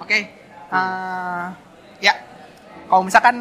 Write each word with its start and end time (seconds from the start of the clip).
Oke. 0.00 0.18
eh, 0.70 1.46
ya. 2.00 2.14
Kalau 2.88 3.02
misalkan 3.06 3.36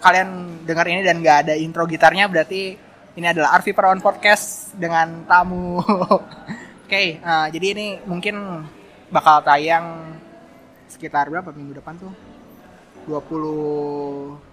kalian 0.00 0.62
dengar 0.64 0.86
ini 0.88 1.04
dan 1.04 1.20
nggak 1.20 1.38
ada 1.46 1.54
intro 1.54 1.84
gitarnya 1.84 2.26
berarti 2.26 2.74
ini 3.14 3.26
adalah 3.26 3.54
Arvi 3.58 3.76
Perawan 3.76 4.00
Podcast 4.00 4.72
dengan 4.74 5.28
tamu. 5.28 5.78
Oke, 6.86 7.20
eh, 7.20 7.46
jadi 7.52 7.66
ini 7.76 7.86
mungkin 8.08 8.66
bakal 9.12 9.44
tayang 9.44 10.16
sekitar 10.90 11.30
berapa 11.30 11.54
minggu 11.54 11.78
depan 11.78 11.94
tuh? 11.98 12.12
20 13.06 14.50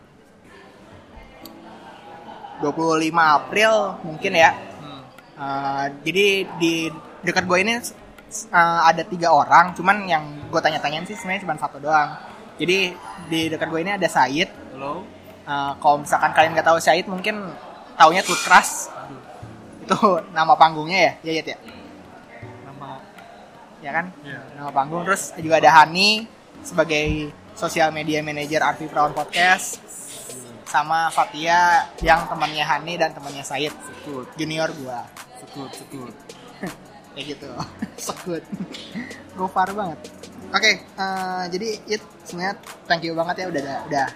25 2.62 3.14
April 3.14 3.74
mungkin 4.02 4.32
ya. 4.34 4.52
Hmm. 4.54 5.02
Uh, 5.38 5.86
jadi 6.02 6.50
di 6.58 6.90
dekat 7.22 7.46
gue 7.46 7.58
ini 7.62 7.74
uh, 8.52 8.82
ada 8.88 9.04
tiga 9.08 9.32
orang, 9.32 9.74
cuman 9.74 10.04
yang 10.06 10.24
gue 10.52 10.62
tanya-tanyain 10.62 11.08
sih 11.08 11.16
sebenarnya 11.16 11.44
cuma 11.48 11.56
satu 11.58 11.78
doang. 11.80 12.16
Jadi 12.58 12.94
di 13.30 13.42
dekat 13.48 13.68
gue 13.70 13.82
ini 13.82 13.92
ada 13.96 14.08
Said. 14.10 14.50
Halo. 14.76 15.06
Uh, 15.48 15.72
kalau 15.80 16.04
misalkan 16.04 16.32
kalian 16.36 16.52
nggak 16.58 16.68
tahu 16.68 16.80
Said, 16.82 17.06
mungkin 17.08 17.54
taunya 17.96 18.22
Tutras. 18.26 18.92
Aduh. 18.92 19.22
Itu 19.88 19.98
nama 20.36 20.54
panggungnya 20.60 21.00
ya, 21.24 21.32
ya 21.32 21.32
ya, 21.40 21.44
ya. 21.56 21.58
Nama 22.68 22.90
ya 23.80 23.92
kan? 23.94 24.06
ya. 24.26 24.40
Nama 24.58 24.70
panggung. 24.74 25.08
Terus 25.08 25.32
juga 25.40 25.64
ada 25.64 25.72
Hani 25.72 26.28
sebagai 26.66 27.32
sosial 27.56 27.90
media 27.96 28.20
manager 28.20 28.62
Arfi 28.62 28.86
Prawn 28.92 29.16
Podcast 29.16 29.80
sama 30.68 31.08
Fatia 31.16 31.88
yang 32.04 32.28
temannya 32.28 32.66
Hani 32.66 33.00
dan 33.00 33.16
temannya 33.16 33.42
Said 33.42 33.72
Sekut, 33.72 34.28
junior 34.36 34.68
gua 34.84 35.08
sekut, 35.40 35.72
sekut. 35.72 36.16
kayak 37.18 37.34
gitu. 37.34 37.50
Sekut 38.06 38.44
gofar 39.34 39.74
banget. 39.74 39.98
Oke 40.54 40.72
eh, 40.86 41.44
jadi 41.50 41.70
it 41.90 42.02
sebenarnya 42.24 42.56
thank 42.86 43.02
you 43.02 43.18
banget 43.18 43.44
ya 43.44 43.46
udah 43.50 43.66
udah 43.90 44.08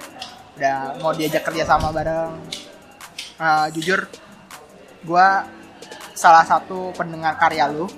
udah 0.61 0.77
mau 1.01 1.11
diajak 1.17 1.41
kerja 1.49 1.65
sama 1.65 1.89
bareng. 1.89 2.37
Eh, 3.41 3.67
jujur 3.73 4.05
gua 5.01 5.49
salah 6.13 6.45
satu 6.45 6.93
pendengar 6.93 7.41
karya 7.41 7.65
lu. 7.73 7.89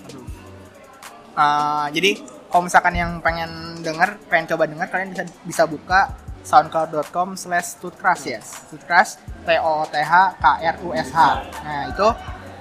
Eh, 1.36 1.88
jadi 1.92 2.24
kalau 2.48 2.64
misalkan 2.64 2.96
yang 2.96 3.20
pengen 3.20 3.84
denger 3.84 4.16
pengen 4.32 4.46
coba 4.56 4.64
denger 4.72 4.88
kalian 4.88 5.10
bisa 5.12 5.24
bisa 5.44 5.64
buka 5.68 6.02
soundcloud.com 6.44 7.40
slash 7.40 7.80
tutcrash 7.80 8.30
ya 8.30 8.40
tutcrash 8.68 9.18
t 9.48 9.50
o 9.58 9.88
t 9.90 9.96
h 9.98 10.14
k 10.38 10.46
r 10.62 10.76
u 10.86 10.90
s 10.94 11.10
h. 11.12 11.20
Nah 11.66 11.92
itu 11.92 12.08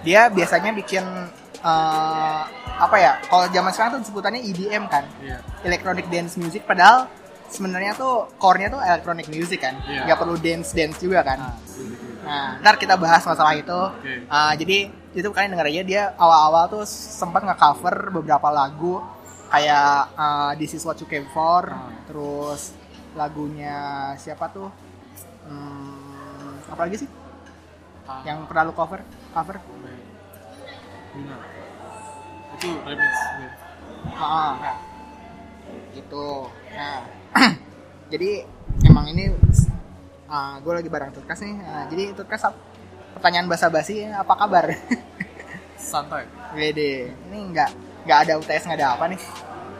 dia 0.02 0.26
biasanya 0.32 0.74
bikin 0.74 1.04
eh, 1.62 2.42
apa 2.76 2.96
ya 2.96 3.12
kalau 3.24 3.46
zaman 3.48 3.70
sekarang 3.70 3.90
tuh 3.96 4.10
sebutannya 4.10 4.42
EDM 4.42 4.84
kan 4.86 5.06
Iya. 5.18 5.38
electronic 5.62 6.06
dance 6.08 6.34
music 6.34 6.62
padahal 6.62 7.06
sebenarnya 7.46 7.94
tuh 7.94 8.32
core-nya 8.36 8.68
tuh 8.68 8.80
electronic 8.80 9.26
music 9.28 9.60
kan 9.60 9.78
Iya. 9.82 10.04
nggak 10.04 10.18
perlu 10.18 10.36
dance 10.36 10.70
dance 10.72 10.98
juga 10.98 11.22
kan 11.22 11.38
Nah, 11.38 11.54
gitu. 11.58 12.04
Nah, 12.22 12.48
ntar 12.58 12.74
kita 12.76 12.94
bahas 12.94 13.22
masalah 13.22 13.50
itu. 13.52 13.74
Oke. 13.74 14.22
Uh, 14.24 14.54
jadi 14.54 14.78
itu 15.12 15.28
kalian 15.28 15.52
denger 15.52 15.68
aja 15.68 15.82
dia 15.82 16.02
awal-awal 16.14 16.70
tuh 16.70 16.84
sempat 16.86 17.42
nge-cover 17.42 18.14
beberapa 18.14 18.46
lagu 18.48 19.02
kayak 19.50 19.90
uh, 20.14 20.50
This 20.54 20.72
Is 20.72 20.82
What 20.82 20.96
You 20.96 21.04
Came 21.04 21.26
For, 21.28 21.66
Ah. 21.66 21.90
terus 22.06 22.78
lagunya 23.12 23.74
siapa 24.16 24.48
tuh? 24.48 24.70
Hmm, 25.44 26.62
apa 26.64 26.86
lagi 26.86 27.02
sih? 27.02 27.08
Ah, 28.06 28.22
Yang 28.22 28.46
pernah 28.46 28.62
lu 28.64 28.72
cover? 28.72 29.02
Cover? 29.34 29.56
baik. 29.58 30.00
Itu 32.62 32.78
remix. 32.86 33.14
Ah, 34.14 34.54
nah, 34.62 34.76
gitu. 35.98 36.46
Nah, 36.70 37.02
jadi 38.14 38.46
emang 38.86 39.10
ini 39.10 39.34
gue 40.62 40.72
lagi 40.78 40.86
bareng 40.86 41.10
Tutkas 41.10 41.42
nih. 41.42 41.58
Nah, 41.58 41.90
jadi 41.90 42.14
Tutkas 42.14 42.46
pertanyaan 43.18 43.50
basa-basi 43.50 44.06
apa 44.06 44.38
kabar? 44.38 44.70
Santai. 45.74 46.30
Wede, 46.54 47.10
ini 47.10 47.50
nggak 47.50 47.70
nggak 48.06 48.18
ada 48.30 48.32
UTS 48.38 48.70
nggak 48.70 48.78
ada 48.78 48.94
apa 48.94 49.10
nih? 49.10 49.18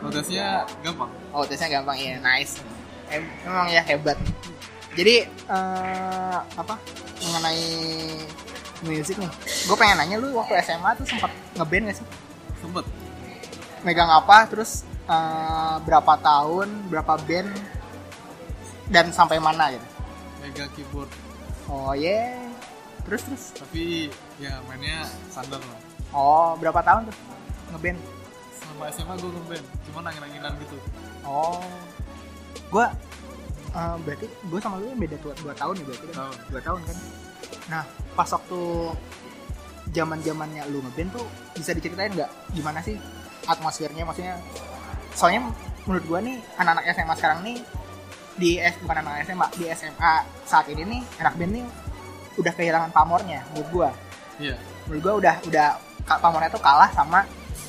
Notesnya 0.02 0.66
gampang. 0.82 1.10
Oh, 1.30 1.46
UTS-nya 1.46 1.78
gampang 1.78 1.94
ya, 2.02 2.18
nice. 2.18 2.58
Em- 3.14 3.30
Emang 3.46 3.70
ya 3.70 3.86
hebat. 3.86 4.18
Jadi 4.98 5.22
eh, 5.30 6.38
apa 6.58 6.74
mengenai 7.22 7.62
musik 8.82 9.22
nih? 9.22 9.30
Gue 9.70 9.76
pengen 9.78 10.02
nanya 10.02 10.18
lu 10.18 10.34
waktu 10.34 10.58
SMA 10.66 10.98
tuh 10.98 11.06
sempat 11.06 11.30
ngeband 11.54 11.94
gak 11.94 12.02
sih? 12.02 12.06
Sempet. 12.62 12.86
Megang 13.82 14.08
apa? 14.08 14.46
Terus 14.46 14.86
eh, 15.10 15.76
berapa 15.82 16.14
tahun? 16.22 16.68
Berapa 16.86 17.18
band? 17.26 17.50
Dan 18.86 19.10
sampai 19.10 19.42
mana 19.42 19.74
gitu? 19.74 19.86
Mega 20.40 20.64
keyboard. 20.78 21.10
Oh 21.66 21.92
yeah. 21.92 22.38
Terus 23.02 23.22
terus. 23.26 23.44
Tapi 23.58 24.14
ya 24.38 24.62
mainnya 24.70 25.02
standar 25.26 25.58
lah. 25.58 25.80
Oh 26.14 26.54
berapa 26.60 26.78
tahun 26.86 27.10
tuh 27.10 27.16
ngeband? 27.74 27.98
Sama 28.54 28.84
SMA 28.94 29.14
gue 29.18 29.30
ngeband. 29.32 29.66
Cuma 29.90 29.98
angin-anginan 30.06 30.52
gitu. 30.62 30.76
Oh, 31.22 31.62
gua 32.70 32.90
eh, 33.72 33.96
berarti 34.04 34.26
gue 34.28 34.60
sama 34.60 34.76
lu 34.78 34.92
beda 34.98 35.16
dua, 35.22 35.32
dua 35.40 35.54
tahun 35.56 35.74
ya 35.80 35.84
berarti 35.88 36.04
kan? 36.06 36.14
Tahun. 36.18 36.36
Dua 36.50 36.60
tahun 36.60 36.80
kan? 36.86 36.96
Nah, 37.70 37.82
pas 38.12 38.28
waktu 38.28 38.60
zaman 39.92 40.18
zamannya 40.20 40.64
lu 40.72 40.80
ngeband 40.80 41.10
tuh 41.12 41.26
bisa 41.52 41.70
diceritain 41.72 42.10
nggak 42.10 42.30
gimana 42.52 42.80
sih 42.80 42.96
atmosfernya? 43.44 44.02
Maksudnya, 44.02 44.40
soalnya 45.12 45.52
menurut 45.84 46.04
gua 46.08 46.18
nih 46.20 46.40
anak-anak 46.56 46.84
SMA 46.94 47.14
sekarang 47.16 47.38
nih 47.44 47.56
di 48.32 48.56
S 48.56 48.80
bukan 48.80 49.04
anak 49.04 49.28
SMA 49.28 49.46
di 49.54 49.64
SMA 49.70 50.12
saat 50.42 50.64
ini 50.72 50.82
nih 50.88 51.00
anak 51.20 51.36
band 51.36 51.52
nih 51.52 51.64
udah 52.40 52.52
kehilangan 52.56 52.90
pamornya 52.90 53.44
menurut 53.52 53.68
gua. 53.68 53.90
Iya. 54.40 54.56
Menurut 54.88 55.02
gua 55.04 55.14
udah 55.20 55.34
udah 55.44 55.66
pamornya 56.18 56.48
tuh 56.48 56.62
kalah 56.64 56.88
sama 56.90 57.20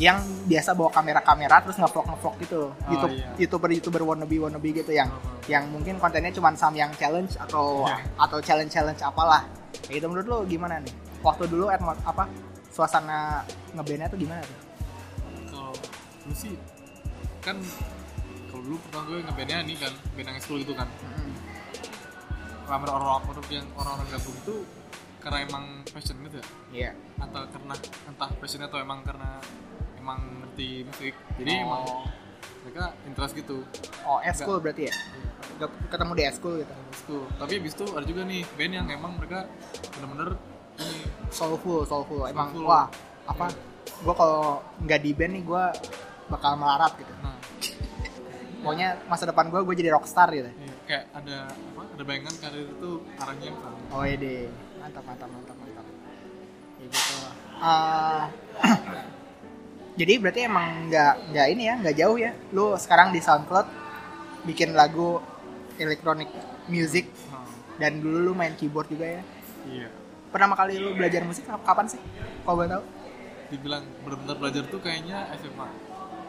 yang 0.02 0.18
biasa 0.50 0.74
bawa 0.74 0.90
kamera-kamera 0.90 1.62
terus 1.62 1.78
ngevlog 1.78 2.02
ngevlog 2.10 2.34
gitu 2.42 2.62
Oh, 2.66 2.90
YouTube 2.90 3.14
iya. 3.14 3.30
youtuber 3.38 3.70
youtuber 3.70 4.02
wannabe 4.02 4.42
wannabe 4.42 4.74
gitu 4.74 4.90
yang 4.90 5.06
yang 5.46 5.70
mungkin 5.70 6.02
kontennya 6.02 6.34
cuma 6.34 6.50
sam 6.58 6.74
yang 6.74 6.90
challenge 6.98 7.38
atau 7.38 7.86
Iya. 7.86 8.02
atau 8.18 8.42
challenge 8.42 8.74
challenge 8.74 8.98
apalah 9.06 9.46
kayak 9.86 10.02
gitu 10.02 10.10
menurut 10.10 10.26
lo 10.26 10.38
gimana 10.50 10.82
nih 10.82 10.90
waktu 11.24 11.44
dulu 11.48 11.72
atmo- 11.72 11.98
apa 12.04 12.28
suasana 12.70 13.42
ngebandnya 13.72 14.12
tuh 14.12 14.20
gimana 14.20 14.44
tuh? 14.44 14.60
Kalau 15.50 15.72
lu 16.28 16.34
sih 16.36 16.54
kan 17.40 17.58
kalau 18.52 18.62
dulu 18.62 18.78
pertama 18.86 19.04
gue 19.10 19.20
ngebandnya 19.24 19.58
nih 19.66 19.78
kan 19.80 19.94
band 20.14 20.28
yang 20.30 20.38
school 20.44 20.60
gitu 20.60 20.76
kan. 20.76 20.86
Mm-mm. 21.02 21.32
ramai 22.64 22.88
orang-orang 22.88 23.44
yang 23.52 23.68
orang-orang 23.76 24.08
gabung 24.08 24.38
itu 24.40 24.56
karena 25.20 25.38
emang 25.44 25.64
passion 25.92 26.16
gitu 26.28 26.38
ya. 26.40 26.46
Iya. 26.72 26.92
Atau 27.20 27.42
karena 27.52 27.74
entah 28.08 28.30
passionnya 28.40 28.68
atau 28.72 28.80
emang 28.80 29.04
karena 29.04 29.40
emang 30.00 30.20
ngerti 30.44 30.88
musik. 30.88 31.14
Jadi 31.40 31.52
emang 31.60 31.84
oh 31.84 32.08
mereka 32.64 32.96
interest 33.04 33.36
gitu. 33.36 33.68
Oh 34.08 34.20
school 34.32 34.60
berarti 34.64 34.88
ya? 34.88 34.94
Gak- 35.60 35.76
ketemu 35.92 36.12
di 36.16 36.24
school 36.32 36.56
gitu? 36.64 36.74
School. 37.04 37.24
Tapi 37.36 37.54
abis 37.60 37.74
itu 37.76 37.86
ada 37.92 38.06
juga 38.08 38.22
nih 38.24 38.42
band 38.56 38.74
yang 38.74 38.88
emang 38.88 39.12
mereka 39.20 39.48
bener-bener 40.00 40.40
soulful 41.34 41.84
soulful 41.86 42.26
emang 42.30 42.54
Soulful. 42.54 42.70
wah 42.70 42.88
apa 43.26 43.46
gua 44.04 44.14
kalau 44.16 44.42
nggak 44.84 45.00
di 45.02 45.12
band 45.16 45.34
nih 45.40 45.44
gua 45.44 45.74
bakal 46.30 46.56
melarat 46.60 46.94
gitu 47.00 47.14
nah 47.24 47.36
pokoknya 48.64 48.88
masa 49.12 49.28
depan 49.28 49.52
gua 49.52 49.60
gue 49.60 49.76
jadi 49.76 49.92
rockstar 49.92 50.32
gitu 50.32 50.48
iya, 50.48 50.74
kayak 50.88 51.04
ada 51.12 51.38
apa 51.52 51.82
ada 51.84 52.04
bayangan 52.08 52.34
karir 52.40 52.68
itu 52.68 52.90
arahnya 53.20 53.46
yang 53.52 53.60
sama 53.60 53.78
Oh 53.94 54.04
iya 54.08 54.18
deh, 54.18 54.50
mantap 54.82 55.04
mantap 55.06 55.30
mantap 55.30 55.56
mantap. 55.62 55.86
Ya 56.82 56.86
gitu. 56.90 57.14
Ah, 57.62 58.26
jadi 60.02 60.14
berarti 60.18 60.50
emang 60.50 60.90
nggak 60.90 61.14
nggak 61.30 61.48
ini 61.54 61.64
ya, 61.70 61.76
nggak 61.78 61.96
jauh 62.02 62.18
ya. 62.18 62.32
Lu 62.58 62.74
sekarang 62.82 63.14
di 63.14 63.22
SoundCloud 63.22 63.68
bikin 64.50 64.74
lagu 64.74 65.22
electronic 65.78 66.26
music 66.66 67.06
nah, 67.30 67.46
dan 67.78 68.02
dulu 68.02 68.18
lu 68.18 68.34
main 68.34 68.58
keyboard 68.58 68.90
juga 68.90 69.06
ya. 69.20 69.22
iya 69.70 69.88
Pertama 70.34 70.58
kali 70.58 70.76
lu 70.76 70.92
belajar 70.92 71.22
musik 71.22 71.46
kap- 71.46 71.62
kapan 71.62 71.86
sih? 71.88 72.02
Kalau 72.42 72.58
boleh 72.58 72.72
tahu? 72.72 72.84
dibilang 73.44 73.86
bener-bener 74.02 74.34
belajar 74.34 74.64
tuh 74.66 74.82
kayaknya 74.82 75.30
SMA 75.38 75.68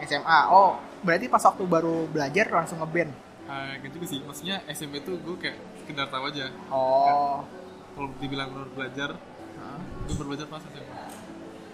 SMA. 0.04 0.38
Oh, 0.46 0.76
berarti 1.00 1.24
pas 1.24 1.40
waktu 1.40 1.64
baru 1.64 2.04
belajar 2.04 2.52
langsung 2.52 2.84
ngeband. 2.84 3.08
Ah, 3.44 3.80
gitu 3.80 3.96
sih 4.04 4.20
maksudnya 4.20 4.60
SMP 4.66 5.00
tuh 5.00 5.16
gue 5.16 5.36
kayak 5.38 5.56
sekedar 5.78 6.08
tahu 6.08 6.28
aja 6.28 6.48
Oh. 6.68 7.44
kalau 7.92 8.08
dibilang 8.16 8.48
bener 8.50 8.68
belajar 8.72 9.10
Hah? 9.54 9.80
gue 10.04 10.16
belajar 10.18 10.48
pas 10.48 10.60
SMA 10.60 10.96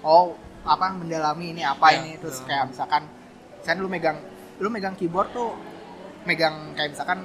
Oh, 0.02 0.34
apa 0.62 0.86
mendalami 0.92 1.50
ini 1.50 1.62
apa 1.62 1.90
Ya, 1.90 2.02
ini 2.02 2.18
terus 2.18 2.42
kayak 2.42 2.74
misalkan 2.74 3.06
misalkan 3.54 3.78
lu 3.78 3.88
megang 3.88 4.18
lu 4.58 4.66
megang 4.66 4.94
keyboard 4.94 5.30
tuh 5.30 5.54
megang 6.26 6.74
kayak 6.74 6.90
misalkan 6.90 7.22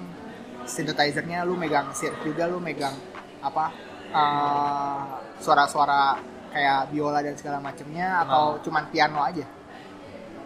synthesizer-nya 0.64 1.42
lu 1.42 1.54
megang 1.54 1.90
synth 1.92 2.22
juga 2.22 2.46
lu 2.46 2.58
megang 2.58 2.94
apa 3.40 3.74
eh, 4.16 5.00
suara-suara 5.44 6.16
kayak 6.56 6.88
biola 6.96 7.20
dan 7.20 7.36
segala 7.36 7.60
macemnya 7.60 8.24
atau 8.24 8.56
Nah. 8.56 8.62
cuman 8.64 8.84
piano 8.88 9.20
aja? 9.20 9.44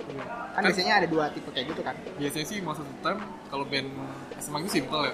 Iya. 0.10 0.26
kan 0.58 0.66
biasanya 0.66 0.94
ada 1.06 1.08
dua 1.08 1.30
tipe 1.30 1.54
kayak 1.54 1.70
gitu 1.70 1.82
kan? 1.86 1.94
Biasanya 2.18 2.46
sih 2.50 2.58
most 2.66 2.82
of 2.82 2.88
the 2.90 2.98
time 3.06 3.22
kalau 3.54 3.62
band 3.70 3.94
SMA 4.42 4.66
itu 4.66 4.82
simple 4.82 5.06
ya. 5.06 5.14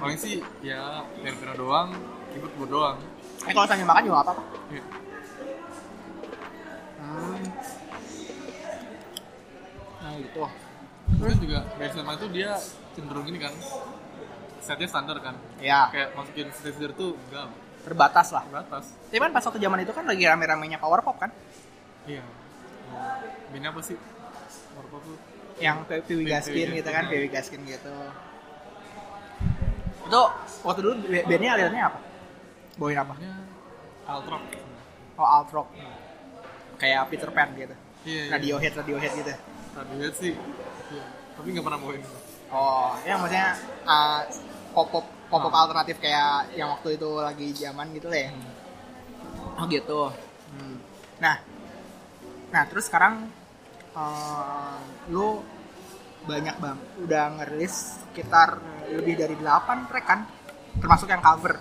Paling 0.00 0.16
sih 0.16 0.40
ya 0.64 1.04
band 1.20 1.36
piano 1.36 1.54
doang 1.60 1.88
keyboard 2.32 2.52
keyboard 2.56 2.70
doang. 2.72 2.96
Eh 3.44 3.52
kalau 3.52 3.68
sambil 3.68 3.84
makan 3.84 4.02
juga 4.08 4.16
apa-apa. 4.24 4.42
Iya. 4.72 4.84
hmm. 6.96 7.40
nah 10.00 10.12
gitu. 10.16 10.42
Terus 11.20 11.36
juga 11.44 11.58
band 11.76 11.90
SMA 11.92 12.12
itu 12.16 12.26
dia 12.32 12.50
cenderung 12.96 13.26
ini 13.28 13.36
kan 13.38 13.52
setnya 14.64 14.88
standar 14.88 15.20
kan. 15.20 15.36
Ya 15.60 15.92
kayak 15.92 16.16
masukin 16.16 16.48
synthesizer 16.56 16.96
tuh 16.96 17.20
enggak 17.28 17.52
terbatas 17.82 18.28
lah. 18.30 18.42
Terbatas. 18.46 18.84
Kan 19.10 19.30
pas 19.34 19.44
waktu 19.44 19.60
zaman 19.60 19.78
itu 19.82 19.92
kan 19.94 20.04
lagi 20.06 20.24
rame-ramenya 20.26 20.78
power 20.78 21.02
pop 21.02 21.18
kan? 21.18 21.30
Iya. 22.06 22.22
Bandnya 23.52 23.70
apa 23.70 23.80
sih? 23.84 23.96
Warpop 24.78 25.00
tuh. 25.04 25.18
Yang 25.60 25.76
P- 25.86 26.02
Piwi 26.08 26.22
Piwi 26.24 26.32
Gaskin 26.32 26.68
gitu 26.72 26.90
kan 26.90 27.04
Piwi 27.06 27.28
Gaskin 27.28 27.60
gitu. 27.68 27.94
Itu 30.08 30.22
waktu 30.66 30.80
dulu 30.82 30.94
bandnya 31.06 31.50
alirannya 31.58 31.82
apa? 31.86 31.98
Bawain 32.80 32.98
apa? 32.98 33.14
Namanya 33.14 33.34
Altrop 34.02 34.42
oh 35.12 35.28
alt 35.28 35.50
rock 35.52 35.68
kayak 36.80 37.06
Peter 37.12 37.30
Pan 37.30 37.54
gitu. 37.54 37.74
Iya 38.02 38.22
iya. 38.26 38.32
Radiohead 38.34 38.72
Radiohead 38.74 39.12
gitu. 39.14 39.32
Radiohead 39.76 40.14
sih. 40.16 40.32
Iya. 40.92 41.04
tapi 41.32 41.48
nggak 41.56 41.64
pernah 41.64 41.80
bawain 41.80 42.04
oh 42.52 42.92
ya 43.08 43.16
maksudnya 43.16 43.56
uh, 43.88 44.20
pop 44.76 44.92
pop 44.92 45.06
pop 45.32 45.40
pop 45.48 45.54
Ah. 45.56 45.64
alternatif 45.64 45.96
kayak 45.96 46.52
yang 46.52 46.68
waktu 46.76 47.00
itu 47.00 47.08
lagi 47.16 47.48
zaman 47.56 47.86
gitu 47.96 48.12
lah 48.12 48.20
ya 48.28 48.30
oh 49.56 49.64
gitu. 49.72 50.00
Hmm. 50.52 50.76
nah 51.16 51.40
nah 52.52 52.62
terus 52.68 52.84
sekarang 52.92 53.32
uh, 53.96 54.76
lu 55.08 55.40
banyak 56.28 56.54
bang 56.60 56.78
udah 57.02 57.24
ngerilis 57.40 58.04
sekitar 58.06 58.60
lebih 58.92 59.14
dari 59.18 59.34
8 59.40 59.88
track 59.90 60.06
kan? 60.06 60.20
Termasuk 60.78 61.08
yang 61.10 61.24
cover. 61.24 61.58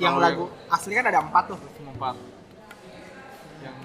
Yang 0.00 0.12
Kalau 0.16 0.24
lagu 0.24 0.44
asli 0.72 0.92
kan 0.98 1.06
ada 1.06 1.20
empat 1.22 1.44
tuh. 1.54 1.58
Cuma 1.78 1.94
empat. 1.94 2.16
Yang 3.62 3.76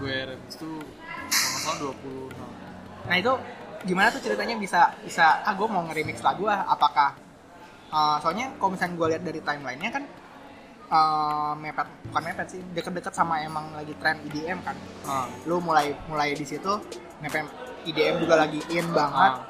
gue 0.00 0.16
remix 0.32 0.52
tuh 0.56 0.80
nggak 0.80 1.60
salah 1.62 1.78
26 1.94 3.10
Nah 3.10 3.16
itu 3.20 3.32
gimana 3.84 4.08
tuh 4.08 4.22
ceritanya 4.24 4.56
bisa 4.56 4.96
bisa 5.04 5.44
ah 5.44 5.52
gue 5.52 5.68
mau 5.68 5.84
nge-remix 5.86 6.24
lagu 6.24 6.48
ah 6.48 6.64
apakah 6.64 7.12
uh, 7.94 8.16
soalnya 8.18 8.50
kalau 8.58 8.74
misalnya 8.74 8.94
gue 8.98 9.06
lihat 9.14 9.22
dari 9.22 9.40
timelinenya 9.40 9.90
kan 9.94 10.04
uh, 10.90 11.52
mepet 11.54 11.86
bukan 12.10 12.22
mepet 12.26 12.46
sih 12.50 12.60
deket-deket 12.74 13.14
sama 13.14 13.40
emang 13.46 13.70
lagi 13.72 13.94
tren 14.02 14.18
EDM 14.26 14.58
kan. 14.66 14.76
Ah 15.06 15.30
lu 15.46 15.62
mulai 15.62 15.94
mulai 16.10 16.34
di 16.34 16.42
situ 16.42 16.82
mepet 17.22 17.46
EDM 17.86 18.18
juga 18.26 18.34
lagi 18.42 18.58
in 18.74 18.90
banget. 18.90 19.32
Ah 19.38 19.46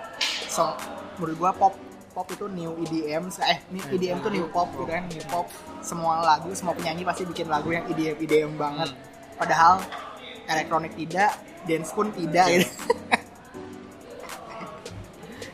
so 0.47 0.77
menurut 1.19 1.37
gue 1.41 1.51
pop 1.59 1.75
pop 2.15 2.31
itu 2.31 2.47
new 2.47 2.79
EDM 2.87 3.27
eh 3.43 3.59
new 3.75 3.83
Eh, 3.91 3.97
EDM 3.99 4.23
tuh 4.23 4.31
new 4.31 4.47
pop 4.53 4.69
gitu 4.71 4.87
kan 4.87 5.03
new 5.09 5.25
pop. 5.33 5.49
Semua 5.83 6.23
lagu 6.23 6.53
semua 6.55 6.77
penyanyi 6.77 7.03
pasti 7.03 7.27
bikin 7.27 7.49
lagu 7.51 7.73
yang 7.73 7.89
EDM 7.91 8.17
EDM 8.21 8.53
banget. 8.61 8.91
Hmm. 8.93 9.13
padahal 9.35 9.83
elektronik 10.47 10.95
tidak 10.95 11.35
dance 11.67 11.91
pun 11.91 12.07
tidak 12.15 12.47
Iya. 12.47 12.63
gitu. 12.63 12.71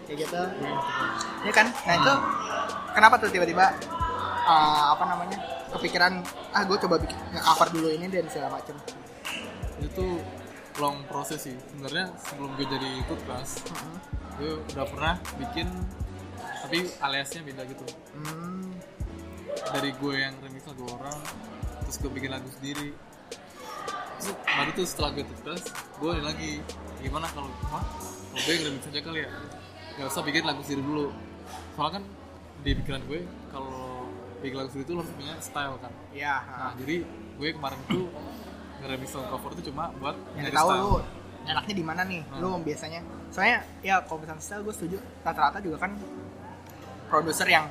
Kayak 0.05 0.17
gitu 0.27 0.41
ya 1.45 1.53
kan? 1.53 1.67
Nah 1.73 1.95
itu 1.97 2.15
kenapa 2.93 3.15
tuh 3.17 3.31
tiba-tiba 3.33 3.73
uh, 4.45 4.97
apa 4.97 5.05
namanya 5.09 5.39
kepikiran 5.71 6.21
ah 6.53 6.63
gue 6.67 6.77
coba 6.83 6.99
bikin 6.99 7.17
cover 7.39 7.69
dulu 7.73 7.89
ini 7.95 8.07
dan 8.11 8.27
segala 8.29 8.61
macem. 8.61 8.77
Itu 9.81 10.21
long 10.79 11.05
proses 11.09 11.41
sih. 11.45 11.57
Sebenarnya 11.73 12.13
sebelum 12.21 12.51
gue 12.59 12.67
jadi 12.69 12.89
ikut 13.07 13.19
kelas 13.25 13.51
gue 14.41 14.57
udah 14.73 14.87
pernah 14.89 15.15
bikin 15.37 15.69
tapi 16.67 16.89
aliasnya 17.01 17.41
beda 17.45 17.63
gitu. 17.69 17.85
Hmm, 18.17 18.73
dari 19.77 19.91
gue 19.97 20.15
yang 20.17 20.35
remix 20.45 20.65
lagu 20.69 20.85
orang 20.97 21.19
terus 21.87 21.97
gue 22.01 22.11
bikin 22.13 22.31
lagu 22.33 22.49
sendiri. 22.61 22.93
Terus 24.21 24.37
baru 24.45 24.71
tuh 24.77 24.85
setelah 24.85 25.11
gue 25.17 25.23
ikut 25.25 25.39
kelas 25.45 25.65
gue 25.73 26.13
lagi 26.21 26.53
gimana 27.01 27.25
kalau 27.33 27.49
mah 27.73 27.85
kalau 28.31 28.43
gue 28.45 28.53
yang 28.53 28.65
remix 28.69 28.83
aja 28.93 29.01
kali 29.01 29.21
ya? 29.25 29.31
Gak 29.99 30.07
usah 30.07 30.23
bikin 30.25 30.45
lagu 30.49 30.61
sendiri 30.65 30.85
dulu 30.85 31.09
soalnya 31.73 31.93
kan 31.97 32.05
di 32.61 32.71
pikiran 32.75 33.03
gue 33.05 33.21
kalau 33.49 34.09
bikin 34.39 34.57
lagu 34.57 34.69
sendiri 34.69 34.85
itu 34.85 34.93
lo 34.93 35.01
harus 35.01 35.13
punya 35.13 35.35
style 35.39 35.77
kan 35.79 35.93
ya 36.13 36.35
nah 36.43 36.73
jadi 36.75 36.97
gue 37.37 37.49
kemarin 37.51 37.79
tuh 37.87 38.05
nge-remix 38.81 39.09
song 39.11 39.25
cover 39.27 39.51
itu 39.55 39.63
cuma 39.69 39.93
buat 39.95 40.17
yang 40.35 40.45
nyari 40.45 40.57
tahu 40.57 40.69
style. 40.69 40.81
lu 40.83 40.93
enaknya 41.43 41.75
di 41.75 41.85
mana 41.85 42.03
nih 42.05 42.21
Hmm. 42.23 42.39
lu 42.39 42.49
biasanya 42.61 43.01
soalnya 43.29 43.59
ya 43.81 43.95
kalau 44.03 44.19
misalnya 44.19 44.43
style 44.43 44.63
gue 44.63 44.75
setuju 44.75 44.97
rata-rata 45.21 45.59
juga 45.59 45.77
kan 45.79 45.93
produser 47.09 47.49
yang 47.49 47.67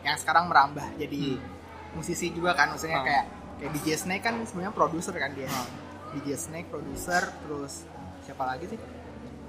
yang 0.00 0.16
sekarang 0.16 0.48
merambah 0.48 0.84
jadi 0.96 1.36
musisi 1.92 2.30
juga 2.30 2.54
kan 2.54 2.72
maksudnya 2.72 2.98
Hmm. 2.98 3.06
kayak 3.06 3.24
kayak 3.58 3.70
DJ 3.74 3.88
Snake 3.98 4.22
kan 4.22 4.34
sebenarnya 4.42 4.72
produser 4.72 5.14
kan 5.14 5.32
dia 5.32 5.48
Hmm. 5.48 5.68
DJ 6.12 6.28
Snake 6.36 6.68
produser 6.68 7.22
terus 7.38 7.84
siapa 8.20 8.44
lagi 8.44 8.66
sih 8.66 8.78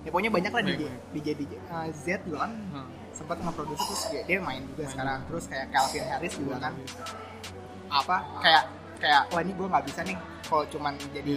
ya 0.02 0.10
pokoknya 0.10 0.30
banyak 0.30 0.52
lah 0.52 0.62
DJ 0.62 0.84
DJ 1.12 1.28
DJ 1.38 1.54
eh, 1.56 1.88
Z 1.94 2.06
juga 2.24 2.38
kan 2.44 2.52
Hmm. 2.52 2.88
Sempat 3.22 3.38
nge-producer 3.38 3.86
terus 3.86 4.04
dia, 4.10 4.22
dia 4.26 4.38
main 4.42 4.66
juga 4.66 4.82
Main. 4.82 4.92
sekarang. 4.98 5.20
Terus 5.30 5.46
kayak 5.46 5.66
Calvin 5.70 6.06
Harris 6.10 6.34
juga 6.34 6.56
kan. 6.58 6.74
Apa 7.94 8.18
kayak 8.42 8.64
kayak 8.98 9.22
wah 9.30 9.42
ini 9.46 9.54
gue 9.54 9.68
nggak 9.70 9.86
bisa 9.86 10.00
nih 10.02 10.18
kalau 10.50 10.66
cuman 10.74 10.94
jadi 11.14 11.36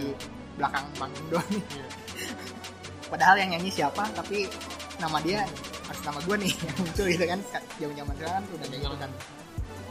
belakang 0.57 0.85
panggung 0.97 1.27
doang 1.29 1.49
nih. 1.53 1.63
Iya. 1.77 1.87
padahal 3.11 3.37
yang 3.37 3.49
nyanyi 3.53 3.69
siapa 3.69 4.01
tapi 4.17 4.49
nama 4.97 5.21
dia 5.21 5.45
harus 5.85 6.01
nama 6.01 6.19
gue 6.25 6.35
nih 6.41 6.53
yang 6.65 6.75
muncul 6.81 7.05
gitu 7.05 7.25
kan 7.29 7.39
zaman 7.77 7.93
zaman 7.93 8.13
sekarang 8.17 8.33
kan 8.33 8.43
udah 8.49 8.67
kayak 8.67 8.81
gitu 8.81 8.97
kan. 8.97 9.11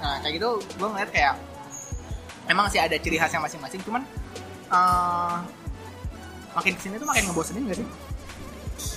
Nah 0.03 0.15
kayak 0.19 0.35
gitu 0.43 0.51
gue 0.59 0.89
ngeliat 0.91 1.11
kayak 1.15 1.35
emang 2.51 2.67
sih 2.69 2.81
ada 2.83 2.97
ciri 2.99 3.17
khasnya 3.23 3.39
masing-masing 3.39 3.81
cuman 3.87 4.03
eh, 4.75 5.37
makin 6.59 6.73
ke 6.75 6.81
sini 6.83 6.95
tuh 6.99 7.07
makin 7.07 7.23
ngebosenin 7.31 7.63
gak 7.71 7.79
sih? 7.79 7.89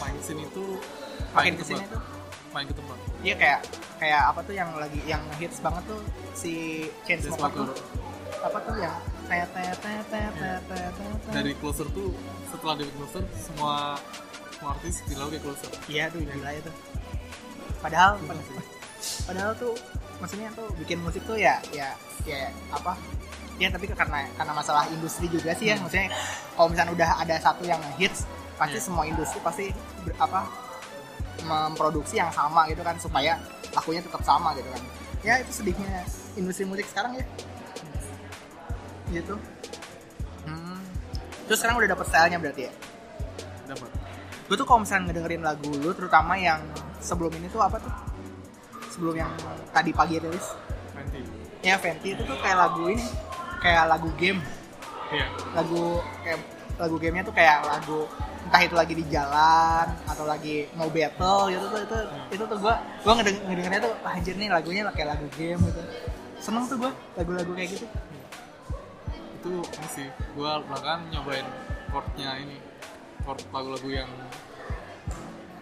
Main 0.02 0.16
ke 0.18 0.26
sini 0.26 0.44
tuh 0.50 0.70
makin 1.38 1.54
ke 1.54 1.62
ke 1.62 1.66
sini 1.74 1.86
tuh 1.94 2.17
main 2.58 2.66
tempat 2.68 2.98
iya 3.22 3.36
kayak 3.38 3.60
kayak 3.98 4.22
apa 4.26 4.40
tuh 4.42 4.54
yang 4.54 4.70
lagi 4.74 4.98
yang 5.06 5.22
hits 5.38 5.62
banget 5.62 5.86
tuh 5.86 6.02
si 6.34 6.54
Chainsmokers 7.06 7.70
tuh 7.70 7.78
apa 8.42 8.58
tuh 8.66 8.76
yang 8.78 8.94
dari 11.28 11.54
closer 11.60 11.88
tuh 11.92 12.10
setelah 12.48 12.76
dari 12.80 12.92
closer 12.96 13.24
semua 13.36 14.00
semua 14.56 14.70
artis 14.74 15.04
bilang 15.06 15.28
kayak 15.30 15.44
closer 15.44 15.70
Iya 15.86 16.10
tuh 16.10 16.20
gila 16.24 16.50
itu. 16.50 16.72
Padahal 17.78 18.18
Gila 18.18 18.42
sih. 18.42 18.58
padahal 19.30 19.52
tuh 19.54 19.74
maksudnya 20.18 20.50
tuh 20.58 20.66
bikin 20.82 20.98
musik 21.04 21.22
tuh 21.28 21.38
ya 21.38 21.62
ya 21.70 21.94
ya 22.26 22.50
apa? 22.74 22.98
Ya 23.58 23.70
tapi 23.70 23.86
karena 23.90 24.26
karena 24.34 24.54
masalah 24.54 24.90
industri 24.90 25.30
juga 25.30 25.54
sih 25.54 25.70
ya. 25.70 25.76
Hmm. 25.78 25.86
Maksudnya 25.86 26.10
kalau 26.56 26.68
misalnya 26.72 26.94
udah 26.96 27.10
ada 27.22 27.36
satu 27.38 27.64
yang 27.64 27.82
hits 28.00 28.26
pasti 28.58 28.80
Iya. 28.80 28.86
semua 28.90 29.04
industri 29.06 29.38
pasti 29.40 29.70
ber- 30.02 30.18
apa 30.18 30.42
memproduksi 31.48 32.20
yang 32.20 32.30
sama 32.36 32.68
gitu 32.68 32.84
kan 32.84 33.00
supaya 33.00 33.40
lakunya 33.72 34.04
tetap 34.04 34.22
sama 34.22 34.52
gitu 34.60 34.68
kan. 34.68 34.84
Ya 35.24 35.40
itu 35.40 35.52
sedihnya 35.56 36.04
industri 36.36 36.68
musik 36.68 36.86
sekarang 36.92 37.18
ya. 37.18 37.26
Gitu. 39.08 39.34
Hmm. 40.44 40.84
Terus 41.48 41.58
sekarang 41.64 41.80
udah 41.80 41.90
dapet 41.96 42.06
stylenya 42.12 42.38
berarti 42.44 42.64
ya? 42.68 42.74
dapat 43.68 43.90
gue 44.48 44.56
tuh 44.56 44.64
kalau 44.64 44.80
misalnya 44.88 45.12
ngedengerin 45.12 45.44
lagu 45.44 45.70
lu 45.76 45.92
terutama 45.92 46.40
yang 46.40 46.64
sebelum 47.04 47.32
ini 47.36 47.52
tuh 47.52 47.60
apa 47.60 47.84
tuh 47.84 47.92
sebelum 48.96 49.20
yang 49.20 49.32
tadi 49.76 49.92
pagi 49.92 50.24
rilis 50.24 50.56
nanti 50.96 51.20
ya 51.62 51.76
Fenty 51.76 52.16
itu 52.16 52.24
tuh 52.24 52.40
kayak 52.40 52.58
lagu 52.58 52.88
ini 52.88 53.04
kayak 53.60 53.92
lagu 53.92 54.10
game 54.16 54.40
iya 55.12 55.28
lagu 55.52 56.00
kayak 56.24 56.40
lagu 56.80 56.96
gamenya 56.96 57.24
tuh 57.28 57.36
kayak 57.36 57.60
lagu 57.68 58.08
entah 58.48 58.62
itu 58.64 58.76
lagi 58.80 58.94
di 58.96 59.06
jalan 59.12 59.88
atau 60.08 60.24
lagi 60.24 60.72
mau 60.80 60.88
battle 60.88 61.52
gitu 61.52 61.66
tuh 61.68 61.80
itu 61.84 61.98
itu 62.32 62.44
tuh 62.48 62.58
gue 62.64 62.74
gue 63.04 63.14
ngedeng 63.20 63.38
ngedengernya 63.44 63.80
tuh 63.84 63.94
"Wah, 64.00 64.16
anjir 64.16 64.36
nih 64.40 64.48
lagunya 64.48 64.88
kayak 64.96 65.20
lagu 65.20 65.28
game 65.36 65.60
gitu. 65.68 65.82
Seneng 66.40 66.64
tuh 66.66 66.78
gue 66.80 66.92
lagu-lagu 67.20 67.52
kayak 67.52 67.70
gitu. 67.76 67.86
Itu 69.38 69.52
ini 69.68 69.88
sih 69.92 70.08
gua 70.32 70.64
belakangan 70.64 71.12
nyobain 71.12 71.48
chordnya 71.92 72.32
ini 72.40 72.58
chord 73.28 73.44
lagu-lagu 73.52 73.90
yang 73.92 74.10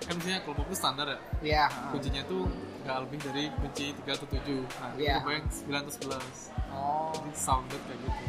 kan 0.06 0.14
biasanya 0.22 0.40
kalau 0.46 0.56
pop 0.62 0.70
itu 0.70 0.78
standar 0.78 1.08
ya? 1.10 1.18
Ya 1.42 1.66
kuncinya 1.90 2.22
tuh 2.30 2.46
nggak 2.86 2.98
lebih 3.10 3.18
dari 3.26 3.44
kunci 3.58 3.86
3 4.06 4.14
atau 4.14 4.28
7 4.30 4.38
nah 4.78 4.94
Iya. 4.94 5.18
yeah. 5.18 5.34
yang 5.34 5.46
9 5.50 5.82
atau 5.82 5.94
11 6.14 6.54
oh. 6.70 7.10
Jadi 7.18 7.30
sounded 7.34 7.82
kayak 7.90 7.98
gitu. 8.06 8.20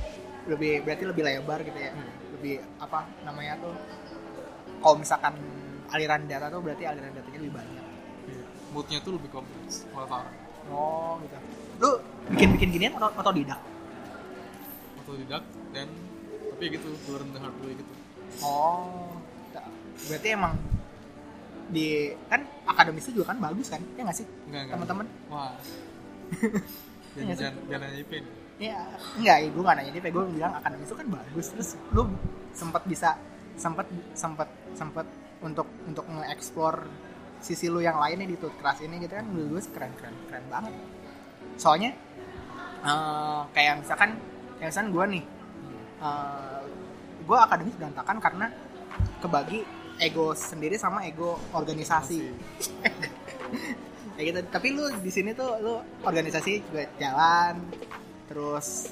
Lebih 0.49 0.73
berarti 0.89 1.05
lebih 1.05 1.23
lebar 1.29 1.59
gitu 1.61 1.77
ya? 1.77 1.93
Hmm. 1.93 2.09
lebih 2.37 2.61
apa 2.77 3.09
namanya 3.25 3.57
tuh 3.61 3.73
kalau 4.83 4.97
misalkan 5.01 5.35
aliran 5.91 6.23
data 6.27 6.47
tuh 6.51 6.61
berarti 6.61 6.85
aliran 6.85 7.13
datanya 7.15 7.39
lebih 7.41 7.55
banyak. 7.55 7.85
Iya. 8.27 8.45
moodnya 8.75 8.99
tuh 9.01 9.13
lebih 9.15 9.31
kompleks 9.31 9.87
kalau 9.95 10.07
sekarang 10.11 10.35
oh 10.71 11.13
gitu. 11.23 11.37
Lu 11.77 11.91
bikin 12.35 12.49
bikin 12.59 12.69
ginian 12.75 12.93
atau 12.99 13.11
otodidak 13.15 13.61
otodidak 15.07 15.45
dan 15.71 15.87
tapi 16.57 16.63
ya 16.67 16.71
gitu 16.81 16.89
learn 17.13 17.29
the 17.31 17.41
hard 17.41 17.57
way 17.63 17.73
gitu. 17.79 17.93
Oh 18.43 19.15
berarti 20.11 20.29
emang 20.37 20.55
di 21.67 22.13
kan 22.31 22.45
akademis 22.69 23.09
itu 23.09 23.23
juga 23.23 23.33
kan 23.35 23.39
bagus 23.41 23.69
kan? 23.73 23.81
Ya 23.97 24.03
nggak 24.07 24.19
sih? 24.19 24.27
Teman-teman? 24.51 25.07
Wah. 25.33 25.55
Iya 27.17 27.33
jangan 27.33 27.65
jangan 27.65 27.65
jangan 27.73 27.81
nanya 27.89 27.99
IP 28.05 28.13
nih. 28.13 28.33
ya 28.57 28.77
enggak 29.17 29.37
gue 29.49 29.63
nggak 29.65 29.77
nanya 29.81 29.91
dia 29.97 30.13
gue 30.13 30.25
bilang 30.37 30.53
akademis 30.53 30.85
itu 30.85 30.97
kan 31.01 31.09
bagus. 31.09 31.47
Terus 31.49 31.69
lu 31.97 32.03
sempat 32.53 32.83
bisa 32.85 33.17
sempat 33.57 33.87
sempat 34.13 34.49
sempat 34.77 35.07
untuk 35.41 35.69
untuk 35.89 36.05
nge-explore 36.09 36.89
sisi 37.41 37.69
lu 37.69 37.85
yang 37.85 38.01
lainnya 38.01 38.25
di 38.25 38.37
keras 38.37 38.81
ini 38.81 38.97
gitu 39.01 39.13
kan 39.13 39.27
menurut 39.29 39.61
gue 39.61 39.63
keren 39.73 39.93
keren 39.97 40.17
keren 40.29 40.45
banget. 40.49 40.75
Soalnya 41.57 41.91
eh, 42.85 43.41
kayak 43.53 43.85
misalkan 43.85 44.11
kayak 44.61 44.69
misalkan 44.73 44.91
gue 44.93 45.05
nih 45.19 45.25
eh, 46.01 46.61
gue 47.27 47.37
akademis 47.37 47.77
berantakan 47.77 48.17
karena 48.23 48.47
kebagi 49.21 49.61
ego 50.01 50.37
sendiri 50.37 50.77
sama 50.77 51.05
ego 51.09 51.41
organisasi. 51.57 52.21
Kayak 54.17 54.27
gitu. 54.33 54.41
Tapi 54.49 54.67
lu 54.73 54.85
di 55.05 55.13
sini 55.13 55.37
tuh 55.37 55.61
lu 55.61 55.77
organisasi 56.01 56.65
juga 56.65 56.89
jalan 56.97 57.61
terus 58.27 58.91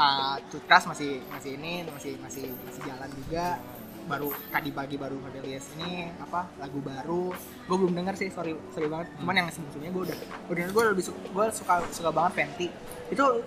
uh, 0.00 0.36
Tutras 0.48 0.88
masih 0.88 1.20
masih 1.28 1.60
ini 1.60 1.84
masih 1.92 2.16
masih 2.18 2.50
masih 2.64 2.82
jalan 2.88 3.10
juga 3.24 3.60
baru 4.06 4.30
tadi 4.48 4.70
pagi 4.70 4.96
baru 4.96 5.18
ngerilis 5.18 5.74
ini 5.76 6.08
apa 6.16 6.46
lagu 6.56 6.78
baru. 6.78 7.34
Gue 7.66 7.76
belum 7.76 7.92
denger 7.92 8.14
sih 8.16 8.28
sorry 8.30 8.54
sorry 8.70 8.86
banget. 8.86 9.10
Cuman 9.18 9.34
yang 9.34 9.48
sebelumnya 9.50 9.90
gue 9.90 10.02
udah 10.06 10.16
udah 10.48 10.64
gue 10.70 10.82
lebih 10.94 11.04
suka 11.04 11.18
gue 11.26 11.46
suka 11.52 11.74
suka 11.90 12.10
banget 12.10 12.32
Fenty. 12.34 12.66
Itu 13.10 13.42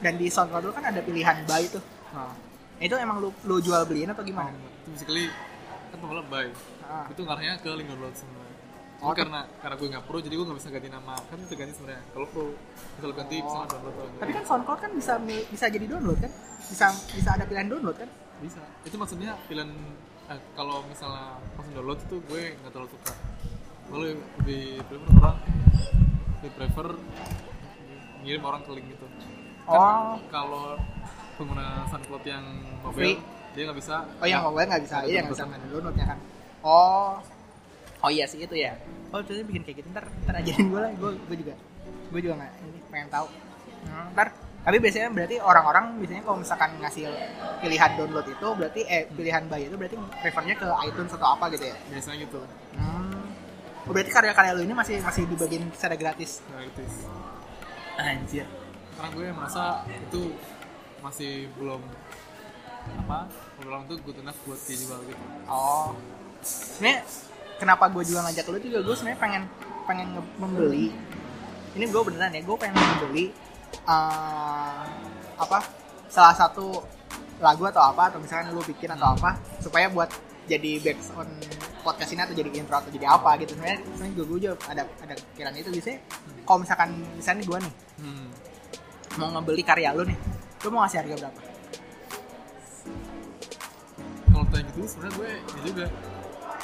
dan 0.00 0.16
di 0.16 0.28
SoundCloud 0.28 0.64
lu 0.64 0.72
kan 0.72 0.84
ada 0.84 1.00
pilihan 1.00 1.44
buy 1.44 1.64
tuh. 1.68 1.82
Nah, 2.12 2.32
itu 2.78 2.96
emang 2.96 3.20
lu 3.20 3.28
lu 3.44 3.60
jual 3.60 3.84
beliin 3.84 4.08
atau 4.08 4.24
gimana? 4.24 4.52
itu 4.52 4.88
basically 4.92 5.24
kan 5.92 5.98
pembalap 5.98 6.26
buy 6.28 6.48
Ah. 6.80 7.06
itu 7.06 7.22
ngarahnya 7.22 7.54
ke 7.62 7.70
link 7.70 7.86
download 7.86 8.16
semua 8.16 8.42
Oh, 9.00 9.16
karena 9.16 9.48
karena 9.64 9.80
gue 9.80 9.88
nggak 9.96 10.04
pro 10.04 10.20
jadi 10.20 10.34
gue 10.36 10.44
nggak 10.44 10.58
bisa 10.60 10.68
ganti 10.68 10.88
nama. 10.92 11.16
Kan 11.16 11.40
bisa 11.40 11.56
ganti 11.56 11.72
sebenarnya 11.72 12.04
kalau 12.12 12.26
pro. 12.28 12.44
Bisa 13.00 13.04
lu 13.08 13.14
ganti 13.16 13.36
bisa 13.40 13.56
Oh. 13.56 13.64
download 13.64 13.94
atau 13.96 14.06
Tapi 14.20 14.32
kan 14.36 14.44
SoundCloud 14.44 14.78
kan 14.80 14.90
bisa 14.92 15.12
bisa 15.24 15.66
jadi 15.72 15.86
download 15.88 16.18
kan? 16.20 16.32
Bisa 16.70 16.86
bisa 17.10 17.30
ada 17.34 17.44
pilihan 17.44 17.66
download 17.66 17.98
kan? 17.98 18.10
bisa 18.40 18.56
itu 18.80 18.96
maksudnya 18.96 19.36
pilihan 19.44 19.68
eh, 20.26 20.40
kalau 20.56 20.80
misalnya 20.88 21.36
langsung 21.52 21.76
download 21.76 22.00
itu 22.00 22.16
gue 22.24 22.56
nggak 22.56 22.72
terlalu 22.72 22.88
suka 22.88 23.12
gue 23.84 23.98
lebih 24.00 24.64
prefer 24.80 25.12
orang 25.12 25.36
lebih 26.40 26.50
prefer 26.56 26.86
ngirim 28.20 28.42
orang 28.42 28.60
ke 28.62 28.70
link 28.72 28.86
gitu 28.88 29.04
kan 29.04 29.28
Oh. 29.68 30.16
kalau 30.32 30.80
pengguna 31.36 31.84
SoundCloud 31.86 32.24
yang 32.24 32.42
Free. 32.90 33.14
mobile 33.14 33.22
dia 33.52 33.62
nggak 33.68 33.78
bisa 33.78 33.96
Oh 34.18 34.26
yang 34.26 34.40
mobile 34.42 34.66
nggak 34.66 34.82
bisa, 34.82 34.96
iya 35.04 35.20
nggak 35.20 35.30
bisa 35.30 35.44
nggak 35.44 35.60
downloadnya 35.68 36.06
kan? 36.08 36.18
Oh, 36.60 37.12
oh 38.00 38.10
iya 38.10 38.24
sih 38.24 38.40
itu 38.40 38.56
ya. 38.56 38.72
Oh 39.12 39.20
terus 39.20 39.44
bikin 39.44 39.62
kayak 39.62 39.84
gitu 39.84 39.88
ntar 39.92 40.08
ntar 40.24 40.34
ajarin 40.38 40.64
gue 40.64 40.80
lah, 40.80 40.90
gue 40.90 41.10
gue 41.28 41.36
juga 41.38 41.54
gue 42.08 42.20
juga 42.20 42.34
nggak 42.40 42.52
ini 42.56 42.78
pengen 42.88 43.08
tahu. 43.12 43.26
Hmm, 43.84 44.06
ntar 44.16 44.28
tapi 44.60 44.76
biasanya 44.76 45.08
berarti 45.08 45.36
orang-orang 45.38 45.84
biasanya 45.96 46.22
kalau 46.22 46.38
misalkan 46.38 46.70
ngasih 46.78 47.08
pilihan 47.58 47.90
download 47.94 48.26
itu 48.26 48.48
berarti 48.52 48.80
eh 48.84 49.02
pilihan 49.08 49.42
buy 49.46 49.62
itu 49.62 49.74
berarti 49.74 49.96
prefernya 50.18 50.54
ke 50.54 50.66
iTunes 50.84 51.10
atau 51.10 51.28
apa 51.32 51.48
gitu 51.50 51.64
ya? 51.64 51.76
biasanya 51.88 52.16
gitu 52.20 52.40
Hmm. 52.72 53.24
Oh, 53.82 53.90
berarti 53.90 54.10
karya-karya 54.10 54.52
lu 54.52 54.62
ini 54.62 54.72
masih 54.72 55.00
masih 55.00 55.24
dibagiin 55.24 55.64
secara 55.72 55.96
gratis. 55.96 56.44
gratis 56.46 56.92
Anjir. 57.96 58.46
karena 58.92 59.08
gue 59.10 59.26
merasa 59.30 59.64
itu 59.88 60.36
masih 61.00 61.32
belum 61.54 61.80
apa 62.98 63.28
belum 63.58 63.80
tuh 63.86 63.96
good 64.02 64.18
enough 64.18 64.36
buat 64.44 64.60
dijual 64.62 65.00
gitu 65.02 65.24
Oh, 65.46 65.96
sebenarnya 66.40 67.02
kenapa 67.56 67.88
gue 67.88 68.04
juga 68.04 68.20
ngajak 68.22 68.44
lu 68.46 68.58
juga 68.58 68.78
gue 68.82 68.94
sebenarnya 68.94 69.18
pengen 69.18 69.42
pengen 69.82 70.06
nge- 70.14 70.34
membeli. 70.38 70.86
Ini 71.70 71.84
gue 71.86 72.02
beneran 72.02 72.30
ya, 72.30 72.40
gue 72.40 72.56
pengen 72.56 72.76
membeli 72.76 73.26
eh, 73.74 74.82
apa 75.40 75.58
salah 76.10 76.34
satu 76.34 76.82
lagu 77.40 77.64
atau 77.64 77.80
apa 77.80 78.12
atau 78.12 78.18
misalkan 78.20 78.52
lu 78.52 78.60
bikin 78.60 78.92
atau 78.92 79.16
apa 79.16 79.40
supaya 79.64 79.88
buat 79.88 80.12
jadi 80.44 80.82
background 80.82 81.32
podcast 81.80 82.10
ini 82.12 82.20
atau 82.20 82.34
jadi 82.36 82.50
intro 82.52 82.76
atau 82.76 82.90
jadi 82.92 83.06
apa 83.08 83.38
gitu. 83.40 83.56
Sebenarnya 83.56 83.78
sebenarnya 83.86 84.12
gue, 84.12 84.24
gue 84.28 84.38
juga 84.44 84.54
ada 84.68 84.82
ada 85.00 85.14
pikiran 85.32 85.52
itu. 85.56 85.70
Biasanya 85.72 85.98
kalau 86.44 86.58
misalkan 86.60 86.88
misalnya 87.16 87.42
gue 87.46 87.58
nih 87.64 87.74
hmm. 88.04 88.28
mau 89.16 89.28
ngebeli 89.32 89.62
karya 89.64 89.90
lu 89.96 90.04
nih 90.04 90.18
lu 90.60 90.68
mau 90.68 90.84
ngasih 90.84 90.98
harga 91.00 91.14
berapa? 91.24 91.40
Kalau 94.30 94.44
tanya 94.52 94.62
gitu 94.68 94.80
sebenarnya 94.84 95.14
gue 95.16 95.30
ini 95.32 95.60
juga 95.64 95.86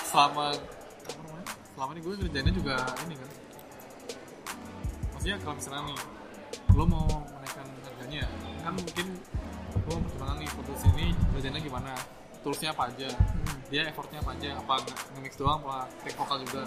selama 0.06 0.46
apa 0.52 1.20
namanya 1.22 1.44
selama 1.72 1.90
ini 1.96 2.00
gue 2.04 2.12
kerjanya 2.26 2.52
juga 2.52 2.75
ini 3.08 3.14
kan. 3.16 3.30
Maksudnya 5.16 5.36
kalau 5.40 5.54
misalnya 5.56 5.82
nih 5.88 5.98
lo 6.76 6.85
mau 6.85 7.09
menaikkan 7.09 7.66
harganya? 7.88 8.25
Kan 8.61 8.73
mungkin 8.76 9.06
lo 9.88 9.95
pertimbangan 9.97 10.37
nih 10.45 10.49
foto 10.52 10.73
sini 10.76 11.06
kerjanya 11.33 11.61
gimana? 11.64 11.92
Toolsnya 12.45 12.71
apa 12.76 12.92
aja? 12.92 13.09
Dia 13.73 13.83
effortnya 13.90 14.21
apa 14.23 14.37
aja? 14.37 14.50
Apa 14.61 14.75
nge- 14.85 15.04
nge-mix 15.16 15.33
doang 15.40 15.59
apa 15.64 15.88
take 16.04 16.14
vokal 16.14 16.38
juga? 16.45 16.62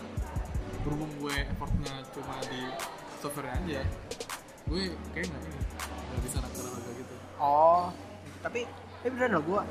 Berhubung 0.82 1.12
gue 1.22 1.36
effortnya 1.46 1.94
cuma 2.12 2.36
di 2.50 2.62
software 3.20 3.52
aja 3.52 3.84
gue 4.70 4.84
kayak 5.18 5.26
nggak 5.34 5.42
ini 5.50 5.60
nggak 6.14 6.22
bisa 6.22 6.38
naik 6.46 6.54
harga 6.62 6.92
gitu. 6.94 7.16
Oh, 7.42 7.90
tapi 8.46 8.70
tapi 9.02 9.08
beneran 9.18 9.42
loh 9.42 9.44
gue 9.44 9.62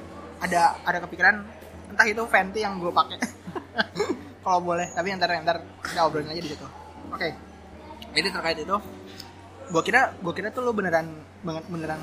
ada 0.42 0.74
ada 0.82 0.98
kepikiran 1.06 1.34
entah 1.88 2.06
itu 2.06 2.22
Fenty 2.26 2.66
yang 2.66 2.82
gue 2.82 2.90
pakai. 2.90 3.18
Kalau 4.44 4.58
boleh 4.58 4.90
tapi 4.90 5.14
ntar 5.14 5.30
ntar 5.46 5.62
kita 5.86 6.02
obrolin 6.02 6.34
aja 6.34 6.42
di 6.42 6.50
situ. 6.50 6.66
Oke, 7.14 7.30
jadi 8.10 8.28
terkait 8.34 8.58
itu 8.58 8.76
gue 9.68 9.82
kira 9.84 10.16
gue 10.16 10.32
kira 10.32 10.48
tuh 10.48 10.64
lo 10.64 10.72
beneran 10.72 11.06
banget 11.44 11.64
beneran 11.68 12.00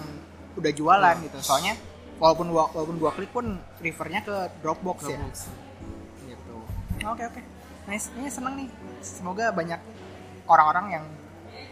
udah 0.56 0.72
jualan 0.72 1.16
gitu 1.26 1.38
soalnya 1.44 1.76
walaupun 2.20 2.48
gua 2.52 2.72
walaupun 2.72 2.98
gua 3.00 3.12
klik 3.12 3.32
pun 3.32 3.60
refernya 3.84 4.24
ke 4.24 4.36
Dropbox, 4.64 4.98
ya 5.08 5.20
Dropbox. 5.20 5.36
gitu. 6.26 6.56
Oke 7.06 7.24
oke, 7.28 7.42
nice 7.92 8.08
ini 8.16 8.30
seneng 8.32 8.54
nih. 8.56 8.70
Semoga 9.04 9.52
banyak 9.52 9.80
orang-orang 10.48 10.86
yang 11.00 11.06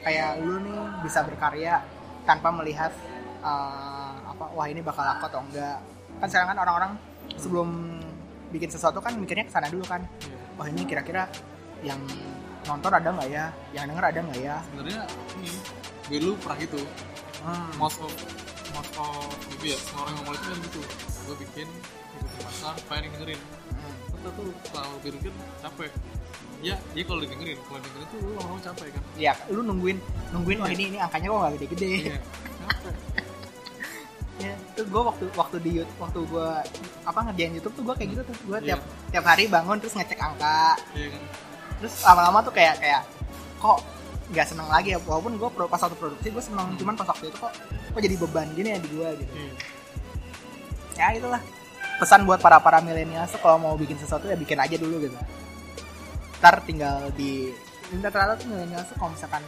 kayak 0.03 0.43
lu 0.43 0.59
nih 0.59 0.79
bisa 1.01 1.23
berkarya 1.23 1.79
tanpa 2.27 2.51
melihat 2.51 2.91
uh, 3.39 4.19
apa 4.35 4.51
wah 4.51 4.67
ini 4.67 4.83
bakal 4.83 5.03
laku 5.03 5.31
atau 5.31 5.41
enggak. 5.41 5.79
Kan 6.19 6.27
sekarang 6.27 6.50
kan 6.55 6.59
orang-orang 6.59 6.91
sebelum 7.39 7.69
bikin 8.51 8.69
sesuatu 8.69 9.00
kan 9.00 9.15
mikirnya 9.15 9.47
ke 9.47 9.53
sana 9.53 9.71
dulu 9.71 9.88
kan. 9.88 10.03
Wah 10.59 10.67
ini 10.69 10.85
kira-kira 10.85 11.25
yang 11.81 11.97
nonton 12.67 12.91
ada 12.91 13.09
nggak 13.09 13.29
ya? 13.31 13.45
Yang 13.71 13.85
denger 13.95 14.05
ada 14.12 14.19
nggak 14.21 14.39
ya? 14.43 14.55
sebenarnya 14.69 15.01
ini 15.39 15.51
dulu 16.10 16.36
pernah 16.39 16.57
gitu. 16.60 16.79
Hmm. 17.43 17.67
most 17.75 18.00
of 18.00 18.12
most 18.72 18.93
of 18.95 19.27
maybe 19.51 19.75
ya 19.75 19.77
semua 19.77 20.07
orang 20.07 20.13
ngomong 20.24 20.36
itu 20.36 20.48
kan 20.48 20.60
gitu. 20.63 20.81
Gue 21.24 21.36
bikin 21.43 21.67
ikutin 22.13 22.39
pasar 22.43 22.75
yang 23.03 23.12
dengerin. 23.13 23.39
Hmm. 23.74 23.95
kita 24.15 24.29
tuh 24.31 24.48
kalau 24.72 24.95
pikir 25.03 25.31
capek. 25.60 25.91
Ya 26.63 26.75
ya 26.95 27.03
kalau 27.03 27.19
dengerin 27.19 27.57
kalau 27.67 27.79
dengerin 27.83 28.07
tuh 28.07 28.19
lu 28.24 28.29
lama-lama 28.39 28.62
capek 28.63 28.88
kan. 28.95 29.03
Ya, 29.19 29.33
lu 29.51 29.60
nungguin 29.62 29.98
nungguin 30.31 30.57
wah 30.63 30.72
ini 30.72 30.83
ini 30.95 30.98
angkanya 31.00 31.27
kok 31.27 31.39
nggak 31.43 31.53
gede-gede. 31.60 31.91
iya 32.07 32.17
capek. 32.63 32.95
Ya 34.41 34.53
itu 34.57 34.81
gue 34.88 35.01
waktu 35.03 35.25
waktu 35.36 35.57
di 35.62 35.72
YouTube 35.79 36.00
waktu 36.00 36.19
gue 36.25 36.50
apa 37.03 37.19
ngerjain 37.29 37.53
YouTube 37.53 37.75
tuh 37.75 37.83
gue 37.86 37.95
kayak 38.00 38.10
gitu 38.15 38.22
tuh. 38.24 38.36
Gue 38.48 38.57
Iya. 38.60 38.67
tiap 38.75 38.81
tiap 39.12 39.25
hari 39.27 39.43
bangun 39.45 39.77
terus 39.83 39.93
ngecek 39.93 40.19
angka. 40.19 40.79
Iya 40.95 41.07
kan. 41.12 41.22
Terus 41.83 41.93
lama-lama 42.01 42.39
tuh 42.41 42.53
kayak 42.55 42.75
kayak 42.79 43.01
kok 43.60 43.79
nggak 44.29 44.47
seneng 44.47 44.67
lagi 44.67 44.93
ya. 44.93 44.99
Walaupun 44.99 45.35
gue 45.35 45.49
pas 45.67 45.79
waktu 45.79 45.97
produksi 45.97 46.27
gue 46.29 46.43
seneng 46.43 46.77
cuman 46.77 46.93
pas 46.93 47.05
waktu 47.05 47.27
itu 47.27 47.37
kok 47.37 47.51
kok 47.91 47.99
jadi 47.99 48.15
beban 48.15 48.47
gini 48.53 48.69
ya 48.71 48.79
di 48.79 48.89
gue 48.89 49.09
gitu. 49.19 49.33
Iya 49.33 49.53
ya 50.95 51.17
itulah. 51.17 51.41
Pesan 51.99 52.23
buat 52.23 52.39
para 52.39 52.57
para 52.57 52.79
milenial 52.79 53.25
tuh 53.25 53.37
kalau 53.37 53.57
mau 53.57 53.73
bikin 53.73 53.97
sesuatu 53.97 54.25
ya 54.25 54.35
bikin 54.35 54.57
aja 54.57 54.75
dulu 54.77 55.01
gitu. 55.01 55.17
Ntar 56.39 56.61
tinggal 56.63 57.09
di 57.13 57.51
ntar 57.93 58.09
ternyata 58.09 58.33
tuh 58.35 58.47
milenial 58.47 58.81
tuh 58.83 58.95
kalau 58.97 59.11
misalkan 59.11 59.43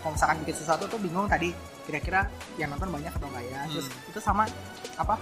kalau 0.00 0.12
misalkan 0.16 0.36
bikin 0.40 0.56
sesuatu 0.56 0.84
tuh 0.86 0.96
bingung 0.96 1.26
tadi 1.26 1.52
kira-kira 1.84 2.24
yang 2.56 2.70
nonton 2.70 2.88
banyak 2.88 3.10
atau 3.10 3.28
enggak 3.28 3.44
ya. 3.46 3.60
Terus 3.68 3.86
Hmm. 3.88 4.10
itu 4.10 4.18
sama 4.18 4.42
apa 4.96 5.14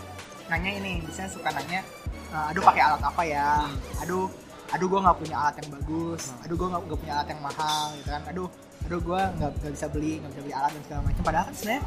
nanya 0.49 0.71
ini 0.73 1.03
biasanya 1.03 1.29
suka 1.29 1.49
nanya 1.51 1.81
"Eh, 2.29 2.51
aduh 2.53 2.63
pakai 2.63 2.83
alat 2.83 3.03
apa 3.03 3.23
ya? 3.25 3.67
Hmm. 3.67 4.03
aduh 4.03 4.27
aduh 4.69 4.87
gue 4.87 5.01
nggak 5.01 5.17
punya 5.19 5.37
alat 5.37 5.55
yang 5.59 5.71
bagus. 5.75 6.23
Hmm. 6.29 6.43
aduh 6.45 6.55
gue 6.57 6.69
nggak 6.69 6.83
punya 6.95 7.13
alat 7.19 7.29
yang 7.29 7.43
mahal 7.43 7.85
gitu 7.97 8.09
kan. 8.09 8.23
Aduh 8.31 8.49
aduh 8.89 9.01
gue 9.05 9.21
nggak 9.37 9.51
nggak 9.61 9.73
bisa 9.77 9.87
beli 9.93 10.17
nggak 10.17 10.33
bisa 10.33 10.43
beli 10.49 10.55
alat 10.57 10.73
dan 10.73 10.83
segala 10.89 11.01
macam. 11.05 11.23
Padahal 11.29 11.45
kan 11.45 11.55
sebenarnya 11.55 11.83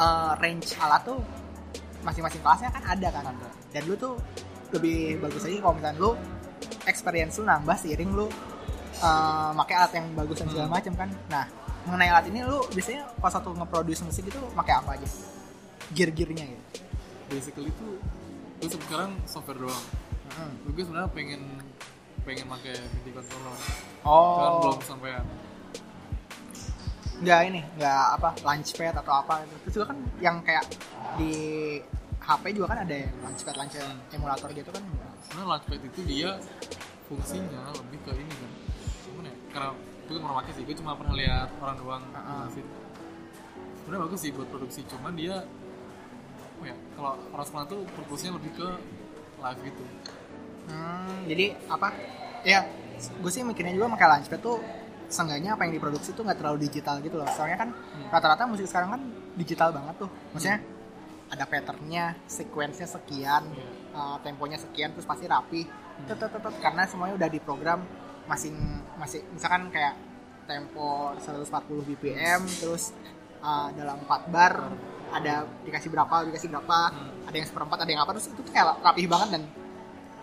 eh, 0.00 0.32
range 0.40 0.68
alat 0.80 1.02
tuh 1.04 1.18
masing-masing 2.00 2.40
kelasnya 2.40 2.70
kan 2.72 2.82
ada 2.88 3.08
kan. 3.12 3.24
Ada. 3.28 3.48
dan 3.76 3.82
lu 3.84 3.94
tuh 3.94 4.16
lebih 4.72 5.20
bagus 5.20 5.44
lagi 5.44 5.58
kalau 5.60 5.74
misalnya 5.76 5.98
lu 6.00 6.10
experience 6.88 7.36
lu 7.36 7.44
nambah 7.44 7.76
seiring 7.76 8.10
lu 8.14 8.26
uh, 9.02 9.50
pakai 9.52 9.74
alat 9.76 9.92
yang 9.98 10.06
bagus 10.16 10.36
dan 10.40 10.48
segala 10.48 10.66
Hmm. 10.70 10.76
macam 10.80 10.92
kan. 10.96 11.10
Nah 11.28 11.44
mengenai 11.84 12.08
alat 12.08 12.26
ini 12.32 12.40
lu 12.44 12.64
biasanya 12.72 13.04
pas 13.20 13.32
waktu 13.34 13.50
nge-produce 13.52 14.00
musik 14.04 14.24
itu 14.28 14.40
pakai 14.56 14.74
apa 14.80 14.96
aja 14.96 15.08
gear-gearnya 15.92 16.44
gitu. 16.48 16.62
Basically 17.28 17.70
tuh 17.76 18.00
gue 18.60 18.68
sekarang 18.68 19.12
software 19.28 19.60
doang. 19.60 19.84
Hmm. 20.32 20.54
gue 20.64 20.82
sebenarnya 20.82 21.10
pengen 21.12 21.42
pengen 22.24 22.46
pakai 22.46 22.74
MIDI 22.78 23.10
controller. 23.12 23.58
Oh. 24.06 24.64
Belum 24.64 24.80
sampai 24.86 25.18
nggak 27.20 27.40
ini 27.52 27.60
nggak 27.76 28.04
apa 28.16 28.28
launchpad 28.40 28.94
atau 28.96 29.12
apa 29.12 29.44
gitu. 29.44 29.56
terus 29.64 29.74
juga 29.76 29.86
kan 29.92 29.98
yang 30.24 30.36
kayak 30.40 30.64
di 31.20 31.32
HP 32.20 32.44
juga 32.56 32.66
kan 32.72 32.78
ada 32.84 32.94
yang 32.96 33.14
launchpad 33.20 33.54
launchpad 33.56 33.96
emulator 34.16 34.48
gitu 34.56 34.70
kan. 34.72 34.82
Sebenarnya 35.28 35.48
launchpad 35.56 35.80
itu 35.84 36.00
dia 36.08 36.30
fungsinya 37.08 37.60
lebih 37.76 37.98
ke 38.04 38.12
ini 38.16 38.34
kan. 38.34 38.50
Gimana 39.04 39.28
ya 39.28 39.36
karena 39.52 39.68
gue 39.76 40.14
kan 40.16 40.22
pernah 40.26 40.36
pakai 40.42 40.52
sih 40.58 40.62
gue 40.66 40.76
cuma 40.80 40.92
pernah 40.98 41.14
lihat 41.14 41.48
orang 41.62 41.76
doang 41.78 42.02
jelasin 42.10 42.66
sebenarnya 43.78 44.02
bagus 44.06 44.20
sih 44.22 44.30
buat 44.34 44.48
produksi 44.50 44.80
cuman 44.90 45.12
dia 45.14 45.36
apa 46.60 46.64
ya 46.66 46.76
kalau 46.98 47.12
orang 47.32 47.46
sekarang 47.46 47.66
tuh 47.72 47.80
purpose-nya 47.96 48.30
lebih 48.36 48.52
ke 48.52 48.68
live 49.40 49.60
gitu. 49.64 49.84
Hmm, 50.68 51.18
jadi 51.24 51.46
apa? 51.66 51.88
Ya, 52.44 52.68
gue 53.00 53.30
sih 53.32 53.42
mikirnya 53.42 53.72
juga 53.72 53.96
pakai 53.96 54.08
launchpad 54.12 54.40
tuh 54.44 54.60
seenggaknya 55.10 55.58
apa 55.58 55.66
yang 55.66 55.74
diproduksi 55.74 56.14
tuh 56.14 56.22
nggak 56.22 56.38
terlalu 56.38 56.64
digital 56.64 57.02
gitu 57.02 57.18
loh. 57.18 57.26
Soalnya 57.28 57.58
kan 57.58 57.68
Hmm. 57.74 58.08
rata-rata 58.08 58.46
musik 58.46 58.64
sekarang 58.64 58.90
kan 58.90 59.02
digital 59.34 59.74
banget 59.74 59.94
tuh. 59.98 60.10
Maksudnya 60.32 60.58
ada 61.30 61.44
patternnya, 61.46 62.14
sequence-nya 62.26 62.86
sekian, 62.86 63.42
Iya. 63.46 63.66
uh, 63.92 64.16
temponya 64.20 64.58
sekian, 64.58 64.90
terus 64.90 65.04
pasti 65.04 65.26
rapi. 65.26 65.62
Tetep, 66.00 66.32
karena 66.58 66.88
semuanya 66.88 67.14
udah 67.14 67.28
diprogram 67.28 67.84
masing 68.24 68.56
masih 68.96 69.20
misalkan 69.30 69.68
kayak 69.68 69.94
tempo 70.46 71.12
140 71.18 71.84
BPM, 71.84 72.42
terus 72.58 72.90
uh, 73.38 73.70
dalam 73.70 74.00
4 74.00 74.26
bar 74.26 74.54
ada 75.10 75.42
dikasih 75.62 75.90
berapa, 75.90 76.22
dikasih 76.24 76.48
berapa, 76.48 76.78
Hmm. 76.88 77.26
ada 77.26 77.36
yang 77.36 77.46
seperempat, 77.46 77.78
ada 77.82 77.90
yang 77.90 78.02
apa, 78.02 78.10
terus 78.12 78.26
itu 78.26 78.40
tuh 78.40 78.50
kayak 78.50 78.78
rapih 78.80 79.06
banget 79.06 79.28
dan 79.34 79.42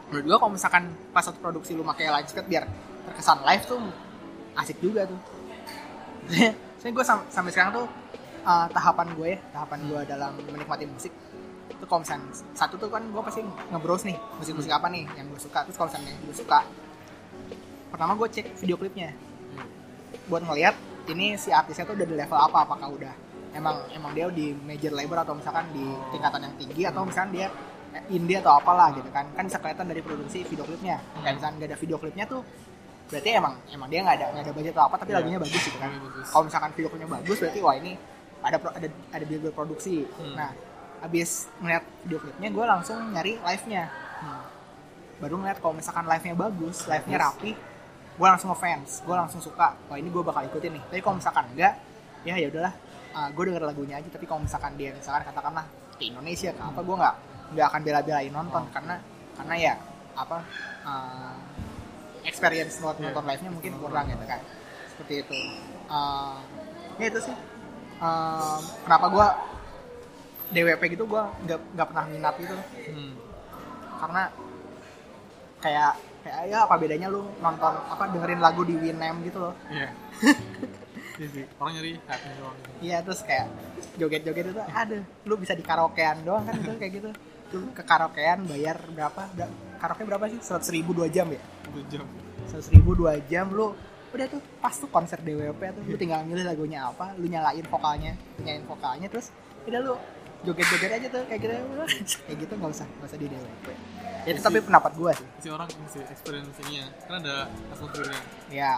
menurut 0.07 0.23
gua 0.25 0.37
kalau 0.39 0.53
misalkan 0.53 0.83
pas 1.11 1.19
satu 1.19 1.35
produksi 1.37 1.75
lu 1.75 1.83
pakai 1.83 2.07
launchpad 2.07 2.47
biar 2.47 2.63
terkesan 3.05 3.43
live 3.43 3.63
tuh 3.65 3.79
asik 4.57 4.77
juga 4.81 5.05
tuh. 5.05 5.19
Saya 6.81 6.91
gue 6.93 7.05
sam- 7.05 7.27
sampai 7.31 7.51
sekarang 7.53 7.71
tuh 7.83 7.85
uh, 8.47 8.67
tahapan 8.71 9.07
gue 9.17 9.27
ya 9.35 9.39
tahapan 9.51 9.79
gue 9.89 10.01
dalam 10.07 10.31
menikmati 10.37 10.85
musik 10.87 11.11
itu 11.67 11.83
kalau 11.83 11.99
misalnya 12.01 12.31
satu 12.55 12.79
tuh 12.79 12.87
kan 12.87 13.03
gue 13.03 13.21
pasti 13.21 13.43
nge-browse 13.43 14.07
nih 14.07 14.17
musik-musik 14.39 14.71
apa 14.71 14.87
nih 14.87 15.03
yang 15.19 15.27
gue 15.29 15.39
suka. 15.41 15.67
Terus 15.67 15.75
kalau 15.75 15.89
misalnya 15.91 16.11
yang 16.15 16.23
gue 16.25 16.35
suka 16.35 16.59
pertama 17.91 18.11
gue 18.15 18.27
cek 18.33 18.47
video 18.59 18.75
klipnya. 18.79 19.11
Buat 20.31 20.47
ngeliat 20.47 20.75
ini 21.07 21.35
si 21.39 21.51
artisnya 21.51 21.87
tuh 21.87 21.95
udah 21.95 22.07
di 22.07 22.15
level 22.15 22.35
apa 22.39 22.57
apakah 22.67 22.87
udah 22.91 23.13
emang 23.55 23.79
emang 23.95 24.11
dia 24.11 24.27
di 24.29 24.51
major 24.53 24.91
label 24.91 25.23
atau 25.23 25.33
misalkan 25.33 25.65
di 25.71 25.85
tingkatan 26.11 26.45
yang 26.45 26.55
tinggi 26.59 26.83
atau 26.83 27.01
misalkan 27.07 27.31
dia 27.35 27.47
indie 28.11 28.37
atau 28.37 28.59
apalah 28.59 28.93
gitu 28.95 29.09
kan. 29.11 29.27
Kan 29.35 29.47
bisa 29.47 29.57
kelihatan 29.59 29.87
dari 29.91 30.01
produksi 30.03 30.43
video 30.47 30.63
klipnya. 30.67 31.01
Kayak 31.23 31.33
misalkan 31.39 31.53
nggak 31.59 31.69
ada 31.73 31.77
video 31.79 31.97
klipnya 31.99 32.25
tuh 32.27 32.41
berarti 33.07 33.29
emang 33.31 33.53
emang 33.71 33.87
dia 33.87 33.99
nggak 34.03 34.15
ada 34.19 34.25
nggak 34.35 34.43
ada 34.43 34.53
budget 34.53 34.73
atau 34.75 34.85
apa 34.85 34.95
tapi 34.99 35.09
Iya. 35.11 35.17
lagunya 35.19 35.39
bagus 35.39 35.61
gitu 35.63 35.77
kan. 35.77 35.89
Bagus. 35.95 36.27
kalau 36.27 36.43
misalkan 36.45 36.69
video 36.75 36.89
klipnya 36.91 37.09
bagus 37.09 37.37
berarti 37.39 37.59
wah 37.63 37.75
ini 37.75 37.91
ada 38.37 38.57
pro- 38.59 38.75
ada 38.75 38.87
ada 39.11 39.23
billboard 39.25 39.55
produksi. 39.55 40.03
Hmm. 40.17 40.35
nah 40.35 40.51
abis 40.97 41.29
ngeliat 41.59 41.83
video 42.03 42.19
klipnya 42.19 42.49
gue 42.49 42.65
langsung 42.65 42.97
nyari 43.11 43.33
live 43.37 43.65
nya 43.67 43.83
baru 45.17 45.33
ngeliat 45.41 45.57
kalau 45.57 45.73
misalkan 45.73 46.05
live 46.05 46.23
nya 46.23 46.35
bagus. 46.35 46.77
live 46.85 47.05
nya 47.07 47.17
rapi 47.17 47.51
gue 48.17 48.27
langsung 48.27 48.49
ngefans. 48.49 49.05
Gue 49.05 49.13
langsung 49.13 49.37
suka 49.39 49.77
wah 49.87 49.97
ini 49.97 50.09
gue 50.09 50.21
bakal 50.21 50.41
ikutin 50.43 50.73
nih. 50.73 50.83
Tapi 50.89 51.01
kalau 51.01 51.15
misalkan 51.17 51.45
enggak 51.53 51.73
ya 52.25 52.33
ya 52.35 52.49
udahlah. 52.49 52.73
Gue 53.33 53.43
denger 53.45 53.63
lagunya 53.65 53.97
aja 53.97 54.09
tapi 54.09 54.25
kalau 54.25 54.41
misalkan 54.41 54.73
dia 54.73 54.93
misalkan 54.93 55.25
katakanlah 55.25 55.65
ke 55.97 56.05
Indonesia 56.05 56.49
ke 56.49 56.61
apa 56.61 56.79
gue 56.81 56.95
nggak 56.97 57.15
nggak 57.53 57.65
akan 57.69 57.81
bela-belain 57.81 58.31
nonton. 58.33 58.63
Karena 58.73 58.95
karena 59.37 59.55
ya 59.55 59.73
apa 60.17 60.37
uh, 60.81 61.33
experience 62.27 62.77
buat 62.77 62.99
nonton 62.99 63.23
live 63.23 63.41
nya 63.41 63.49
mungkin 63.49 63.73
kurang 63.77 64.05
gitu 64.07 64.25
kan 64.25 64.41
seperti 64.91 65.13
itu 65.23 65.37
Uh, 65.87 66.35
ya 66.97 67.07
itu 67.07 67.21
sih 67.23 67.35
Um, 67.97 68.61
kenapa 68.83 69.09
gue 69.09 69.27
DWP 70.49 70.93
gitu 70.93 71.03
gue 71.03 71.17
nggak 71.17 71.59
nggak 71.73 71.87
pernah 71.87 72.05
minat 72.05 72.35
gitu 72.37 72.53
Hmm. 72.87 73.17
karena 73.97 74.23
kayak 75.57 75.91
kayak 76.21 76.41
ya 76.45 76.57
apa 76.61 76.75
bedanya 76.75 77.07
lu 77.07 77.25
nonton 77.37 77.73
apa 77.73 78.03
dengerin 78.07 78.37
lagu 78.37 78.61
di 78.61 78.75
Winamp 78.75 79.23
gitu 79.23 79.41
loh 79.41 79.53
Iya. 79.73 79.89
Sih. 81.17 81.49
Orang 81.57 81.73
nyari 81.73 81.97
hype 81.97 82.25
doang 82.37 82.53
gitu. 82.53 82.69
iya 82.79 82.97
terus 83.01 83.25
kayak 83.25 83.49
joget-joget 83.97 84.45
itu 84.47 84.61
aduh 84.61 85.01
lu 85.25 85.33
bisa 85.35 85.57
di 85.57 85.65
karaokean 85.65 86.21
doang 86.21 86.45
kan 86.45 86.53
itu 86.53 86.77
kayak 86.77 86.91
gitu 86.93 87.09
lu 87.49 87.73
ke 87.73 87.81
karaokean 87.81 88.45
bayar 88.45 88.77
berapa 88.85 89.21
karaoke 89.79 90.05
berapa 90.05 90.25
sih 90.29 90.37
seratus 90.37 90.69
ribu 90.69 90.93
dua 90.93 91.09
jam 91.09 91.25
ya 91.27 91.41
Satu 91.65 91.81
jam. 91.89 92.05
Seratus 92.47 92.69
ribu 92.69 92.91
dua 92.93 93.19
jam 93.23 93.47
lu 93.49 93.75
udah 94.07 94.25
tuh 94.25 94.39
pas 94.57 94.71
tuh 94.71 94.87
konser 94.87 95.19
DWP 95.19 95.61
tuh 95.73 95.83
lu 95.83 95.95
tinggal 95.95 96.23
milih 96.23 96.43
lagunya 96.43 96.87
apa 96.87 97.11
lu 97.15 97.27
nyalain 97.27 97.63
vokalnya 97.63 98.15
nyalain 98.39 98.63
vokalnya 98.63 99.07
terus 99.07 99.29
udah 99.63 99.79
lu 99.79 99.93
joget-joget 100.41 100.91
aja 100.93 101.07
tuh 101.09 101.23
kayak 101.25 101.41
gitu 101.41 101.53
kayak 102.23 102.37
gitu 102.39 102.53
nggak 102.55 102.71
usah 102.71 102.87
nggak 102.87 103.07
usah 103.07 103.17
di 103.17 103.27
DWP 103.27 103.65
ya 104.23 104.29
itu 104.29 104.41
tapi 104.41 104.57
pendapat 104.59 104.91
gua 104.95 105.11
sih 105.11 105.27
Si 105.37 105.47
orang 105.47 105.67
ini 105.69 105.87
sih 105.87 106.01
experience 106.03 106.55
ininya. 106.61 106.85
Karena 107.01 107.17
ada 107.17 107.35
atmosfernya. 107.71 108.19
ya 108.49 108.73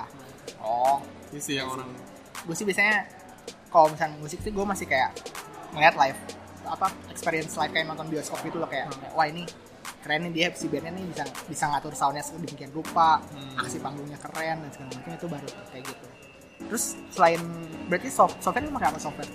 oh 0.59 1.01
sih 1.31 1.55
yang 1.55 1.67
Iya 1.67 1.69
sih. 1.69 1.75
orang 1.75 1.89
gue 2.39 2.55
sih 2.55 2.65
biasanya 2.65 2.95
kalau 3.69 3.87
misalnya 3.87 4.17
musik 4.17 4.39
sih 4.39 4.49
gue 4.49 4.65
masih 4.65 4.85
kayak 4.85 5.11
ngeliat 5.69 5.93
live 5.93 6.19
apa 6.65 6.87
experience 7.07 7.53
live 7.53 7.69
kayak 7.69 7.85
nonton 7.85 8.07
bioskop 8.07 8.39
gitu 8.41 8.57
loh 8.57 8.65
kayak, 8.65 8.87
Hmm. 8.87 8.97
kayak, 8.97 9.13
wah 9.13 9.25
ini 9.25 9.43
keren 9.99 10.21
nih 10.23 10.33
dia 10.33 10.47
si 10.51 10.65
bandnya 10.65 10.91
nih 10.91 11.05
bisa 11.05 11.21
bisa 11.45 11.65
ngatur 11.67 11.91
soundnya 11.91 12.21
sedemikian 12.21 12.69
rupa 12.69 13.19
Hmm. 13.25 13.59
aksi 13.59 13.77
panggungnya 13.77 14.17
keren 14.17 14.57
dan 14.59 14.69
segala 14.69 14.89
macam 14.91 15.11
itu 15.11 15.27
baru 15.27 15.47
kayak 15.69 15.83
gitu 15.85 16.05
terus 16.61 16.83
selain 17.09 17.41
berarti 17.85 18.09
soft 18.09 18.35
software 18.39 18.61
lu 18.61 18.71
pakai 18.71 18.87
apa 18.87 18.99
software 18.99 19.29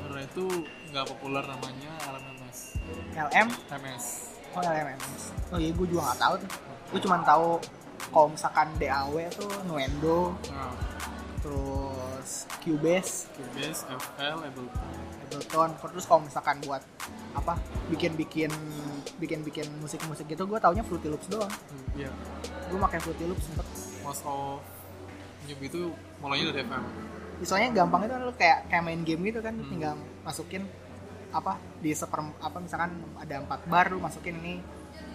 karena 0.00 0.20
itu 0.22 0.44
nggak 0.88 1.06
populer 1.08 1.42
namanya 1.42 1.92
LMMS. 2.06 2.58
LM 3.16 3.48
MS. 3.72 4.04
oh 4.50 4.62
LMMS 4.62 5.22
oh 5.48 5.58
iya 5.58 5.70
gue 5.70 5.86
juga 5.86 6.02
nggak 6.04 6.20
tahu 6.20 6.34
tuh 6.36 6.50
gue 6.86 7.00
cuma 7.00 7.16
tahu 7.20 7.48
kalau 8.06 8.28
misalkan 8.28 8.68
DAW 8.76 9.14
tuh 9.32 9.50
Nuendo 9.64 10.36
Nah, 10.46 10.70
terus 11.40 12.30
Cubase 12.58 13.26
Cubase, 13.32 13.80
FL, 13.86 14.36
Ableton. 14.40 14.92
Ableton 15.24 15.70
terus 15.82 16.04
kalau 16.04 16.20
misalkan 16.22 16.56
buat 16.60 16.82
apa 17.34 17.58
bikin 17.86 18.14
bikin 18.14 18.50
bikin 19.16 19.42
bikin 19.42 19.66
musik 19.78 20.00
musik 20.06 20.24
gitu 20.24 20.42
gue 20.44 20.56
taunya 20.56 20.80
Fruity 20.80 21.06
Loops 21.06 21.26
doang 21.28 21.50
Hmm, 21.50 21.86
Iya. 21.96 22.10
gue 22.66 22.78
pakai 22.80 22.98
Fruity 22.98 23.24
Loops 23.24 23.44
sempet 23.44 23.66
Most 24.00 24.22
of 24.24 24.62
Nyub 25.44 25.60
itu 25.60 25.80
mulainya 26.18 26.50
dari 26.50 26.64
FM. 26.64 26.82
soalnya 27.42 27.70
gampang 27.76 28.00
itu 28.00 28.12
kan 28.12 28.22
lu 28.22 28.32
kayak 28.32 28.58
kayak 28.66 28.82
main 28.82 29.02
game 29.02 29.20
gitu 29.24 29.40
kan 29.40 29.52
Hmm. 29.52 29.68
tinggal 29.68 29.92
masukin 30.22 30.62
apa 31.30 31.52
di 31.82 31.90
seper 31.90 32.22
apa 32.38 32.56
misalkan 32.56 32.90
ada 33.18 33.42
empat 33.42 33.66
bar 33.66 33.90
lu 33.90 33.98
masukin 33.98 34.38
ini 34.38 34.62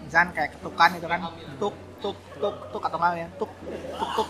misalkan 0.02 0.30
kayak 0.30 0.50
ketukan 0.54 0.90
itu 0.94 1.06
kan 1.06 1.20
tuk 1.56 1.72
tuk 1.98 2.16
tuk 2.36 2.56
tuk 2.70 2.82
atau 2.82 2.98
enggak 2.98 3.12
ya 3.16 3.28
tuk 3.34 3.50
tuk 3.96 4.10
tuk 4.14 4.28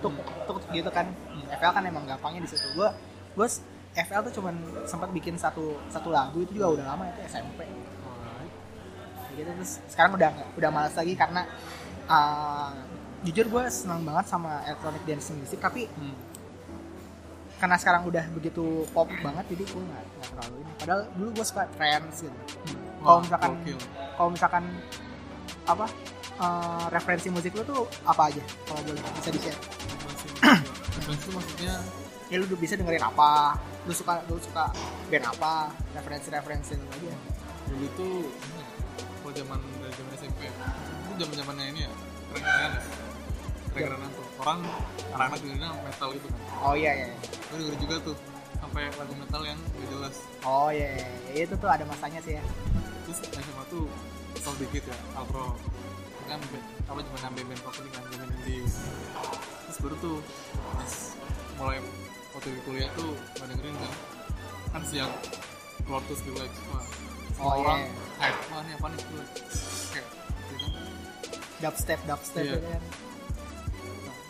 tuk 0.00 0.14
tuk 0.46 0.58
gitu 0.70 0.86
kan 0.88 1.10
FL 1.50 1.72
kan 1.72 1.82
emang 1.82 2.06
gampangnya 2.06 2.40
di 2.40 2.48
situ 2.48 2.66
gue 2.72 2.88
gue 3.34 3.46
FL 3.96 4.20
tuh 4.28 4.34
cuman 4.36 4.54
sempat 4.84 5.08
bikin 5.08 5.34
satu 5.34 5.80
satu 5.88 6.08
lagu 6.08 6.38
itu 6.38 6.52
juga 6.54 6.68
udah 6.76 6.84
lama 6.86 7.08
itu 7.08 7.20
SMP 7.24 7.64
gitu 9.36 9.50
terus 9.52 9.84
sekarang 9.88 10.16
udah 10.16 10.30
udah 10.56 10.70
malas 10.70 10.96
lagi 10.96 11.12
karena 11.12 11.44
uh, 12.08 12.72
jujur 13.20 13.44
gue 13.46 13.62
senang 13.68 14.00
banget 14.00 14.28
sama 14.28 14.64
electronic 14.64 15.02
dance 15.04 15.28
music 15.32 15.58
tapi 15.58 15.84
Hmm. 15.92 16.16
karena 17.56 17.76
sekarang 17.76 18.04
udah 18.04 18.24
begitu 18.32 18.84
pop 18.92 19.08
banget 19.20 19.44
jadi 19.48 19.64
gue 19.64 19.82
nggak 19.82 20.04
terlalu 20.28 20.56
ini. 20.60 20.72
Padahal 20.76 21.00
dulu 21.16 21.28
gue 21.32 21.44
suka 21.44 21.64
trance 21.72 22.16
gitu. 22.20 22.38
Kalau 23.00 23.16
Wah, 23.16 23.20
misalkan- 23.20 23.56
kalau 24.12 24.28
misalkan 24.28 24.64
apa 25.64 25.86
uh, 26.36 26.84
referensi 26.88 27.28
musik 27.28 27.52
lu 27.52 27.64
tuh 27.64 27.84
apa 28.04 28.28
aja? 28.28 28.40
Kalau 28.40 28.80
boleh 28.84 29.00
bisa 29.16 29.30
di 29.32 29.40
share. 29.40 29.60
Referensi 30.96 31.28
maksudnya 31.28 31.74
ya 32.26 32.36
lu 32.42 32.46
bisa 32.58 32.74
dengerin 32.74 33.02
apa? 33.02 33.54
Lu 33.86 33.92
suka 33.94 34.22
lu 34.26 34.38
suka 34.42 34.70
band 35.10 35.26
apa? 35.30 35.70
Referensi 35.94 36.28
referensi 36.30 36.72
lu 36.74 36.86
aja. 36.90 37.14
Dulu 37.70 37.86
tuh 37.94 38.14
ya, 38.30 38.66
kalau 39.22 39.32
zaman 39.34 39.60
dari 39.82 39.92
zaman 39.94 40.12
SMP 40.18 40.40
itu 40.46 41.12
zaman 41.22 41.34
zamannya 41.38 41.64
ini 41.74 41.80
ya 41.86 41.92
keren 42.30 42.42
keren 42.42 42.72
ya. 42.74 42.82
Keren 43.74 43.84
kerenan 43.90 44.10
tuh. 44.10 44.26
Orang 44.42 44.58
anak-anak 45.14 45.38
dengerinnya 45.42 45.70
metal 45.82 46.08
gitu 46.14 46.26
kan. 46.30 46.40
Oh 46.66 46.74
iya 46.74 46.92
iya 46.92 47.06
iya. 47.14 47.18
gue 47.46 47.56
denger 47.62 47.76
juga 47.78 47.96
tuh 48.12 48.16
sampai 48.58 48.90
lagu 48.98 49.14
metal 49.14 49.42
yang 49.46 49.58
gak 49.58 49.88
jelas. 49.92 50.14
Oh 50.42 50.68
iya, 50.72 50.88
iya, 50.98 51.08
iya. 51.30 51.42
itu 51.46 51.54
tuh 51.54 51.70
ada 51.70 51.84
masanya 51.86 52.20
sih 52.24 52.34
ya. 52.38 52.44
Terus 53.06 53.18
SMA 53.22 53.64
tuh 53.70 53.86
kesel 54.34 54.54
dikit 54.58 54.84
ya 54.90 54.96
Alpro 55.14 55.54
kan 56.26 56.42
apa 56.90 56.98
cuma 57.06 57.18
ngambil 57.22 57.54
band 57.54 57.62
pop 57.62 57.74
ini 57.78 57.90
kan 57.94 58.02
band 58.10 58.34
indie. 58.42 58.66
Terus 59.70 59.78
baru 59.78 59.96
tuh 60.02 60.16
pas 60.74 60.92
mulai 61.56 61.78
waktu 62.36 62.48
di 62.50 62.60
kuliah 62.62 62.88
tuh 62.92 63.10
gak 63.34 63.46
dengerin 63.48 63.74
kan? 63.74 63.92
Kan 64.70 64.82
siang 64.84 65.12
keluar 65.82 66.02
terus 66.04 66.20
di 66.20 66.30
like 66.32 66.52
semua 66.52 66.80
Oh, 67.36 67.52
orang 67.60 67.84
iya. 67.84 67.92
hype 68.18 68.40
wah 68.48 68.60
ini 68.60 68.72
apa 68.72 68.86
nih 68.88 69.00
gue 69.02 69.24
kayak 69.90 70.06
gitu 70.42 70.64
kan? 70.64 70.82
Dubstep 71.58 72.00
dubstep 72.02 72.42
Iya. 72.42 72.52
gitu 72.54 72.66
kan. 72.66 72.82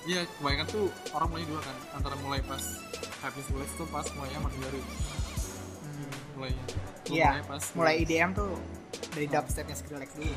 Iya 0.07 0.21
kebanyakan 0.33 0.67
tuh 0.69 0.85
orang 1.13 1.29
mulai 1.29 1.45
dua 1.45 1.61
kan 1.61 1.77
antara 1.93 2.15
mulai 2.17 2.41
pas 2.41 2.63
Happy 3.19 3.43
Village 3.45 3.75
tuh 3.75 3.87
pas 3.87 4.07
mulainya 4.13 4.39
makin 4.39 4.59
baru 4.61 4.79
Hmm. 4.79 6.11
mulainya. 6.37 6.65
Iya, 7.07 7.29
mulai 7.33 7.45
pas 7.45 7.63
mulai 7.73 7.95
IDM 8.01 8.31
tuh 8.33 8.51
dari 9.11 9.27
dubstepnya 9.27 9.75
Skrillex 9.75 10.11
dulu. 10.13 10.35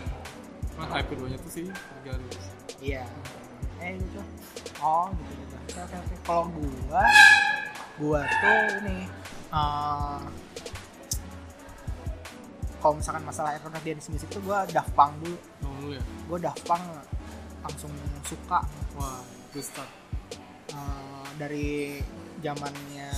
Cuma 0.72 0.86
hype 0.88 1.08
keduanya 1.08 1.38
tuh 1.38 1.52
sih 1.52 1.66
Garis 2.02 2.38
iya. 2.80 3.04
Eh 3.78 3.94
gitu. 3.96 4.22
Oh 4.80 5.10
gitu 5.12 5.34
gitu. 5.36 5.56
Oke 5.68 5.80
oke 5.84 5.96
oke. 5.98 6.16
Kalau 6.24 6.44
gua 6.50 7.04
gua 8.00 8.24
tuh 8.24 8.58
ini 8.82 8.98
eh, 9.52 10.20
kalau 12.80 12.96
misalkan 12.96 13.24
masalah 13.24 13.54
elektronik 13.54 13.84
dance 13.84 14.08
music 14.08 14.30
tuh 14.30 14.42
gua 14.42 14.64
Daft 14.66 14.94
Punk 14.94 15.12
dulu 15.20 15.36
dulu 15.60 15.88
ya? 15.94 16.04
Gua 16.26 16.38
Daft 16.40 16.64
Punk 16.64 16.84
langsung 17.60 17.92
suka. 18.24 18.64
Wah 18.96 19.20
good 19.52 19.62
start 19.62 19.92
eh, 20.70 21.28
dari 21.36 22.00
zamannya 22.40 23.12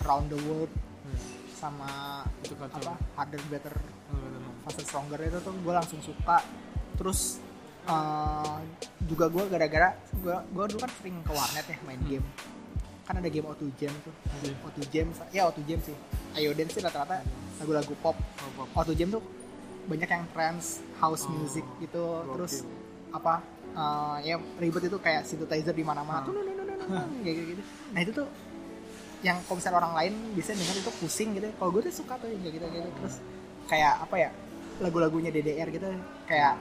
Round 0.00 0.28
the 0.28 0.40
World 0.44 0.72
Hmm. 1.02 1.18
sama 1.50 1.90
itu 2.40 2.54
kacau. 2.54 2.78
apa? 2.78 2.94
Harder 3.16 3.42
Better 3.48 3.74
Oh, 4.06 4.14
bener. 4.14 4.38
Faster 4.62 4.84
Stronger 4.84 5.18
itu 5.18 5.34
tuh 5.40 5.50
gue 5.50 5.74
langsung 5.74 5.98
suka. 5.98 6.38
Terus 6.94 7.42
eh, 7.82 8.58
juga 9.02 9.26
gue 9.26 9.42
gara-gara 9.48 9.90
gue 10.14 10.30
gue 10.30 10.64
dulu 10.68 10.78
kan 10.78 10.92
sering 10.94 11.18
ke 11.20 11.32
warnet 11.34 11.66
ya 11.66 11.74
main 11.82 11.98
Hmm. 11.98 12.06
game 12.06 12.26
kan 13.12 13.20
ada 13.20 13.28
game 13.28 13.44
O2 13.44 13.62
Jam 13.76 13.92
tuh 14.00 14.14
Iya. 14.40 14.56
O2 14.64 14.78
Jam 14.88 15.06
ya 15.30 15.42
O2 15.46 15.60
Jam 15.62 15.78
sih 15.78 15.96
Ayo 16.32 16.50
Dance 16.52 16.72
sih 16.72 16.80
rata-rata 16.80 17.20
lagu-lagu 17.58 17.92
pop 18.00 18.16
Oh, 18.16 18.64
pop. 18.64 18.68
O2 18.82 18.96
Jam 18.96 19.08
tuh 19.10 19.20
banyak 19.84 20.08
yang 20.08 20.24
trance 20.30 20.80
house 20.96 21.24
Oh, 21.24 21.34
music 21.34 21.66
gitu 21.78 22.02
terus 22.30 22.64
apa 23.10 23.44
eh, 23.70 24.16
ya 24.24 24.40
ribet 24.56 24.88
itu 24.88 24.96
kayak 24.96 25.22
synthesizer 25.22 25.70
di 25.70 25.82
mana-mana 25.82 26.24
Hmm. 26.24 26.26
tuh 26.26 26.34
kayak 27.20 27.36
gitu 27.46 27.62
nah 27.90 28.00
itu 28.00 28.12
tuh 28.12 28.26
yang 29.20 29.38
misalnya 29.44 29.78
orang 29.78 29.94
lain 29.94 30.12
bisa 30.32 30.50
dengar 30.50 30.74
itu 30.74 30.90
pusing 30.98 31.30
gitu 31.32 31.46
kalau 31.54 31.70
gue 31.70 31.82
tuh 31.84 31.94
suka 31.94 32.16
tuh 32.16 32.26
kayak 32.32 32.52
gitu 32.52 32.66
gitu 32.66 32.88
terus 32.96 33.14
kayak 33.64 34.02
apa 34.02 34.16
ya 34.18 34.30
lagu-lagunya 34.78 35.30
DDR 35.30 35.68
gitu 35.68 35.86
kayak 36.24 36.58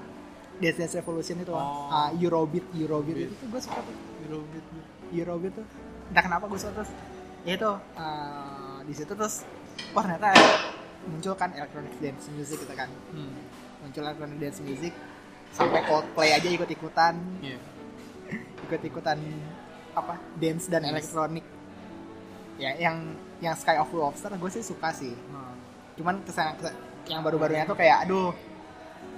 Dance 0.57 0.77
Dance 0.77 0.95
Revolution 0.95 1.39
itu 1.39 1.49
Oh. 1.49 1.89
ah, 1.89 2.13
Eurobeat 2.13 2.61
Eurobeat 2.71 3.15
Beat. 3.15 3.27
itu 3.27 3.35
tuh 3.35 3.47
gue 3.47 3.61
suka 3.61 3.79
tuh 3.79 3.95
Hero 4.19 4.39
Beat 4.45 4.65
Beat. 4.67 4.85
Eurobeat 5.11 5.53
tuh 5.55 5.65
entah 6.11 6.21
kenapa 6.21 6.43
gue 6.45 6.59
suka 6.59 6.73
terus 6.75 6.91
ya 7.41 7.55
itu 7.55 7.71
eh, 7.95 8.77
di 8.83 8.93
situ 8.93 9.11
terus 9.11 9.47
wah 9.91 10.03
ternyata 10.03 10.35
muncul 11.03 11.33
kan 11.33 11.49
electronic 11.51 11.95
dance 11.97 12.27
music 12.29 12.59
gitu 12.59 12.73
kan 12.73 12.91
Hmm. 13.09 13.33
muncul 13.79 14.03
electronic 14.03 14.37
dance 14.37 14.59
music 14.59 14.93
sampai 15.49 15.81
Coldplay 15.83 16.31
aja 16.31 16.47
ikut-ikutan 16.47 17.15
Iya. 17.41 17.59
ikut-ikutan 18.61 19.17
apa 19.91 20.15
dance 20.35 20.67
dan 20.67 20.81
Dance. 20.81 20.93
elektronik 21.01 21.43
ya 22.55 22.71
yang 22.77 22.95
yang 23.39 23.55
Sky 23.55 23.75
of 23.75 23.89
Lobster 23.91 24.31
gue 24.31 24.49
sih 24.49 24.61
suka 24.61 24.91
sih 24.91 25.11
Nah, 25.27 25.51
cuman 25.93 26.21
ke 26.21 26.31
sana 26.31 26.53
kesa- 26.53 26.77
yang 27.05 27.19
baru-barunya 27.19 27.65
tuh 27.65 27.73
kayak 27.73 28.05
aduh 28.05 28.31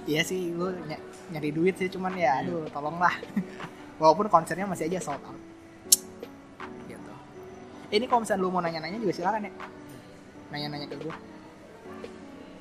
iya 0.04 0.20
sih 0.20 0.50
lu 0.50 0.72
ny- 0.82 0.98
nyari 1.30 1.50
duit 1.50 1.74
sih 1.74 1.86
cuman 1.88 2.14
ya 2.14 2.40
Iya. 2.40 2.48
aduh 2.48 2.64
tolonglah 2.68 3.12
walaupun 4.00 4.26
konsernya 4.26 4.64
masih 4.64 4.88
aja 4.88 4.98
sold 5.04 5.20
out 5.20 5.38
ini 7.94 8.04
kalau 8.10 8.20
misalnya 8.26 8.42
lu 8.42 8.50
mau 8.50 8.58
nanya-nanya 8.60 8.98
juga 8.98 9.14
silakan 9.14 9.46
ya. 9.46 9.52
Nanya-nanya 10.50 10.86
ke 10.90 10.96
gue 10.98 11.14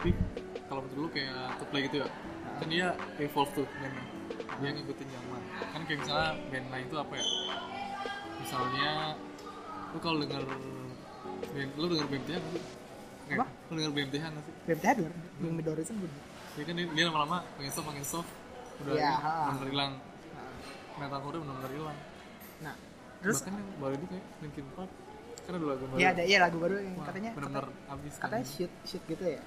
tapi 0.04 0.19
kalau 0.67 0.84
menurut 0.84 1.00
lu 1.00 1.10
kayak 1.15 1.56
Coldplay 1.63 1.82
gitu 1.88 2.04
ya? 2.04 2.08
Kan 2.60 2.67
dia 2.67 2.88
evolve 3.24 3.52
tuh 3.56 3.63
bandnya. 3.80 4.04
Dia 4.60 4.69
ngikutin 4.76 5.08
zaman 5.15 5.41
kan 5.72 5.82
kayak 5.88 6.00
misalnya 6.04 6.30
band 6.52 6.67
lain 6.76 6.86
tuh 6.91 7.00
apa 7.00 7.13
ya? 7.15 7.26
Misalnya 8.43 8.89
lu 9.96 9.98
kalau 10.04 10.17
denger 10.19 10.43
band, 11.56 11.72
lu 11.80 11.86
denger 11.88 12.08
BMTH 12.12 12.36
sih? 12.36 12.63
Kayak, 13.32 13.39
Apa? 13.39 13.46
lu 13.48 13.76
denger 13.80 13.93
BMTH 13.96 14.24
nggak 14.28 14.43
sih? 14.43 14.54
BMTH 14.67 14.91
dua 15.00 15.10
Bing 15.39 15.54
Midorisan 15.56 15.96
gue 16.04 16.12
Ya 16.60 16.63
kan 16.67 16.74
dia, 16.76 16.86
dia 16.91 17.04
lama-lama 17.08 17.38
makin 17.56 17.72
soft 17.72 17.88
makin 17.88 18.04
soft 18.04 18.30
udah 18.84 18.91
Iya, 18.91 19.08
ini, 19.08 19.24
ha. 19.24 19.34
bener 19.56 19.67
hilang. 19.72 19.93
Metalcore 21.00 21.38
bener-bener 21.39 21.72
hilang. 21.80 21.98
Nah 22.60 22.76
terus? 23.24 23.39
Bahkan 23.39 23.54
yang 23.56 23.69
baru 23.80 23.93
ini 23.96 24.06
kayak 24.12 24.26
Linkin 24.43 24.67
Park 24.76 24.91
kan 25.44 25.54
ada 25.54 25.66
lagu 25.68 25.84
baru 25.86 26.00
ya 26.00 26.08
ada 26.10 26.24
iya 26.24 26.38
lagu 26.40 26.58
baru 26.58 26.76
yang 26.78 26.96
Wah, 26.96 27.06
katanya 27.06 27.32
bener-bener 27.34 27.66
katanya, 27.66 27.94
abis 27.94 28.14
katanya 28.16 28.46
shoot 28.46 28.74
shoot 28.84 29.04
gitu 29.06 29.24
ya 29.28 29.42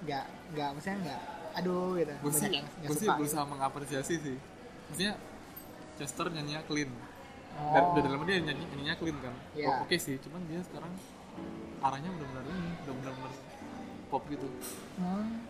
nggak 0.00 0.24
nggak 0.54 0.68
maksudnya 0.72 0.98
nggak 1.02 1.20
aduh 1.52 1.88
gitu 1.94 2.12
gue 2.14 2.32
sih 2.32 2.48
gue 2.80 2.94
sih 2.94 3.04
gitu. 3.04 3.18
berusaha 3.18 3.44
mengapresiasi 3.44 4.14
sih 4.16 4.36
maksudnya 4.86 5.12
Chester 5.96 6.26
nyanyinya 6.28 6.62
clean 6.64 6.90
Oh. 7.50 7.74
dan 7.74 7.82
udah 7.90 8.02
dalam 8.06 8.22
dia 8.24 8.38
nyanyi 8.38 8.62
nyanyinya 8.64 8.94
clean 8.94 9.18
kan. 9.18 9.34
Oh, 9.60 9.82
oke 9.82 9.96
sih 9.96 10.16
cuman 10.22 10.38
dia 10.46 10.62
sekarang 10.62 10.94
arahnya 11.82 12.08
benar-benar 12.08 12.44
ini 12.46 12.70
udah 12.80 12.94
benar-benar 12.94 13.32
pop 14.06 14.22
gitu 14.30 14.46
Hmm. 14.96 15.42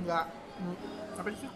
Nggak, 0.00 0.24
nu- 0.60 0.80
apa 1.16 1.28
sih? 1.32 1.50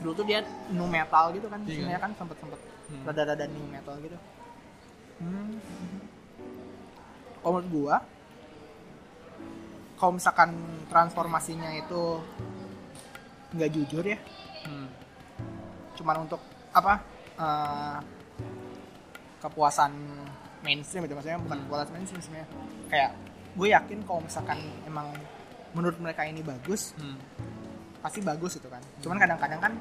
Dulu 0.00 0.12
tuh 0.14 0.24
dia 0.24 0.40
nu 0.70 0.84
metal 0.86 1.30
gitu 1.30 1.46
kan, 1.46 1.60
Iya. 1.62 1.72
sebenarnya 1.76 2.00
kan 2.00 2.12
sempet 2.16 2.36
sempet 2.38 2.60
Hmm. 2.88 3.02
rada-rada 3.04 3.44
new 3.46 3.66
metal 3.66 3.94
gitu. 3.98 4.16
Hmm. 5.18 5.58
Kalau 7.42 7.52
menurut 7.58 7.68
gua, 7.68 7.96
kalau 9.96 10.12
misalkan 10.14 10.50
transformasinya 10.86 11.70
itu 11.74 12.22
nggak 13.52 13.70
jujur 13.70 14.04
ya, 14.06 14.18
Hmm. 14.64 14.88
cuman 15.96 16.24
untuk 16.24 16.40
apa? 16.72 16.94
eh, 17.32 17.98
kepuasan 19.40 19.90
mainstream 20.62 21.08
itu 21.08 21.16
maksudnya 21.16 21.40
bukan 21.40 21.58
Hmm. 21.58 21.64
kepuasan 21.66 21.90
mainstream 21.90 22.22
sebenarnya. 22.22 22.48
Kayak 22.86 23.10
gue 23.52 23.68
yakin 23.68 23.98
kalau 24.06 24.20
misalkan 24.22 24.58
emang 24.86 25.10
menurut 25.72 25.96
mereka 25.98 26.22
ini 26.22 26.44
bagus, 26.44 26.92
Hmm. 26.94 27.18
pasti 27.98 28.18
bagus 28.20 28.58
gitu 28.58 28.66
kan 28.66 28.82
cuman 28.98 29.14
kadang-kadang 29.16 29.60
kan 29.62 29.72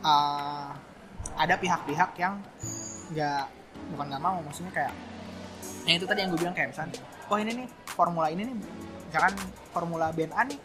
uh, 0.00 0.70
ada 1.34 1.58
pihak-pihak 1.58 2.14
yang 2.16 2.38
nggak 3.10 3.44
bukan 3.88 4.04
nggak 4.06 4.20
mau 4.20 4.38
maksudnya 4.40 4.72
kayak 4.72 4.92
yang 5.84 5.96
itu 5.96 6.06
tadi 6.06 6.18
yang 6.20 6.30
gue 6.30 6.40
bilang 6.40 6.52
kayak 6.52 6.68
misalnya 6.70 6.98
oh 7.26 7.36
ini 7.36 7.50
nih 7.54 7.66
formula 7.88 8.26
ini 8.28 8.42
nih 8.44 8.56
misalkan 9.06 9.34
formula 9.70 10.06
band 10.10 10.32
A 10.32 10.42
nih 10.42 10.58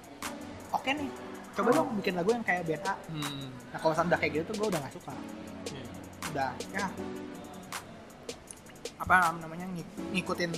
oke 0.71 0.89
nih 0.89 1.10
coba 1.51 1.69
dong 1.71 1.89
bikin 1.95 2.13
lagu 2.13 2.29
yang 2.31 2.41
kayak 2.41 2.63
band 2.63 2.84
A 2.84 2.93
Hmm. 3.07 3.47
nah 3.69 3.77
kalau 3.77 3.91
misalnya 3.91 4.10
udah 4.10 4.19
kayak 4.19 4.31
gitu 4.34 4.43
tuh 4.43 4.55
gue 4.55 4.67
udah 4.67 4.79
nggak 4.79 4.93
suka 4.93 5.13
Iya. 5.67 5.84
udah 6.27 6.49
ya 6.71 6.86
apa 8.97 9.15
namanya 9.36 9.65
ngik- 9.67 9.97
ngikutin 10.12 10.51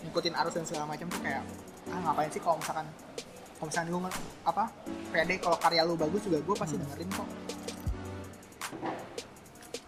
ngikutin 0.00 0.34
arus 0.36 0.52
dan 0.52 0.64
segala 0.64 0.84
macam 0.86 1.06
tuh 1.06 1.20
kayak 1.20 1.42
ah 1.88 1.98
ngapain 2.00 2.30
sih 2.30 2.38
kalau 2.38 2.56
misalkan 2.56 2.86
kalau 3.52 3.66
misalkan 3.66 3.88
nge- 3.92 4.24
apa 4.42 4.64
pede 5.10 5.34
kalau 5.38 5.58
karya 5.58 5.82
lu 5.82 5.94
bagus 5.94 6.22
juga 6.22 6.38
gue 6.38 6.56
pasti 6.56 6.74
Hmm. 6.74 6.82
dengerin 6.84 7.10
kok 7.12 7.28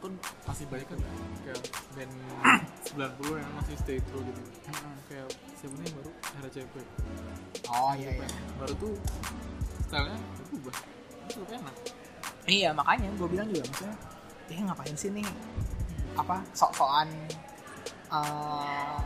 pun 0.03 0.13
masih 0.51 0.67
banyak 0.67 0.87
kan 0.91 0.99
kayak 1.47 1.63
band 1.95 2.13
90 2.91 3.39
yang 3.39 3.53
masih 3.55 3.75
stay 3.79 3.99
true 4.03 4.23
gitu. 4.27 4.43
Kayak 5.07 5.29
siapa 5.55 5.75
nih 5.79 5.93
baru? 5.95 6.11
RCP 6.43 6.75
oh 7.71 7.93
iya 7.95 8.11
iya. 8.19 8.29
Baru 8.59 8.75
tuh 8.83 8.95
stylenya 9.87 10.19
berubah. 10.51 10.75
Itu 11.31 11.43
enak. 11.47 11.75
Iya 12.51 12.71
makanya 12.75 13.09
gue 13.15 13.29
bilang 13.31 13.47
juga 13.47 13.63
maksudnya 13.71 13.97
eh 14.51 14.59
ngapain 14.59 14.97
sih 14.99 15.11
nih? 15.15 15.27
Apa 16.19 16.43
sok-sokan 16.53 17.09
eh, 18.11 18.97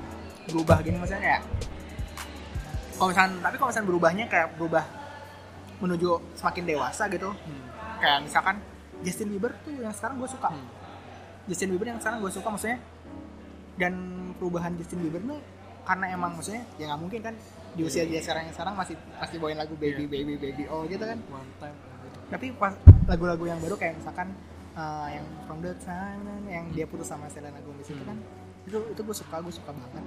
berubah 0.48 0.80
gini 0.80 0.96
maksudnya 0.96 1.22
kayak 1.22 1.42
kalau 2.96 3.12
misalkan 3.12 3.32
tapi 3.44 3.54
kalau 3.60 3.68
misalkan 3.68 3.88
berubahnya 3.92 4.24
kayak 4.32 4.48
berubah 4.56 4.84
menuju 5.84 6.16
semakin 6.40 6.64
dewasa 6.64 7.04
gitu. 7.12 7.28
Hmm. 7.28 7.64
kayak 7.96 8.28
misalkan 8.28 8.56
Justin 9.04 9.28
Bieber 9.32 9.52
tuh 9.64 9.76
yang 9.76 9.92
sekarang 9.92 10.16
gue 10.20 10.28
suka. 10.28 10.48
Hmm. 10.48 10.68
Justin 11.46 11.70
Bieber 11.70 11.88
yang 11.88 11.98
sekarang 11.98 12.18
gue 12.18 12.30
suka 12.30 12.48
maksudnya 12.48 12.78
dan 13.76 13.94
perubahan 14.34 14.72
Justin 14.74 15.00
Bieber 15.00 15.20
nih 15.20 15.40
karena 15.82 16.06
emang 16.10 16.34
maksudnya 16.34 16.66
ya 16.76 16.84
nggak 16.86 17.00
mungkin 17.00 17.20
kan 17.22 17.34
di 17.72 17.82
usia 17.82 18.02
dia 18.02 18.18
sekarang 18.18 18.48
yang 18.48 18.54
sekarang 18.54 18.74
masih 18.74 18.94
masih 19.14 19.36
bawain 19.36 19.54
lagu 19.54 19.74
baby 19.74 20.02
Iya. 20.02 20.10
baby 20.10 20.34
baby 20.36 20.62
oh 20.66 20.82
gitu 20.84 21.00
kan 21.00 21.18
one 21.28 21.50
time 21.56 21.76
tapi 22.26 22.50
pas 22.50 22.74
lagu-lagu 23.06 23.44
yang 23.44 23.60
baru 23.60 23.76
kayak 23.76 23.94
misalkan 23.96 24.34
uh, 24.72 25.06
yang 25.06 25.22
from 25.46 25.60
the 25.60 25.70
time 25.78 26.18
yang 26.44 26.66
dia 26.72 26.82
putus 26.84 27.06
sama 27.06 27.28
Selena 27.28 27.60
Gomez 27.60 27.86
itu 27.86 27.94
Hmm. 27.96 28.08
kan 28.08 28.18
itu 28.66 28.78
itu 28.90 29.00
gue 29.00 29.14
suka 29.14 29.38
gue 29.38 29.54
suka 29.54 29.70
banget 29.70 30.02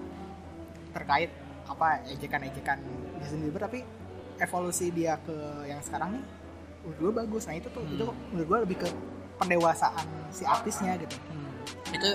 terkait 0.91 1.31
apa 1.63 1.87
ejekan-ejekan 2.09 2.77
Justin 3.17 3.39
Bieber 3.41 3.61
tapi 3.61 3.85
evolusi 4.35 4.89
dia 4.89 5.15
ke 5.17 5.35
yang 5.63 5.79
sekarang 5.79 6.17
nih 6.17 6.23
menurut 6.81 6.97
gue 6.97 7.11
bagus 7.17 7.43
nah 7.45 7.55
itu 7.55 7.69
tuh 7.69 7.79
Hmm. 7.79 7.95
itu 7.95 8.03
menurut 8.33 8.47
gue 8.47 8.59
lebih 8.67 8.77
ke 8.81 8.89
pendewasaan 9.39 10.05
si 10.29 10.43
artisnya 10.43 10.99
gitu. 10.99 11.15
Hmm. 11.31 11.47
itu 11.89 12.09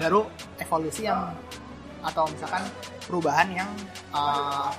baru 0.00 0.26
evolusi 0.58 1.06
yang 1.06 1.30
atau 2.00 2.24
misalkan 2.32 2.64
perubahan 3.04 3.46
yang 3.52 3.70
uh, 4.10 4.72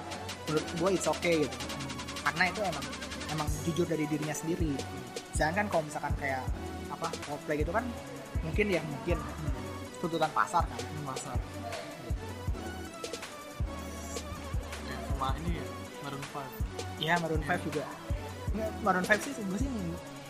menurut 0.50 0.66
gue 0.76 0.90
it's 0.98 1.08
okay 1.08 1.46
gitu. 1.46 1.58
Karena 2.26 2.44
itu 2.50 2.62
emang 2.66 2.86
emang 3.32 3.48
jujur 3.64 3.86
dari 3.88 4.04
dirinya 4.10 4.36
sendiri. 4.36 4.74
Sedangkan 5.32 5.70
kan 5.70 5.78
kalau 5.78 5.84
misalkan 5.86 6.14
kayak 6.20 6.44
apa 6.92 7.08
Coldplay 7.24 7.64
gitu 7.64 7.72
kan 7.72 7.86
mungkin 8.42 8.66
ya 8.68 8.82
mungkin. 8.84 9.18
Hmm. 9.22 9.54
tuntutan 10.02 10.34
pasar 10.34 10.66
kan 10.66 10.82
pasar. 11.14 11.38
Ya, 14.90 14.98
sama 15.06 15.30
ini 15.46 15.62
ya 15.62 15.66
Maroon 16.02 16.24
5 16.26 17.06
Iya 17.06 17.14
Maroon 17.22 17.44
5 17.46 17.66
juga. 17.70 17.86
Maroon 18.82 19.06
5 19.06 19.22
sih 19.22 19.34
sih 19.38 19.70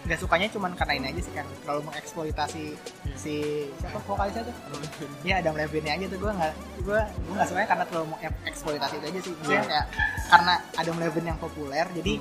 nggak 0.02 0.18
sukanya 0.18 0.48
cuman 0.50 0.72
karena 0.74 0.94
ini 0.96 1.06
aja 1.10 1.22
sih 1.22 1.32
kan 1.32 1.46
terlalu 1.62 1.82
mengeksploitasi 1.86 2.66
Iya. 2.74 3.16
si 3.16 3.34
siapa 3.76 4.02
vokalisnya 4.02 4.44
tuh 4.44 4.56
Maroon 4.64 4.82
5 5.22 5.28
Iya 5.28 5.36
Adam 5.38 5.54
Levine 5.54 5.90
aja 5.92 6.06
tuh 6.08 6.18
gue 6.18 6.32
nggak 6.32 6.54
gue 6.82 7.00
gue 7.00 7.34
nggak 7.34 7.48
sukanya 7.48 7.68
karena 7.68 7.86
terlalu 7.86 8.08
mengeksploitasi 8.12 8.96
itu 8.96 9.06
aja 9.06 9.20
sih 9.22 9.34
Maksudnya 9.36 9.56
Iya. 9.56 9.70
kayak 9.70 9.86
karena 10.28 10.54
Adam 10.76 10.96
Levine 10.98 11.28
yang 11.28 11.40
populer 11.40 11.86
jadi 11.94 12.14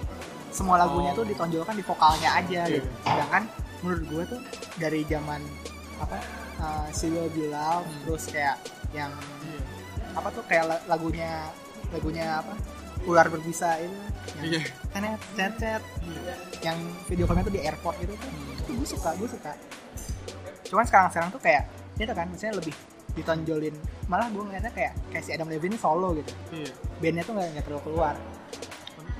semua 0.50 0.76
lagunya 0.76 1.10
Oh. 1.10 1.16
tuh 1.16 1.26
ditonjolkan 1.26 1.72
di 1.72 1.82
vokalnya 1.82 2.30
aja 2.34 2.60
Iya. 2.62 2.74
gitu 2.76 2.88
sedangkan 3.02 3.42
menurut 3.80 4.02
gue 4.06 4.22
tuh 4.28 4.40
dari 4.76 5.00
zaman 5.04 5.40
apa 5.98 6.18
uh, 6.58 6.86
She 6.90 7.08
Will 7.08 7.30
Be 7.30 7.48
Loved 7.48 7.86
Hmm. 7.86 8.00
terus 8.04 8.24
kayak 8.26 8.56
yang 8.90 9.12
iya 9.42 9.60
apa 10.10 10.28
tuh 10.30 10.42
kayak 10.44 10.64
la- 10.66 10.84
lagunya 10.86 11.46
lagunya 11.88 12.26
apa 12.36 12.52
ular 13.02 13.26
berbisa 13.26 13.80
itu 13.80 13.96
yang 14.44 14.64
tenet 14.90 15.20
cet 15.32 15.52
cet 15.56 15.82
yang 16.60 16.76
video 17.06 17.24
klipnya 17.24 17.44
tuh 17.44 17.54
di 17.54 17.62
airport 17.62 17.96
gitu. 17.98 18.12
Tuh 18.12 18.28
Hmm. 18.28 18.52
itu 18.54 18.70
gue 18.74 18.88
suka 18.88 19.10
gue 19.16 19.28
suka. 19.28 19.52
Cuman 20.66 20.84
sekarang 20.84 21.08
sekarang 21.08 21.28
tuh 21.30 21.40
kayak 21.40 21.64
itu 21.96 22.08
kan 22.08 22.26
maksudnya 22.26 22.54
lebih 22.54 22.74
ditonjolin. 23.12 23.74
Malah 24.06 24.28
gue 24.28 24.42
ngeliatnya 24.42 24.70
kayak 24.70 24.92
kayak 25.08 25.24
si 25.24 25.30
Adam 25.30 25.48
Levine 25.48 25.76
solo 25.76 26.12
gitu. 26.14 26.32
Iya. 26.52 26.72
Bandnya 26.98 27.22
tuh 27.22 27.32
nggak 27.34 27.64
terlalu 27.64 27.82
keluar. 27.84 28.14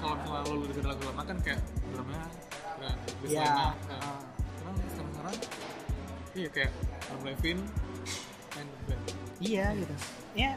Kalau 0.00 0.14
misalnya 0.16 0.40
lo 0.46 0.54
dengerin 0.64 0.86
lagu 0.88 1.02
lama 1.04 1.22
kan 1.24 1.36
kayak 1.40 1.60
drumnya 1.92 2.22
keren 2.76 2.96
bass 3.20 3.28
Iya. 3.28 3.44
uh, 3.44 3.72
sekarang 4.56 4.74
sekarang 4.80 5.10
sekarang 5.12 5.34
iya 6.32 6.48
kayak 6.48 6.70
Adam 7.04 7.20
Levine 7.26 7.60
main 8.54 8.68
band. 8.86 9.02
Iya 9.40 9.64
gitu. 9.76 9.94
Ya 10.32 10.50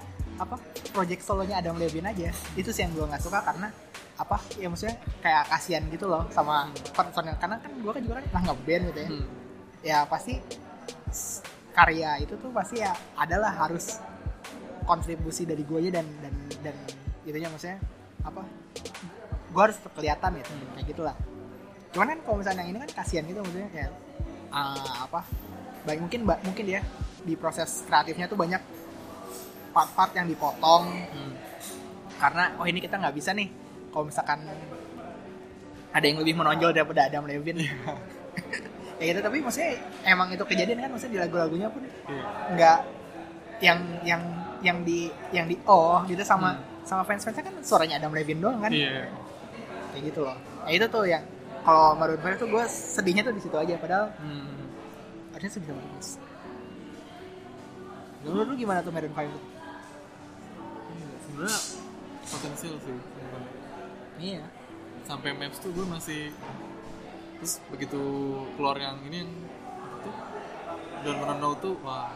apa 0.43 0.60
project 0.91 1.23
solonya 1.23 1.63
Adam 1.63 1.79
Levine 1.79 2.12
aja. 2.12 2.29
Itu 2.60 2.69
sih 2.75 2.84
yang 2.84 2.91
gue 2.93 3.06
nggak 3.08 3.23
suka 3.23 3.39
karena 3.41 3.71
apa 4.13 4.38
ya 4.62 4.69
maksudnya 4.69 4.95
kayak 5.25 5.49
kasihan 5.49 5.84
gitu 5.89 6.06
loh 6.06 6.29
sama 6.29 6.69
personil 6.93 7.34
karena 7.41 7.58
kan 7.58 7.71
gue 7.73 7.91
kan 7.91 8.01
juga 8.06 8.13
kan 8.21 8.25
pernah 8.29 8.43
ngeband 8.51 8.84
gitu 8.93 8.99
ya. 8.99 9.10
Hmm. 9.10 9.25
ya 9.84 9.97
pasti 10.06 10.34
karya 11.73 12.21
itu 12.21 12.38
tuh 12.38 12.53
pasti 12.53 12.86
ya 12.86 12.93
adalah 13.17 13.49
harus 13.49 13.97
kontribusi 14.86 15.49
dari 15.49 15.65
gue 15.65 15.89
dan 15.89 16.06
dan 16.21 16.36
dan 16.62 16.75
itunya 17.25 17.49
maksudnya 17.49 17.82
apa 18.21 18.45
gue 19.53 19.62
harus 19.62 19.77
kelihatan 19.97 20.29
gitu 20.39 20.51
kayak 20.77 20.88
gitulah. 20.88 21.15
Cuman 21.93 22.08
kan 22.13 22.19
kalau 22.25 22.38
misalnya 22.41 22.62
yang 22.65 22.69
ini 22.73 22.79
kan 22.86 22.91
kasihan 23.01 23.23
gitu 23.25 23.39
maksudnya 23.41 23.69
kayak 23.73 23.91
ah, 24.53 25.10
apa 25.10 25.21
baik 25.84 25.99
mungkin 25.99 26.21
mungkin 26.25 26.65
ya 26.65 26.82
di 27.23 27.34
proses 27.36 27.84
kreatifnya 27.88 28.27
tuh 28.27 28.39
banyak 28.39 28.60
part-part 29.73 30.12
yang 30.15 30.29
dipotong. 30.29 30.86
Hmm. 30.88 31.33
karena 32.21 32.55
oh 32.55 32.63
ini 32.63 32.79
kita 32.79 32.95
nggak 33.01 33.15
bisa 33.19 33.36
nih. 33.36 33.51
Kalau 33.91 34.07
misalkan 34.07 34.47
ada 35.91 36.05
yang 36.07 36.23
lebih 36.23 36.39
menonjol 36.39 36.71
daripada 36.71 37.09
Adam 37.09 37.27
Levine. 37.27 37.67
Ya 39.01 39.12
gitu 39.12 39.19
tapi 39.25 39.43
maksudnya 39.43 39.83
emang 40.07 40.31
itu 40.31 40.45
kejadian 40.47 40.79
kan 40.79 40.89
maksudnya 40.95 41.13
di 41.17 41.19
lagu-lagunya 41.19 41.67
pun 41.67 41.81
iya. 41.83 42.23
nggak 42.55 42.79
yang 43.59 43.79
yang 44.05 44.21
yang 44.63 44.77
di 44.86 45.12
yang 45.36 45.43
di 45.49 45.59
oh 45.67 45.99
gitu 46.07 46.23
sama 46.23 46.55
Hmm. 46.55 46.88
sama 46.88 47.03
fans-fansnya 47.03 47.43
kan 47.43 47.55
suaranya 47.65 47.99
Adam 47.99 48.15
Levine 48.15 48.39
doang 48.39 48.63
kan? 48.63 48.71
Iya. 48.71 49.12
Kayak 49.91 50.03
gitu 50.07 50.19
loh. 50.23 50.38
Ya 50.69 50.71
itu 50.79 50.88
tuh 50.88 51.03
yang 51.03 51.25
kalau 51.67 51.99
Maroon 51.99 52.21
5 52.21 52.41
tuh 52.43 52.47
gue 52.47 52.63
sedihnya 52.69 53.27
tuh 53.27 53.36
di 53.36 53.41
situ 53.43 53.55
aja. 53.59 53.75
Padahal 53.75 54.07
hmm. 54.23 55.36
harusnya 55.36 55.51
sedih 55.51 55.75
bagus 55.75 56.21
menurut 58.23 58.47
lu 58.47 58.55
gimana 58.55 58.79
tuh 58.79 58.91
Maroon 58.95 59.12
5 59.12 59.19
tuh? 59.19 59.41
Iya, 59.43 59.52
sebenarnya 61.34 61.60
potensial 62.30 62.76
sih 62.86 62.93
iya. 64.22 64.46
Sampai 65.04 65.36
maps 65.36 65.60
tuh 65.60 65.74
gue 65.76 65.84
masih 65.84 66.32
terus 67.41 67.60
begitu 67.67 68.00
keluar 68.56 68.80
yang 68.80 68.96
ini 69.04 69.26
yang 69.26 69.32
tuh? 70.00 70.15
Dan 71.04 71.15
menenau 71.19 71.52
tuh 71.60 71.76
wah 71.84 72.08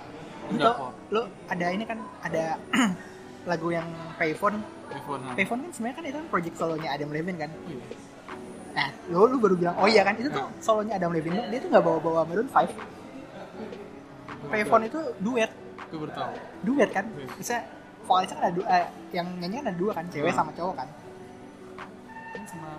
udah 0.48 0.72
kok 0.72 0.92
lu 1.12 1.28
ada 1.52 1.66
ini 1.76 1.84
kan 1.84 2.00
ada 2.24 2.56
lagu 3.52 3.68
yang 3.74 3.90
Payphone. 4.16 4.64
iPhone 4.88 5.22
nah. 5.28 5.36
Payphone 5.36 5.60
kan 5.68 5.72
sebenarnya 5.76 5.96
kan 6.00 6.06
itu 6.08 6.18
kan 6.22 6.28
project 6.32 6.56
solonya 6.56 6.90
Adam 6.96 7.10
Levine 7.12 7.40
kan? 7.42 7.52
Iya. 7.68 7.84
nah 8.78 8.94
lu 9.10 9.26
lu 9.26 9.42
baru 9.42 9.56
bilang 9.58 9.76
oh 9.82 9.90
iya 9.90 10.06
kan 10.06 10.14
itu 10.16 10.30
tuh 10.32 10.48
solonya 10.64 10.96
Adam 10.96 11.12
Levine. 11.12 11.52
Dia 11.52 11.60
tuh 11.60 11.70
nggak 11.74 11.84
bawa 11.84 12.00
bawa 12.00 12.22
Maroon 12.24 12.48
5 12.48 14.48
Payphone 14.48 14.84
itu 14.88 15.00
duet. 15.20 15.52
Gue 15.92 16.00
baru 16.08 16.12
tahu 16.16 16.32
duet 16.64 16.90
kan? 16.96 17.06
Bisa 17.36 17.68
vokalisnya 18.08 18.36
kan 18.40 18.46
ada 18.48 18.56
dua 18.56 18.66
eh, 18.72 18.86
yang 19.12 19.28
nyanyi 19.38 19.56
kan 19.60 19.66
ada 19.68 19.78
dua 19.78 19.92
kan 19.94 20.06
cewek 20.08 20.32
Hmm. 20.32 20.40
sama 20.40 20.52
cowok 20.56 20.76
kan? 20.76 20.88
Sama 22.48 22.72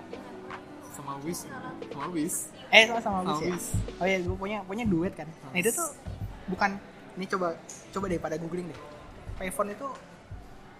sama 0.89 1.13
Wiz. 1.21 1.39
Sama 1.87 2.05
Wiz. 2.11 2.35
Eh 2.69 2.83
sama 2.89 2.99
sama 2.99 3.17
sama 3.23 3.37
Wiz. 3.39 3.65
Ya 3.71 3.93
oh 4.01 4.05
iya 4.05 4.17
gue 4.19 4.35
punya 4.35 4.57
punya 4.65 4.83
duet 4.83 5.13
kan. 5.13 5.29
Nah 5.53 5.57
itu 5.57 5.69
tuh 5.71 5.89
bukan 6.49 6.75
ini 7.15 7.25
coba 7.29 7.53
coba 7.93 8.05
daripada 8.09 8.35
googling 8.35 8.67
deh. 8.67 8.79
Payphone 9.37 9.71
itu 9.71 9.87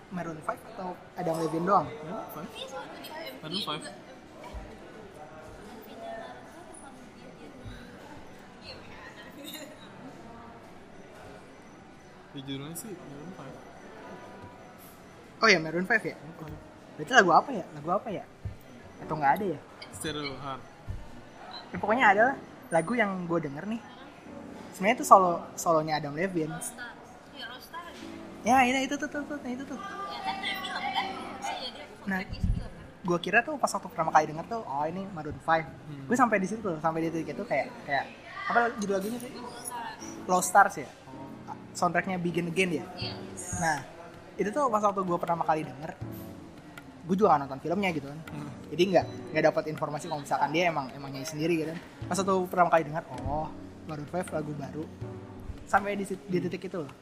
Maroon 0.10 0.42
5 0.42 0.50
atau 0.74 0.98
Adam 1.16 1.36
Levine 1.38 1.66
doang? 1.70 1.86
Maroon 1.86 2.26
five. 2.34 2.50
Maroon 3.46 3.62
five. 3.62 3.84
Di 12.34 12.40
judulnya 12.46 12.76
sih 12.78 12.94
Maroon 12.94 13.32
five 13.34 13.69
oh 15.40 15.48
ya 15.48 15.58
Maroon 15.60 15.88
5 15.88 16.04
ya? 16.04 16.18
Berarti 17.00 17.12
lagu 17.16 17.32
apa 17.32 17.50
ya? 17.56 17.66
Lagu 17.76 17.90
apa 17.96 18.08
ya? 18.12 18.24
Atau 19.00 19.16
nggak 19.16 19.34
ada 19.40 19.46
ya? 19.56 19.60
Stereo 19.96 20.36
Heart 20.40 20.64
Ya, 21.70 21.78
pokoknya 21.78 22.06
ada 22.10 22.22
lah. 22.34 22.38
Lagu 22.74 22.94
yang 22.98 23.30
gue 23.30 23.40
denger 23.46 23.64
nih. 23.70 23.82
Sebenarnya 24.74 24.96
itu 24.98 25.06
solo 25.06 25.46
solonya 25.54 26.02
Adam 26.02 26.18
Levine. 26.18 26.54
Ya 28.42 28.64
itu 28.66 28.90
itu 28.90 28.96
tuh 28.96 29.10
tuh, 29.12 29.22
tuh, 29.28 29.38
nah, 29.44 29.52
itu 29.52 29.64
tuh. 29.68 29.80
Nah 32.10 32.20
gue 33.00 33.20
kira 33.24 33.40
tuh 33.42 33.56
pas 33.56 33.72
waktu 33.72 33.88
pertama 33.90 34.12
kali 34.12 34.28
denger 34.28 34.46
tuh 34.50 34.62
oh 34.68 34.86
ini 34.86 35.08
Maroon 35.16 35.38
5 35.40 35.48
Hmm. 35.48 36.04
gue 36.06 36.18
sampai 36.20 36.38
di 36.38 36.48
situ 36.52 36.60
tuh 36.60 36.78
sampai 36.84 37.08
di 37.08 37.10
titik 37.10 37.32
itu 37.32 37.44
kayak 37.48 37.72
kayak 37.88 38.06
apa 38.52 38.76
judul 38.82 39.00
lagunya 39.00 39.18
sih? 39.24 39.32
Lost 40.28 40.52
Stars 40.52 40.76
ya? 40.84 40.90
Soundtracknya 41.74 42.20
Begin 42.20 42.52
Again 42.52 42.84
ya? 42.84 42.86
Nah 43.64 43.78
itu 44.40 44.50
tuh 44.56 44.72
pas 44.72 44.80
waktu 44.80 45.04
gue 45.04 45.18
pertama 45.20 45.44
kali 45.44 45.68
denger 45.68 45.92
gue 47.10 47.16
juga 47.18 47.34
gak 47.34 47.42
nonton 47.42 47.60
filmnya 47.66 47.90
gitu 47.90 48.06
kan. 48.06 48.20
Hmm. 48.30 48.54
jadi 48.70 48.84
nggak 48.94 49.06
nggak 49.34 49.44
dapat 49.50 49.64
informasi 49.74 50.06
kalau 50.06 50.22
misalkan 50.22 50.50
dia 50.54 50.70
emang 50.70 50.94
emang 50.94 51.10
nyanyi 51.10 51.26
sendiri 51.26 51.54
gitu 51.58 51.74
kan. 51.74 51.80
Pas 52.06 52.18
waktu 52.22 52.36
pertama 52.46 52.70
kali 52.70 52.84
dengar 52.86 53.04
oh 53.10 53.50
Maroon 53.90 54.06
5 54.06 54.38
lagu 54.38 54.52
baru. 54.54 54.84
Sampai 55.66 55.98
di, 55.98 56.06
di 56.06 56.38
titik 56.38 56.70
itu 56.70 56.78
loh. 56.78 56.94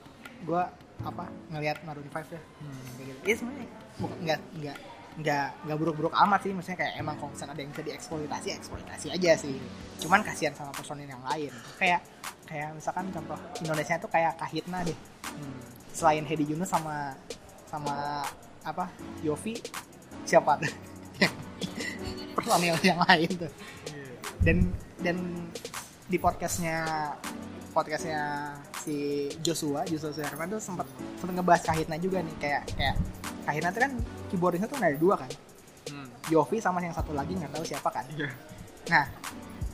Gue 0.47 0.63
apa 1.03 1.27
ngelihat 1.51 1.83
Maroon 1.83 2.07
5 2.07 2.15
ya. 2.31 2.39
Hmm. 2.39 2.81
kayak 2.95 3.07
gitu. 3.11 3.19
Ya 3.27 3.33
sebenarnya 3.35 3.67
nggak 3.99 4.39
nggak 4.63 4.77
nggak 5.17 5.47
nggak 5.67 5.77
buruk-buruk 5.83 6.13
amat 6.15 6.39
sih. 6.39 6.51
Maksudnya 6.55 6.79
kayak 6.79 6.93
emang 7.03 7.15
kalau 7.19 7.29
misalnya 7.35 7.53
ada 7.59 7.61
yang 7.67 7.71
bisa 7.75 7.83
dieksploitasi 7.83 8.47
eksploitasi 8.63 9.07
aja 9.11 9.31
sih. 9.35 9.59
Cuman 9.99 10.23
kasihan 10.23 10.55
sama 10.55 10.71
personil 10.71 11.11
yang 11.11 11.23
lain. 11.27 11.51
Kayak 11.75 11.99
kayak 12.47 12.71
misalkan 12.79 13.11
contoh 13.11 13.35
Indonesia 13.59 13.99
tuh 13.99 14.07
kayak 14.07 14.39
Kahitna 14.39 14.87
deh. 14.87 14.95
Hmm. 15.35 15.59
Selain 15.97 16.21
Hedi 16.21 16.53
Yunus 16.53 16.69
sama 16.69 17.17
sama 17.65 18.21
apa 18.61 18.85
Yofi 19.25 19.57
siapa? 20.29 20.61
Tuh 20.61 21.25
yang 21.25 21.33
personil 22.37 22.75
yang 22.85 23.01
lain 23.01 23.29
tuh. 23.33 23.51
Iya. 23.89 24.05
dan 24.45 24.57
dan 25.01 25.17
di 26.05 26.21
podcastnya 26.21 26.85
podcastnya 27.73 28.53
si 28.85 29.27
Joshua 29.41 29.81
Joshua 29.89 30.13
Suherman 30.13 30.53
tuh 30.53 30.61
sempat 30.61 30.85
sempat 31.17 31.33
ngebahas 31.33 31.65
Kahitna 31.65 31.97
juga 31.97 32.21
nih. 32.21 32.35
Kayak 32.37 32.61
kayak 32.77 32.95
Kahitna 33.49 33.69
tuh 33.73 33.81
kan 33.81 33.91
keyboardisnya 34.29 34.69
tuh 34.69 34.77
ada 34.77 34.99
dua 35.01 35.15
kan? 35.17 35.31
Hmm. 35.89 36.07
Yofi 36.29 36.61
sama 36.61 36.77
yang 36.85 36.93
satu 36.93 37.17
lagi 37.17 37.33
nggak 37.33 37.57
tahu 37.57 37.65
siapa 37.65 37.89
kan? 37.89 38.05
Iya. 38.13 38.29
nah 38.87 39.05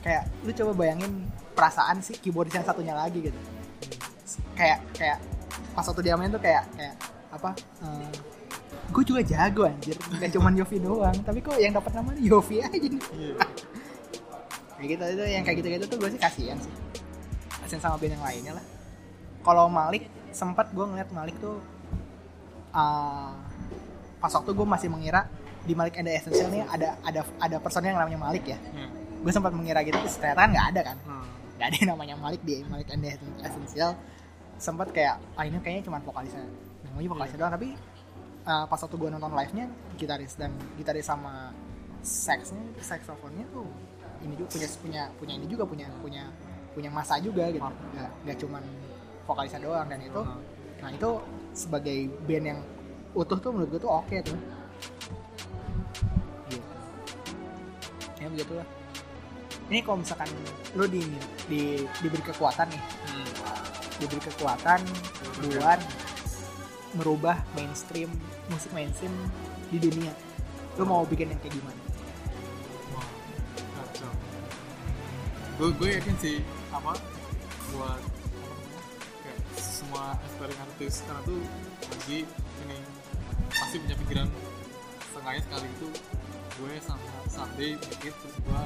kayak 0.00 0.26
lu 0.42 0.50
coba 0.56 0.72
bayangin 0.74 1.28
perasaan 1.52 2.00
si 2.00 2.16
keyboardis 2.16 2.56
yang 2.56 2.64
satunya 2.64 2.96
lagi 2.96 3.20
gitu. 3.20 3.40
Kayak 4.56 4.80
kayak 4.96 5.18
pas 5.74 5.84
waktu 5.84 6.02
dia 6.02 6.14
main 6.14 6.30
tuh 6.30 6.38
kayak 6.38 6.64
kayak 6.78 6.94
apa 7.34 7.50
gue 8.94 9.02
juga 9.02 9.20
jago 9.26 9.66
anjir. 9.66 9.96
Gak 9.96 10.30
cuman 10.30 10.54
Yofi 10.54 10.78
doang 10.78 11.16
tapi 11.26 11.42
kok 11.42 11.58
yang 11.58 11.74
dapat 11.74 11.92
namanya 11.98 12.20
Yofi 12.22 12.62
aja. 12.62 12.78
Nih 12.78 13.02
Iya. 13.14 13.34
kayak 14.74 14.88
gitu 14.90 15.04
itu 15.16 15.24
yang 15.30 15.42
kayak 15.42 15.56
gitu 15.62 15.68
gitu 15.72 15.84
tuh 15.90 15.98
gue 15.98 16.10
sih 16.14 16.20
kasihan 16.20 16.58
sih. 16.60 16.72
Kasihan 17.64 17.80
sama 17.82 17.96
band 17.98 18.14
yang 18.14 18.24
lainnya 18.24 18.52
lah. 18.54 18.64
Kalau 19.42 19.66
Malik 19.66 20.06
sempat 20.30 20.70
gue 20.70 20.84
ngeliat 20.84 21.10
Malik 21.10 21.36
tuh 21.42 21.58
uh, 22.74 23.32
pas 24.20 24.32
waktu 24.32 24.50
gue 24.52 24.66
masih 24.66 24.88
mengira 24.92 25.26
di 25.64 25.72
Malik 25.72 25.96
and 25.96 26.06
the 26.06 26.12
Essential 26.14 26.52
nih 26.52 26.62
ada 26.68 27.00
ada 27.02 27.24
ada 27.40 27.56
personil 27.58 27.96
yang 27.96 28.00
namanya 28.04 28.20
Malik 28.30 28.44
ya. 28.46 28.58
Hmm. 28.60 28.90
gue 29.24 29.32
sempat 29.32 29.56
mengira 29.56 29.80
gitu 29.80 29.96
terus 29.96 30.20
ternyata 30.20 30.44
kan 30.44 30.50
nggak 30.52 30.66
ada 30.76 30.80
kan. 30.92 30.96
Hmm. 31.08 31.24
nggak 31.56 31.66
ada 31.72 31.76
yang 31.80 31.90
namanya 31.96 32.14
Malik 32.20 32.42
di 32.44 32.60
Malik 32.68 32.92
and 32.92 33.00
the 33.00 33.10
Essential 33.40 33.96
sempat 34.64 34.88
kayak 34.96 35.20
ah 35.36 35.44
ini 35.44 35.60
kayaknya 35.60 35.92
cuma 35.92 36.00
vokalisnya 36.00 36.48
namanya 36.88 37.08
vokalisnya 37.12 37.38
doang. 37.44 37.54
Tapi 37.60 37.68
uh, 38.48 38.64
pas 38.64 38.80
waktu 38.80 38.96
gue 38.96 39.08
nonton 39.12 39.32
live 39.36 39.52
nya 39.52 39.66
gitaris 40.00 40.32
dan 40.40 40.50
gitaris 40.80 41.04
sama 41.04 41.52
saxnya 42.00 42.64
saksofonnya 42.80 43.44
tuh 43.52 43.68
ini 44.24 44.32
juga 44.40 44.48
punya 44.56 44.68
punya 44.80 45.02
punya 45.20 45.34
ini 45.36 45.46
juga 45.48 45.64
punya 45.68 45.88
punya 46.00 46.24
punya 46.72 46.88
masa 46.88 47.20
juga 47.20 47.52
gitu. 47.52 47.68
Nggak 47.92 48.10
nggak 48.24 48.36
cuman 48.40 48.62
vokalisnya 49.28 49.60
doang 49.60 49.86
dan 49.92 50.00
itu. 50.00 50.22
Nah 50.80 50.88
itu 50.88 51.10
sebagai 51.52 51.98
band 52.24 52.44
yang 52.56 52.60
utuh 53.12 53.36
tuh 53.36 53.52
menurut 53.52 53.68
gue 53.76 53.80
tuh 53.84 53.92
oke 53.92 54.16
tuh. 54.24 54.38
Gitu 56.48 56.72
ya 58.24 58.32
begitulah 58.32 58.64
ini 59.68 59.80
kalau 59.80 60.00
misalkan 60.00 60.28
lu 60.76 60.84
di, 60.84 61.00
di 61.48 61.62
diberi 62.04 62.20
kekuatan 62.20 62.68
nih. 62.68 62.82
Hmm. 63.08 63.28
Diberi 64.02 64.20
kekuatan 64.26 64.80
buat 65.46 65.80
merubah 66.94 67.42
mainstream 67.58 68.10
musik 68.50 68.70
mainstream 68.74 69.12
di 69.70 69.78
dunia. 69.82 70.14
Lu 70.78 70.86
mau 70.86 71.06
bikin 71.06 71.30
yang 71.30 71.40
kayak 71.42 71.54
gimana. 71.54 71.80
Gue 75.54 75.70
gue 75.78 75.88
yakin 76.02 76.16
sih 76.18 76.42
apa 76.74 76.98
buat 77.70 78.02
kayak 79.22 79.38
semua 79.54 80.18
aspiring 80.26 80.58
artis 80.66 81.06
karena 81.06 81.22
tuh 81.22 81.38
lagi 81.94 82.26
ini 82.66 82.78
pasti 83.54 83.76
punya 83.78 83.96
pikiran 84.02 84.28
setengahnya 85.14 85.42
sekali 85.46 85.68
itu. 85.70 85.88
Gue 86.58 86.72
sama 86.82 87.10
someday 87.30 87.78
mikir 87.78 88.10
terus 88.10 88.36
gue 88.42 88.62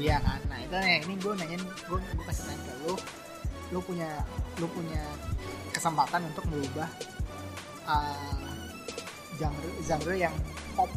iya 0.00 0.16
kan? 0.22 0.40
Nah 0.48 0.58
itu 0.64 0.74
nih 0.80 0.96
ini 1.04 1.14
gue 1.20 1.32
nanyain 1.36 1.62
gue 1.62 1.98
gue 1.98 2.24
kasih 2.24 2.44
tanya 2.48 2.60
ke 2.64 2.72
lu. 2.84 2.94
Lu 3.70 3.78
punya 3.84 4.10
lu 4.58 4.66
punya 4.72 5.02
kesempatan 5.70 6.24
untuk 6.26 6.44
merubah 6.48 6.88
uh, 7.86 8.56
genre 9.36 9.70
genre 9.84 10.14
yang 10.16 10.34
pop 10.74 10.90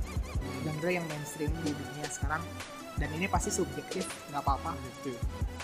genre 0.63 0.89
yang 0.89 1.05
mainstream 1.11 1.51
di 1.61 1.71
dunia 1.75 2.07
sekarang. 2.07 2.41
Dan 2.93 3.09
ini 3.17 3.25
pasti 3.27 3.51
subjektif 3.51 4.07
nggak 4.31 4.41
apa-apa. 4.41 4.77
Gitu 5.03 5.17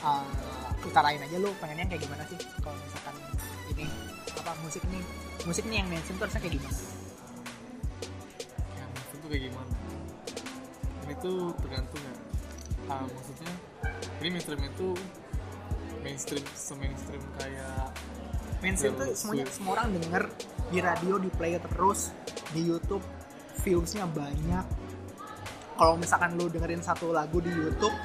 uh, 0.04 0.86
utarain 0.86 1.20
aja 1.20 1.38
lu 1.40 1.52
pengennya 1.60 1.86
kayak 1.88 2.02
gimana 2.04 2.24
sih? 2.28 2.40
Kalau 2.60 2.76
misalkan 2.80 3.16
ini 3.76 3.86
apa 4.36 4.52
musik 4.64 4.84
ini 4.92 5.00
musik 5.48 5.64
ini 5.68 5.76
yang 5.84 5.88
mainstream 5.88 6.18
tuh 6.20 6.26
harusnya 6.28 6.42
kayak 6.44 6.56
gimana? 6.60 6.80
Yang 8.76 8.90
mainstream 8.90 9.20
tuh 9.20 9.30
kayak 9.30 9.44
gimana? 9.52 9.72
Ini 11.10 11.14
tuh 11.20 11.40
tergantung 11.64 12.02
ya 12.04 12.14
ah, 12.90 13.06
maksudnya 13.06 13.54
ini 14.20 14.28
mainstream 14.34 14.62
itu 14.66 14.88
mainstream 16.04 16.46
se-mainstream 16.58 17.24
kayak 17.38 17.94
mainstream 18.60 18.94
tuh 18.98 19.08
Taylor 19.08 19.18
semuanya 19.18 19.46
semua 19.48 19.72
orang 19.80 19.88
denger 19.96 20.24
di 20.70 20.78
radio 20.84 21.14
di 21.18 21.30
play 21.34 21.56
terus 21.58 22.12
di 22.52 22.62
YouTube 22.66 23.04
viewsnya 23.64 24.08
banyak. 24.10 24.66
Kalau 25.80 25.96
misalkan 25.96 26.36
lu 26.36 26.52
dengerin 26.52 26.84
satu 26.84 27.16
lagu 27.16 27.40
di 27.40 27.52
YouTube 27.52 27.96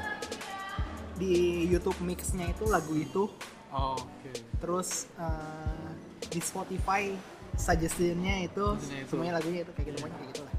di 1.18 1.66
YouTube 1.70 1.98
mixnya 2.02 2.50
itu 2.50 2.66
lagu 2.70 2.94
itu. 2.94 3.26
Oh, 3.74 3.98
oke. 3.98 4.30
Terus 4.62 5.10
eh, 5.18 5.90
di 6.30 6.38
Spotify 6.38 7.10
suggestionnya 7.54 8.50
itu 8.50 8.66
itu. 8.74 9.06
semuanya 9.06 9.38
lagunya 9.38 9.62
itu 9.62 9.72
kayak 9.74 9.86
gitu 9.94 9.98
pokoknya 10.02 10.16
kayak 10.18 10.30
gitu 10.34 10.42
lah 10.42 10.54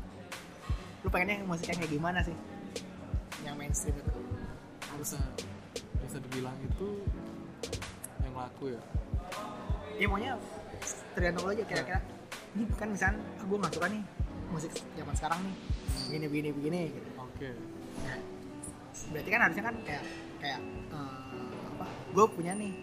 lu 1.04 1.08
pengennya 1.12 1.36
musiknya 1.46 1.76
kayak 1.84 1.92
gimana 1.92 2.20
sih 2.24 2.36
yang 3.46 3.56
mainstream 3.56 3.96
itu. 3.96 4.12
Bisa 4.98 5.20
bisa 6.02 6.18
dibilang 6.18 6.58
itu 6.66 7.06
yang 8.26 8.34
laku 8.34 8.74
ya. 8.74 8.82
Ya 9.96 10.06
pokoknya 10.10 10.34
tergantung 11.14 11.44
lo 11.48 11.52
aja 11.54 11.64
kira-kira. 11.64 12.00
Ini 12.56 12.64
kan 12.76 12.90
misalnya 12.92 13.22
gue 13.46 13.58
nggak 13.62 13.74
suka 13.78 13.88
nih 13.92 14.04
musik 14.50 14.72
zaman 14.96 15.16
sekarang 15.18 15.40
nih 15.44 15.56
begini 16.08 16.26
begini 16.30 16.50
begini 16.54 16.80
gitu. 16.92 17.10
Oke. 17.20 17.50
Nah, 18.06 18.20
berarti 19.12 19.30
kan 19.30 19.42
harusnya 19.44 19.64
kan 19.64 19.76
kayak 19.84 20.04
kayak 20.40 20.60
eh, 20.94 21.12
apa 21.76 21.86
gue 22.16 22.26
punya 22.32 22.54
nih 22.56 22.74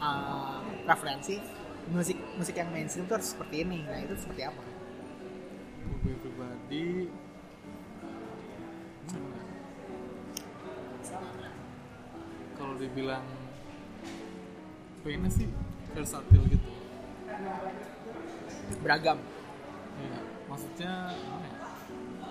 eh, 0.00 0.58
referensi 0.88 1.36
musik 1.90 2.18
musik 2.38 2.54
yang 2.54 2.70
mainstream 2.70 3.04
tuh 3.10 3.18
harus 3.18 3.34
seperti 3.34 3.66
ini. 3.66 3.82
Nah 3.84 3.98
itu 4.00 4.14
seperti 4.16 4.42
apa? 4.46 4.62
Gue 6.02 6.14
pribadi 6.22 7.10
kalau 12.62 12.78
dibilang 12.78 13.26
pengennya 15.02 15.30
sih 15.34 15.50
versatil 15.98 16.46
gitu. 16.46 16.70
Beragam. 18.86 19.18
Ya 19.98 20.18
maksudnya 20.46 20.92
ya? 21.10 21.50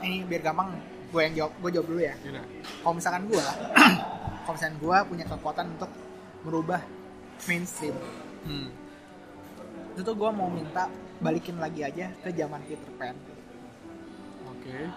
ini 0.08 0.24
biar 0.24 0.42
gampang 0.46 0.72
gue 1.12 1.22
yang 1.28 1.36
jawab 1.36 1.54
gue 1.60 1.70
jawab 1.76 1.88
dulu 1.92 2.00
ya. 2.00 2.16
Gila. 2.24 2.44
kalau 2.80 2.94
misalkan 2.96 3.24
gue 3.28 3.44
kalau 4.48 4.54
misalkan 4.56 4.78
gue 4.80 4.98
punya 5.12 5.26
kekuatan 5.28 5.66
untuk 5.76 5.92
merubah 6.48 6.82
mainstream. 7.52 7.96
Hmm. 8.48 8.72
itu 9.92 10.02
tuh 10.08 10.16
gue 10.16 10.30
mau 10.32 10.48
minta 10.48 10.88
balikin 11.20 11.60
lagi 11.60 11.84
aja 11.84 12.08
ke 12.24 12.32
zaman 12.32 12.64
Peter 12.64 12.90
Pan. 12.96 13.14
Oke. 14.48 14.88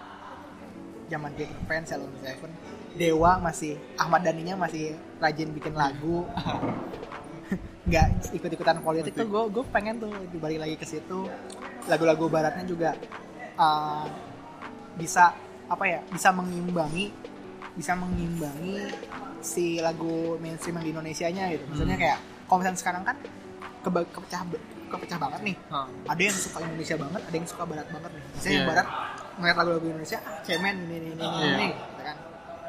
Zaman 1.11 1.31
Peter 1.35 1.59
Pan, 1.67 1.83
Salon 1.85 2.09
Seven, 2.23 2.49
Dewa 2.95 3.37
masih 3.37 3.75
Ahmad 3.95 4.23
Dhaninya 4.23 4.55
masih 4.55 4.91
rajin 5.19 5.51
bikin 5.51 5.75
lagu, 5.75 6.23
nggak 7.87 8.05
ikut-ikutan 8.33 8.81
politik 8.81 9.13
tuh 9.13 9.27
gue 9.27 9.43
gue 9.51 9.63
pengen 9.69 10.01
tuh 10.01 10.09
dibalik 10.33 10.57
lagi 10.57 10.73
ke 10.73 10.83
situ 10.83 11.29
lagu-lagu 11.85 12.25
baratnya 12.25 12.65
juga 12.65 12.97
uh, 13.55 14.09
bisa 14.97 15.29
apa 15.69 15.85
ya 15.85 16.01
bisa 16.09 16.33
mengimbangi 16.33 17.13
bisa 17.77 17.93
mengimbangi 17.93 18.89
si 19.37 19.77
lagu 19.77 20.41
mainstream 20.41 20.81
yang 20.81 20.85
di 20.85 20.91
Indonesia 20.91 21.27
nya 21.29 21.45
gitu 21.53 21.61
maksudnya 21.69 21.93
Hmm. 21.93 22.03
kayak 22.09 22.19
kalau 22.49 22.57
misalnya 22.57 22.79
sekarang 22.81 23.03
kan 23.05 23.17
keba- 23.85 24.09
kepecah 24.09 24.41
kepecah 24.89 25.17
banget 25.19 25.41
nih 25.43 25.55
Hah. 25.69 25.85
ada 26.09 26.21
yang 26.21 26.33
suka 26.33 26.57
Indonesia 26.61 26.95
banget, 26.95 27.21
ada 27.21 27.35
yang 27.35 27.45
suka 27.45 27.63
barat 27.65 27.87
banget 27.89 28.11
nih. 28.11 28.23
Misalnya 28.31 28.49
yang 28.49 28.61
Iya. 28.61 28.69
barat 28.69 28.87
ngeliat 29.35 29.55
lagu-lagu 29.57 29.85
Indonesia, 29.87 30.19
ah 30.21 30.35
cemen 30.41 30.75
ini 30.79 30.95
ini 30.95 31.07
ini 31.09 31.21
ini, 31.21 31.25
Iya. 31.35 31.45
ini, 31.51 31.67
gitu 31.69 32.01
kan. 32.01 32.17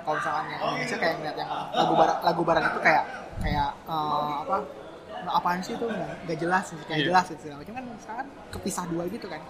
Kalau 0.06 0.16
misalkan 0.16 0.44
yang 0.46 0.60
Indonesia 0.62 0.96
kayak 0.96 1.14
ngeliat 1.18 1.36
yang 1.36 1.50
lagu 1.74 1.94
barat 1.98 2.18
lagu 2.22 2.42
barat 2.46 2.62
itu 2.64 2.80
kayak 2.80 3.02
kayak 3.42 3.68
eh, 3.84 4.32
apa 4.46 4.56
apaan 5.34 5.58
sih 5.58 5.74
itu? 5.74 5.82
Nggak 5.82 6.10
nggak 6.24 6.38
jelas 6.38 6.64
kayak 6.86 7.00
Iya. 7.02 7.06
jelas 7.10 7.24
gitu. 7.26 7.40
Segala 7.42 7.58
macam 7.58 7.74
kan 7.74 7.84
sekarang 7.98 8.26
kepisah 8.54 8.84
dua 8.86 9.04
gitu 9.10 9.26
kan. 9.26 9.42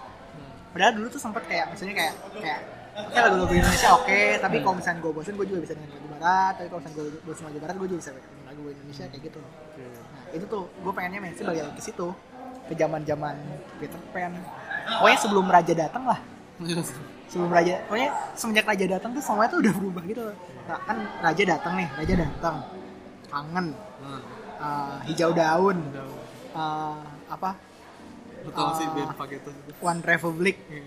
Padahal 0.73 0.93
dulu 0.97 1.07
tuh 1.07 1.21
sempet 1.21 1.43
kayak 1.45 1.65
misalnya 1.69 1.95
kayak 1.95 2.13
kayak 2.37 2.59
oke 2.97 3.13
lagu-lagu 3.15 3.53
Indonesia 3.53 3.89
oke 3.93 4.19
tapi 4.41 4.57
kalau 4.59 4.75
misalnya 4.75 4.99
gue 4.99 5.11
bosen 5.13 5.33
gue 5.37 5.45
juga 5.45 5.59
bisa 5.61 5.73
dengan 5.77 5.89
lagu 5.93 6.07
barat. 6.11 6.53
Tapi 6.57 6.67
kalau 6.67 6.79
misalnya 6.81 6.97
gue 6.97 7.21
bosen 7.21 7.43
lagu 7.45 7.59
barat 7.61 7.75
gue 7.77 7.87
juga 7.87 7.99
bisa 8.01 8.11
dengan 8.17 8.31
lagu 8.49 8.61
Indonesia 8.67 9.03
kayak 9.05 9.21
gitu. 9.23 9.39
Nah, 9.45 10.25
itu 10.33 10.45
tuh 10.49 10.63
gue 10.67 10.91
pengennya 10.91 11.19
mainstream 11.21 11.47
balik 11.47 11.61
lagi 11.63 11.75
ke 11.77 11.83
situ 11.85 12.07
ke 12.67 12.73
zaman 12.73 13.01
zaman 13.05 13.35
Peter 13.77 14.01
Pan. 14.09 14.33
Pokoknya 14.99 15.17
sebelum 15.21 15.45
raja 15.47 15.73
datang 15.77 16.03
lah 16.03 16.19
sebelum 17.27 17.51
raja 17.53 17.83
pokoknya 17.85 18.09
semenjak 18.33 18.65
raja 18.65 18.85
datang 18.97 19.11
tuh 19.13 19.21
semuanya 19.21 19.49
tuh 19.53 19.59
udah 19.61 19.73
berubah 19.77 20.03
gitu 20.09 20.23
nah, 20.65 20.79
kan 20.83 20.97
raja 21.21 21.43
datang 21.43 21.73
nih 21.77 21.87
raja 21.95 22.13
datang. 22.17 22.55
Kangen. 23.27 23.67
Hmm. 23.75 24.21
uh, 24.61 24.97
hijau 25.09 25.31
daun. 25.35 25.77
Uh, 26.55 26.97
apa? 27.27 27.59
Tau 28.47 28.71
sih 28.79 28.87
band 28.95 29.11
Pagetos 29.19 29.51
itu? 29.51 29.71
One 29.83 30.01
Republic. 30.01 30.55
Iya. 30.71 30.85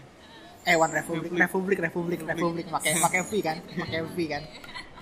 eh 0.73 0.77
One 0.77 0.93
Republic. 0.93 1.31
Republic. 1.37 1.79
Republic 1.85 2.19
Republic 2.25 2.67
pakai 2.73 2.93
pakai 2.97 3.21
V 3.29 3.31
kan? 3.45 3.57
Pakai 3.61 4.01
V 4.09 4.17
kan? 4.25 4.43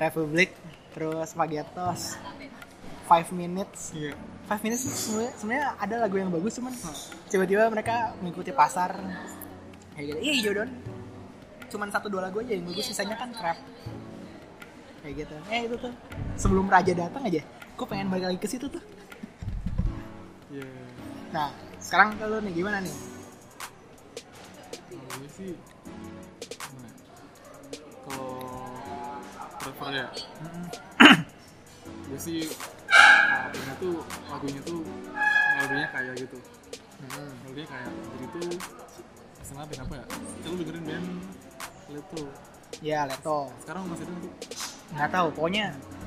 Republic. 0.03 0.51
Terus 0.95 1.27
Spaghettos. 1.31 2.19
Five 3.07 3.31
Minutes. 3.31 3.95
Iya. 3.95 4.13
Five 4.51 4.63
Minutes 4.65 4.83
sebenarnya 4.85 5.33
sebenarnya 5.39 5.67
ada 5.79 5.95
lagu 6.03 6.17
yang 6.19 6.31
bagus 6.33 6.57
cuman 6.57 6.73
tiba-tiba 7.29 7.69
mereka 7.69 8.17
mengikuti 8.25 8.51
pasar 8.51 8.97
kayak 9.99 10.15
gitu. 10.15 10.19
Iya 10.23 10.33
hijau 10.39 10.53
daun 10.55 10.71
cuman 11.69 11.89
satu 11.93 12.07
dua 12.09 12.31
lagu 12.31 12.41
aja. 12.41 12.55
Yang 12.55 12.65
bagus 12.73 12.87
sisanya 12.89 13.17
kan 13.19 13.29
trap. 13.35 13.59
Kayak 15.03 15.15
gitu. 15.27 15.37
Eh 15.51 15.61
itu 15.67 15.77
tuh. 15.77 15.93
Sebelum 16.39 16.71
raja 16.71 16.93
datang 16.95 17.23
aja. 17.27 17.43
Gue 17.77 17.87
pengen 17.87 18.09
balik 18.09 18.31
lagi 18.31 18.41
ke 18.41 18.49
situ 18.49 18.71
tuh. 18.71 18.83
Iya. 20.49 20.65
nah 21.29 21.53
sekarang 21.77 22.17
kalau 22.17 22.41
nih. 22.41 22.55
Gimana 22.57 22.81
nih? 22.81 22.95
Kalau 24.89 25.05
gue 25.19 25.31
sih 25.35 25.53
ya? 25.53 25.59
Kalau 28.09 28.33
prefer 29.61 29.89
ya? 29.93 30.07
Gue 32.09 32.21
sih 32.23 32.41
lagunya 33.29 33.75
tuh 33.77 33.95
lagunya 34.33 34.61
tuh 34.65 34.81
melodinya 35.59 35.89
kayak 35.93 36.15
gitu. 36.17 36.39
Hmm. 36.99 37.31
melodinya 37.45 37.69
kayak 37.69 37.91
jadi 37.93 38.27
tuh 38.33 38.51
band 39.55 39.83
apa 39.85 39.95
ya? 39.97 40.05
Kita 40.09 40.47
lu 40.51 40.57
dengerin 40.61 40.85
band 40.85 41.07
Leto. 41.89 42.23
Ya 42.85 43.01
Leto. 43.09 43.39
Sekarang 43.65 43.83
masih 43.89 44.05
ada 44.05 44.15
tuh 44.21 44.33
nggak 44.89 45.11
tahu 45.13 45.29
pokoknya 45.37 45.67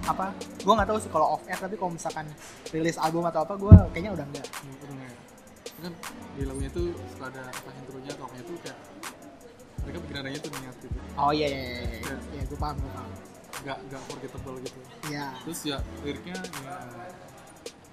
apa 0.10 0.34
gue 0.42 0.74
nggak 0.74 0.90
tahu 0.90 0.98
sih 0.98 1.12
kalau 1.14 1.38
off 1.38 1.46
air 1.46 1.60
tapi 1.62 1.78
kalau 1.78 1.94
misalkan 1.94 2.26
rilis 2.74 2.98
album 2.98 3.30
atau 3.30 3.46
apa 3.46 3.54
gue 3.54 3.76
kayaknya 3.94 4.12
udah 4.18 4.26
enggak 4.26 4.46
udah 4.66 4.96
nggak 4.98 5.12
ya. 5.14 5.20
Kan 5.82 5.94
di 6.34 6.44
lagunya 6.50 6.72
tuh 6.74 6.86
suka 7.14 7.30
ada 7.30 7.42
apa 7.46 7.70
intronya 7.78 8.12
atau 8.18 8.26
apanya 8.26 8.44
tuh 8.50 8.56
kayak 8.66 8.78
mereka 9.82 9.98
bikin 10.02 10.16
adanya 10.22 10.40
tuh 10.42 10.50
niat 10.58 10.76
gitu. 10.82 10.98
Oh 11.18 11.32
iya 11.34 11.48
iya 11.50 11.62
iya, 11.62 11.82
iya. 12.02 12.16
ya 12.38 12.42
gue 12.50 12.58
paham 12.58 12.76
gue 12.82 12.92
paham. 12.94 13.12
Nggak 13.62 13.78
nggak 13.90 14.02
forgettable 14.10 14.58
gitu. 14.66 14.80
Ya 15.14 15.26
terus 15.46 15.60
ya 15.62 15.78
liriknya 16.02 16.38
ya 16.42 16.76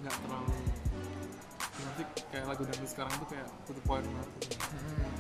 nggak 0.01 0.15
terlalu 0.25 0.57
nanti 1.79 2.03
kayak 2.31 2.45
lagu 2.51 2.63
dangdut 2.67 2.91
sekarang 2.91 3.13
tuh 3.19 3.29
kayak 3.31 3.47
to 3.67 3.73
the 3.75 3.83
point 3.87 4.05
banget. 4.05 4.29
Hmm. 4.59 5.11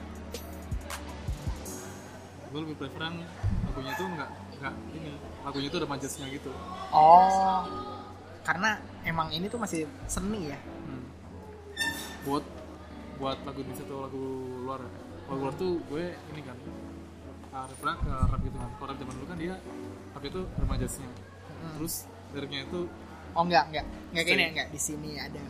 gue 2.49 2.61
lebih 2.65 2.77
preferan 2.81 3.15
lagunya 3.69 3.93
tuh 4.01 4.07
nggak 4.09 4.31
nggak 4.59 4.75
ini 4.97 5.11
lagunya 5.45 5.69
tuh 5.69 5.79
ada 5.85 5.89
majesnya 5.93 6.27
gitu 6.33 6.51
oh 6.97 7.63
karena 8.41 8.81
emang 9.05 9.29
ini 9.29 9.53
tuh 9.53 9.61
masih 9.61 9.85
seni 10.09 10.49
ya 10.49 10.57
hmm. 10.57 11.05
buat 12.25 12.45
buat 13.21 13.39
lagu 13.45 13.61
Indonesia 13.61 13.85
atau 13.85 13.99
lagu 14.09 14.25
luar 14.65 14.81
ya. 14.81 14.91
lagu 15.29 15.41
luar 15.45 15.55
tuh 15.61 15.73
gue 15.93 16.05
ini 16.33 16.41
kan 16.41 16.57
uh, 17.53 17.69
ke 17.69 17.85
rap 18.33 18.41
gitu 18.41 18.57
kan 18.57 18.71
kalau 18.81 18.89
rap 18.89 18.97
zaman 18.97 19.15
dulu 19.21 19.27
kan 19.29 19.37
dia 19.37 19.55
rap 20.17 20.25
itu 20.25 20.41
ada 20.57 20.67
majesnya 20.67 21.11
Hmm. 21.59 21.75
terus 21.75 22.07
liriknya 22.31 22.71
itu 22.71 22.81
oh 23.35 23.43
enggak 23.43 23.65
enggak 23.71 23.85
enggak 24.15 24.25
kayak 24.25 24.39
ini 24.39 24.45
enggak 24.55 24.69
di 24.71 24.81
sini 24.81 25.11
ada 25.19 25.43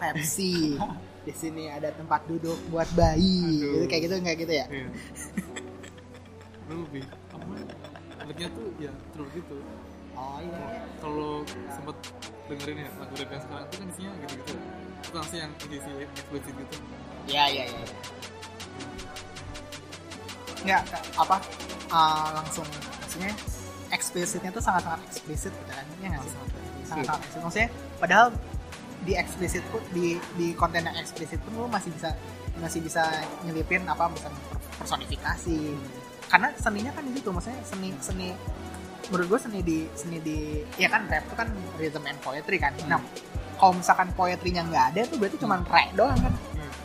Pepsi. 0.00 0.80
Di 1.28 1.32
sini 1.36 1.68
ada 1.68 1.92
tempat 1.92 2.24
duduk 2.24 2.56
buat 2.72 2.88
bayi. 2.96 3.60
Aduh. 3.60 3.84
gitu 3.84 3.86
kayak 3.92 4.02
gitu 4.08 4.14
enggak 4.16 4.36
gitu 4.40 4.52
ya? 4.56 4.66
Iya. 4.72 4.88
Lebih 6.72 7.04
apa? 7.36 7.44
Liriknya 8.24 8.48
tuh 8.56 8.66
ya 8.80 8.92
terus 9.12 9.28
gitu. 9.36 9.56
Oh 10.16 10.38
iya. 10.40 10.60
Kalau 11.04 11.44
sempet 11.68 11.96
dengerin 12.48 12.88
ya 12.88 12.90
lagu 12.96 13.14
rap 13.14 13.30
yang 13.30 13.42
sekarang 13.44 13.64
itu 13.68 13.76
kan 13.76 13.86
isinya 13.92 14.12
gitu-gitu. 14.24 14.54
Bukan 15.10 15.22
sih 15.28 15.38
yang 15.38 15.52
isi 15.68 15.90
eksplisit 16.08 16.54
gitu. 16.56 16.76
Iya 17.28 17.44
iya 17.52 17.64
iya. 17.68 17.80
Iya. 17.84 17.88
enggak, 20.60 20.82
apa 21.16 21.36
uh, 21.88 22.28
langsung 22.36 22.68
maksudnya 23.00 23.32
eksplisitnya 23.92 24.50
tuh 24.52 24.62
sangat-sangat 24.64 25.00
eksplisit 25.08 25.52
gitu 25.52 25.72
kan? 25.72 25.84
Ya 26.00 26.06
nggak 26.16 26.22
sih? 26.24 26.32
Sangat-sangat 26.88 27.20
eksplisit 27.28 27.44
maksudnya 27.44 27.68
padahal 28.00 28.28
di 29.00 29.12
eksplisit 29.16 29.64
pun 29.72 29.80
di 29.96 30.20
di 30.36 30.52
konten 30.52 30.84
yang 30.84 30.96
eksplisit 31.00 31.40
pun 31.46 31.64
lu 31.64 31.68
masih 31.72 31.88
bisa 31.92 32.12
masih 32.60 32.84
bisa 32.84 33.04
nyelipin 33.48 33.84
apa 33.88 34.12
misalnya 34.12 34.40
per- 34.52 34.64
personifikasi. 34.84 35.58
Karena 36.30 36.48
seninya 36.60 36.92
kan 36.94 37.02
di 37.08 37.12
situ 37.16 37.28
maksudnya 37.32 37.60
seni 37.64 37.88
seni 37.98 38.28
menurut 39.10 39.26
gue 39.26 39.40
seni 39.42 39.60
di 39.64 39.78
seni 39.98 40.18
di 40.22 40.62
ya 40.78 40.86
kan 40.86 41.08
rap 41.10 41.26
itu 41.26 41.34
kan 41.34 41.48
rhythm 41.80 42.04
and 42.06 42.20
poetry 42.20 42.60
kan. 42.60 42.76
Nah 42.86 43.00
kalau 43.56 43.76
misalkan 43.76 44.08
poetrinya 44.14 44.62
nggak 44.68 44.84
ada 44.94 45.00
tuh 45.08 45.16
berarti 45.16 45.36
cuma 45.40 45.58
rap 45.64 45.90
doang 45.96 46.20
kan. 46.20 46.34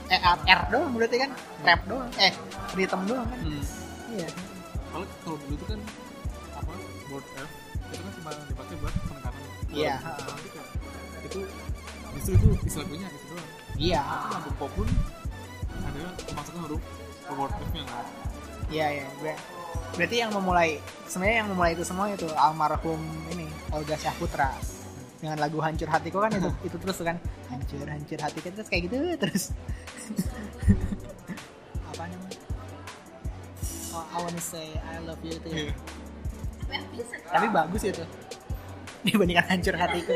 Eh 0.05 0.21
R, 0.21 0.39
R 0.45 0.61
doang 0.71 0.91
berarti 0.95 1.17
kan 1.19 1.31
rap 1.67 1.81
doang 1.85 2.09
eh 2.17 2.33
rhythm 2.73 3.01
doang 3.05 3.27
kan. 3.27 3.39
Hmm. 3.43 3.63
iya. 4.15 4.27
Kalau 4.89 5.05
kalau 5.27 5.37
dulu 5.43 5.55
tuh 5.59 5.67
kan 5.75 5.79
apa 6.55 6.73
board 7.11 7.25
F 7.35 7.49
itu 7.91 8.01
kan 8.01 8.11
cuma 8.17 8.31
dipakai 8.47 8.75
buat 8.79 8.93
penekanan 9.03 9.43
Iya. 9.75 9.95
Tuh 11.25 11.43
kayak 11.43 11.64
itu 12.25 12.33
itu 12.33 12.47
isi 12.65 12.77
lagunya 12.81 13.07
itu 13.07 13.25
doang. 13.29 13.49
Iya. 13.77 14.01
Tapi 14.01 14.27
lagu 14.33 14.51
pop 14.57 14.71
pun 14.73 14.87
ada 15.85 16.01
kemasukan 16.25 16.59
huruf 16.65 16.81
board 17.29 17.53
F 17.53 17.69
kan. 17.77 18.05
Iya 18.73 18.87
iya. 18.97 19.05
Ber- 19.21 19.43
berarti 19.95 20.15
yang 20.17 20.31
memulai 20.33 20.81
sebenarnya 21.05 21.37
yang 21.45 21.49
memulai 21.53 21.71
itu 21.77 21.83
semua 21.85 22.09
itu 22.09 22.25
almarhum 22.33 22.99
ini 23.29 23.45
Olga 23.69 23.93
Syahputra 23.95 24.49
dengan 25.21 25.37
lagu 25.39 25.61
hancur 25.61 25.85
hatiku 25.87 26.17
kan 26.19 26.33
itu 26.33 26.49
itu 26.73 26.75
terus 26.81 26.97
kan. 26.99 27.17
Hancur 27.45 27.85
hancur 27.85 28.17
hatiku 28.17 28.47
terus 28.49 28.67
kayak 28.67 28.89
gitu 28.89 28.95
terus. 29.21 29.43
Apa 31.93 32.09
namanya? 32.09 32.39
Oh, 33.93 34.03
I 34.03 34.17
wanna 34.17 34.41
say 34.41 34.73
I 34.81 34.97
love 35.05 35.21
you 35.21 35.37
itu 35.37 35.47
ya. 35.47 35.57
Iya. 35.69 35.73
tapi 37.29 37.47
bagus 37.53 37.85
itu 37.85 38.01
dibandingkan 39.05 39.45
hancur 39.47 39.75
hatiku. 39.77 40.13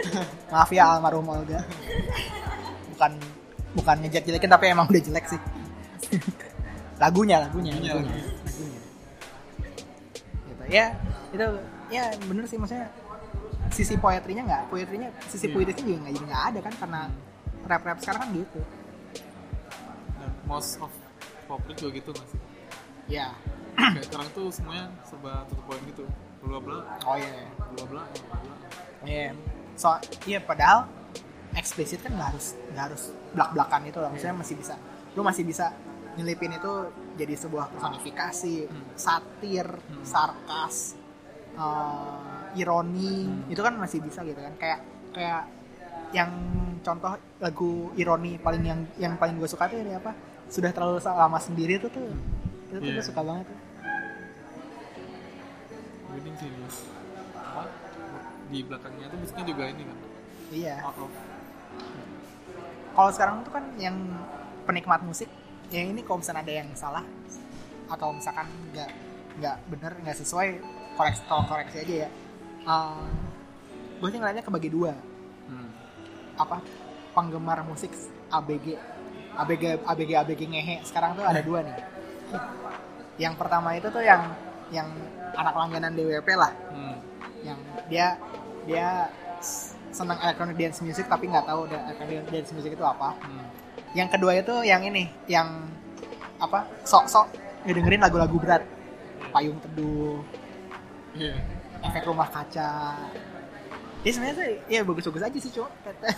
Maaf 0.50 0.70
ya 0.70 0.98
almarhum 0.98 1.30
Olga. 1.30 1.62
Bukan 2.92 3.12
bukan 3.78 3.96
ngejek 4.02 4.26
jelekin 4.26 4.50
tapi 4.50 4.66
emang 4.68 4.90
udah 4.90 5.00
jelek 5.00 5.26
sih. 5.30 5.40
Lagunya 6.98 7.38
lagunya 7.40 7.72
Lagunya, 7.78 7.94
lagunya, 7.96 8.12
lagunya. 8.12 8.74
gitu. 10.50 10.64
Ya 10.68 10.86
itu 11.30 11.46
ya 11.90 12.04
bener 12.26 12.46
sih 12.46 12.58
maksudnya 12.58 12.90
sisi 13.70 13.94
poetrinya 13.96 14.44
nggak 14.46 14.64
poetrinya 14.68 15.10
sisi 15.30 15.46
Iya. 15.46 15.54
puitisnya 15.54 15.84
juga 15.86 15.98
nggak 16.02 16.14
jadi 16.18 16.26
nggak 16.26 16.44
ada 16.50 16.60
kan 16.60 16.74
karena 16.82 17.02
rap 17.70 17.82
rap 17.86 17.98
sekarang 18.02 18.22
kan 18.26 18.30
gitu. 18.36 18.60
Dan 20.18 20.32
most 20.44 20.82
of 20.82 20.92
pop 21.46 21.62
juga 21.70 21.88
gitu 21.94 22.10
masih 22.12 22.40
ya. 23.08 23.30
Kayak 23.80 24.06
sekarang 24.12 24.28
tuh 24.36 24.48
semuanya 24.52 24.92
serba 25.08 25.46
to 25.48 25.56
the 25.56 25.64
point 25.64 25.84
gitu. 25.88 26.04
Bla 26.42 26.58
bla. 26.60 26.78
Oh 27.06 27.16
iya 27.16 27.48
bla 27.78 27.86
bla 27.88 28.04
bla 28.04 28.56
Iya. 29.04 29.32
So, 29.76 29.96
iya 30.26 30.40
padahal 30.40 30.88
eksplisit 31.56 32.04
kan 32.04 32.14
nggak 32.14 32.30
harus 32.36 32.54
nggak 32.72 32.84
harus 32.92 33.04
belak 33.32 33.50
belakan 33.56 33.82
itu 33.88 34.00
lah. 34.00 34.10
Maksudnya 34.12 34.36
masih 34.36 34.56
bisa, 34.60 34.76
lu 35.16 35.22
masih 35.24 35.44
bisa 35.44 35.72
nyelipin 36.18 36.52
itu 36.52 36.72
jadi 37.16 37.34
sebuah 37.36 37.72
personifikasi, 37.72 38.68
Hmm. 38.68 38.84
satir, 38.96 39.68
Hmm. 39.68 40.04
sarkas, 40.04 40.96
eh, 41.56 42.60
ironi, 42.60 43.30
Hmm. 43.30 43.52
itu 43.54 43.62
kan 43.62 43.78
masih 43.78 44.04
bisa 44.04 44.20
gitu 44.26 44.40
kan. 44.40 44.54
Kayak 44.60 44.80
kayak 45.16 45.44
yang 46.12 46.32
contoh 46.82 47.14
lagu 47.40 47.94
ironi 47.96 48.36
paling 48.36 48.64
yang 48.66 48.80
yang 48.98 49.14
paling 49.16 49.38
gue 49.38 49.48
suka 49.48 49.70
tuh 49.70 49.80
ini 49.80 49.94
apa? 49.94 50.12
Sudah 50.50 50.74
terlalu 50.74 50.98
lama 51.00 51.38
sendiri 51.38 51.78
tuh 51.78 51.88
tuh. 51.88 52.10
Itu 52.70 52.78
tuh 52.78 52.90
Iya. 52.90 52.98
gue 53.00 53.06
suka 53.06 53.22
banget 53.22 53.46
tuh. 53.48 53.60
Wedding 56.10 56.36
sih 56.36 56.50
di 58.50 58.60
belakangnya 58.66 59.06
tuh 59.14 59.18
musiknya 59.22 59.46
juga 59.46 59.64
ini 59.70 59.84
kan? 59.86 59.98
Iya. 60.50 60.76
out 60.82 60.98
kalau 63.00 63.16
sekarang 63.16 63.48
tuh 63.48 63.54
kan 63.54 63.64
yang 63.80 63.96
penikmat 64.68 65.00
musik 65.06 65.30
ya 65.72 65.86
ini 65.86 66.02
kalau 66.04 66.20
misalnya 66.20 66.44
ada 66.44 66.54
yang 66.60 66.70
salah 66.74 67.06
atau 67.88 68.12
misalkan 68.12 68.44
nggak 68.74 68.92
nggak 69.40 69.56
bener 69.72 69.92
nggak 70.04 70.18
sesuai 70.20 70.60
koreksi 71.00 71.22
tolong 71.32 71.48
koreksi 71.48 71.78
aja 71.80 71.96
ya. 72.06 72.10
Uh, 72.68 73.08
gue 74.04 74.10
sih 74.12 74.20
ngeliatnya 74.20 74.44
kebagi 74.44 74.68
dua. 74.68 74.94
Hmm. 75.48 75.70
apa? 76.36 76.60
Penggemar 77.16 77.64
musik 77.64 77.96
ABG 78.30 78.76
ABG 79.38 79.64
ABG 79.86 80.12
ABG 80.20 80.42
ngehe. 80.52 80.76
Sekarang 80.84 81.16
tuh 81.16 81.24
ada 81.24 81.40
dua 81.40 81.64
nih. 81.64 81.80
Yang 83.16 83.36
pertama 83.40 83.80
itu 83.80 83.88
tuh 83.88 84.04
yang 84.04 84.28
yang 84.76 84.92
anak 85.40 85.56
langganan 85.56 85.96
DWP 85.96 86.30
lah. 86.36 86.52
Hmm. 86.74 86.98
yang 87.40 87.56
dia 87.88 88.20
dia 88.70 89.10
senang 89.90 90.22
electronic 90.22 90.56
dance 90.56 90.80
music 90.80 91.10
tapi 91.10 91.26
nggak 91.26 91.44
tahu 91.44 91.66
electronic 91.66 92.30
dance 92.30 92.52
music 92.54 92.72
itu 92.72 92.86
apa 92.86 93.18
Hmm. 93.20 93.46
yang 93.92 94.06
kedua 94.08 94.38
itu 94.38 94.54
yang 94.62 94.86
ini 94.86 95.10
yang 95.26 95.66
apa 96.38 96.70
sok-sok 96.86 97.34
ngedengerin 97.66 98.00
lagu-lagu 98.00 98.38
berat 98.38 98.62
payung 99.30 99.58
teduh 99.60 100.22
Iya. 101.10 101.34
efek 101.82 102.06
rumah 102.06 102.30
kaca 102.30 102.70
dia 104.00 104.12
sebenarnya 104.14 104.38
tuh 104.38 104.46
ya 104.70 104.80
bagus-bagus 104.86 105.24
aja 105.26 105.38
sih 105.38 105.52
cuma 105.52 105.68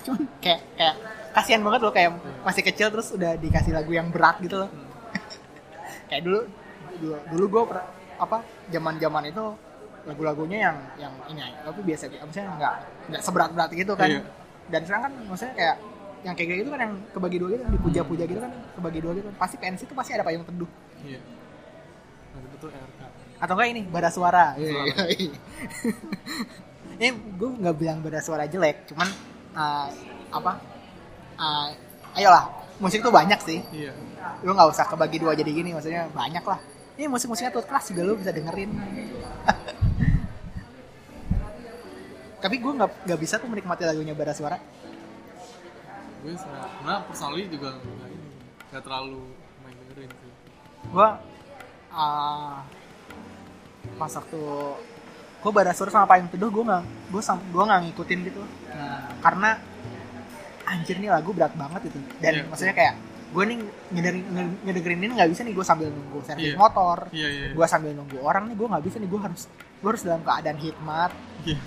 cuma 0.04 0.20
kayak 0.38 0.62
kayak 0.76 0.95
kasihan 1.32 1.64
banget 1.64 1.80
loh 1.82 1.89
kayak 1.89 2.12
masih 2.43 2.62
kecil 2.62 2.91
terus 2.91 3.10
udah 3.10 3.39
dikasih 3.39 3.72
lagu 3.72 3.89
yang 3.89 4.12
berat 4.12 4.38
gitu 4.38 4.60
loh 4.60 4.70
Hmm. 4.70 4.91
kayak 6.12 6.28
dulu 6.28 6.39
dulu, 6.99 7.16
dulu 7.32 7.45
gue 7.47 7.64
apa 8.20 8.38
zaman 8.68 8.99
zaman 8.99 9.24
itu 9.26 9.45
lagu-lagunya 10.04 10.58
yang 10.66 10.78
yang 10.97 11.14
ini 11.28 11.41
tapi 11.62 11.80
biasa 11.84 12.04
gitu 12.08 12.22
maksudnya 12.22 12.49
nggak 12.54 12.74
nggak 13.08 13.22
seberat 13.22 13.49
berat 13.52 13.72
gitu 13.72 13.93
kan 13.93 14.10
Iya. 14.10 14.22
dan 14.68 14.82
sekarang 14.82 15.04
kan 15.04 15.14
maksudnya 15.26 15.54
kayak 15.54 15.76
yang 16.22 16.34
kayak 16.34 16.49
gitu 16.60 16.70
kan 16.70 16.80
yang 16.80 16.93
kebagi 17.12 17.38
dua 17.38 17.49
gitu 17.52 17.64
dipuja-puja 17.72 18.24
gitu 18.26 18.39
kan 18.39 18.52
kebagi 18.74 18.99
dua 18.99 19.12
gitu 19.14 19.28
pasti 19.36 19.56
pensi 19.58 19.84
itu 19.84 19.93
pasti 19.93 20.12
ada 20.12 20.22
payung 20.22 20.41
teduh 20.43 20.70
Iya. 21.02 21.20
Nah, 22.32 22.39
itu 22.47 22.68
RK. 22.68 23.02
atau 23.38 23.54
enggak 23.56 23.70
ini 23.70 23.82
bada 23.84 24.10
suara 24.10 24.54
Suara. 24.54 25.04
ini 26.95 27.08
gue 27.12 27.49
nggak 27.58 27.76
bilang 27.76 27.97
bada 27.99 28.20
suara 28.20 28.45
jelek 28.45 28.86
cuman 28.88 29.10
uh, 29.54 29.88
apa 30.30 30.52
uh, 31.36 31.68
ayolah 32.14 32.45
musik 32.78 33.02
tuh 33.02 33.10
banyak 33.10 33.39
sih 33.41 33.60
Iya. 33.72 33.93
lu 34.41 34.54
nggak 34.54 34.70
usah 34.70 34.86
kebagi 34.86 35.18
dua 35.18 35.34
jadi 35.34 35.49
gini 35.49 35.74
maksudnya 35.74 36.06
banyak 36.08 36.41
lah 36.41 36.60
ini 36.95 37.08
musik-musiknya 37.08 37.49
tuh 37.52 37.66
kelas 37.66 37.89
juga 37.89 38.02
lu 38.04 38.14
bisa 38.16 38.30
dengerin 38.30 38.70
tapi 42.42 42.58
gue 42.58 42.72
nggak 42.74 42.92
nggak 43.06 43.20
bisa 43.22 43.38
tuh 43.38 43.48
menikmati 43.48 43.86
lagunya 43.86 44.12
Bara 44.12 44.34
Suara. 44.34 44.58
Gue 46.22 46.34
nah 46.82 47.06
personally 47.06 47.46
juga 47.48 47.78
nggak 47.78 48.10
ini. 48.10 48.30
Nggak 48.70 48.84
terlalu 48.84 49.22
main 49.62 49.76
dengerin 49.78 50.10
sih. 50.12 50.32
gue 50.82 51.08
uh, 51.94 52.58
pas 53.98 54.12
waktu 54.12 54.42
gue 55.42 55.52
Badasur 55.54 55.89
sama 55.89 56.10
Payung 56.10 56.30
Teduh 56.30 56.50
gue 56.50 56.64
nggak 56.66 56.84
gue 57.14 57.22
sam 57.22 57.38
gue 57.39 57.64
nggak 57.64 57.80
ngikutin 57.88 58.20
gitu. 58.26 58.42
Nah, 58.74 59.10
karena 59.22 59.50
anjir 60.66 60.98
nih 60.98 61.10
lagu 61.10 61.30
berat 61.34 61.54
banget 61.54 61.94
itu. 61.94 62.00
Dan 62.18 62.34
Iya. 62.34 62.44
maksudnya 62.50 62.74
kayak 62.74 62.96
gue 63.32 63.44
nih 63.48 63.58
ngedengerin, 63.96 64.24
ngedengerin 64.68 65.00
ini 65.02 65.14
nggak 65.16 65.30
bisa 65.32 65.42
nih 65.46 65.54
gue 65.56 65.66
sambil 65.66 65.88
nunggu 65.89 66.20
servis 66.26 66.54
Iya. 66.54 66.58
motor. 66.58 66.98
Iya 67.14 67.28
iya 67.30 67.46
gue 67.54 67.66
sambil 67.66 67.92
nunggu 67.94 68.18
orang 68.22 68.50
nih 68.50 68.56
gue 68.58 68.68
nggak 68.70 68.84
bisa 68.86 68.98
nih 68.98 69.10
gue 69.10 69.22
harus 69.22 69.42
gue 69.82 69.89
harus 69.89 70.04
dalam 70.06 70.22
keadaan 70.22 70.58
hikmat. 70.58 71.12
Iya 71.46 71.58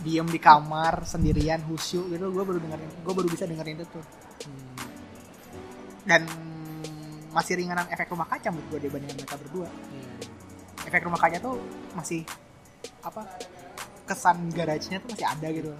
diem 0.00 0.24
di 0.24 0.40
kamar 0.40 1.04
sendirian 1.04 1.60
khusyuk 1.64 2.08
gitu. 2.10 2.26
Gue 2.32 2.44
baru 2.44 2.58
dengerin 2.58 2.90
gue 3.04 3.14
baru 3.14 3.28
bisa 3.28 3.44
dengerin 3.44 3.76
itu 3.76 3.86
tuh. 3.88 4.04
Hmm, 4.48 4.76
dan 6.08 6.22
masih 7.30 7.62
ringanan 7.62 7.86
efek 7.86 8.10
rumah 8.10 8.26
kaca 8.26 8.50
menurut 8.50 8.66
gue 8.74 8.90
dibandingkan 8.90 9.16
mereka 9.22 9.36
berdua. 9.38 9.68
Iya. 9.68 10.08
efek 10.80 11.04
rumah 11.06 11.20
kaca 11.20 11.38
tuh 11.38 11.60
masih 11.92 12.24
apa 13.04 13.22
kesan 14.08 14.48
garage-nya 14.50 14.98
tuh 15.04 15.12
masih 15.12 15.28
ada 15.28 15.48
gitu. 15.52 15.70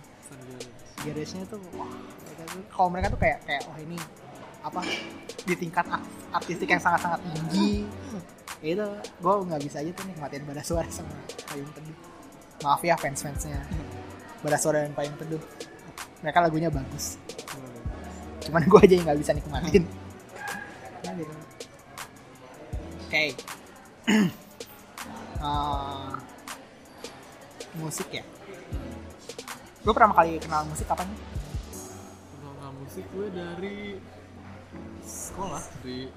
Garage-nya 1.03 1.45
tuh 1.49 1.59
wah 1.75 1.89
mereka 1.89 2.43
tuh- 2.53 2.66
kalau 2.71 2.89
mereka 2.93 3.07
tuh 3.11 3.21
kayak 3.21 3.39
kayak 3.49 3.62
wah 3.66 3.79
ini 3.81 3.99
apa 4.61 4.85
di 5.49 5.55
tingkat 5.57 5.89
art- 5.89 6.05
artistik 6.37 6.68
yang 6.68 6.79
sangat-sangat 6.79 7.21
tinggi. 7.33 7.89
Ya 8.61 8.77
itu 8.77 8.87
gue 9.25 9.35
nggak 9.49 9.61
bisa 9.64 9.81
aja 9.81 9.91
tuh 9.97 10.05
nikmatin 10.05 10.45
pada 10.45 10.61
suara 10.61 10.87
sama 10.93 11.11
payung 11.49 11.73
teduh. 11.73 11.97
Maaf 12.61 12.85
ya 12.85 12.95
fans 13.01 13.25
suara 14.57 14.78
dan 14.82 14.93
payung 14.93 15.16
teduh 15.16 15.43
mereka 16.20 16.38
lagunya 16.41 16.68
bagus 16.68 17.16
cuman 18.41 18.64
gue 18.64 18.80
aja 18.80 18.95
yang 18.95 19.05
nggak 19.07 19.20
bisa 19.20 19.32
nikmatin 19.32 19.84
Nah, 21.01 21.16
gitu. 21.16 21.32
oke 23.03 23.24
Eh, 25.41 26.12
musik 27.74 28.12
ya 28.12 28.20
gue 29.80 29.88
pertama 29.88 30.12
kali 30.12 30.36
kenal 30.36 30.68
musik 30.68 30.84
kapan 30.84 31.09
nih? 31.09 31.20
Kenal 32.36 32.70
musik 32.76 33.05
gue 33.09 33.26
dari 33.32 33.97
sekolah 35.01 35.64
di 35.80 36.12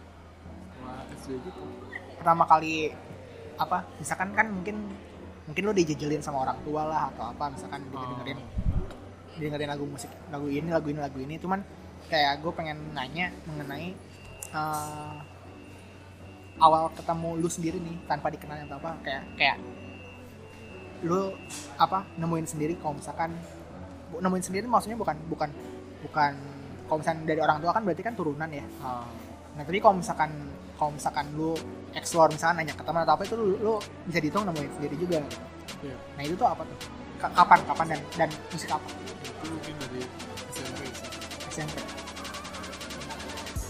sekolah 0.67 0.99
SD 1.15 1.29
gitu. 1.39 1.61
pertama 2.19 2.43
kali 2.43 2.91
apa 3.55 3.87
misalkan 3.95 4.35
kan 4.35 4.51
mungkin 4.51 4.91
mungkin 5.43 5.63
lo 5.63 5.73
dijejelin 5.73 6.23
sama 6.23 6.41
orang 6.41 6.57
tua 6.63 6.87
lah 6.87 7.01
atau 7.11 7.29
apa 7.29 7.51
misalkan 7.51 7.83
Oh. 7.91 7.99
dengerin 7.99 8.39
dengerin 9.33 9.69
lagu 9.69 9.83
musik 9.83 10.07
lagu 10.29 10.47
ini 10.47 10.69
lagu 10.69 10.87
ini 10.87 10.99
lagu 10.99 11.17
ini. 11.19 11.35
Cuman 11.37 11.59
kayak 12.07 12.39
gue 12.39 12.51
pengen 12.51 12.77
nanya 12.93 13.31
mengenai 13.43 13.91
eh, 14.49 15.15
awal 16.57 16.87
ketemu 16.93 17.29
lu 17.37 17.49
sendiri 17.49 17.77
nih 17.77 17.97
tanpa 18.05 18.29
dikenal 18.29 18.63
atau 18.63 18.77
apa 18.77 18.91
kayak 19.01 19.23
kayak 19.35 19.57
lu 21.03 21.35
apa 21.75 22.07
nemuin 22.15 22.47
sendiri 22.47 22.79
kalau 22.79 22.95
misalkan 22.95 23.35
nemuin 24.13 24.43
sendiri 24.45 24.65
maksudnya 24.69 24.95
bukan 24.95 25.17
bukan 25.27 25.49
bukan 26.05 26.33
kalau 26.85 26.97
misalkan 27.01 27.25
dari 27.25 27.41
orang 27.41 27.57
tua 27.59 27.71
kan 27.73 27.81
berarti 27.83 28.03
kan 28.03 28.13
turunan 28.13 28.47
ya. 28.47 28.63
Ah, 28.79 29.03
Nah 29.53 29.61
tapi 29.61 29.77
kalau 29.77 29.97
misalkan 29.97 30.29
kalau 30.77 30.93
misalkan 30.93 31.25
lu 31.33 31.53
explore 31.93 32.29
misalkan 32.29 32.59
nanya 32.59 32.73
ke 32.73 32.83
teman 32.83 33.01
atau 33.01 33.13
apa 33.13 33.23
itu 33.23 33.35
lu, 33.35 33.55
lu 33.57 33.73
bisa 34.05 34.19
dihitung 34.19 34.43
nemuin 34.43 34.71
sendiri 34.73 34.95
juga. 34.97 35.19
iya. 35.81 35.95
Nah 36.15 36.23
itu 36.23 36.33
tuh 36.33 36.47
apa 36.47 36.61
tuh? 36.63 36.77
Ka- 37.17 37.33
Kapan 37.33 37.59
kapan 37.65 37.85
dan 37.95 37.99
dan 38.17 38.29
musik 38.51 38.69
apa? 38.69 38.87
Itu 39.05 39.45
mungkin 39.47 39.73
dari 39.79 40.01
SMP 40.51 40.81
sih. 40.89 41.07
SMP. 41.53 41.75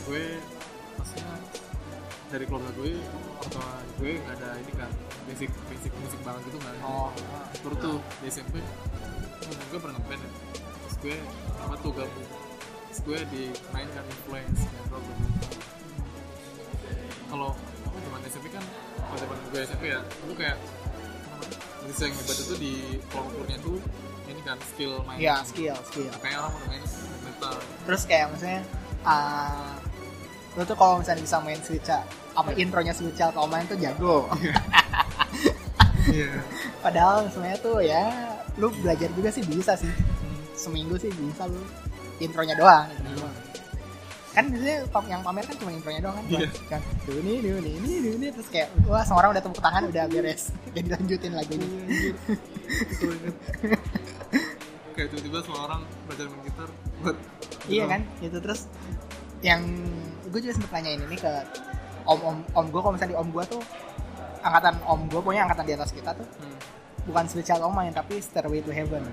Gue 0.04 0.24
maksudnya 0.96 1.36
dari 2.28 2.44
keluarga 2.50 2.72
gue 2.76 2.92
atau 3.44 3.62
gue 4.00 4.12
nggak 4.18 4.36
ada 4.42 4.50
ini 4.58 4.72
kan 4.74 4.90
basic 5.24 5.50
basic 5.70 5.92
musik 6.02 6.20
banget 6.26 6.42
gitu 6.50 6.58
nggak 6.60 6.74
ada. 6.76 6.82
Oh. 6.84 7.10
baru 7.64 7.76
tuh 7.80 7.96
di 8.20 8.28
SMP 8.28 8.56
temen 9.40 9.56
gue 9.72 9.80
pernah 9.80 9.96
ngeband 9.96 10.20
ya 10.20 10.32
terus 10.84 10.96
gue 11.00 11.16
apa 11.64 11.76
tuh 11.80 11.92
gabung 11.96 12.28
terus 12.92 13.00
gue 13.06 13.20
di 13.32 13.44
kan 13.72 13.86
influence 13.88 14.62
dan 14.68 14.84
rock 14.92 15.06
kalau 17.32 17.50
apa 17.52 17.56
zaman 17.56 17.63
SMP 18.34 18.50
kan 18.50 18.64
pada 18.98 19.18
zaman 19.22 19.38
gue 19.46 19.60
SMP 19.62 19.84
ya 19.88 20.00
itu 20.02 20.34
kayak 20.34 20.58
musisi 21.84 22.02
yang 22.02 22.14
hebat 22.16 22.38
itu 22.40 22.56
di 22.58 22.74
kelompoknya 23.08 23.58
tuh 23.62 23.78
ini 24.24 24.42
kan 24.42 24.58
skill 24.66 24.94
main 25.04 25.18
Iya 25.20 25.36
skill 25.44 25.78
skill. 25.86 26.10
kayak 26.18 26.38
orang 26.40 26.52
udah 26.52 26.68
main 26.68 26.84
metal 27.22 27.54
Terus 27.86 28.02
kayak 28.04 28.28
misalnya 28.34 28.62
ah 29.04 29.76
lu 30.54 30.64
tuh 30.64 30.74
kalau 30.74 30.98
misalnya 30.98 31.22
bisa 31.22 31.38
main 31.40 31.60
switcha 31.60 32.02
apa 32.34 32.50
intronya 32.56 32.94
switcha 32.94 33.30
atau 33.30 33.46
main 33.46 33.66
tuh 33.66 33.78
jago. 33.78 34.26
iya 36.10 36.30
Padahal 36.80 37.26
sebenarnya 37.30 37.60
tuh 37.60 37.78
ya 37.80 38.04
lu 38.58 38.70
belajar 38.80 39.10
juga 39.14 39.30
sih 39.30 39.44
bisa 39.44 39.74
sih. 39.74 39.90
Seminggu 40.54 40.96
sih 40.96 41.10
bisa 41.10 41.46
lu 41.46 41.62
intronya 42.18 42.54
doang. 42.54 42.86
Gitu 42.92 43.18
doang. 43.18 43.36
Kan 44.34 44.50
biasanya 44.50 44.78
yang 45.14 45.22
pamer 45.22 45.46
kan 45.46 45.56
cuma 45.62 45.72
intronya 45.72 46.02
doang 46.02 46.16
kan. 46.18 46.26
Iya. 46.30 46.48
Kan 46.70 46.82
ini 47.22 47.32
ini 47.40 47.72
ini 47.78 47.92
duh 48.02 48.14
ini 48.18 48.28
terus 48.34 48.48
kayak 48.50 48.74
wah 48.90 49.06
semua 49.06 49.22
orang 49.22 49.38
udah 49.38 49.44
tepuk 49.46 49.62
tangan 49.62 49.84
udah 49.90 50.04
beres. 50.10 50.50
Jadi 50.76 50.88
lanjutin 50.90 51.34
lagunya. 51.38 51.68
itu 52.74 53.06
inget 53.06 53.36
kayak 54.94 55.08
tiba-tiba 55.10 55.38
semua 55.42 55.60
orang 55.70 55.82
belajar 56.06 56.26
main 56.30 56.42
gitar 56.46 56.70
buat 57.02 57.18
Iya 57.66 57.84
kan? 57.90 58.02
Itu 58.22 58.38
terus 58.42 58.70
yang 59.42 59.62
gue 60.30 60.40
juga 60.40 60.54
sempet 60.56 60.72
nanyain 60.72 61.02
ini 61.04 61.18
ke 61.20 61.34
om 62.08 62.20
om 62.24 62.38
om 62.56 62.66
gue 62.68 62.80
kalau 62.82 62.94
misalnya 62.96 63.14
di 63.16 63.20
om 63.20 63.30
gue 63.30 63.44
tuh 63.48 63.62
angkatan 64.44 64.76
om 64.88 65.02
gue 65.08 65.20
pokoknya 65.20 65.44
angkatan 65.48 65.66
di 65.68 65.74
atas 65.76 65.92
kita 65.92 66.12
tuh 66.16 66.28
Hmm. 66.40 66.58
bukan 67.08 67.24
Child 67.28 67.64
Om 67.68 67.74
main 67.76 67.92
tapi 67.92 68.20
Stairway 68.20 68.64
to 68.64 68.72
Heaven 68.72 69.04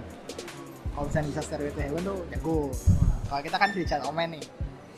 kalau 0.95 1.05
misalnya 1.11 1.27
bisa 1.35 1.41
Stairway 1.43 1.71
to 1.75 1.81
Heaven 1.83 2.03
tuh 2.07 2.19
jago 2.31 2.71
kalau 3.27 3.43
kita 3.43 3.57
kan 3.59 3.69
Child 3.75 4.05
Om 4.11 4.15
main 4.15 4.31
nih 4.39 4.45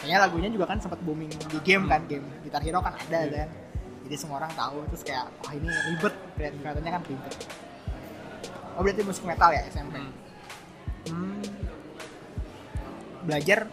kayaknya 0.02 0.18
lagunya 0.20 0.48
juga 0.50 0.66
kan 0.66 0.76
sempat 0.76 0.98
booming 1.00 1.30
di 1.30 1.58
game 1.62 1.86
kan 1.86 2.02
game 2.04 2.26
Guitar 2.42 2.58
Hero 2.60 2.78
kan 2.78 2.92
ada 2.92 3.18
Iya. 3.22 3.38
kan. 3.38 3.50
Jadi 4.02 4.16
semua 4.18 4.36
orang 4.36 4.52
tahu 4.52 4.82
terus 4.88 5.02
kayak 5.02 5.30
wah 5.40 5.52
ini 5.52 5.68
ribet 5.88 6.14
Kelihat- 6.34 6.54
kelihatannya 6.58 6.90
kan 6.90 7.02
ribet. 7.06 7.34
Oh 8.72 8.80
berarti 8.80 9.02
musik 9.02 9.22
metal 9.22 9.50
ya 9.50 9.62
SMP 9.64 9.94
Hmm. 9.94 10.12
Hmm. 11.04 11.42
belajar 13.22 13.70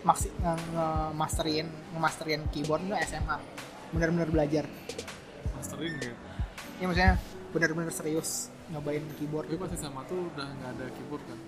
maksi 0.00 0.32
nge, 0.32 0.52
nge- 0.72 1.12
masterin 1.12 1.66
nge-masterin 1.92 2.40
keyboard 2.48 2.80
itu 2.82 2.96
SMA 3.06 3.36
bener-bener 3.92 4.28
belajar. 4.28 4.64
Mastering 5.52 5.94
ya? 6.00 6.12
Ya 6.80 6.84
maksudnya 6.88 7.12
bener-bener 7.50 7.92
serius 7.92 8.48
nyobain 8.70 9.04
keyboard. 9.18 9.44
Gue 9.46 9.58
pas 9.58 9.68
SMA 9.70 10.00
tuh 10.06 10.24
udah 10.32 10.46
nggak 10.48 10.70
ada 10.72 10.86
keyboard 10.90 11.24
kan? 11.28 11.38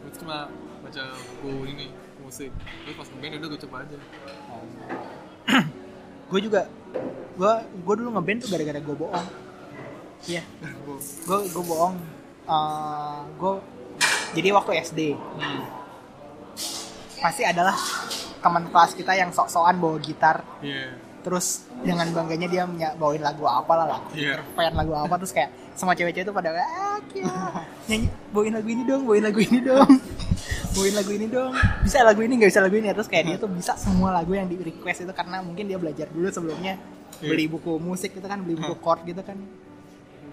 Gue 0.00 0.10
cuma 0.16 0.46
baca 0.80 1.02
buku 1.42 1.50
ini 1.68 1.86
musik 2.30 2.50
tapi 2.54 2.92
pas 2.94 3.06
ngeband 3.10 3.32
udah 3.42 3.48
gue 3.50 3.60
coba 3.66 3.76
aja. 3.82 3.98
Gue 6.30 6.40
juga 6.46 6.62
gue 7.34 7.52
gue 7.82 7.94
dulu 7.98 8.08
ngeband 8.14 8.38
tuh 8.46 8.48
gara-gara 8.54 8.78
gue 8.78 8.94
bohong. 8.94 9.28
Iya. 10.30 10.42
Gua- 10.86 11.02
gue 11.02 11.38
gue 11.50 11.64
bohong. 11.66 11.94
Eh, 12.46 13.18
gue 13.34 13.52
jadi 14.38 14.48
waktu 14.54 14.70
SD 14.86 15.00
hmm. 15.18 15.62
pasti 17.18 17.42
adalah 17.42 17.74
teman 18.40 18.70
kelas 18.70 18.94
kita 18.94 19.12
yang 19.18 19.34
sok-sokan 19.34 19.82
bawa 19.82 19.98
gitar. 19.98 20.46
Iya. 20.62 20.94
Terus 21.26 21.66
dengan 21.82 22.06
bangganya 22.14 22.46
dia 22.46 22.62
punya 22.62 22.94
bawain 22.94 23.26
lagu 23.26 23.42
apa 23.44 23.72
lah 23.74 23.86
lagu 23.98 24.06
Iya. 24.14 24.38
pengen 24.54 24.78
lagu 24.78 24.94
apa. 24.94 25.18
Terus 25.18 25.34
kayak 25.34 25.50
semua 25.74 25.98
cewek-cewek 25.98 26.30
itu 26.30 26.34
pada 26.36 26.54
ah 26.54 26.98
Kia, 27.10 27.26
nyanyi 27.90 28.06
bawain 28.30 28.54
lagu 28.54 28.68
ini 28.70 28.82
dong 28.86 29.02
bawain 29.02 29.24
lagu 29.26 29.40
ini 29.42 29.58
dong 29.64 29.90
bawain 30.74 30.94
lagu 30.94 31.10
ini 31.10 31.26
dong. 31.26 31.52
Bisa 31.82 32.02
lagu 32.06 32.20
ini 32.22 32.34
nggak 32.38 32.50
bisa 32.50 32.62
lagu 32.62 32.76
ini. 32.78 32.86
Terus 32.94 33.08
kayak 33.10 33.24
dia 33.26 33.36
tuh 33.36 33.50
bisa 33.50 33.74
semua 33.74 34.14
lagu 34.14 34.32
yang 34.34 34.46
di 34.46 34.56
request 34.58 35.02
itu 35.04 35.12
karena 35.12 35.42
mungkin 35.42 35.66
dia 35.66 35.78
belajar 35.78 36.06
dulu 36.10 36.30
sebelumnya. 36.30 36.78
Iya. 37.20 37.36
beli 37.36 37.50
buku 37.52 37.76
musik 37.82 38.16
gitu 38.16 38.24
kan 38.24 38.40
beli 38.40 38.56
buku 38.56 38.80
chord 38.80 39.04
gitu 39.04 39.20
kan. 39.20 39.36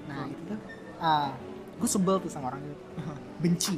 Nah 0.07 0.29
itu 0.29 0.41
tuh 0.47 0.59
ah 1.03 1.35
gue 1.77 1.89
sebel 1.89 2.21
tuh 2.21 2.29
sama 2.31 2.53
orang 2.53 2.61
itu. 2.63 2.77
Benci. 3.43 3.77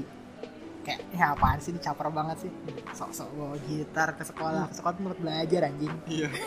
Kayak 0.86 1.00
ya 1.16 1.34
apaan 1.34 1.58
sih 1.64 1.72
ini? 1.74 1.80
Caper 1.82 2.12
banget 2.12 2.46
sih. 2.46 2.52
Sok-sok 2.94 3.30
bawa 3.34 3.56
gitar 3.66 4.14
ke 4.14 4.24
sekolah. 4.28 4.70
Ke 4.70 4.76
sekolah 4.78 4.94
tuh 4.94 5.04
buat 5.10 5.20
belajar 5.20 5.72
anjing. 5.72 5.96
Iya. 6.06 6.30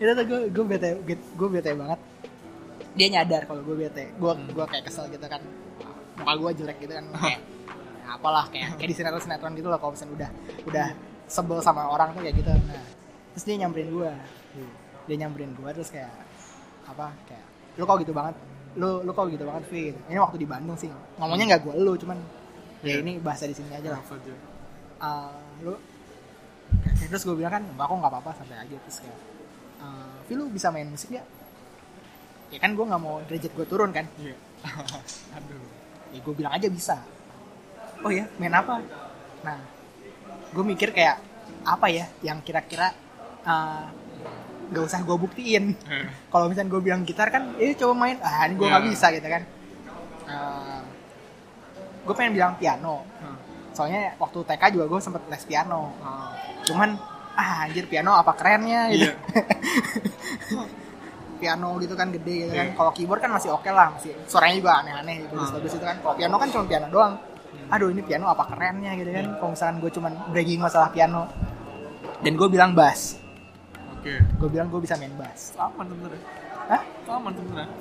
Itu 0.00 0.10
tuh 0.16 0.24
gue 0.24 0.40
gue 0.50 0.64
bete 0.64 0.88
gue 1.14 1.48
bete 1.52 1.70
banget. 1.76 2.00
Dia 2.96 3.06
nyadar 3.12 3.46
kalau 3.46 3.62
gue 3.62 3.76
bete. 3.76 4.10
Gue 4.18 4.32
gue 4.34 4.64
kayak 4.66 4.88
kesel 4.88 5.06
gitu 5.12 5.28
kan 5.30 5.44
muka 6.20 6.32
gue 6.36 6.50
jelek 6.60 6.76
gitu 6.78 6.92
kan. 6.92 7.04
Kayak 7.12 7.40
ya 7.40 8.08
apalah 8.10 8.44
kayak 8.50 8.74
kayak 8.74 8.88
di 8.90 8.94
sinetron 8.94 9.22
sinetron 9.22 9.52
gitu 9.54 9.68
loh 9.68 9.78
kalau 9.78 9.92
misalnya 9.94 10.14
udah 10.18 10.30
udah 10.66 10.86
sebel 11.26 11.58
sama 11.60 11.86
orang 11.86 12.10
tuh 12.12 12.20
kayak 12.20 12.36
gitu. 12.36 12.50
Nah 12.50 12.84
terus 13.32 13.44
dia 13.46 13.56
nyamperin 13.56 13.88
gue 13.88 14.10
dia 15.06 15.16
nyamperin 15.16 15.50
gue 15.54 15.70
terus 15.72 15.88
kayak 15.88 16.10
apa 16.84 17.14
kayak 17.24 17.44
lu 17.78 17.84
kok 17.84 17.98
gitu 18.02 18.12
banget? 18.12 18.34
Lu 18.74 19.02
lu 19.02 19.10
kok 19.10 19.30
gitu 19.30 19.44
banget 19.46 19.64
Vin? 19.70 19.94
Ini 20.06 20.18
waktu 20.18 20.36
di 20.38 20.46
Bandung 20.46 20.74
sih. 20.74 20.90
Ngomongnya 21.16 21.56
nggak 21.56 21.62
gue 21.66 21.74
lu 21.76 21.94
cuman 21.96 22.18
ya 22.80 22.96
Iya. 22.96 23.04
ini 23.04 23.12
bahasa 23.20 23.44
di 23.44 23.52
sini 23.52 23.70
aja 23.70 23.92
lah. 23.92 24.02
Ah, 24.98 25.30
lu 25.60 25.76
terus 27.06 27.22
gue 27.24 27.34
bilang 27.34 27.50
kan 27.50 27.62
mbak 27.66 27.82
aku 27.82 27.94
nggak 27.98 28.12
apa-apa 28.12 28.30
santai 28.38 28.58
aja 28.62 28.76
terus 28.86 29.02
kayak 29.02 29.18
"Eh, 29.82 30.16
Vi 30.26 30.32
lu 30.38 30.46
bisa 30.48 30.70
main 30.70 30.86
musik 30.86 31.10
ya 31.10 31.24
ya 32.50 32.58
kan 32.58 32.74
gue 32.74 32.82
nggak 32.82 32.98
mau 32.98 33.18
derajat 33.26 33.52
gue 33.54 33.66
turun 33.66 33.90
kan. 33.90 34.06
Iya. 34.18 34.34
Aduh 35.38 35.79
ya 36.10 36.18
gue 36.18 36.34
bilang 36.34 36.52
aja 36.52 36.66
bisa. 36.66 36.96
Oh 38.00 38.10
ya 38.10 38.24
main 38.36 38.52
apa? 38.52 38.80
Nah 39.40 39.58
gue 40.50 40.64
mikir 40.64 40.90
kayak 40.90 41.20
apa 41.62 41.86
ya 41.86 42.06
yang 42.20 42.40
kira-kira 42.40 42.90
eh, 43.42 43.84
nggak 44.70 44.84
usah 44.84 45.00
gue 45.00 45.16
buktiin. 45.16 45.64
Eh, 45.84 46.06
kalau 46.28 46.46
misalnya 46.46 46.70
gue 46.70 46.82
bilang 46.82 47.02
gitar 47.02 47.28
kan 47.28 47.54
eh 47.56 47.74
coba 47.74 47.94
main. 47.96 48.16
Ah 48.20 48.44
ini 48.44 48.54
gue 48.54 48.66
nggak 48.66 48.82
Ya. 48.82 48.88
bisa 48.88 49.06
gitu 49.10 49.26
kan. 49.26 49.42
Gue 52.00 52.14
pengen 52.14 52.34
bilang 52.34 52.54
piano. 52.56 53.04
Hmm. 53.18 53.36
soalnya 53.70 54.18
waktu 54.18 54.42
TK 54.44 54.62
juga 54.74 54.86
gue 54.88 55.00
sempet 55.00 55.22
les 55.30 55.44
piano. 55.46 55.94
Ah, 56.02 56.34
cuman 56.66 56.98
ah 57.32 57.64
anjir 57.64 57.86
piano 57.86 58.12
apa 58.12 58.34
kerennya? 58.34 58.90
Gitu 58.90 59.06
iya 59.06 59.14
piano 61.40 61.80
gitu 61.80 61.96
kan 61.96 62.12
gede 62.12 62.46
gitu 62.46 62.52
kan. 62.52 62.66
Iya. 62.68 62.76
kalau 62.76 62.92
keyboard 62.92 63.20
kan 63.24 63.32
masih 63.32 63.50
oke 63.50 63.66
lah 63.66 63.96
masih 63.96 64.12
suaranya 64.28 64.54
juga 64.60 64.72
aneh-aneh 64.84 65.16
bagus 65.26 65.48
Hmm. 65.48 65.56
bagus 65.56 65.72
itu 65.74 65.84
kan. 65.84 65.96
Kalau 65.98 66.14
piano 66.14 66.34
kan 66.36 66.48
cuma 66.52 66.64
piano 66.68 66.86
doang. 66.92 67.14
Hmm. 67.50 67.66
aduh 67.74 67.88
ini 67.90 68.02
piano 68.06 68.30
apa 68.30 68.44
kerennya 68.46 68.92
gitu 68.94 69.10
kan. 69.10 69.24
Iya. 69.26 69.34
kalau 69.40 69.50
misalkan 69.56 69.76
gue 69.80 69.90
cuman 69.90 70.12
bragging 70.30 70.60
masalah 70.60 70.88
piano. 70.92 71.22
Dan 72.20 72.36
gue 72.36 72.48
bilang 72.52 72.76
bass. 72.76 73.16
Oke. 73.96 74.12
Gue 74.36 74.48
bilang 74.52 74.68
gue 74.68 74.80
bisa 74.80 74.94
main 75.00 75.12
bass. 75.16 75.56
Aman 75.56 75.88
sebenarnya. 75.88 76.22
Hah? 76.68 76.82
Aman 77.08 77.32
sebenarnya. 77.32 77.72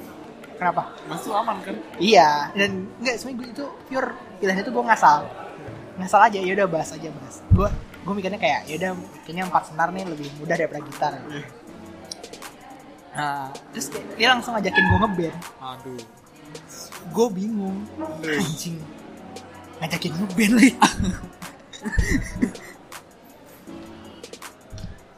Kenapa? 0.59 0.83
Mas 1.07 1.23
tuh 1.23 1.31
aman 1.31 1.55
kan? 1.63 1.75
Iya. 1.99 2.51
Dan 2.51 2.91
enggak 2.99 3.15
gue 3.23 3.47
itu 3.47 3.65
pure 3.87 4.09
pilihan 4.43 4.59
itu 4.59 4.71
gue 4.71 4.83
ngasal. 4.83 5.23
Ngasal 5.99 6.19
aja 6.31 6.39
ya 6.39 6.51
udah 6.55 6.67
bass 6.67 6.91
aja 6.95 7.07
bass. 7.11 7.39
Gue 7.51 7.67
gue 7.99 8.13
mikirnya 8.15 8.39
kayak 8.39 8.67
ya 8.67 8.75
udah 8.79 8.91
kayaknya 9.23 9.43
empat 9.47 9.63
senar 9.71 9.91
nih 9.91 10.03
lebih 10.07 10.27
mudah 10.39 10.55
daripada 10.55 10.81
gitar. 10.83 11.13
Iya. 11.31 11.43
Nah 13.15 13.49
terus 13.73 13.89
dia 14.17 14.27
langsung 14.33 14.53
ngajakin 14.55 14.85
gue 14.85 14.99
ngeband. 15.01 15.35
Aduh. 15.61 16.03
Gue 17.09 17.27
bingung. 17.33 17.85
Anjing. 18.21 18.77
Ngajakin 19.81 20.11
ngeband 20.17 20.53
lagi. 20.57 20.73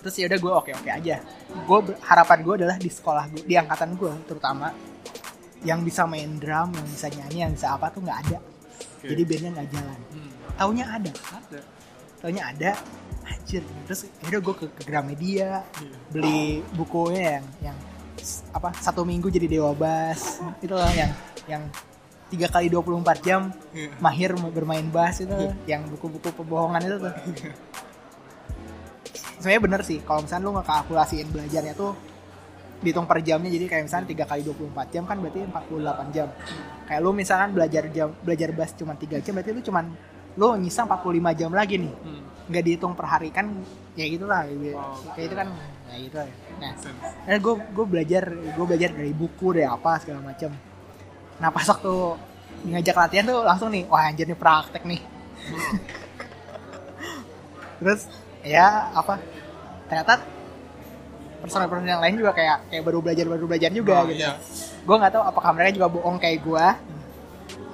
Terus 0.02 0.18
ya 0.18 0.26
udah 0.26 0.39
gue 0.42 0.54
oke 0.66 0.72
oke 0.74 0.89
aja 0.89 1.22
gue 1.52 1.80
harapan 2.02 2.39
gue 2.42 2.54
adalah 2.64 2.78
di 2.82 2.89
sekolah 2.89 3.30
gue 3.30 3.44
di 3.46 3.54
angkatan 3.54 3.94
gue 3.94 4.10
terutama 4.26 4.74
yang 5.62 5.86
bisa 5.86 6.10
main 6.10 6.42
drum 6.42 6.74
yang 6.74 6.88
bisa 6.89 7.06
nyanyi 7.14 7.46
yang 7.46 7.54
bisa 7.54 7.78
apa 7.78 7.94
tuh 7.94 8.02
nggak 8.02 8.20
ada. 8.28 8.38
Oke. 8.42 9.14
jadi 9.14 9.22
bandnya 9.30 9.50
nggak 9.54 9.70
jalan. 9.70 10.00
Hmm. 10.10 10.32
taunya 10.58 10.86
ada. 10.89 11.12
Ada. 11.14 11.60
Taunya 12.18 12.44
ada 12.50 12.72
anjir 13.32 13.64
terus 13.88 14.06
ya 14.20 14.26
udah 14.36 14.42
gue 14.44 14.56
ke, 14.60 14.66
ke 14.76 14.82
Gramedia 14.84 15.64
beli 16.12 16.60
bukunya 16.76 17.40
yang 17.40 17.46
yang 17.72 17.78
apa 18.54 18.70
satu 18.78 19.02
minggu 19.02 19.28
jadi 19.34 19.48
dewa 19.50 19.74
bass. 19.74 20.42
Itu 20.62 20.78
loh 20.78 20.92
yang 20.94 21.12
yang 21.50 21.64
tiga 22.32 22.48
kali 22.48 22.72
24 22.72 23.28
jam 23.28 23.52
mahir 24.00 24.32
bermain 24.54 24.86
bass 24.88 25.20
itu 25.26 25.52
yang 25.68 25.84
buku-buku 25.90 26.32
pembohongan 26.32 26.82
itu 26.86 26.98
tuh. 27.02 27.14
Sebenarnya 29.42 29.62
bener 29.62 29.82
sih 29.82 30.00
kalau 30.06 30.22
misalnya 30.22 30.46
lu 30.46 30.52
ngekalkulasiin 30.62 31.28
belajarnya 31.34 31.74
tuh 31.74 31.98
dihitung 32.82 33.06
per 33.06 33.22
jamnya 33.22 33.50
jadi 33.54 33.66
kayak 33.70 33.84
misalnya 33.86 34.08
tiga 34.10 34.26
kali 34.26 34.42
24 34.42 34.94
jam 34.94 35.04
kan 35.06 35.18
berarti 35.18 35.40
48 35.46 36.16
jam. 36.16 36.28
Kayak 36.86 37.02
lu 37.02 37.12
misalkan 37.14 37.50
belajar 37.58 37.84
jam 37.90 38.10
belajar 38.22 38.50
bass 38.54 38.72
cuma 38.78 38.94
3 38.94 39.22
jam 39.22 39.34
berarti 39.34 39.52
lu 39.54 39.62
cuman 39.66 39.86
lu 40.38 40.48
nyisa 40.62 40.86
45 40.86 41.40
jam 41.40 41.52
lagi 41.52 41.76
nih. 41.82 41.94
Nggak 42.52 42.66
dihitung 42.68 42.93
per 42.93 43.08
hari 43.08 43.32
kan 43.32 43.47
ya 43.95 44.06
gitulah 44.06 44.43
gitu. 44.45 44.76
Wow. 44.76 45.16
kayak 45.16 45.26
itu 45.32 45.36
kan 45.36 45.47
ya 45.88 45.95
gitu 45.97 46.16
ya 46.20 46.28
nah 46.28 46.70
Make 46.72 46.80
sense. 46.80 47.02
Nah, 47.26 47.38
gue 47.39 47.54
gue 47.58 47.86
belajar 47.88 48.24
gue 48.30 48.66
belajar 48.68 48.89
dari 48.91 49.12
buku 49.16 49.47
dari 49.56 49.66
apa 49.66 49.91
segala 50.04 50.20
macam. 50.22 50.52
Nah 51.39 51.49
pas 51.49 51.66
waktu 51.66 51.93
ngajak 52.62 52.95
latihan 52.95 53.26
tuh 53.26 53.39
langsung 53.41 53.70
nih, 53.74 53.84
wah 53.89 54.06
anjir 54.06 54.28
nih 54.30 54.38
praktek 54.38 54.84
nih. 54.86 55.02
Hmm. 55.49 55.78
Terus 57.82 58.02
ya 58.45 58.93
apa? 58.93 59.18
Ternyata 59.89 60.14
personel-personel 61.41 61.89
yang 61.89 62.04
lain 62.06 62.16
juga 62.22 62.32
kayak 62.38 62.70
kayak 62.70 62.84
baru 62.86 62.99
belajar 63.02 63.26
baru 63.26 63.45
belajar 63.49 63.70
juga 63.74 63.93
Oh, 63.97 64.06
gitu. 64.06 64.22
iya. 64.22 64.38
Gue 64.86 64.95
nggak 64.97 65.14
tahu 65.18 65.24
apakah 65.26 65.52
mereka 65.58 65.72
juga 65.74 65.88
bohong 65.89 66.18
kayak 66.22 66.39
gue 66.45 66.66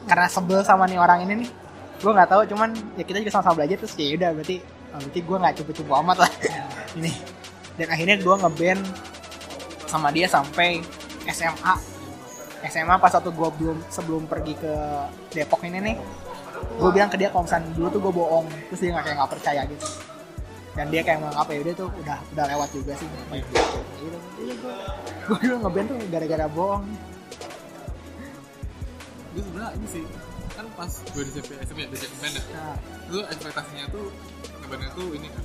karena 0.08 0.28
sebel 0.32 0.64
sama 0.64 0.88
nih 0.88 1.00
orang 1.00 1.28
ini 1.28 1.34
nih. 1.44 1.50
Gue 1.98 2.12
nggak 2.14 2.30
tahu, 2.30 2.42
cuman 2.54 2.70
ya 2.94 3.04
kita 3.04 3.18
juga 3.22 3.32
sama-sama 3.34 3.64
belajar 3.64 3.78
terus 3.82 3.94
ya 3.98 4.14
udah 4.14 4.30
berarti 4.38 4.58
oh, 4.94 5.00
berarti 5.02 5.20
gue 5.26 5.38
nggak 5.42 5.54
cupu-cupu 5.62 5.92
amat 6.06 6.18
lah. 6.26 6.32
Ini. 6.98 7.14
Dan 7.78 7.88
akhirnya 7.94 8.16
gue 8.22 8.36
ngeband 8.38 8.82
sama 9.88 10.10
dia 10.12 10.28
sampai 10.28 10.82
SMA 11.30 11.74
SMA 12.68 12.96
pas 12.98 13.14
waktu 13.14 13.32
gue 13.32 13.50
belum 13.62 13.78
sebelum 13.88 14.24
pergi 14.26 14.58
ke 14.58 14.74
Depok 15.32 15.62
ini 15.64 15.80
nih 15.80 15.96
gue 16.58 16.90
bilang 16.90 17.08
ke 17.08 17.16
dia 17.22 17.30
kalau 17.30 17.46
misalnya 17.46 17.70
dulu 17.78 17.88
tuh 17.90 18.02
gue 18.02 18.14
bohong. 18.14 18.46
Terus 18.70 18.80
dia 18.82 18.90
nggak 18.94 19.06
kayak 19.06 19.18
nggak 19.18 19.32
percaya 19.32 19.62
gitu. 19.70 19.88
Dan 20.78 20.86
dia 20.94 21.02
kayak 21.02 21.20
menganggap 21.22 21.48
ya 21.50 21.60
udah 21.66 21.74
tuh 21.74 21.90
udah 22.02 22.18
udah 22.34 22.46
lewat 22.54 22.70
juga 22.74 22.92
sih 22.98 23.08
ngapain 23.10 23.44
gitu. 23.46 23.80
Iya 24.38 24.54
gue 24.58 24.76
gue 25.26 25.38
dulu 25.42 25.56
ngeband 25.66 25.88
tuh 25.90 25.98
gara-gara 26.10 26.46
bohong. 26.50 26.84
Gue 29.34 29.42
sebenarnya 29.42 29.70
ini 29.78 29.88
sih 29.90 30.04
kan 30.58 30.66
pas 30.74 30.90
gue 30.90 31.22
di 31.22 31.32
SMP 31.38 31.52
SMP 31.62 31.80
ya, 31.86 31.88
di 31.94 31.98
ya. 32.02 32.10
Nah, 32.58 32.76
itu 33.06 33.18
ekspektasinya 33.30 33.86
tuh 33.94 34.06
ngebandnya 34.66 34.90
tuh 34.98 35.08
ini 35.14 35.28
kan 35.30 35.44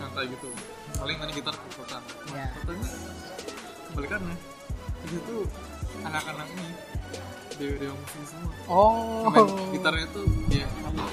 santai 0.00 0.24
gitu. 0.32 0.48
Paling 0.96 1.16
main 1.20 1.30
gitar 1.36 1.52
kekuatan 1.52 2.00
ya. 2.32 2.48
Katanya 2.56 2.88
kebalikannya 3.92 4.36
itu 5.04 5.18
tuh 5.28 5.42
anak-anak 6.00 6.46
ini 6.48 6.68
dewa 7.60 7.74
dewa 7.76 7.94
musik 8.00 8.22
semua. 8.24 8.52
Oh. 8.72 9.28
Main 9.28 9.46
gitarnya 9.76 10.06
tuh 10.16 10.26
apa 10.80 11.04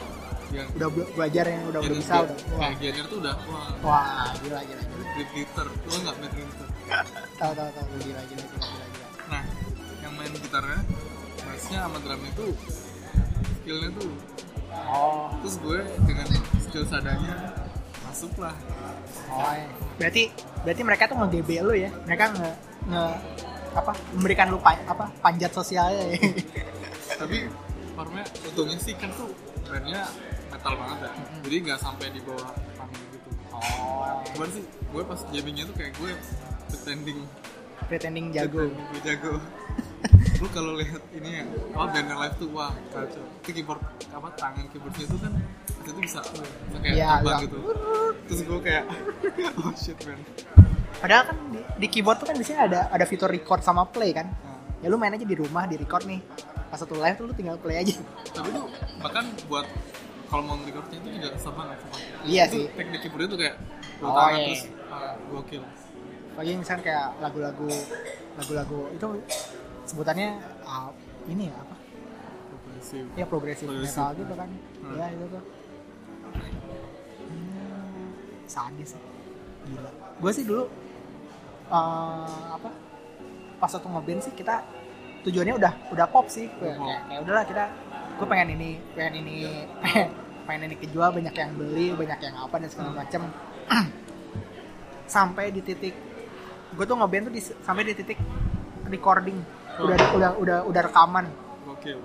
yang 0.51 0.67
udah 0.75 0.89
bela- 0.91 1.11
belajar 1.15 1.45
yang 1.47 1.63
udah 1.67 1.79
udah 1.83 1.95
bisa 1.95 2.13
udah. 2.23 2.35
kayak 2.55 2.75
Gianir 2.79 3.05
tuh 3.11 3.17
udah 3.19 3.35
wah. 3.51 3.71
Wah 3.83 4.31
gila 4.39 4.59
gila 4.63 4.83
gila. 4.83 5.05
Grip 5.11 5.29
gitar. 5.35 5.67
Lo 5.67 5.95
nggak 5.99 6.15
main 6.23 6.31
gitar? 6.39 6.69
Tahu 7.35 7.51
tahu 7.51 7.69
tahu. 7.75 7.87
Gila 7.99 8.21
gila 8.31 8.43
gila 8.47 8.63
gila, 8.63 8.85
gila. 8.87 9.07
nah 9.27 9.43
yang 9.99 10.13
main 10.15 10.31
gitarnya 10.39 10.79
bassnya 11.41 11.79
sama 11.83 11.97
drumnya 11.99 12.31
tuh 12.35 12.51
skillnya 13.61 13.89
tuh 13.93 14.11
oh 14.89 15.29
terus 15.39 15.55
gue 15.57 15.79
dengan 16.03 16.27
skill 16.59 16.85
sadanya 16.85 17.35
masuk 18.03 18.33
lah 18.37 18.55
Oh, 19.31 19.47
iya. 19.55 19.63
berarti 19.95 20.23
berarti 20.61 20.81
mereka 20.83 21.03
tuh 21.07 21.15
nge-GB 21.15 21.49
lu 21.63 21.71
ya. 21.71 21.87
Mereka 22.03 22.35
nge, 22.35 22.49
nge 22.83 23.03
apa 23.71 23.91
memberikan 24.11 24.51
lu 24.51 24.59
pa- 24.59 24.83
apa 24.83 25.07
panjat 25.23 25.55
sosialnya 25.55 26.11
ya. 26.11 26.19
tapi 27.23 27.47
formnya 27.95 28.27
untungnya 28.43 28.75
sih 28.75 28.91
kan 28.99 29.07
tuh 29.15 29.31
bandnya 29.63 30.03
metal 30.51 30.73
banget 30.75 30.97
ya 30.99 31.09
jadi 31.47 31.55
nggak 31.63 31.79
sampai 31.79 32.11
di 32.11 32.19
bawah 32.19 32.51
panggung 32.75 33.05
gitu 33.07 33.29
oh, 33.55 34.19
cuman 34.35 34.49
sih 34.51 34.63
gue 34.67 35.03
pas 35.07 35.19
jammingnya 35.31 35.63
tuh 35.63 35.75
kayak 35.79 35.93
gue 35.95 36.11
pretending 36.67 37.19
pretending 37.87 38.25
jago. 38.35 38.67
pretending 38.67 38.87
gue 38.91 39.01
jago 39.07 39.33
lu 40.37 40.47
kalau 40.49 40.73
lihat 40.73 41.01
ini 41.11 41.29
ya 41.31 41.43
apa 41.71 41.85
bandnya 41.87 42.15
live 42.17 42.35
tuh 42.35 42.49
wah 42.49 42.73
kacau 42.89 43.21
itu 43.39 43.49
keyboard 43.53 43.81
apa 44.09 44.27
tangan 44.33 44.65
keyboardnya 44.69 45.05
tuh 45.05 45.19
kan 45.19 45.33
itu 45.71 45.89
bisa 45.97 46.19
kayak 46.21 46.49
Iya, 46.91 47.09
terbang 47.19 47.39
gitu 47.43 47.57
terus 48.25 48.39
gue 48.41 48.59
kayak 48.59 48.83
oh 49.61 49.73
shit 49.73 49.97
man 50.03 50.17
Padahal 50.93 51.23
kan 51.25 51.37
di, 51.49 51.59
di 51.77 51.87
keyboard 51.87 52.17
tuh 52.17 52.27
kan 52.27 52.35
di 52.35 52.43
sini 52.43 52.59
ada 52.59 52.85
ada 52.87 53.01
fitur 53.03 53.25
record 53.25 53.59
sama 53.59 53.85
play 53.85 54.13
kan. 54.13 54.29
nah, 54.29 54.61
Ya 54.77 54.87
lu 54.87 54.97
main 54.97 55.09
aja 55.09 55.23
di 55.23 55.33
rumah 55.33 55.65
di 55.65 55.73
record 55.73 56.05
nih. 56.05 56.21
Pas 56.69 56.77
satu 56.77 56.93
live 56.93 57.15
tuh 57.15 57.25
lu 57.25 57.33
tinggal 57.33 57.57
play 57.57 57.81
aja. 57.81 57.97
tapi 58.29 58.53
tuh 58.53 58.69
bahkan 58.99 59.25
buat 59.47 59.65
kalau 60.27 60.43
mau 60.43 60.61
recordnya 60.61 60.97
itu 60.97 61.09
juga 61.11 61.33
susah 61.35 61.53
banget 61.55 61.77
sumpah. 61.79 61.99
Iya 62.21 62.43
itu 62.45 62.53
sih. 62.53 62.65
teknik 62.71 62.99
keyboardnya 63.01 63.27
tuh 63.27 63.39
kayak 63.39 63.55
dua 63.97 64.05
Oh, 64.05 64.13
tangan 64.13 64.29
iya. 64.31 64.45
terus 64.45 64.61
ah, 64.87 65.13
gokil 65.27 65.61
Bagi 66.31 66.51
misalnya 66.55 66.83
kayak 66.83 67.07
lagu-lagu 67.17 67.69
lagu-lagu 68.31 68.79
itu 68.91 69.07
sebutannya 69.91 70.29
ah, 70.63 70.89
ini 71.27 71.47
ya 71.47 71.55
apa? 71.57 71.75
progresif 72.49 73.03
Ya 73.13 73.25
progresif 73.25 73.67
Progresif. 73.67 73.93
metal 73.93 74.09
gitu 74.15 74.33
kan. 74.33 74.49
Hmm. 74.49 74.95
Ya 74.95 75.05
itu 75.09 75.25
tuh. 75.27 75.43
Hmm, 77.21 78.09
sadis 78.45 78.89
sih. 78.95 79.01
Gila. 79.67 79.91
Gue 80.17 80.31
sih 80.31 80.43
dulu 80.43 80.63
eh, 81.67 82.47
apa? 82.49 82.69
Pas 83.57 83.69
waktu 83.69 83.87
ngeband 83.87 84.21
sih 84.21 84.33
kita 84.33 84.65
tujuannya 85.21 85.53
udah 85.53 85.73
udah 85.91 86.05
pop 86.07 86.25
sih. 86.27 86.49
Kayak, 86.49 86.75
Pop. 86.75 86.87
kayak, 86.87 87.01
kayak 87.05 87.19
udahlah 87.21 87.45
kita 87.45 87.63
gue 88.11 88.27
pengen 88.27 88.49
ini, 88.53 88.69
pengen 88.93 89.13
ini, 89.19 89.35
pengen, 89.81 90.07
pengen 90.45 90.61
ini 90.67 90.75
kejual 90.77 91.09
banyak 91.11 91.33
yang 91.33 91.51
beli, 91.53 91.87
banyak 91.91 92.19
yang 92.21 92.35
apa 92.37 92.55
dan 92.57 92.69
segala 92.69 92.89
Hmm. 92.89 92.99
macem. 92.99 93.21
sampai 95.07 95.51
di 95.51 95.59
titik 95.59 95.91
gue 96.71 96.85
tuh 96.87 96.95
ngeband 96.95 97.27
tuh 97.27 97.33
di, 97.33 97.41
sampai 97.43 97.83
di 97.83 97.93
titik 97.93 98.15
recording 98.87 99.35
Oh. 99.81 99.89
udah 99.89 100.31
udah 100.37 100.57
udah 100.69 100.81
rekaman 100.85 101.25
gokil 101.65 101.97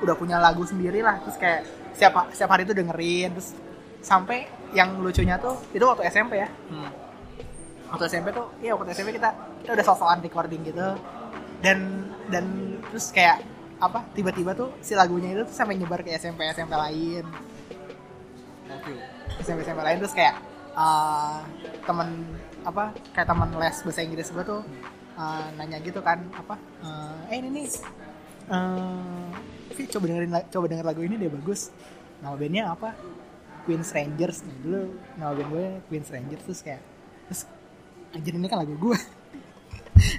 udah 0.00 0.14
punya 0.16 0.40
lagu 0.40 0.64
sendiri 0.64 1.04
lah 1.04 1.20
terus 1.20 1.36
kayak 1.36 1.68
setiap 1.92 2.32
setiap 2.32 2.50
hari 2.56 2.64
itu 2.64 2.72
dengerin 2.72 3.36
terus 3.36 3.52
sampai 4.00 4.48
yang 4.72 4.96
lucunya 5.04 5.36
tuh 5.36 5.60
itu 5.76 5.84
waktu 5.84 6.08
SMP 6.08 6.40
ya 6.40 6.48
hmm. 6.48 6.90
waktu 7.92 8.04
SMP 8.08 8.32
tuh 8.32 8.48
iya 8.64 8.72
waktu 8.72 8.96
SMP 8.96 9.20
kita 9.20 9.30
kita 9.60 9.72
udah 9.76 9.84
sosokan 9.84 10.24
recording 10.24 10.64
gitu 10.64 10.96
dan 11.60 12.08
dan 12.32 12.44
terus 12.88 13.12
kayak 13.12 13.44
apa 13.80 14.04
tiba-tiba 14.16 14.56
tuh 14.56 14.72
si 14.80 14.96
lagunya 14.96 15.36
itu 15.36 15.44
tuh 15.44 15.56
sampai 15.56 15.76
nyebar 15.76 16.00
ke 16.00 16.16
SMP 16.16 16.48
SMP 16.52 16.72
lain 16.72 17.24
Oke. 18.70 18.92
SMP 19.44 19.60
SMP 19.66 19.80
lain 19.84 19.98
terus 20.00 20.14
kayak 20.16 20.40
eh, 20.72 21.38
temen 21.84 22.08
apa 22.64 22.92
kayak 23.12 23.28
teman 23.28 23.48
les 23.56 23.76
bahasa 23.84 24.00
Inggris 24.04 24.28
gue 24.32 24.44
tuh 24.44 24.60
eh, 25.20 25.46
nanya 25.60 25.78
gitu 25.84 26.00
kan 26.00 26.24
apa 26.32 26.56
eh, 26.80 27.32
eh 27.32 27.36
ini 27.44 27.48
nih 27.52 27.66
eh 28.50 29.20
Vi, 29.70 29.86
coba 29.86 30.10
dengerin 30.10 30.34
coba 30.50 30.64
denger 30.66 30.86
lagu 30.86 31.00
ini 31.06 31.14
deh 31.14 31.30
bagus. 31.30 31.70
Nama 32.20 32.34
bandnya 32.34 32.74
apa? 32.74 32.90
Queen 33.64 33.86
Strangers 33.86 34.42
nah, 34.42 34.56
dulu 34.64 34.80
nama 35.20 35.32
band 35.36 35.48
gue 35.52 35.64
Queen 35.92 36.04
Strangers 36.04 36.42
terus 36.48 36.60
kayak 36.64 36.82
terus 37.28 37.44
anjir 38.16 38.34
ini 38.34 38.48
kan 38.50 38.58
lagu 38.60 38.74
gue. 38.74 38.98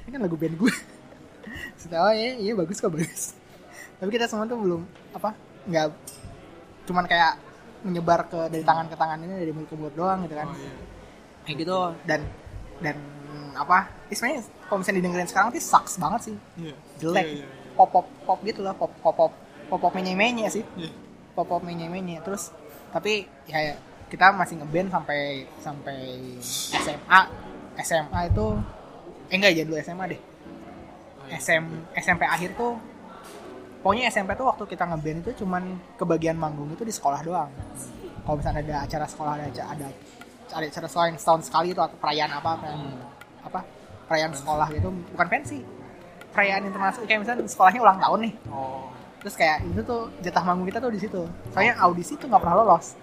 Ini 0.06 0.10
kan 0.14 0.22
lagu 0.22 0.38
band 0.38 0.56
gue. 0.62 0.74
Terus, 1.78 1.90
oh 1.98 2.14
iya 2.14 2.38
iya 2.38 2.54
bagus 2.54 2.78
kok 2.78 2.94
bagus. 2.94 3.34
Tapi 3.98 4.10
kita 4.14 4.30
semua 4.30 4.46
tuh 4.46 4.62
belum 4.62 4.82
apa 5.18 5.34
nggak 5.66 5.86
cuman 6.86 7.06
kayak 7.10 7.34
menyebar 7.82 8.30
ke 8.30 8.40
dari 8.54 8.62
tangan 8.62 8.86
ke 8.90 8.96
tangan 8.96 9.26
ini 9.26 9.42
dari 9.42 9.52
mulut 9.52 9.68
ke 9.68 9.76
mulut 9.76 9.96
doang 9.98 10.22
gitu 10.30 10.38
kan. 10.38 10.48
Oh 10.48 10.58
iya. 10.58 10.74
kayak 11.42 11.58
gitu 11.66 11.78
dan 12.06 12.22
dan 12.86 12.98
apa 13.58 13.90
ya 14.10 14.14
sebenarnya 14.14 14.42
kalau 14.72 14.80
misalnya 14.80 15.00
didengerin 15.00 15.28
sekarang 15.28 15.52
tuh 15.52 15.60
sucks 15.60 15.94
banget 15.98 16.22
sih 16.24 16.36
Iya. 16.58 16.76
jelek 16.98 17.26
Iya, 17.26 17.34
iya, 17.34 17.44
iya. 17.44 17.74
pop 17.74 17.90
pop 17.90 18.08
pop 18.24 18.40
gitu 18.42 18.64
lah 18.64 18.72
pop 18.72 18.88
pop 18.98 19.12
pop 19.12 19.32
pop 19.68 19.80
pop 19.80 19.92
menye 19.92 20.16
menye 20.16 20.48
sih 20.48 20.64
Iya. 20.74 20.92
pop 21.34 21.44
pop 21.46 21.60
menye 21.60 21.86
menye 21.86 22.18
terus 22.22 22.56
tapi 22.90 23.28
ya 23.46 23.76
kita 24.08 24.32
masih 24.32 24.56
ngeband 24.58 24.88
sampai 24.90 25.20
sampai 25.58 25.98
SMA 26.42 27.20
SMA 27.78 28.20
itu 28.26 28.46
eh 29.28 29.36
enggak 29.36 29.52
ya 29.54 29.64
dulu 29.64 29.76
SMA 29.82 30.06
deh 30.08 30.22
Oh, 31.22 31.28
iya. 31.28 31.38
SM, 31.38 31.64
SMP 31.94 32.24
akhir 32.26 32.56
tuh 32.56 32.76
pokoknya 33.80 34.08
SMP 34.08 34.34
tuh 34.34 34.46
waktu 34.46 34.64
kita 34.66 34.84
ngeband 34.86 35.20
itu 35.22 35.32
cuman 35.38 35.64
kebagian 35.96 36.34
manggung 36.34 36.68
itu 36.70 36.82
di 36.82 36.90
sekolah 36.90 37.22
doang 37.22 37.52
kalau 38.22 38.36
misalnya 38.36 38.62
ada 38.62 38.76
acara 38.84 39.06
sekolah 39.06 39.32
ada 39.34 39.46
acara 39.48 39.68
ada, 39.72 39.88
ada 40.52 40.66
acara 40.66 40.88
sekolah 40.88 41.06
yang 41.08 41.18
setahun 41.18 41.42
sekali 41.44 41.72
itu 41.72 41.80
atau 41.80 41.96
perayaan 41.96 42.32
apa 42.32 42.52
perayaan, 42.56 42.80
Hmm. 42.82 43.02
apa 43.42 43.60
perayaan 44.12 44.36
sekolah 44.36 44.68
gitu 44.76 44.92
bukan 45.16 45.28
pensi. 45.32 45.64
Perayaan 46.36 46.68
internasional 46.68 47.08
kayak 47.08 47.20
misalnya 47.24 47.48
sekolahnya 47.48 47.80
ulang 47.80 48.00
tahun 48.04 48.20
nih. 48.28 48.34
Oh. 48.52 48.92
terus 49.22 49.38
kayak 49.38 49.62
itu 49.70 49.86
tuh 49.86 50.10
jatah 50.26 50.42
manggung 50.42 50.68
kita 50.68 50.84
tuh 50.84 50.92
di 50.92 51.00
situ. 51.00 51.22
Soalnya 51.54 51.80
audisi 51.80 52.20
tuh 52.20 52.28
nggak 52.28 52.42
pernah 52.44 52.58
lolos. 52.60 53.00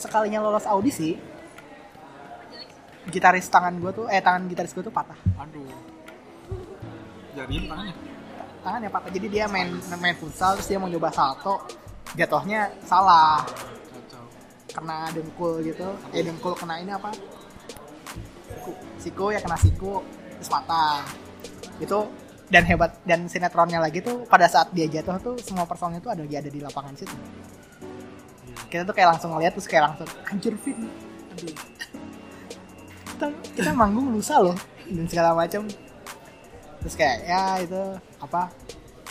Sekalinya 0.00 0.40
lolos 0.40 0.64
audisi 0.64 1.20
gitaris 3.08 3.48
tangan 3.48 3.76
gue 3.80 3.90
tuh 3.92 4.06
eh 4.08 4.20
tangan 4.22 4.48
gitaris 4.48 4.72
gue 4.72 4.86
tuh 4.86 4.94
patah. 4.94 5.18
Aduh. 5.36 5.68
Jarinya 7.36 7.74
tangannya. 7.74 7.94
tangannya 8.64 8.88
patah. 8.88 9.10
Jadi 9.12 9.26
dia 9.28 9.44
main 9.50 9.68
main 10.00 10.16
futsal 10.16 10.56
terus 10.56 10.70
dia 10.70 10.78
mau 10.80 10.88
coba 10.88 11.10
salto. 11.12 11.60
Jatuhnya 12.14 12.72
salah. 12.86 13.44
Kena 14.70 15.10
dengkul 15.10 15.60
gitu. 15.66 15.90
Eh 16.14 16.22
dengkul 16.22 16.54
kena 16.54 16.78
ini 16.78 16.94
apa? 16.94 17.10
Siku, 18.46 18.72
siku 19.02 19.24
ya 19.34 19.42
kena 19.42 19.58
siku 19.58 20.06
terus 20.38 20.50
patah 20.50 21.02
itu 21.82 21.98
dan 22.48 22.64
hebat 22.64 22.96
dan 23.04 23.28
sinetronnya 23.28 23.76
lagi 23.76 24.00
tuh 24.00 24.24
pada 24.24 24.48
saat 24.48 24.72
dia 24.72 24.88
jatuh 24.88 25.20
tuh 25.20 25.34
semua 25.44 25.68
personil 25.68 26.00
tuh 26.00 26.14
ada 26.14 26.24
lagi 26.24 26.36
ada 26.38 26.50
di 26.50 26.60
lapangan 26.64 26.94
situ. 26.96 27.16
Kita 28.72 28.88
tuh 28.88 28.94
kayak 28.96 29.16
langsung 29.16 29.36
ngeliat 29.36 29.52
terus 29.52 29.68
kayak 29.68 29.92
langsung 29.92 30.08
anjir 30.30 30.52
aduh. 30.56 31.54
Kita, 33.18 33.26
kita 33.58 33.70
manggung 33.74 34.14
lusa 34.14 34.40
loh 34.40 34.56
dan 34.88 35.04
segala 35.10 35.36
macam 35.36 35.68
terus 36.78 36.94
kayak 36.94 37.26
ya 37.26 37.42
itu 37.58 37.82
apa 38.22 38.48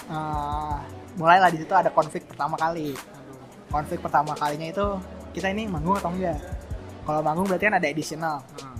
eh, 0.07 0.75
mulailah 1.19 1.51
di 1.51 1.59
situ 1.61 1.73
ada 1.75 1.93
konflik 1.93 2.25
pertama 2.25 2.57
kali. 2.57 2.97
Konflik 3.67 3.99
pertama 3.99 4.31
kalinya 4.33 4.71
itu 4.71 4.87
kita 5.35 5.51
ini 5.51 5.69
manggung 5.69 5.99
atau 5.99 6.09
enggak? 6.09 6.39
Kalau 7.05 7.21
manggung 7.21 7.45
berarti 7.45 7.69
kan 7.69 7.75
ada 7.77 7.87
additional. 7.91 8.41
Nah. 8.41 8.76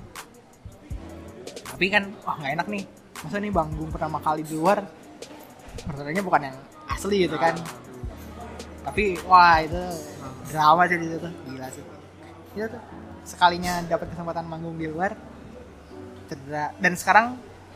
Tapi 1.77 1.93
kan 1.93 2.09
wah 2.25 2.33
nggak 2.35 2.51
enak 2.57 2.67
nih 2.67 2.83
masa 3.17 3.37
nih 3.37 3.53
manggung 3.53 3.85
pertama 3.87 4.17
kali 4.17 4.41
di 4.41 4.53
luar 4.53 4.81
personelnya 5.79 6.25
bukan 6.25 6.41
yang 6.43 6.57
asli 6.87 7.17
gitu 7.23 7.37
kan 7.37 7.53
tapi 8.81 9.13
wah 9.23 9.61
itu 9.61 9.77
drama 10.47 10.83
sih 10.85 10.97
di 10.97 11.07
situ 11.07 11.29
gila 11.45 11.67
sih 11.69 11.83
itu 12.51 12.65
tuh 12.65 12.81
sekalinya 13.21 13.85
dapat 13.85 14.09
kesempatan 14.09 14.41
manggung 14.43 14.73
di 14.73 14.87
luar 14.87 15.13
cedera 16.25 16.73
dan 16.75 16.93
sekarang 16.93 17.25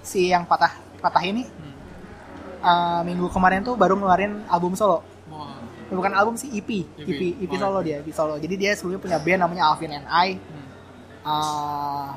si 0.01 0.27
yang 0.27 0.43
patah 0.43 0.73
patah 0.97 1.21
ini 1.21 1.45
Hmm. 1.45 1.73
eh, 2.61 3.01
minggu 3.05 3.29
kemarin 3.29 3.61
tuh 3.61 3.73
baru 3.75 3.93
ngeluarin 3.95 4.45
album 4.47 4.73
solo 4.73 5.05
Wah. 5.27 5.61
bukan 5.89 6.13
album 6.13 6.33
sih 6.33 6.49
EP 6.51 6.69
EP. 6.95 7.05
EP 7.05 7.21
EP 7.39 7.51
Oh, 7.51 7.59
solo 7.59 7.79
EP. 7.79 7.85
dia 7.85 7.95
EP 7.99 8.09
solo 8.09 8.33
jadi 8.35 8.55
dia 8.55 8.71
sebelumnya 8.73 8.97
punya 8.99 9.17
band 9.17 9.39
namanya 9.43 9.63
Alvin 9.67 9.93
and 9.93 10.07
I 10.07 10.37
Hmm. 10.37 10.65
eh, 11.21 12.09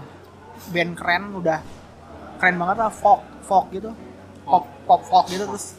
band 0.73 0.93
keren 0.97 1.37
udah 1.37 1.61
keren 2.41 2.57
banget 2.57 2.77
lah 2.81 2.91
folk 2.93 3.21
folk 3.45 3.69
gitu. 3.75 3.91
Pop 4.45 4.69
pop 4.85 5.01
folk 5.05 5.27
gitu 5.33 5.45
terus 5.49 5.77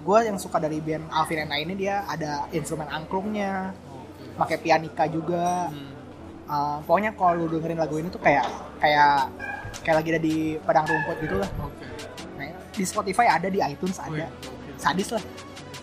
gue 0.00 0.18
yang 0.26 0.36
suka 0.36 0.58
dari 0.58 0.82
band 0.82 1.08
Alvin 1.14 1.46
and 1.46 1.52
I 1.54 1.62
ini 1.62 1.74
dia 1.78 2.04
ada 2.04 2.48
instrumen 2.52 2.88
angklungnya 2.88 3.72
pakai 4.34 4.58
pianika 4.60 5.06
juga. 5.08 5.70
Hmm. 5.70 5.92
Eh, 6.44 6.76
pokoknya 6.84 7.16
kalau 7.16 7.40
lu 7.40 7.56
dengerin 7.56 7.80
lagu 7.80 7.96
ini 7.96 8.12
tuh 8.12 8.20
kayak 8.20 8.44
kayak 8.76 9.32
kayak 9.80 9.96
lagi 9.96 10.08
ada 10.12 10.20
di 10.20 10.36
padang 10.60 10.84
rumput 10.84 11.16
gitu 11.24 11.40
lah. 11.40 11.48
Nah, 12.36 12.52
di 12.76 12.84
Spotify 12.84 13.32
ada 13.32 13.48
di 13.48 13.64
iTunes 13.64 13.96
ada. 13.96 14.28
Sadis 14.76 15.16
lah. 15.16 15.24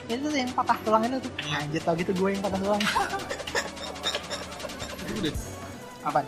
Itu 0.05 0.29
tuh 0.29 0.37
yang 0.37 0.53
patah 0.53 0.77
tulang 0.85 1.01
itu 1.09 1.17
tuh. 1.17 1.33
Anjir 1.49 1.81
tau 1.81 1.97
gitu 1.97 2.13
gue 2.13 2.29
yang 2.37 2.43
patah 2.45 2.59
tulang. 2.61 2.81
Apa 6.05 6.21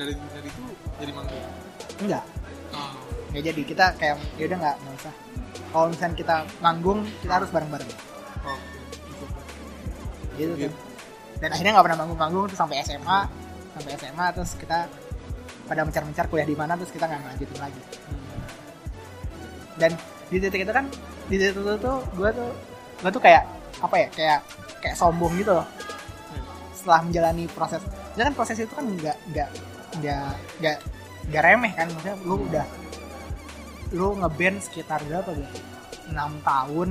dari 0.00 0.12
dari 0.16 0.48
itu 0.48 0.62
jadi 0.96 1.12
manggung. 1.12 1.42
enggak 2.00 2.24
Ah. 2.70 2.94
nggak 3.30 3.42
jadi 3.44 3.60
kita 3.64 3.84
kayak 3.94 4.16
ya 4.34 4.44
udah 4.46 4.58
nggak 4.58 4.76
nggak 4.78 4.94
usah 4.96 5.14
kalau 5.68 5.86
misalnya 5.86 6.16
kita 6.16 6.34
manggung 6.58 6.98
kita 7.20 7.32
harus 7.34 7.50
bareng 7.50 7.68
bareng 7.68 7.90
Oke. 8.40 8.78
gitu 10.36 10.52
Gitu. 10.56 10.66
tuh 10.66 10.72
dan 11.38 11.48
akhirnya 11.50 11.72
nggak 11.74 11.86
pernah 11.86 11.98
manggung-manggung 11.98 12.44
terus 12.46 12.58
sampai 12.58 12.76
SMA 12.80 13.18
sampai 13.70 13.90
SMA 13.96 14.26
terus 14.32 14.50
kita 14.54 14.78
pada 15.64 15.82
mencar-mencar 15.82 16.26
kuliah 16.26 16.44
di 16.44 16.54
mana 16.54 16.74
terus 16.74 16.90
kita 16.90 17.04
nggak 17.04 17.20
lanjutin 17.28 17.58
lagi 17.58 17.80
Hmm. 17.80 18.42
dan 19.78 19.90
di 20.26 20.36
titik 20.38 20.62
itu 20.62 20.72
kan 20.72 20.86
di 21.26 21.36
titik 21.36 21.54
itu 21.54 21.74
tuh 21.76 21.98
gue 22.12 22.30
tuh 22.30 22.50
gue 23.00 23.10
tuh 23.10 23.22
kayak 23.22 23.42
apa 23.78 23.96
ya 23.96 24.08
kayak 24.10 24.38
kayak 24.78 24.94
sombong 24.94 25.32
gitu 25.34 25.52
loh 25.52 25.66
setelah 26.72 27.00
menjalani 27.02 27.44
proses 27.48 27.82
ya 28.14 28.24
kan 28.24 28.32
proses 28.32 28.56
itu 28.56 28.70
kan 28.70 28.84
nggak 28.86 29.16
nggak 29.30 29.48
nggak 30.00 30.32
nggak 30.60 30.76
nggak 31.30 31.42
remeh 31.44 31.72
kan 31.76 31.86
maksudnya 31.92 32.16
lu 32.24 32.36
udah 32.48 32.66
lu 33.92 34.06
ngeband 34.18 34.56
sekitar 34.64 34.98
berapa 35.06 35.30
berarti 35.34 35.60
enam 36.10 36.32
tahun 36.42 36.90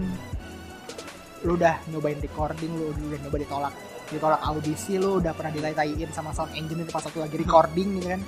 lu 1.48 1.52
udah 1.56 1.76
nyobain 1.92 2.20
recording 2.20 2.72
lu 2.76 2.92
udah 2.92 3.20
nyoba 3.24 3.38
ditolak 3.40 3.74
ditolak 4.10 4.42
audisi 4.42 4.98
lu 4.98 5.22
udah 5.22 5.32
pernah 5.38 5.54
ditai-taiin 5.54 6.10
sama 6.12 6.34
sound 6.34 6.52
engineer 6.58 6.90
pas 6.90 7.06
waktu 7.06 7.22
lagi 7.22 7.38
recording 7.38 8.02
gitu 8.02 8.10
kan. 8.10 8.22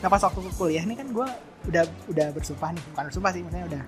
Nah 0.00 0.08
pas 0.08 0.22
waktu 0.24 0.40
kuliah 0.56 0.84
nih 0.88 0.96
kan 0.96 1.08
gue 1.12 1.28
udah 1.68 1.84
udah 2.08 2.26
bersumpah 2.32 2.72
nih 2.72 2.82
bukan 2.94 3.04
bersumpah 3.12 3.30
sih 3.36 3.42
maksudnya 3.44 3.66
udah 3.68 3.82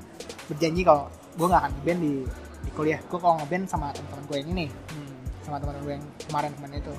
berjanji 0.53 0.83
kalau 0.85 1.09
gue 1.09 1.47
nggak 1.49 1.63
akan 1.65 1.73
ngeband 1.81 2.01
di 2.05 2.13
di 2.61 2.71
kuliah. 2.77 3.01
Gue 3.09 3.19
kalau 3.19 3.35
ngeband 3.41 3.65
sama 3.67 3.87
teman-teman 3.97 4.25
gue 4.29 4.37
yang 4.37 4.51
ini 4.53 4.67
Hmm. 4.69 5.17
sama 5.41 5.57
teman-teman 5.59 5.85
gue 5.89 5.95
yang 5.97 6.07
kemarin 6.29 6.51
kemarin 6.61 6.77
itu. 6.77 6.95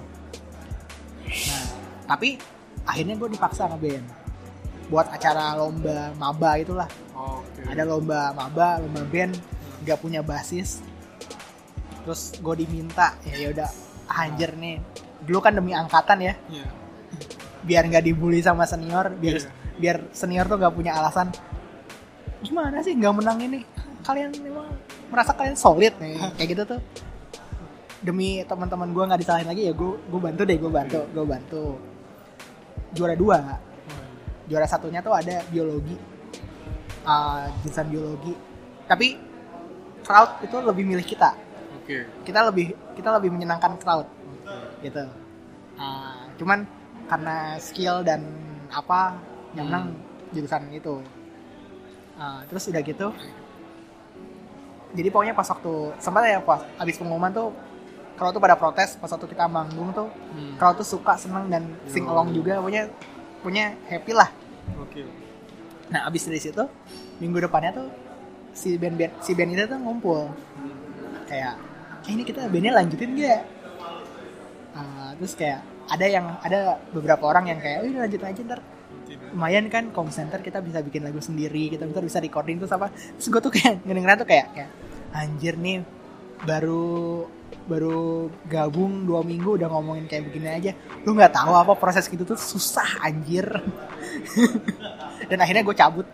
Nah 1.48 1.64
tapi 2.10 2.30
akhirnya 2.84 3.16
gue 3.16 3.30
dipaksa 3.32 3.70
ngeband 3.70 4.06
buat 4.92 5.08
acara 5.08 5.56
lomba 5.56 6.12
maba 6.20 6.52
itulah. 6.60 6.90
Oke. 7.16 7.64
ada 7.64 7.84
lomba 7.86 8.36
maba 8.36 8.82
lomba 8.82 9.02
band 9.08 9.38
nggak 9.84 10.00
punya 10.00 10.20
basis. 10.20 10.84
Terus 12.04 12.36
gue 12.36 12.56
diminta 12.60 13.16
ya 13.24 13.36
ya 13.38 13.48
udah 13.54 13.70
anjir 14.12 14.52
nih 14.58 14.82
dulu 15.24 15.40
kan 15.40 15.56
demi 15.56 15.72
angkatan 15.72 16.20
ya. 16.20 16.34
Iya. 16.50 16.68
biar 17.62 17.86
nggak 17.86 18.04
dibully 18.04 18.42
sama 18.42 18.66
senior 18.66 19.14
biar 19.16 19.38
Iya. 19.38 19.50
biar 19.78 19.98
senior 20.12 20.50
tuh 20.50 20.58
nggak 20.58 20.74
punya 20.74 20.98
alasan. 20.98 21.30
Gimana 22.42 22.82
sih 22.82 22.98
nggak 22.98 23.14
menang 23.16 23.38
ini? 23.40 23.62
Kalian 24.02 24.34
memang 24.42 24.66
merasa 25.14 25.32
kalian 25.32 25.54
solid 25.56 25.94
nih. 26.02 26.18
Kayak 26.36 26.48
gitu 26.52 26.64
tuh. 26.66 26.82
Demi 28.02 28.42
teman-teman 28.44 28.90
gue 28.90 29.04
nggak 29.06 29.22
disalahin 29.22 29.46
lagi 29.48 29.70
ya 29.70 29.74
gue 29.78 29.94
gue 29.94 30.20
bantu 30.20 30.42
deh 30.42 30.58
gue 30.58 30.72
bantu 30.74 31.00
gue 31.14 31.22
bantu 31.22 31.64
juara 32.94 33.16
dua. 33.16 33.38
Juara 34.48 34.68
satunya 34.68 35.00
tuh 35.00 35.16
ada 35.16 35.44
biologi. 35.48 35.96
Uh, 37.02 37.50
jurusan 37.64 37.88
biologi. 37.90 38.34
Tapi 38.86 39.08
crowd 40.06 40.44
itu 40.44 40.58
lebih 40.62 40.84
milih 40.86 41.06
kita. 41.06 41.32
Oke. 41.82 42.06
kita 42.22 42.46
lebih 42.46 42.78
kita 42.94 43.10
lebih 43.18 43.34
menyenangkan 43.34 43.74
crowd 43.82 44.06
Oke. 44.06 44.86
gitu. 44.86 45.02
Ah, 45.82 46.30
cuman 46.38 46.70
karena 47.10 47.58
skill 47.58 48.06
dan 48.06 48.22
apa 48.70 49.18
yang 49.58 49.66
menang 49.66 49.98
jurusan 50.30 50.70
itu. 50.70 51.02
Ah, 52.22 52.46
terus 52.46 52.70
udah 52.70 52.86
gitu 52.86 53.10
jadi 54.92 55.08
pokoknya 55.08 55.34
pas 55.36 55.48
waktu 55.48 55.74
sempat 56.04 56.24
ya 56.28 56.40
pas 56.44 56.62
abis 56.80 57.00
pengumuman 57.00 57.32
tuh 57.32 57.50
kalau 58.22 58.30
tuh 58.30 58.38
pada 58.38 58.54
protes 58.54 59.02
pas 59.02 59.10
waktu 59.10 59.26
kita 59.34 59.50
manggung 59.50 59.90
tuh. 59.98 60.06
Hmm. 60.06 60.54
kalau 60.62 60.78
tuh 60.78 60.86
suka 60.86 61.18
seneng 61.18 61.50
dan 61.50 61.66
sing 61.90 62.06
along 62.06 62.30
juga. 62.38 62.62
Pokoknya 62.62 62.86
punya 63.42 63.74
happy 63.90 64.14
lah. 64.14 64.30
Oke. 64.78 65.02
nah 65.90 66.08
abis 66.08 66.30
dari 66.30 66.40
situ 66.40 66.64
minggu 67.20 67.44
depannya 67.44 67.76
tuh 67.76 67.90
si 68.56 68.80
band 68.80 68.96
band 68.96 69.12
si 69.26 69.34
band 69.34 69.58
itu 69.58 69.66
tuh 69.66 69.82
ngumpul. 69.82 70.30
Kayak 71.26 71.58
kayak 72.06 72.14
ini 72.14 72.24
kita 72.30 72.46
bandnya 72.46 72.78
lanjutin 72.78 73.18
gak 73.18 73.42
Ah, 74.72 75.12
terus 75.18 75.34
kayak 75.34 75.66
ada 75.90 76.06
yang 76.06 76.26
ada 76.46 76.80
beberapa 76.94 77.28
orang 77.28 77.52
yang 77.52 77.60
kayak 77.60 77.90
udah 77.90 78.06
lanjut 78.06 78.22
aja 78.22 78.42
ntar. 78.46 78.62
Lumayan 79.34 79.66
kan 79.68 79.90
com 79.92 80.08
center 80.08 80.40
kita 80.40 80.62
bisa 80.62 80.80
bikin 80.80 81.04
lagu 81.04 81.20
sendiri 81.20 81.74
kita 81.74 81.90
bisa 81.90 82.00
bisa 82.06 82.18
recording 82.22 82.62
terus 82.62 82.72
apa. 82.72 82.94
Terus 82.94 83.28
gue 83.34 83.42
tuh 83.42 83.52
kayak 83.52 83.82
ngedengerin 83.84 84.18
tuh 84.22 84.30
kayak 84.30 84.48
kayak 84.54 84.70
anjir 85.12 85.58
nih 85.58 85.84
baru 86.48 87.28
baru 87.70 88.30
gabung 88.50 89.06
dua 89.06 89.22
minggu 89.22 89.58
udah 89.58 89.68
ngomongin 89.70 90.06
kayak 90.10 90.30
begini 90.30 90.48
aja. 90.50 90.72
Lu 91.06 91.14
nggak 91.14 91.34
tahu 91.34 91.54
apa 91.54 91.74
proses 91.78 92.06
gitu 92.10 92.26
tuh 92.26 92.38
susah 92.38 93.06
anjir. 93.06 93.46
Dan 95.30 95.38
akhirnya 95.42 95.64
gue 95.66 95.76
cabut. 95.78 96.08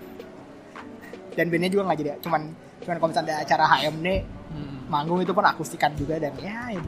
Dan 1.38 1.48
bandnya 1.54 1.70
juga 1.70 1.86
nggak 1.88 2.00
jadi 2.02 2.12
cuman 2.24 2.41
cuman 2.82 2.95
kalau 2.98 3.10
misalnya 3.14 3.34
ada 3.38 3.43
acara 3.45 3.64
HMD 3.78 4.10
Hmm. 4.48 4.88
manggung 4.88 5.20
itu 5.20 5.36
pun 5.36 5.43
akustikan 5.43 5.91
juga 6.00 6.16
dan 6.16 6.32
ya 6.39 6.72
itu 6.72 6.88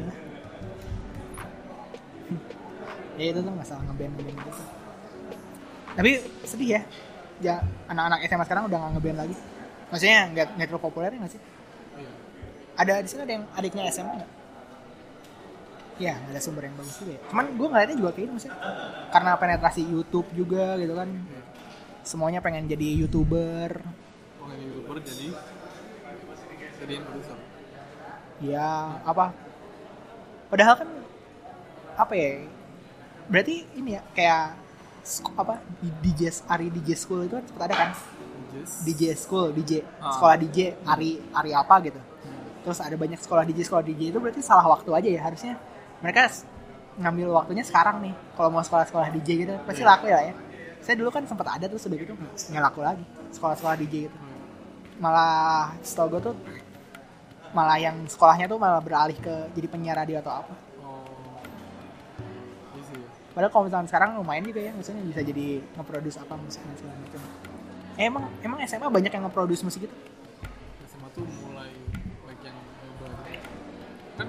ya 3.19 3.35
itu 3.35 3.39
tuh 3.43 3.51
masalah 3.51 3.83
ngeband 3.83 4.15
ngeband 4.15 4.39
gitu. 4.47 4.63
Tapi 5.99 6.11
sedih 6.47 6.79
ya. 6.79 6.81
Ya 7.43 7.55
anak-anak 7.91 8.23
SMA 8.31 8.45
sekarang 8.47 8.63
udah 8.71 8.77
nggak 8.79 8.91
ngeband 8.95 9.17
lagi. 9.19 9.35
Maksudnya 9.91 10.19
nggak 10.31 10.47
nggak 10.55 10.67
terlalu 10.71 10.83
populer 10.87 11.11
ya 11.11 11.19
nggak 11.19 11.33
sih? 11.35 11.41
Iya. 11.99 12.11
ada 12.79 12.93
di 13.03 13.07
sini 13.11 13.21
ada 13.27 13.33
yang 13.35 13.45
adiknya 13.59 13.83
SMA 13.91 14.13
nggak 14.23 14.31
ya 15.99 16.15
ada 16.15 16.39
sumber 16.39 16.65
yang 16.65 16.75
bagus 16.79 16.95
juga 16.97 17.11
ya. 17.13 17.21
Cuman 17.27 17.45
gue 17.53 17.67
ngeliatnya 17.67 17.97
juga 17.99 18.09
kayak 18.15 18.23
gitu 18.25 18.33
maksudnya. 18.33 18.57
Karena 19.11 19.31
penetrasi 19.35 19.81
YouTube 19.83 20.27
juga 20.33 20.79
gitu 20.79 20.93
kan. 20.95 21.09
Iya. 21.11 21.41
semuanya 21.99 22.39
pengen 22.41 22.65
jadi 22.65 23.05
youtuber. 23.05 23.83
Pengen 24.39 24.59
youtuber 24.65 24.97
jadi 25.03 25.35
jadiin 26.79 27.03
produser. 27.05 27.37
ya 28.39 28.97
apa? 29.03 29.35
Padahal 30.47 30.75
kan 30.79 30.89
apa 31.99 32.13
ya? 32.15 32.47
Berarti 33.27 33.67
ini 33.75 33.99
ya 33.99 34.01
kayak 34.15 34.57
apa? 35.35 35.59
DJ 36.01 36.33
Ari 36.47 36.71
DJ 36.71 36.89
School 36.95 37.27
itu 37.27 37.35
kan 37.35 37.45
sempat 37.45 37.63
ada 37.69 37.75
kan. 37.75 37.89
DJ 38.87 39.13
School 39.13 39.53
DJ 39.53 39.85
Ah. 40.01 40.15
sekolah 40.15 40.35
DJ 40.39 40.79
Ari 40.87 41.19
Ari 41.35 41.51
apa 41.53 41.75
gitu. 41.83 41.99
Terus 42.63 42.79
ada 42.81 42.95
banyak 42.95 43.19
sekolah 43.21 43.43
DJ 43.45 43.67
sekolah 43.67 43.83
DJ 43.85 44.09
itu 44.15 44.17
berarti 44.17 44.41
salah 44.41 44.65
waktu 44.65 44.89
aja 44.95 45.09
ya 45.13 45.21
harusnya 45.21 45.53
mereka 45.99 46.31
ngambil 46.99 47.27
waktunya 47.31 47.63
sekarang 47.63 48.03
nih. 48.03 48.13
Kalau 48.35 48.49
mau 48.51 48.63
sekolah-sekolah 48.63 49.07
DJ 49.15 49.29
gitu 49.43 49.53
pasti 49.63 49.83
Iya. 49.83 49.89
laku 49.91 50.05
ya 50.07 50.19
ya. 50.29 50.33
Saya 50.79 50.95
dulu 50.95 51.09
kan 51.11 51.23
sempat 51.27 51.47
ada 51.59 51.65
terus 51.67 51.83
udah 51.85 51.97
gitu 51.97 52.13
nggak 52.15 52.63
laku 52.63 52.79
lagi. 52.81 53.05
Sekolah-sekolah 53.31 53.75
DJ 53.77 54.07
gitu. 54.07 54.17
Malah 54.99 55.75
setahu 55.79 56.17
gue 56.17 56.21
tuh 56.31 56.35
malah 57.49 57.81
yang 57.81 57.95
sekolahnya 58.05 58.45
tuh 58.45 58.61
malah 58.61 58.77
beralih 58.77 59.17
ke 59.17 59.49
jadi 59.57 59.67
penyiar 59.67 59.97
radio 59.97 60.21
atau 60.21 60.43
apa. 60.43 60.53
Oh. 60.79 61.41
Iya 62.77 62.83
sih 62.85 62.95
ya. 62.99 63.07
padahal 63.33 63.51
kalau 63.51 63.63
misalnya 63.65 63.87
sekarang 63.89 64.09
lumayan 64.19 64.43
juga 64.45 64.59
ya 64.61 64.71
maksudnya 64.75 65.01
bisa 65.01 65.21
jadi 65.23 65.47
nge-produce 65.73 66.17
apa 66.19 66.33
musik 66.37 66.61
dan 66.61 66.75
segala 66.77 66.95
macam. 66.99 67.21
Eh, 67.97 68.05
emang 68.05 68.23
emang 68.39 68.59
SMA 68.63 68.87
banyak 68.87 69.11
yang 69.11 69.23
nge-produce 69.25 69.63
musik 69.65 69.87
gitu? 69.87 69.95
SMA 70.85 71.07
tuh 71.11 71.25
mulai 71.47 71.71
baik 72.23 72.41
yang 72.43 72.55
nyoba 72.55 73.07
gitu. 73.25 73.43
kan 74.15 74.27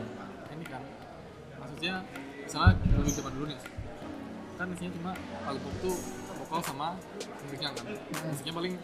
ini 0.54 0.64
kan 0.64 0.82
maksudnya 1.80 2.04
misalnya 2.44 2.72
dulu 2.92 3.08
zaman 3.08 3.32
dulu 3.32 3.44
nih. 3.48 3.58
Kan 4.60 4.66
isinya 4.76 4.92
cuma 5.00 5.12
album 5.48 5.72
tuh 5.80 5.96
vokal 6.36 6.60
sama 6.60 6.88
musiknya 7.40 7.68
kan. 7.72 7.84
Musiknya 8.28 8.52
paling 8.52 8.74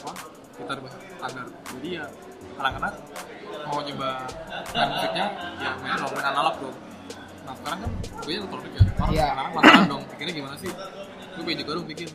apa? 0.00 0.12
Gitar 0.56 0.78
bass 0.80 0.94
standar. 0.96 1.46
Jadi 1.76 1.88
ya 1.92 2.04
anak-anak 2.56 2.92
mau 3.68 3.84
nyoba 3.84 4.08
main 4.72 4.88
musiknya 4.96 5.26
ya 5.60 5.70
main 5.84 5.92
dong 6.00 6.12
main 6.16 6.26
analog 6.32 6.54
dong. 6.56 6.76
Nah 7.44 7.54
sekarang 7.60 7.78
kan 7.84 7.90
gue 8.00 8.32
elektronik 8.32 8.72
ya 8.72 8.82
orang 8.96 9.10
Iya. 9.12 9.26
sekarang 9.28 9.52
penasaran 9.52 9.84
dong 9.92 10.02
pikirnya 10.16 10.32
gimana 10.32 10.54
sih? 10.56 10.70
Gue 11.36 11.42
pengen 11.44 11.58
juga 11.60 11.72
dong 11.76 11.86
bikin 11.86 12.08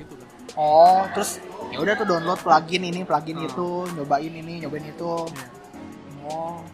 gitu 0.00 0.12
kan. 0.16 0.28
Oh 0.56 1.04
terus 1.12 1.30
ya 1.68 1.76
udah 1.76 1.92
tuh 1.92 2.06
download 2.08 2.40
plugin 2.40 2.88
ini 2.88 3.04
plugin 3.04 3.36
Hmm. 3.36 3.48
itu 3.52 3.68
nyobain 4.00 4.32
ini 4.32 4.64
nyobain 4.64 4.88
itu. 4.88 5.12
Iya. 5.28 5.44
oh 6.24 6.64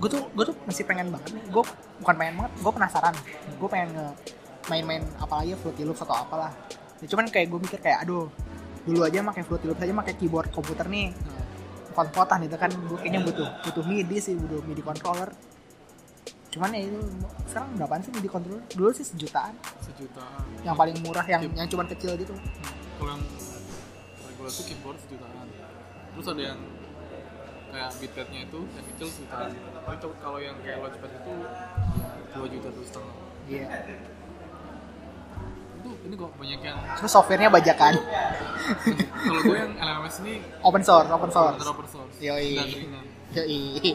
gue 0.00 0.08
tuh 0.08 0.22
gue 0.32 0.44
tuh 0.48 0.56
masih 0.64 0.88
pengen 0.88 1.12
banget 1.12 1.36
nih. 1.36 1.44
Gue 1.52 1.62
bukan 2.00 2.14
pengen 2.16 2.34
banget 2.40 2.52
gue 2.56 2.72
penasaran. 2.72 3.14
Gue 3.60 3.68
pengen 3.68 3.88
nge 3.92 4.08
main-main 4.68 5.02
apalagi 5.18 5.56
Fruity 5.58 5.82
Loops 5.82 6.04
atau 6.06 6.14
apalah 6.14 6.54
ya, 7.02 7.06
cuman 7.10 7.26
kayak 7.32 7.50
gue 7.50 7.58
mikir 7.58 7.80
kayak 7.80 8.06
aduh 8.06 8.30
dulu 8.86 9.02
aja 9.02 9.24
pakai 9.24 9.42
Fruity 9.42 9.66
Loops 9.66 9.82
aja 9.82 9.92
pakai 9.92 10.14
keyboard 10.14 10.48
komputer 10.54 10.86
nih. 10.86 11.10
Pot-potan 11.90 12.46
itu 12.46 12.54
kan 12.54 12.70
gue 12.70 12.98
kayaknya 13.00 13.26
butuh 13.26 13.48
butuh 13.66 13.82
MIDI 13.82 14.16
sih 14.22 14.38
butuh 14.38 14.62
MIDI 14.62 14.84
controller. 14.84 15.32
Cuman 16.54 16.70
ya 16.70 16.86
itu 16.86 16.98
sekarang 17.50 17.74
berapaan 17.74 18.00
sih 18.06 18.12
MIDI 18.14 18.28
controller? 18.30 18.62
Dulu 18.70 18.90
sih 18.94 19.06
sejutaan. 19.06 19.58
Sejutaan. 19.82 20.44
Yang 20.62 20.76
paling 20.78 20.96
murah 21.02 21.26
yang 21.26 21.42
yang 21.58 21.66
cuman 21.66 21.90
kecil 21.90 22.14
gitu. 22.14 22.34
Kalau 23.00 23.10
yang 23.16 23.22
regular 24.22 24.50
itu 24.54 24.62
keyboard 24.70 24.98
sejutaan. 25.02 25.46
Terus 26.14 26.26
ada 26.30 26.42
yang 26.54 26.60
kayak 27.70 27.90
beatpadnya 27.98 28.40
itu 28.44 28.60
yang 28.74 28.86
kecil 28.94 29.08
sejutaan 29.08 29.50
tapi 29.54 29.96
tuh 30.02 30.12
kalau 30.18 30.38
yang 30.38 30.56
kayak 30.62 30.78
launchpad 30.82 31.10
itu 31.14 31.32
dua 32.30 32.46
juta 32.46 32.68
dua 32.70 32.84
setengah. 32.86 33.14
Iya. 33.50 33.66
Itu 35.80 35.90
ini 36.06 36.14
kok 36.14 36.30
banyak 36.36 36.60
yang 36.60 36.78
terus 37.00 37.10
softwarenya 37.10 37.50
bajakan 37.50 37.94
kalau 39.26 39.40
gue 39.42 39.56
yang 39.56 39.72
LMS 39.74 40.16
ini 40.22 40.34
open 40.62 40.82
source 40.84 41.08
open 41.08 41.30
source. 41.32 41.62
Open 41.64 41.88
source. 41.88 42.16
Yoi. 42.20 42.58
Yoi. 43.34 43.94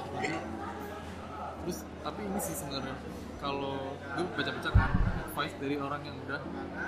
terus 1.66 1.78
tapi 2.06 2.22
ini 2.24 2.40
sih 2.40 2.56
sebenarnya 2.56 2.96
kalau 3.42 3.78
gue 4.16 4.26
baca-baca 4.34 4.70
kan 4.74 4.92
advice 5.28 5.56
dari 5.60 5.76
orang 5.78 6.02
yang 6.08 6.18
udah 6.26 6.40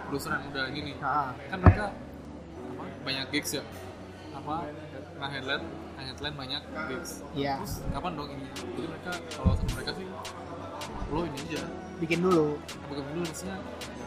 produser 0.07 0.31
yang 0.33 0.45
udah 0.49 0.65
ini 0.71 0.79
nih 0.91 0.95
Nah, 0.97 1.35
kan 1.35 1.57
mereka 1.61 1.85
apa 2.67 2.83
banyak 3.03 3.25
gigs 3.33 3.51
ya 3.59 3.63
apa? 4.37 4.55
Nah 5.17 5.29
headline 5.33 5.65
nah 5.97 6.03
headline 6.05 6.35
banyak 6.37 6.61
gigs 6.93 7.25
Iya. 7.33 7.57
terus 7.61 7.81
kapan 7.89 8.11
dong 8.13 8.29
ini? 8.29 8.45
Jadi 8.53 8.87
mereka 8.87 9.11
kalau 9.33 9.53
sama 9.57 9.71
mereka 9.73 9.91
sih 9.97 10.05
lo 11.07 11.19
ini 11.25 11.39
aja. 11.49 11.63
Bikin 11.97 12.19
dulu. 12.21 12.47
Bukan 12.91 13.03
dulu? 13.15 13.21
Maksudnya 13.25 13.57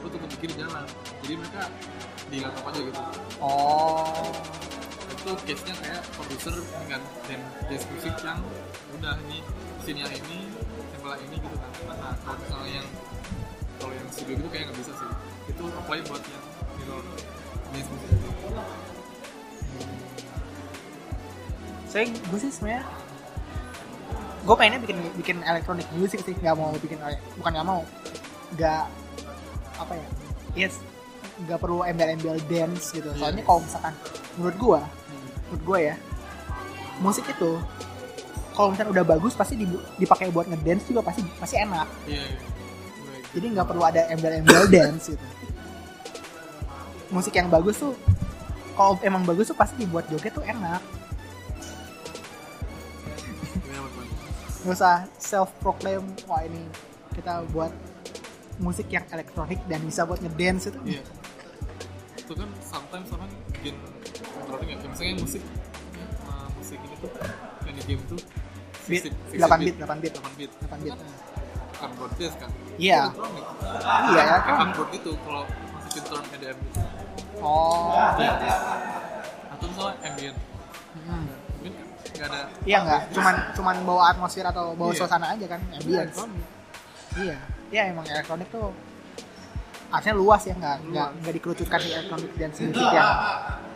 lo 0.00 0.06
tunggu 0.06 0.26
bikin 0.38 0.50
jalan. 0.54 0.84
Jadi 1.24 1.34
mereka 1.34 1.62
di 2.30 2.36
laptop 2.38 2.64
aja 2.70 2.80
gitu. 2.86 3.02
Oh. 3.42 4.30
Itu 5.10 5.30
case 5.44 5.62
nya 5.66 5.74
kayak 5.82 6.00
produser 6.16 6.54
dengan 6.56 7.00
dan 7.28 7.40
jazz 7.68 7.84
musik 7.92 8.14
yang 8.24 8.40
udah 8.96 9.14
ini 9.28 9.42
sini 9.84 10.00
yang 10.06 10.12
ini 10.14 10.38
yang 10.96 11.18
ini 11.26 11.36
gitu 11.36 11.56
kan. 11.58 11.70
Nah 11.90 12.14
kalau 12.22 12.38
misalnya 12.38 12.72
yang 12.80 12.88
kalau 13.80 13.92
yang 13.96 14.08
studio 14.12 14.34
gitu 14.38 14.48
kayak 14.48 14.64
nggak 14.70 14.78
bisa 14.78 14.92
sih. 14.94 15.10
Itu 15.50 15.64
apply 15.68 15.98
buat 16.06 16.22
yang 16.24 16.44
mirror 16.78 17.04
jazz 17.74 17.86
musik. 17.90 18.08
aja. 18.14 18.64
Saya 21.90 22.06
gue 22.06 22.38
sih 22.38 22.54
sebenarnya 22.54 22.86
gue 24.40 24.54
pengennya 24.56 24.80
bikin 24.80 24.98
bikin 25.20 25.36
elektronik 25.44 25.84
musik 25.98 26.22
sih 26.24 26.32
nggak 26.38 26.56
mau 26.56 26.72
bikin 26.78 26.96
bukan 27.36 27.50
nggak 27.50 27.66
mau 27.66 27.80
nggak 28.56 28.82
apa 29.76 29.92
ya 29.98 30.06
yes 30.54 30.78
nggak 31.40 31.58
perlu 31.60 31.80
embel-embel 31.88 32.36
dance 32.52 32.92
gitu. 32.92 33.08
Soalnya 33.16 33.40
kalau 33.48 33.64
misalkan 33.64 33.94
menurut 34.36 34.56
gue 34.60 34.80
Hmm. 34.80 35.26
menurut 35.50 35.62
gue 35.66 35.78
ya 35.90 35.94
musik 37.00 37.24
itu 37.26 37.58
kalau 38.54 38.70
misalnya 38.70 38.92
udah 38.92 39.04
bagus 39.08 39.32
pasti 39.34 39.56
dipakai 39.96 40.28
buat 40.30 40.46
ngedance 40.46 40.84
juga 40.86 41.00
pasti 41.00 41.24
pasti 41.40 41.56
enak. 41.58 41.88
Iya 42.06 42.22
iya. 42.22 42.40
Jadi 43.30 43.46
nggak 43.56 43.66
perlu 43.66 43.82
ada 43.82 44.04
embel-embel 44.12 44.68
dance 44.68 45.16
gitu. 45.16 45.26
Musik 47.10 47.34
yang 47.34 47.48
bagus 47.50 47.80
tuh 47.80 47.96
kalau 48.76 49.00
emang 49.02 49.26
bagus 49.26 49.50
tuh 49.50 49.58
pasti 49.58 49.80
dibuat 49.82 50.06
joget 50.12 50.30
tuh 50.30 50.44
enak 50.46 50.78
nggak 54.60 54.76
usah 54.76 55.08
self 55.16 55.50
proclaim 55.60 56.04
wah 56.28 56.44
ini 56.44 56.62
kita 57.16 57.44
buat 57.52 57.72
musik 58.60 58.92
yang 58.92 59.04
elektronik 59.08 59.60
dan 59.64 59.80
bisa 59.82 60.04
buat 60.04 60.20
ngedance 60.20 60.68
itu 60.68 60.80
Iya. 60.84 61.02
Itu 62.20 62.32
kan 62.36 62.48
sometimes 62.60 63.08
orang 63.16 63.30
bikin 63.56 63.74
elektronik 64.36 64.68
ya. 64.68 64.76
Misalnya 64.84 65.14
musik 65.24 65.42
uh, 66.28 66.48
musik 66.60 66.78
ini 66.84 66.94
tuh 67.00 67.10
yang 67.64 67.74
di 67.76 67.82
game 67.88 68.02
tuh 68.06 68.20
Beat, 68.88 69.12
16 69.32 69.38
8 69.38 69.64
bit 69.64 69.74
8 69.78 70.02
bit 70.02 70.12
8 70.18 70.38
bit. 70.38 70.50
8 70.66 70.84
bit 70.84 70.92
Kan 70.92 71.08
cardboard 71.80 72.12
based 72.20 72.36
kan. 72.36 72.50
Iya. 72.76 73.08
Itu 73.08 73.24
iya 74.12 74.22
ya 74.28 74.36
Kayak 74.44 74.56
cardboard 74.60 74.88
gitu 74.92 75.12
kalau 75.24 75.42
masih 75.90 76.02
turn 76.06 76.24
EDM 76.36 76.58
gitu 76.70 76.80
oh 77.42 77.96
atau 79.50 79.64
misalnya 79.66 79.94
ambient 80.06 80.38
hmm. 80.94 81.26
Ada. 82.22 82.40
Iya 82.62 82.78
nggak. 82.80 83.00
Cuman 83.12 83.34
cuman 83.52 83.74
bawa 83.82 84.02
atmosfer 84.10 84.42
atau 84.42 84.74
bawa 84.74 84.90
Iya. 84.90 84.98
suasana 84.98 85.26
aja 85.30 85.46
kan 85.46 85.60
ambience. 85.70 86.12
Elektronik. 86.12 86.46
iya. 87.16 87.36
Iya 87.70 87.82
emang 87.88 88.04
elektronik 88.04 88.48
tuh 88.50 88.74
artinya 89.90 90.14
luas 90.14 90.42
ya 90.42 90.54
nggak 90.54 90.76
nggak 90.86 91.08
nggak 91.18 91.32
dikerucutkan 91.34 91.80
di 91.80 91.90
elektronik 91.90 92.30
dan 92.38 92.50
musik 92.52 92.90
yang 92.90 93.10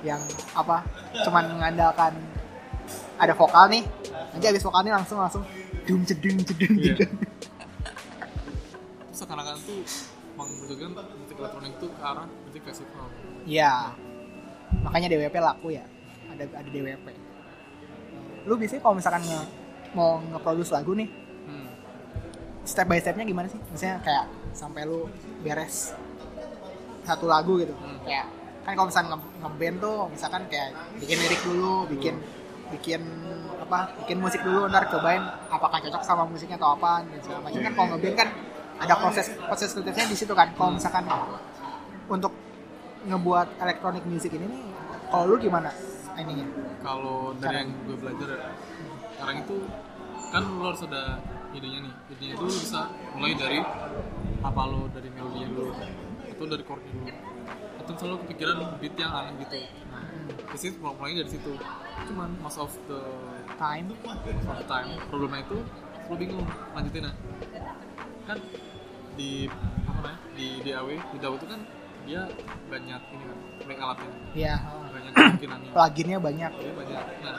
yang 0.05 0.23
apa 0.55 0.77
cuman 1.23 1.45
mengandalkan 1.51 2.13
ada 3.17 3.33
vokal 3.33 3.67
nih. 3.67 3.83
Nanti 4.31 4.45
habis 4.47 4.63
vokal 4.63 4.83
nih 4.83 4.93
langsung 4.93 5.19
langsung 5.19 5.43
dum 5.85 6.03
cedung 6.03 6.39
cedung 6.41 6.75
Iya. 6.75 6.95
cedung 6.97 7.13
terus 9.05 9.17
seakan-akan 9.17 9.55
tuh 9.63 9.79
menunjukkan 10.35 10.91
musik 11.17 11.37
elektronik 11.39 11.73
tuh 11.79 11.89
ke 11.89 12.03
arah 12.03 12.27
musik 12.27 12.63
festival. 12.63 13.07
Iya. 13.45 13.95
Makanya 14.83 15.07
DWP 15.09 15.37
laku 15.39 15.71
ya. 15.71 15.85
Ada 16.31 16.51
ada 16.51 16.69
DWP 16.69 17.07
lu 18.45 18.55
biasanya 18.61 18.83
kalau 18.85 18.95
misalkan 18.97 19.23
nge, 19.25 19.41
mau 19.97 20.21
nge-produce 20.21 20.71
lagu 20.75 20.93
nih 20.93 21.09
hmm. 21.49 21.67
step 22.69 22.87
by 22.89 23.01
stepnya 23.01 23.25
gimana 23.25 23.49
sih? 23.49 23.61
Misalnya 23.73 24.05
kayak 24.05 24.27
sampai 24.53 24.85
lu 24.85 25.09
beres 25.41 25.97
satu 27.05 27.29
lagu 27.29 27.61
gitu. 27.61 27.73
Hmm. 27.77 28.01
kayak 28.05 28.27
kan 28.65 28.73
kalau 28.73 28.89
misalnya 28.89 29.09
nge- 29.17 29.33
nge-band 29.45 29.77
tuh 29.81 29.97
misalkan 30.09 30.43
kayak 30.49 30.69
bikin 30.97 31.17
lirik 31.21 31.41
dulu 31.45 31.85
bikin 31.93 32.15
bikin 32.73 33.03
apa 33.61 33.93
bikin 34.05 34.17
musik 34.25 34.41
dulu 34.41 34.69
ntar 34.73 34.89
cobain 34.89 35.21
apakah 35.53 35.79
cocok 35.85 36.03
sama 36.05 36.25
musiknya 36.25 36.57
atau 36.57 36.73
apa 36.77 37.05
dan 37.05 37.21
segala 37.21 37.41
macam. 37.45 37.61
Kan 37.61 37.73
kalau 37.77 37.89
nge-band 37.97 38.17
kan 38.17 38.29
ada 38.75 38.95
proses 38.99 39.27
proses 39.37 39.69
kreatifnya 39.73 40.07
di 40.11 40.17
situ 40.17 40.33
kan. 40.33 40.49
Kalau 40.57 40.73
misalkan 40.77 41.05
untuk 42.09 42.33
ngebuat 43.05 43.61
electronic 43.61 44.05
music 44.09 44.33
ini 44.33 44.49
nih 44.49 44.63
kalau 45.13 45.25
lu 45.29 45.37
gimana 45.37 45.69
ininya? 46.21 46.47
Kalau 46.81 47.35
dari 47.39 47.57
yang 47.65 47.71
gue 47.87 47.97
belajar 47.99 48.29
sekarang 49.15 49.37
itu 49.47 49.57
kan 50.35 50.43
lo 50.43 50.65
harus 50.71 50.83
ada 50.87 51.23
idenya 51.55 51.79
nih. 51.87 51.95
Idenya 52.15 52.35
itu 52.39 52.47
bisa 52.51 52.91
mulai 53.15 53.35
dari 53.39 53.59
apa 54.45 54.63
lo 54.69 54.91
dari 54.91 55.09
melodinya 55.15 55.49
dulu 55.51 55.73
atau 56.35 56.47
dari 56.51 56.63
chordnya 56.67 56.93
dulu. 56.93 57.13
Atau 57.85 57.93
selalu 58.01 58.17
kepikiran 58.27 58.57
beat 58.81 58.95
yang 58.97 59.13
aneh 59.13 59.33
gitu. 59.45 59.59
Nah 59.93 60.05
di 60.29 60.59
situ 60.59 60.77
mulai 60.81 61.15
dari 61.15 61.31
situ. 61.31 61.53
Cuman 62.11 62.31
most 62.43 62.59
of 62.59 62.73
the 62.91 63.01
time? 63.57 63.93
most 64.05 64.49
of 64.49 64.57
the 64.59 64.67
time 64.67 64.89
problemnya 65.09 65.47
itu 65.47 65.59
lo 66.11 66.15
bingung 66.19 66.45
lanjutinnya. 66.75 67.13
Kan 68.27 68.39
di 69.15 69.47
apa 69.87 69.99
namanya 70.03 70.19
di 70.35 70.47
DAW 70.67 70.89
di 70.91 71.17
DAW 71.23 71.35
itu 71.39 71.47
kan 71.47 71.61
dia 72.05 72.29
banyak 72.69 73.01
ini 73.15 73.25
kan 73.25 73.39
banyak 73.65 73.81
alatnya. 73.81 74.11
Ya 74.35 74.57
banyak 74.59 74.84
kemungkinannya 74.84 74.84
pluginnya 75.73 76.19
banyak 76.19 76.53
Iya 76.55 76.73
banyak. 76.73 77.03
Nah, 77.21 77.35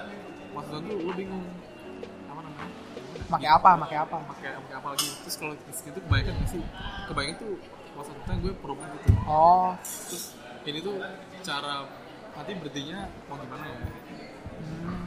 maksudnya 0.53 0.81
tuh 0.85 0.97
lu 1.01 1.11
bingung 1.13 1.43
apa 2.27 2.39
namanya? 2.41 2.67
pakai 3.25 3.49
apa 3.49 3.69
pakai 3.79 3.97
apa 3.97 4.15
Pakai 4.29 4.49
pakai 4.53 4.75
apa 4.77 4.87
lagi? 4.93 5.07
Terus 5.23 5.35
kalau 5.39 5.53
di 5.55 5.73
situ 5.73 5.99
kebanyakan 5.99 6.33
sih? 6.45 6.61
Kebanyakan 7.07 7.35
tuh 7.39 7.53
satu 7.95 8.21
time 8.27 8.39
gue 8.43 8.53
problem 8.59 8.87
gitu. 8.99 9.07
oh 9.25 9.71
Terus 9.81 10.23
ini 10.67 10.79
tuh 10.83 10.95
cara 11.41 11.87
nanti 12.35 12.51
berhentinya 12.59 12.99
mau 13.25 13.39
gimana 13.39 13.63
ya? 13.63 13.77
hmm. 14.59 15.05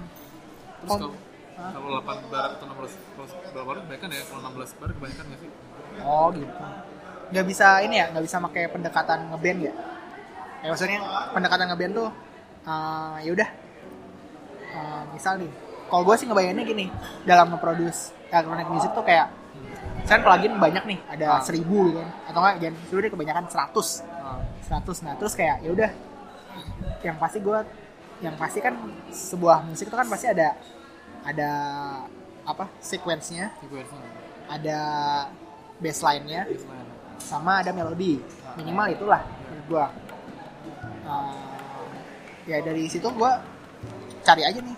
Terus 0.80 0.88
Oh. 0.88 0.98
kalau 0.98 1.10
kalau 1.58 1.98
8 2.00 2.30
bar 2.30 2.54
atau 2.54 2.66
16 2.70 2.94
kalau 3.18 3.26
berapa 3.50 3.66
bar 3.66 3.76
kebanyakan 3.82 4.08
ya 4.14 4.22
kalau 4.30 4.40
16 4.46 4.78
bar 4.78 4.90
kebanyakan 4.94 5.24
nggak 5.26 5.40
sih? 5.42 5.50
Oh 6.00 6.26
gitu. 6.30 6.54
Nggak 7.28 7.44
bisa 7.44 7.68
ini 7.84 7.94
ya, 8.00 8.06
nggak 8.08 8.24
bisa 8.24 8.36
pakai 8.40 8.62
pendekatan 8.72 9.18
ngeband 9.28 9.60
ya? 9.68 9.74
Ya 10.64 10.68
maksudnya 10.72 10.98
pendekatan 11.34 11.66
ngeband 11.68 11.92
tuh, 11.92 12.08
eh, 12.68 13.14
ya 13.24 13.30
udah. 13.32 13.48
Eh, 14.68 15.02
misal 15.16 15.40
nih, 15.40 15.50
kalau 15.88 16.04
gue 16.04 16.14
sih 16.14 16.26
ngebayanginnya 16.28 16.64
gini, 16.64 16.86
dalam 17.24 17.48
nge-produce 17.50 18.12
electronic 18.28 18.68
music 18.68 18.90
tuh 18.92 19.02
kayak, 19.02 19.32
kan 20.04 20.20
plugin 20.20 20.52
banyak 20.56 20.84
nih, 20.84 20.98
ada 21.08 21.26
Ah. 21.36 21.40
seribu 21.40 21.88
gitu 21.88 21.98
kan, 22.04 22.10
atau 22.28 22.38
enggak, 22.44 22.54
jangan 22.60 23.00
deh 23.00 23.10
kebanyakan 23.10 23.44
100 23.48 23.88
Nah, 24.04 24.38
100 24.68 25.00
nah 25.00 25.16
terus 25.16 25.32
kayak 25.32 25.64
ya 25.64 25.70
udah. 25.72 25.90
Yang 27.00 27.16
pasti 27.16 27.38
gue 27.40 27.58
yang 28.18 28.34
pasti 28.34 28.58
kan 28.58 28.74
sebuah 29.08 29.62
musik 29.64 29.88
itu 29.88 29.96
kan 29.96 30.04
pasti 30.10 30.26
ada 30.28 30.58
ada 31.24 31.50
apa 32.44 32.68
sequence-nya. 32.80 33.52
Ada 34.48 34.78
baseline-nya 35.78 36.40
baseline. 36.44 36.88
sama 37.20 37.62
ada 37.62 37.70
melodi. 37.72 38.20
Minimal 38.56 38.86
itulah 38.92 39.22
menurut 39.48 39.66
gua. 39.70 39.86
Uh, 41.08 41.47
ya 42.48 42.58
dari 42.58 42.88
situ 42.88 43.04
gua 43.10 43.44
cari 44.22 44.42
aja 44.42 44.58
nih 44.58 44.76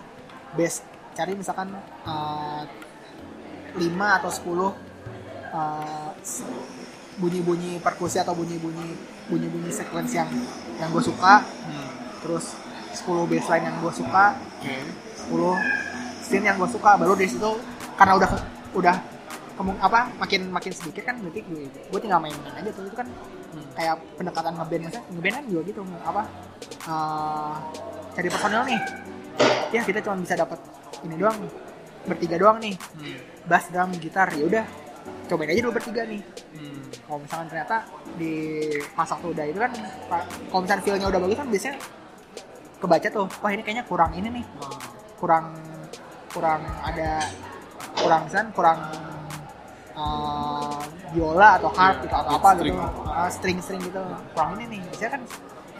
base 0.53 0.83
cari 1.11 1.31
misalkan 1.33 1.71
uh, 2.03 2.63
5 3.71 3.79
atau 4.17 4.29
10 4.29 4.43
uh, 4.51 4.71
s- 6.17 6.43
bunyi-bunyi 7.13 7.79
perkusi 7.79 8.17
atau 8.17 8.33
bunyi-bunyi 8.33 8.95
bunyi-bunyi 9.27 9.69
sequence 9.69 10.11
yang 10.11 10.27
yang 10.77 10.89
gue 10.89 10.99
suka 11.01 11.43
Hmm. 11.61 11.89
terus 12.19 12.55
10 12.93 13.07
baseline 13.25 13.65
yang 13.65 13.77
gue 13.77 13.93
suka 13.93 14.35
Oke. 14.59 14.75
10 15.31 15.31
scene 16.21 16.45
yang 16.45 16.57
gue 16.57 16.67
suka 16.67 16.95
baru 16.95 17.13
dari 17.13 17.29
situ 17.29 17.51
karena 17.95 18.13
udah 18.17 18.29
udah 18.73 18.95
apa 19.77 20.09
makin 20.17 20.41
makin 20.49 20.71
sedikit 20.71 21.03
kan 21.03 21.15
berarti 21.17 21.41
gue 21.43 21.63
gue 21.67 21.99
tinggal 21.99 22.17
main-main 22.17 22.55
aja 22.55 22.69
tuh 22.71 22.85
itu 22.85 22.95
kan 22.95 23.07
Hmm. 23.51 23.67
kayak 23.75 23.99
pendekatan 24.15 24.55
ngeband 24.55 24.81
maksudnya 24.87 25.03
ngeband 25.11 25.35
kan 25.35 25.43
juga 25.45 25.61
gitu 25.67 25.81
apa 26.01 26.21
eh, 26.87 27.53
cari 28.11 28.27
personel 28.27 28.63
nih 28.63 28.79
ya 29.69 29.81
kita 29.83 29.99
cuma 29.99 30.15
bisa 30.17 30.35
dapat 30.35 30.55
ini 31.01 31.15
doang 31.15 31.35
bertiga 32.01 32.35
doang 32.39 32.57
nih 32.57 32.75
Hmm. 32.95 33.19
bass 33.43 33.67
drum 33.67 33.91
gitar 33.97 34.31
ya 34.31 34.47
udah 34.47 34.65
cobain 35.27 35.51
aja 35.51 35.61
dulu 35.61 35.73
bertiga 35.75 36.07
nih 36.07 36.23
Hmm. 36.55 36.79
kalau 37.03 37.19
misalkan 37.19 37.47
ternyata 37.47 37.75
di 38.15 38.33
pas 38.91 39.07
waktu 39.09 39.27
udah 39.29 39.45
itu 39.45 39.59
kan 39.59 39.71
kalau 40.47 40.61
misalkan 40.63 40.81
feelnya 40.81 41.07
udah 41.07 41.19
bagus 41.19 41.37
kan 41.37 41.47
biasanya 41.47 41.75
kebaca 42.79 43.07
tuh 43.11 43.27
wah 43.37 43.51
ini 43.51 43.61
kayaknya 43.61 43.83
kurang 43.83 44.11
ini 44.15 44.27
nih 44.31 44.45
Nah, 44.47 44.79
kurang 45.19 45.45
kurang 46.31 46.61
ada 46.81 47.19
kurang 47.93 48.21
misalkan 48.25 48.49
kurang 48.55 48.79
uh, 50.01 50.81
biola 51.13 51.49
atau 51.61 51.69
harp 51.69 51.97
Iya, 52.01 52.03
gitu 52.07 52.15
atau 52.17 52.31
apa 52.39 52.49
string. 52.57 52.75
gitu. 52.75 53.01
uh, 53.05 53.29
string 53.29 53.57
string 53.61 53.81
gitu. 53.85 54.01
Kurang 54.33 54.49
ini 54.57 54.65
nih 54.73 54.79
biasanya 54.89 55.11
kan 55.15 55.21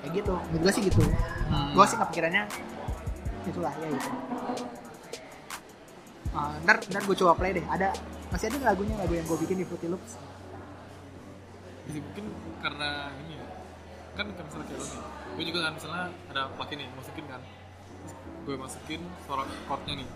kayak 0.02 0.12
gitu. 0.22 0.34
Menurut 0.52 0.62
gue 0.62 0.72
sih 0.78 0.84
gitu. 0.86 1.02
Hmm. 1.52 1.72
gue 1.76 1.86
sih 1.90 1.98
kepikirannya 1.98 2.44
itulah 3.50 3.74
ya 3.82 3.88
gitu. 3.90 4.10
Uh, 6.32 6.54
ntar 6.64 6.76
ntar 6.88 7.02
gue 7.04 7.16
coba 7.18 7.34
play 7.36 7.52
deh. 7.58 7.66
Ada 7.68 7.90
masih 8.32 8.48
ada 8.48 8.72
lagunya 8.72 8.96
lagu 8.96 9.14
yang 9.18 9.26
gue 9.28 9.38
bikin 9.44 9.58
di 9.60 9.66
Fruity 9.68 9.88
Loops? 9.92 10.16
Jadi 11.90 12.00
mungkin 12.00 12.26
karena 12.62 13.12
ini 13.26 13.34
ya. 13.36 13.48
Kan 14.16 14.26
kan 14.36 14.44
misalnya 14.48 14.68
kayak 14.70 14.80
lo 14.80 14.88
nih 14.88 15.02
gue 15.32 15.44
juga 15.48 15.60
kan 15.64 15.72
misalnya 15.80 16.04
ada 16.32 16.42
plugin 16.56 16.78
nih 16.84 16.90
masukin 16.96 17.26
kan. 17.28 17.42
Terus 17.42 18.14
gue 18.48 18.56
masukin 18.60 19.02
suara 19.28 19.44
chordnya 19.68 19.94
nih. 20.04 20.10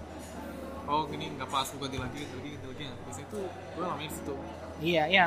Oh 0.86 1.04
gini 1.10 1.34
nggak 1.36 1.50
pas 1.50 1.66
gue 1.66 1.80
ganti 1.82 1.98
lagi 1.98 2.18
ganti 2.22 2.36
lagi 2.36 2.50
ganti 2.56 2.65
nah, 2.80 2.96
biasanya 3.08 3.28
tuh 3.32 3.44
gue 3.48 3.86
di 4.00 4.08
situ. 4.12 4.34
Iya 4.84 5.04
iya. 5.08 5.26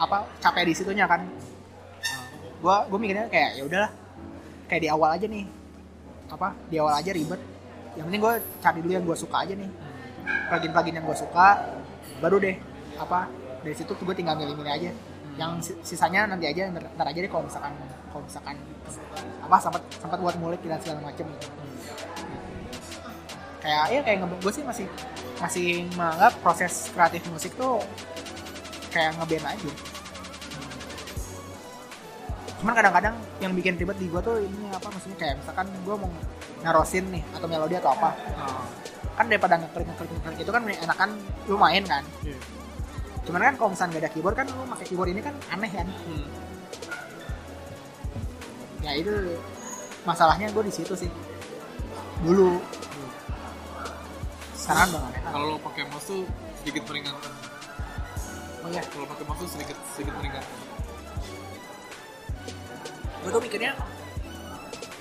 Apa 0.00 0.26
capek 0.42 0.64
di 0.66 0.74
situnya 0.74 1.06
kan? 1.06 1.22
Gue 2.62 2.76
gue 2.90 2.98
mikirnya 2.98 3.26
kayak 3.30 3.50
ya 3.58 3.62
udahlah 3.66 3.90
kayak 4.66 4.82
di 4.82 4.88
awal 4.90 5.10
aja 5.14 5.26
nih. 5.26 5.44
Apa 6.30 6.48
di 6.70 6.76
awal 6.82 6.94
aja 6.98 7.10
ribet. 7.14 7.40
Yang 7.94 8.04
penting 8.08 8.22
gue 8.24 8.34
cari 8.62 8.78
dulu 8.82 8.92
yang 8.92 9.04
gue 9.06 9.16
suka 9.16 9.36
aja 9.46 9.54
nih. 9.54 9.70
Plugin-plugin 10.50 10.94
yang 10.98 11.06
gue 11.06 11.16
suka 11.18 11.46
baru 12.18 12.36
deh. 12.42 12.56
Apa 12.98 13.30
dari 13.62 13.74
situ 13.78 13.92
tuh 13.94 14.04
gue 14.04 14.16
tinggal 14.16 14.34
milih-milih 14.38 14.72
aja. 14.72 14.90
Yang 15.38 15.52
si- 15.64 15.94
sisanya 15.94 16.28
nanti 16.28 16.44
aja 16.44 16.68
ntar, 16.68 16.84
ntar 16.92 17.06
aja 17.08 17.18
deh 17.18 17.30
kalau 17.30 17.46
misalkan 17.46 17.72
kalau 18.12 18.22
misalkan 18.26 18.56
apa 19.42 19.56
sempat 19.58 19.82
sempat 19.96 20.18
buat 20.20 20.36
mulik 20.36 20.60
dan 20.66 20.78
segala 20.82 21.00
macem. 21.00 21.24
Gitu 21.24 21.48
kayak 23.62 23.84
ya 23.94 24.00
kayak 24.02 24.18
gue 24.26 24.52
sih 24.52 24.64
masih 24.66 24.86
masih 25.42 25.90
menganggap 25.98 26.32
proses 26.38 26.86
kreatif 26.94 27.26
musik 27.26 27.50
tuh 27.58 27.82
kayak 28.94 29.18
ngeband 29.18 29.58
aja. 29.58 29.72
Cuman 32.62 32.78
kadang-kadang 32.78 33.14
yang 33.42 33.52
bikin 33.58 33.74
ribet 33.74 33.98
di 33.98 34.06
gue 34.06 34.22
tuh 34.22 34.38
ini 34.38 34.70
apa 34.70 34.86
maksudnya 34.86 35.18
kayak 35.18 35.34
misalkan 35.42 35.66
gue 35.82 35.96
mau 35.98 36.10
narosin 36.62 37.10
nih 37.10 37.22
atau 37.34 37.50
melodi 37.50 37.74
atau 37.74 37.90
apa. 37.90 38.14
Nah, 38.38 38.62
kan 39.18 39.26
daripada 39.26 39.58
ngeklik 39.58 39.86
ngeklik 39.90 40.10
ngeklik 40.14 40.38
itu 40.46 40.52
kan 40.54 40.62
enakan 40.62 41.10
lu 41.50 41.58
main 41.58 41.82
kan. 41.82 42.06
Iya. 42.22 42.38
cuman 43.22 43.38
kan 43.38 43.54
kalau 43.54 43.70
misalnya 43.70 43.94
gak 43.94 44.02
ada 44.02 44.10
keyboard 44.18 44.34
kan 44.34 44.46
lu 44.50 44.66
pakai 44.66 44.86
keyboard 44.86 45.10
ini 45.14 45.22
kan 45.22 45.34
aneh 45.50 45.70
kan. 45.70 45.86
Hmm. 45.86 46.26
ya 48.82 48.98
itu 48.98 49.14
masalahnya 50.02 50.50
gue 50.50 50.62
di 50.66 50.74
situ 50.74 50.94
sih. 50.94 51.10
Dulu 52.22 52.58
sekarang 54.62 54.94
udah 54.94 55.00
gak 55.02 55.14
enak 55.18 55.32
kalau 55.34 55.46
lo 55.50 55.58
pakai 55.58 55.82
mouse 55.90 56.06
tuh 56.06 56.22
sedikit 56.62 56.82
meringankan. 56.86 57.32
Oh 58.62 58.70
ya 58.70 58.82
kalau 58.86 59.06
pakai 59.10 59.24
mouse 59.26 59.40
tuh 59.42 59.50
sedikit 59.50 59.76
sedikit 59.94 60.14
meringankan. 60.14 60.54
Gue 63.22 63.30
tuh 63.30 63.42
mikirnya 63.42 63.72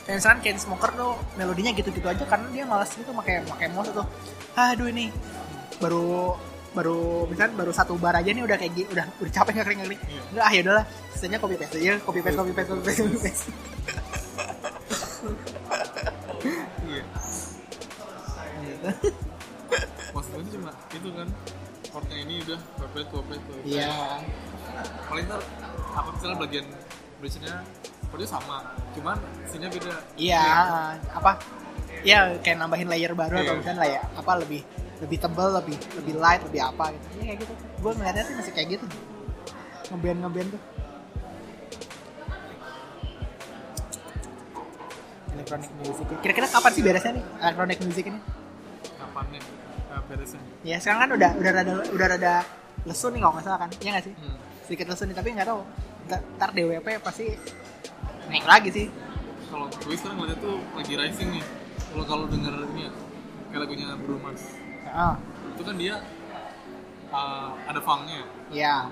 kayak 0.01 0.17
misalkan 0.17 0.39
Chainsmoker 0.41 0.91
tuh 0.97 1.13
melodinya 1.37 1.71
gitu-gitu 1.73 2.07
aja 2.09 2.25
karena 2.25 2.47
dia 2.49 2.65
malas 2.65 2.89
gitu 2.93 3.13
pakai 3.13 3.45
pakai 3.45 3.67
mouse 3.69 3.93
tuh. 3.93 4.05
Aduh 4.57 4.89
ini. 4.89 5.13
Baru 5.77 6.37
baru 6.71 7.27
misalkan 7.27 7.53
baru 7.53 7.71
satu 7.75 7.99
bar 7.99 8.15
aja 8.15 8.31
nih 8.31 8.47
udah 8.47 8.55
kayak 8.55 8.71
gini 8.71 8.87
udah 8.95 9.03
udah 9.19 9.31
capek 9.35 9.59
nggak 9.59 9.65
kering 9.67 9.79
kering 9.83 10.01
Iya. 10.07 10.21
enggak 10.31 10.45
ah 10.47 10.51
yaudahlah 10.55 10.85
sisanya 11.11 11.37
copy 11.43 11.55
paste 11.59 11.75
aja 11.83 11.99
copy 11.99 12.19
paste 12.23 12.37
copy 12.39 12.51
paste 12.55 12.69
copy 12.71 12.81
paste 12.87 13.01
copy 13.03 13.19
paste. 13.19 13.45
Iya. 16.87 17.03
Maksud 18.87 19.15
gue 20.29 20.41
tuh 20.45 20.51
cuma 20.59 20.71
itu 20.93 21.09
kan. 21.13 21.27
Chordnya 21.81 22.17
ini 22.23 22.35
udah 22.45 22.59
webpage 22.79 23.09
webpage 23.11 23.43
webpage 23.51 23.65
iya. 23.67 24.21
Paling 25.09 25.25
ntar 25.27 25.41
apa 25.91 26.09
misalnya 26.15 26.37
bagian 26.39 26.65
bridge-nya 27.19 27.55
chordnya 28.07 28.29
sama 28.29 28.57
cuman 28.95 29.17
scene-nya 29.49 29.69
beda. 29.73 29.93
Iya 30.15 30.45
apa? 31.11 31.31
Ya 32.01 32.33
kayak 32.39 32.57
nambahin 32.61 32.87
layer 32.87 33.11
baru 33.13 33.43
atau 33.43 33.53
Iya. 33.53 33.59
misalnya 33.59 33.79
layer 33.83 34.01
apa 34.15 34.31
lebih 34.39 34.61
lebih 35.01 35.17
tebal 35.17 35.49
lebih 35.57 35.77
lebih 35.97 36.13
light 36.15 36.41
lebih 36.47 36.61
apa 36.63 36.93
gitu. 36.95 37.05
Ya 37.19 37.23
kayak 37.33 37.39
gitu. 37.43 37.53
Gue 37.81 37.91
ngeliatnya 37.97 38.23
sih 38.23 38.35
masih 38.37 38.53
kayak 38.55 38.67
gitu. 38.79 38.85
Ngeband 39.91 40.19
ngeband 40.23 40.49
tuh. 40.55 40.61
Electronic 45.31 45.71
music 45.81 46.05
kira-kira 46.21 46.47
kapan 46.47 46.71
sih 46.75 46.83
beresnya 46.83 47.11
nih 47.17 47.25
electronic 47.41 47.77
music 47.81 48.05
ini 48.11 48.19
kapan 48.99 49.25
nih 49.31 49.41
beresnya 50.11 50.43
ya 50.67 50.77
sekarang 50.83 51.07
kan 51.07 51.11
udah 51.15 51.31
udah 51.39 51.51
rada 51.55 51.73
udah 51.95 52.07
rada 52.11 52.35
lesu 52.85 53.13
nih 53.13 53.19
kalau 53.21 53.33
nggak 53.37 53.45
salah 53.45 53.59
kan. 53.61 53.69
Iya 53.77 53.89
nggak 53.93 54.05
sih? 54.09 54.13
Hmm. 54.17 54.37
sedikit 54.65 54.85
lesu 54.89 55.03
nih 55.05 55.15
tapi 55.15 55.29
nggak 55.37 55.47
tahu. 55.47 55.61
Ntar, 56.11 56.49
DWP 56.51 56.87
pasti 57.05 57.25
naik 58.27 58.45
lagi 58.47 58.69
sih. 58.73 58.87
Kalau 59.51 59.67
gue 59.67 59.95
sekarang 59.95 60.17
ngeliatnya 60.17 60.37
tuh 60.41 60.57
lagi 60.73 60.93
rising 60.97 61.29
nih. 61.37 61.43
Kalau 61.91 62.05
kalau 62.07 62.25
denger 62.31 62.53
ini 62.73 62.81
ya 62.87 62.91
kayak 63.51 63.61
lagunya 63.67 63.87
Bruno 63.99 64.19
Mars. 64.23 64.43
Ah. 64.87 65.15
Itu 65.53 65.61
kan 65.67 65.75
dia 65.77 65.95
uh, 67.11 67.49
ada 67.67 67.79
funknya 67.83 68.25
ya? 68.49 68.89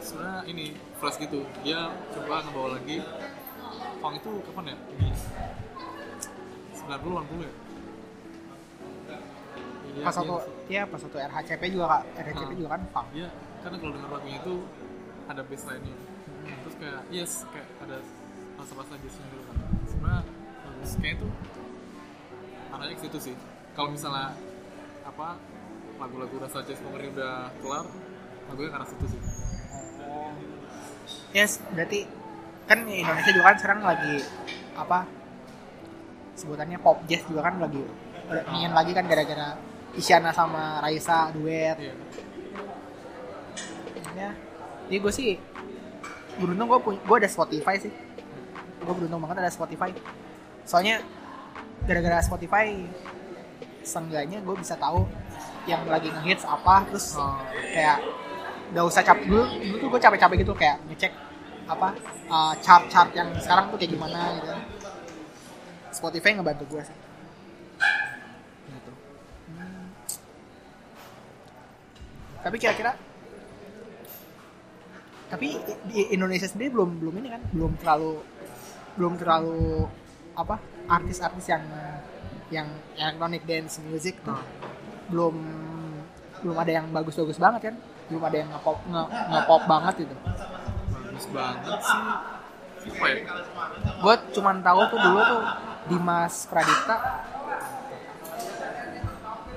Sebenarnya 0.00 0.40
ini 0.48 0.64
fresh 1.02 1.18
gitu. 1.20 1.44
Dia 1.66 1.92
coba 2.16 2.46
ngebawa 2.46 2.68
lagi. 2.80 3.02
Funk 4.00 4.14
itu 4.22 4.30
kapan 4.46 4.72
ya? 4.72 4.76
Ini 4.96 5.08
90 6.86 6.96
80 6.96 7.42
ya 7.42 7.52
Iya, 9.96 10.04
pas 10.04 10.12
iya. 10.12 10.20
satu 10.20 10.34
ya 10.68 10.82
pas 10.84 11.00
satu 11.00 11.16
RHCP 11.16 11.62
juga 11.72 11.84
kak 11.88 12.02
RHCP 12.20 12.50
Ah. 12.52 12.56
juga 12.56 12.68
kan 12.76 12.82
funk 12.92 13.06
Iya, 13.16 13.28
karena 13.64 13.76
kalau 13.80 13.92
denger 13.96 14.10
lagunya 14.12 14.38
itu 14.38 14.54
ada 15.26 15.42
bass 15.42 15.62
line-nya. 15.64 15.96
Terus 16.46 16.74
kayak 16.78 17.00
yes, 17.10 17.32
kayak 17.50 17.68
ada 17.82 17.96
rasa-rasa 18.54 18.94
jazznya 19.00 19.26
gitu 19.26 19.42
kan. 19.42 19.56
Sebenarnya 19.88 20.20
bagus. 20.62 20.90
Kayak 21.00 21.14
itu 21.16 21.28
arahnya 22.68 22.94
ke 22.94 23.02
situ 23.08 23.18
sih. 23.18 23.34
Kalau 23.72 23.88
misalnya 23.90 24.36
apa 25.02 25.28
lagu-lagu 25.96 26.36
rasa 26.38 26.60
jazz 26.62 26.78
pokoknya 26.78 27.08
udah 27.16 27.34
kelar, 27.58 27.86
lagunya 28.46 28.68
ke 28.68 28.76
arah 28.76 28.88
situ 28.88 29.06
sih. 29.10 29.20
yes 31.32 31.60
berarti 31.70 32.08
kan 32.64 32.82
Indonesia 32.82 33.30
juga 33.30 33.52
kan 33.52 33.56
sekarang 33.60 33.80
lagi 33.84 34.14
apa 34.72 34.98
sebutannya 36.34 36.78
pop 36.80 36.98
jazz 37.06 37.22
juga 37.28 37.46
kan 37.46 37.60
lagi 37.60 37.82
ingin 38.56 38.72
lagi 38.72 38.92
kan 38.96 39.04
gara-gara 39.06 39.54
Isyana 39.96 40.30
sama 40.30 40.84
Raisa 40.84 41.32
duet. 41.32 41.76
Iya. 41.80 41.94
ya. 44.16 44.30
Jadi 44.86 44.96
gue 45.02 45.12
sih 45.12 45.28
beruntung 46.36 46.68
gue 46.68 46.80
punya 46.84 47.00
gue 47.00 47.16
ada 47.24 47.30
Spotify 47.32 47.76
sih. 47.80 47.92
Gue 48.84 48.94
beruntung 48.94 49.20
banget 49.24 49.42
ada 49.42 49.52
Spotify. 49.52 49.90
Soalnya 50.68 51.00
gara-gara 51.88 52.20
Spotify 52.20 52.84
seenggaknya 53.86 54.42
gue 54.42 54.54
bisa 54.58 54.74
tahu 54.74 55.06
yang 55.70 55.86
lagi 55.86 56.10
ngehits 56.10 56.42
apa 56.42 56.82
terus 56.90 57.14
Oh, 57.14 57.38
kayak 57.70 58.02
gak 58.74 58.84
usah 58.86 59.02
cap 59.06 59.18
dulu 59.22 59.46
dulu 59.46 59.76
tuh 59.78 59.88
gue 59.94 60.00
capek-capek 60.02 60.36
gitu 60.42 60.52
kayak 60.58 60.82
ngecek 60.90 61.12
apa 61.70 61.94
uh, 62.26 62.54
chart-chart 62.58 63.10
yang 63.14 63.30
sekarang 63.38 63.70
tuh 63.70 63.78
kayak 63.78 63.94
gimana 63.94 64.18
gitu. 64.42 64.54
Spotify 65.94 66.34
ngebantu 66.34 66.66
gue 66.66 66.82
sih 66.82 66.96
gitu. 68.70 68.92
Hmm. 69.54 69.86
Tapi 72.46 72.62
kira-kira 72.62 72.94
tapi 75.26 75.58
di 75.90 76.14
Indonesia 76.14 76.46
sendiri 76.46 76.70
belum 76.70 77.02
belum 77.02 77.14
ini 77.18 77.28
kan 77.34 77.42
belum 77.50 77.72
terlalu 77.82 78.22
belum 78.94 79.18
terlalu 79.18 79.90
apa 80.38 80.62
artis-artis 80.86 81.50
yang 81.50 81.66
yang 82.54 82.70
electronic 82.94 83.42
dance 83.42 83.82
music 83.82 84.22
tuh 84.22 84.38
Ah. 84.38 84.46
belum 85.10 85.34
belum 86.46 86.56
ada 86.62 86.70
yang 86.70 86.86
bagus-bagus 86.94 87.42
banget 87.42 87.74
kan 87.74 87.76
belum 88.06 88.22
ada 88.22 88.36
yang 88.38 88.48
ngepop 88.54 88.78
nge, 88.86 89.02
ngepop 89.10 89.62
banget 89.66 89.94
gitu 90.06 90.14
bagus 90.94 91.26
banget 91.34 91.80
sih. 91.82 92.02
Apa 92.86 93.06
ya? 93.10 93.18
gue 93.98 94.14
cuman 94.38 94.62
tahu 94.62 94.80
tuh 94.94 94.98
dulu 95.02 95.18
tuh 95.26 95.42
Dimas 95.90 96.34
Pradipta 96.46 96.96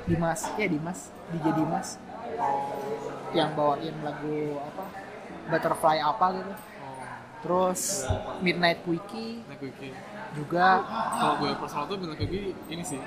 Dimas 0.09 0.41
ya 0.57 0.65
Dimas 0.65 1.13
DJ 1.29 1.45
Dimas 1.53 2.08
yang 3.33 3.53
bawain 3.53 3.93
lagu 4.01 4.57
apa 4.57 4.83
Butterfly 5.49 5.97
apa 6.01 6.25
gitu 6.37 6.53
terus 7.39 8.03
Midnight 8.43 8.83
Quickie 8.83 9.47
Wiki. 9.47 9.89
juga 10.35 10.83
Kalau 11.19 11.35
gue 11.39 11.51
personal 11.55 11.83
tuh 11.87 11.97
kayak 12.15 12.29
gini, 12.29 12.49
ini 12.67 12.83
sih. 12.83 12.99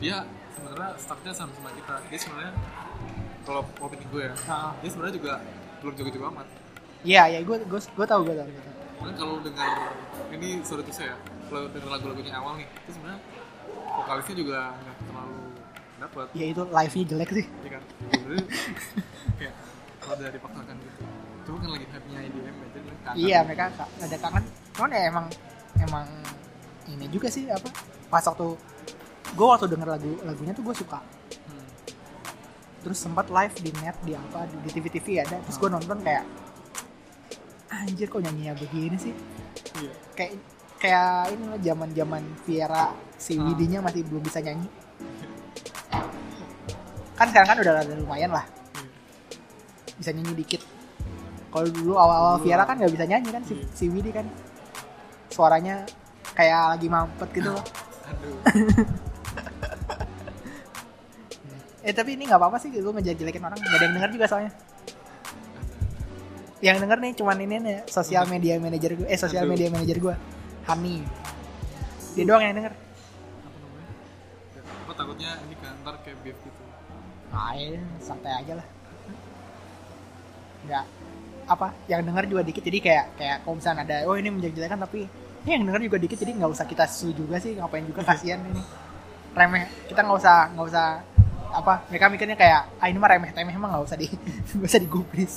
Dia 0.00 0.24
sebenarnya 0.54 0.96
startnya 0.96 1.32
sama 1.34 1.52
sama 1.58 1.70
kita. 1.74 1.94
Dia 2.06 2.18
sebenarnya 2.18 2.52
kalau 3.44 3.66
opini 3.82 4.04
gue 4.08 4.22
ya, 4.30 4.34
ah, 4.46 4.72
dia 4.78 4.88
sebenarnya 4.94 5.14
juga 5.18 5.32
belum 5.80 5.94
jago-jago 5.96 6.26
amat. 6.36 6.46
iya 7.00 7.24
ya 7.32 7.40
gue 7.40 7.56
gue 7.64 7.80
gue 7.80 8.06
tahu 8.06 8.20
gue 8.28 8.36
tahu 8.36 8.48
gue 8.52 8.62
tahu 8.62 8.76
Makanya 9.00 9.16
kalau 9.16 9.34
dengar 9.40 9.70
ini 10.28 10.48
sorry 10.60 10.84
tuh 10.84 10.92
saya, 10.92 11.16
kalau 11.48 11.64
dengar 11.72 11.96
lagu-lagunya 11.96 12.36
awal 12.36 12.60
nih, 12.60 12.68
itu 12.68 12.90
sebenarnya 12.92 13.20
vokalisnya 13.96 14.36
juga 14.36 14.58
nggak 14.76 14.96
terlalu 15.08 15.39
dapat, 16.00 16.26
ya 16.32 16.46
itu 16.46 16.62
live 16.64 16.92
nya 16.94 17.04
jelek 17.06 17.30
sih 17.30 17.46
ya 17.60 17.70
kan? 17.70 17.82
Kayak 19.36 19.54
kalau 19.98 20.16
dari 20.16 20.32
dipaksakan 20.32 20.74
gitu, 20.76 21.00
itu 21.38 21.50
kan 21.54 21.68
lagi 21.70 21.86
hype-nya 21.86 22.18
IDM 22.22 22.46
ya, 22.48 22.66
jadi 22.70 22.88
kangen. 22.98 23.16
iya 23.16 23.38
mereka 23.42 23.64
ka- 23.70 23.92
ada 23.98 24.16
kangen 24.18 24.44
cuman 24.70 24.90
ya 24.90 25.02
emang 25.06 25.26
emang 25.78 26.06
ini 26.86 27.06
juga 27.06 27.28
sih 27.28 27.44
apa 27.46 27.68
pas 28.06 28.22
waktu 28.22 28.46
gue 29.30 29.46
waktu 29.46 29.66
denger 29.66 29.88
lagu 29.90 30.12
lagunya 30.22 30.52
tuh 30.52 30.62
gue 30.62 30.74
suka 30.74 31.00
Hmm. 31.42 31.66
terus 32.80 32.98
sempat 32.98 33.28
live 33.28 33.54
di 33.56 33.70
net 33.76 33.96
di 34.00 34.12
apa 34.12 34.44
di, 34.46 34.56
di 34.58 34.70
TV 34.72 34.86
TV 34.90 35.06
ada 35.18 35.36
terus 35.38 35.56
gue 35.56 35.68
nonton 35.68 36.00
kayak 36.00 36.24
anjir 37.70 38.06
kok 38.06 38.20
nyanyinya 38.20 38.56
begini 38.56 38.96
sih 38.96 39.14
Iya. 39.76 39.92
kayak 40.14 40.32
kayak 40.76 41.08
ini 41.30 41.44
loh 41.46 41.60
zaman 41.60 41.88
zaman 41.92 42.22
Viera 42.42 42.90
si. 43.14 43.36
Widinya 43.36 43.80
masih 43.80 44.02
belum 44.02 44.22
bisa 44.22 44.40
nyanyi 44.40 44.66
kan 47.20 47.26
sekarang 47.28 47.48
kan 47.52 47.58
udah 47.60 47.72
ada 47.84 47.94
lumayan 48.00 48.32
lah. 48.32 48.44
Bisa 50.00 50.10
nyanyi 50.16 50.32
dikit. 50.32 50.64
Kalau 51.50 51.66
dulu 51.68 51.98
awal-awal 52.00 52.40
Dulu. 52.40 52.46
Viera 52.48 52.64
kan 52.64 52.80
nggak 52.80 52.92
bisa 52.94 53.04
nyanyi 53.04 53.28
kan 53.34 53.42
si, 53.44 53.52
Iya. 53.58 53.66
si 53.76 53.84
Widi 53.92 54.10
kan. 54.14 54.24
Suaranya 55.28 55.84
kayak 56.32 56.78
lagi 56.78 56.88
mampet 56.88 57.28
gitu. 57.36 57.52
Loh 57.52 57.60
Aduh. 58.10 58.34
eh 61.86 61.92
tapi 61.96 62.12
ini 62.16 62.28
nggak 62.28 62.40
apa-apa 62.40 62.56
sih 62.56 62.72
lu 62.80 62.90
ngejelekin 62.96 63.44
orang. 63.44 63.58
Nggak 63.60 63.76
ada 63.76 63.84
yang 63.84 63.94
denger 64.00 64.10
juga 64.16 64.26
soalnya. 64.30 64.52
Yang 66.60 66.76
denger 66.86 66.98
nih 67.04 67.12
cuman 67.16 67.36
ini 67.44 67.56
nih 67.60 67.76
sosial 67.88 68.24
media 68.28 68.56
manager 68.56 68.92
gue 68.96 69.06
eh 69.08 69.18
sosial 69.20 69.44
media 69.44 69.68
manager 69.68 69.96
gue. 70.00 70.14
Hani. 70.64 71.04
Dia 72.16 72.24
doang 72.24 72.42
yang 72.42 72.56
denger 72.56 72.72
takutnya 75.00 75.30
ini 75.48 75.54
kan 75.56 75.72
ntar 75.80 75.94
kayak 76.04 76.16
beef 76.20 76.36
gitu. 76.44 76.62
ya, 77.32 77.80
santai 78.04 78.32
aja 78.36 78.52
lah. 78.60 78.66
Nggak 80.68 80.84
apa 81.50 81.66
yang 81.90 82.06
denger 82.06 82.24
juga 82.30 82.42
dikit 82.46 82.62
jadi 82.62 82.78
kayak 82.78 83.04
kayak 83.18 83.36
kalau 83.42 83.58
misalnya 83.58 83.82
ada 83.82 83.96
oh 84.06 84.14
ini 84.14 84.30
menjelek-jelekan 84.30 84.78
tapi 84.86 85.10
ini 85.42 85.50
yang 85.50 85.64
denger 85.66 85.82
juga 85.90 85.98
dikit 85.98 86.18
jadi 86.22 86.32
nggak 86.38 86.50
usah 86.54 86.62
kita 86.62 86.84
setuju 86.86 87.26
juga 87.26 87.36
sih 87.42 87.58
ngapain 87.58 87.82
juga 87.88 88.06
kasihan 88.06 88.38
ini. 88.44 88.62
Remeh 89.34 89.66
kita 89.90 90.04
nggak 90.04 90.18
usah 90.20 90.36
nggak 90.54 90.66
usah 90.70 90.86
apa 91.50 91.82
mereka 91.90 92.06
mikirnya 92.06 92.36
kayak 92.38 92.60
ah 92.78 92.86
ini 92.86 92.98
mah 93.02 93.10
remeh 93.10 93.30
temeh 93.34 93.50
emang 93.50 93.74
nggak 93.74 93.84
usah 93.88 93.96
di 93.98 94.06
nggak 94.54 94.68
usah 94.70 94.80
digubris. 94.82 95.34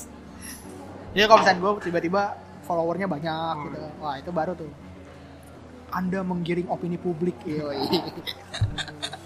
Jadi 1.14 1.26
kalau 1.26 1.40
misalnya 1.42 1.60
gue 1.62 1.72
tiba-tiba 1.82 2.22
followernya 2.66 3.08
banyak 3.10 3.54
Oh, 3.58 3.64
gitu. 3.70 3.78
Iya. 3.80 3.90
wah 4.02 4.16
itu 4.18 4.30
baru 4.30 4.54
tuh. 4.54 4.70
Anda 5.94 6.26
menggiring 6.26 6.70
opini 6.74 6.98
publik. 6.98 7.38
Yoi 7.46 7.86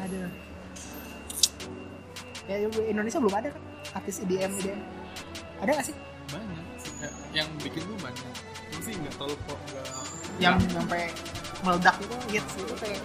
aduh 0.00 0.30
ya 2.48 2.56
Indonesia 2.66 3.18
belum 3.20 3.34
ada 3.36 3.48
kan? 3.52 3.62
Artis 3.94 4.22
E 4.22 4.24
IDM 4.26 4.52
IDM 4.58 4.80
ada 5.60 5.70
nggak 5.76 5.86
sih? 5.86 5.96
Banyak 6.32 6.64
yang 7.36 7.48
bikin 7.60 7.84
tuh 7.84 7.96
banyak. 8.00 8.24
Cuma 8.72 8.80
sih 8.80 8.94
nggak 8.96 9.14
terlalu 9.20 9.36
kok 9.44 9.58
nggak 9.70 9.86
yang 10.40 10.56
sampai 10.72 11.12
meledak 11.60 11.96
itu 12.00 12.16
hits 12.32 12.52
itu 12.56 12.74
kayak 12.80 13.02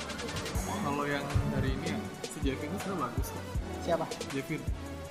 kalau 0.65 1.03
yang 1.03 1.25
dari 1.51 1.69
ini 1.75 1.91
ya 1.91 1.99
si 2.23 2.37
Jevin 2.39 2.71
itu 2.71 2.77
sebenarnya 2.79 3.03
bagus 3.11 3.27
kok 3.27 3.43
siapa? 3.83 4.05
Jevin. 4.31 4.61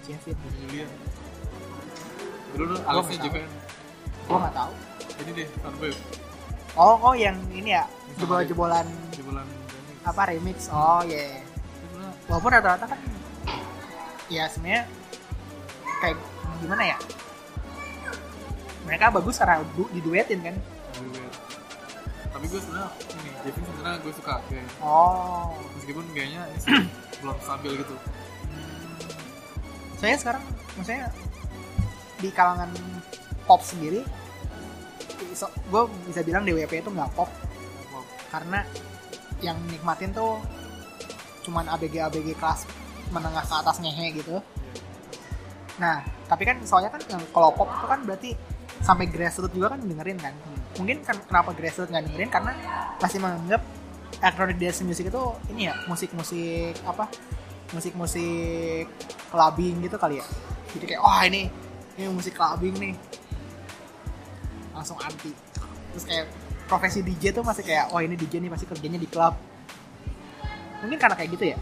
Jevin. 0.08 0.34
Jevin 0.34 0.54
Julian. 0.66 0.90
Dulu 2.56 2.74
tahu. 2.80 3.00
Jevin. 3.12 3.44
gua 4.24 4.38
nggak 4.48 4.54
tahu. 4.56 4.72
Ini 5.20 5.30
deh 5.36 5.48
Sunwave 5.60 6.00
oh 6.74 6.96
oh 6.98 7.14
yang 7.14 7.38
ini 7.54 7.74
ya? 7.74 7.84
Jebol 8.18 8.42
jebolan 8.46 8.86
jebolan 9.14 9.46
remix 9.46 9.98
apa 10.04 10.22
remix? 10.30 10.58
Oh 10.70 11.02
iya 11.06 11.38
yeah. 11.38 11.53
Walaupun 12.28 12.50
rata-rata 12.50 12.86
kan 12.88 13.00
ya 14.32 14.48
sebenarnya 14.48 14.88
kayak 16.00 16.16
gimana 16.60 16.82
ya? 16.94 16.98
Mereka 18.84 19.12
bagus 19.12 19.36
karena 19.40 19.64
du 19.76 19.84
diduetin 19.92 20.40
kan? 20.40 20.56
Tapi 22.34 22.44
gue 22.50 22.60
sebenarnya 22.60 22.90
ini 23.14 23.30
Jevin 23.46 23.62
sebenarnya 23.68 23.98
gue 24.02 24.12
suka 24.16 24.34
kayak 24.48 24.66
oh. 24.80 25.54
Meskipun 25.76 26.04
kayaknya 26.12 26.42
belum 27.20 27.36
stabil 27.40 27.72
gitu. 27.80 27.94
Saya 30.00 30.14
sekarang 30.20 30.44
maksudnya 30.74 31.08
di 32.20 32.28
kalangan 32.32 32.70
pop 33.44 33.60
sendiri 33.60 34.00
so, 35.36 35.50
gue 35.50 35.82
bisa 36.08 36.24
bilang 36.24 36.46
DWP 36.46 36.80
itu 36.80 36.90
nggak 36.90 37.12
pop. 37.12 37.28
Wow. 37.92 38.02
karena 38.32 38.60
yang 39.44 39.60
nikmatin 39.68 40.10
tuh 40.10 40.40
cuman 41.44 41.68
ABG 41.76 42.00
ABG 42.00 42.28
kelas 42.40 42.64
menengah 43.12 43.44
ke 43.44 43.54
atas 43.54 43.76
ngehe 43.84 44.16
gitu. 44.16 44.40
Nah 45.78 46.00
tapi 46.24 46.48
kan 46.48 46.56
soalnya 46.64 46.90
kan 46.90 47.04
yang 47.06 47.22
kalau 47.30 47.52
pop 47.52 47.68
itu 47.68 47.86
kan 47.86 48.00
berarti 48.02 48.30
sampai 48.80 49.06
grassroots 49.08 49.52
juga 49.52 49.76
kan 49.76 49.80
dengerin 49.84 50.18
kan. 50.18 50.32
Mungkin 50.80 51.04
kan 51.04 51.20
kenapa 51.28 51.52
grassroots 51.52 51.92
nggak 51.92 52.04
dengerin? 52.10 52.30
Karena 52.32 52.52
masih 52.98 53.18
menganggap 53.20 53.62
electronic 54.24 54.56
dance 54.56 54.80
music 54.82 55.12
itu 55.12 55.22
ini 55.52 55.68
ya 55.68 55.74
musik-musik 55.84 56.74
apa? 56.88 57.06
Musik-musik 57.76 58.88
clubbing 59.28 59.84
gitu 59.84 59.96
kali 60.00 60.18
ya. 60.18 60.26
Jadi 60.74 60.84
kayak 60.90 61.02
wah 61.04 61.22
ini 61.28 61.52
ini 62.00 62.10
musik 62.10 62.34
clubbing 62.34 62.74
nih. 62.80 62.94
Langsung 64.72 64.98
anti. 64.98 65.30
Terus 65.94 66.04
kayak 66.08 66.26
profesi 66.66 67.04
DJ 67.04 67.36
tuh 67.36 67.44
masih 67.44 67.62
kayak 67.62 67.92
oh 67.92 68.00
ini 68.00 68.16
DJ 68.16 68.40
nih 68.40 68.50
pasti 68.50 68.66
kerjanya 68.66 68.98
di 68.98 69.06
klub 69.06 69.36
mungkin 70.84 70.98
karena 71.00 71.16
kayak 71.16 71.30
gitu 71.34 71.44
ya. 71.54 71.58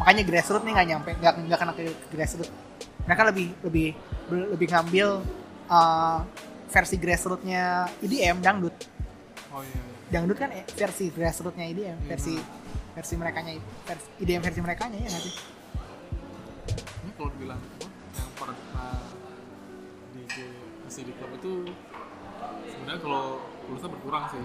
Makanya 0.00 0.22
grassroots 0.24 0.64
nih 0.64 0.72
nggak 0.72 0.88
nyampe 0.88 1.10
nggak 1.20 1.32
nggak 1.48 1.58
ke 1.76 1.84
grassroots 2.12 2.50
mereka 3.02 3.22
lebih 3.28 3.48
lebih 3.66 3.88
lebih 4.30 4.66
ngambil 4.70 5.08
uh, 5.68 6.18
versi 6.70 6.96
grassrootsnya 6.96 7.90
EDM 8.00 8.40
dangdut. 8.40 8.74
Oh 9.52 9.60
iya, 9.60 9.76
iya. 9.76 9.96
dangdut 10.08 10.38
kan 10.40 10.48
versi 10.72 11.12
grassrootsnya 11.12 11.66
EDM 11.68 11.98
Iya, 12.00 12.08
versi 12.08 12.34
benar. 12.38 12.92
versi 12.96 13.14
mereka 13.16 13.38
nya 13.44 13.52
versi 13.84 14.08
EDM 14.22 14.42
versi 14.44 14.60
mereka 14.64 14.82
nya 14.88 14.98
ya 15.00 15.08
nggak 15.12 15.22
sih? 15.24 15.34
Ini 17.02 17.10
kalau 17.18 17.28
dibilang 17.36 17.60
yang 18.16 18.30
uh, 18.76 19.02
DJ 20.16 20.36
masih 20.86 21.02
di 21.08 21.12
klub 21.16 21.32
itu 21.36 21.52
sebenarnya 22.68 23.00
kalau 23.04 23.24
pulsa 23.68 23.86
berkurang 23.90 24.24
sih. 24.32 24.42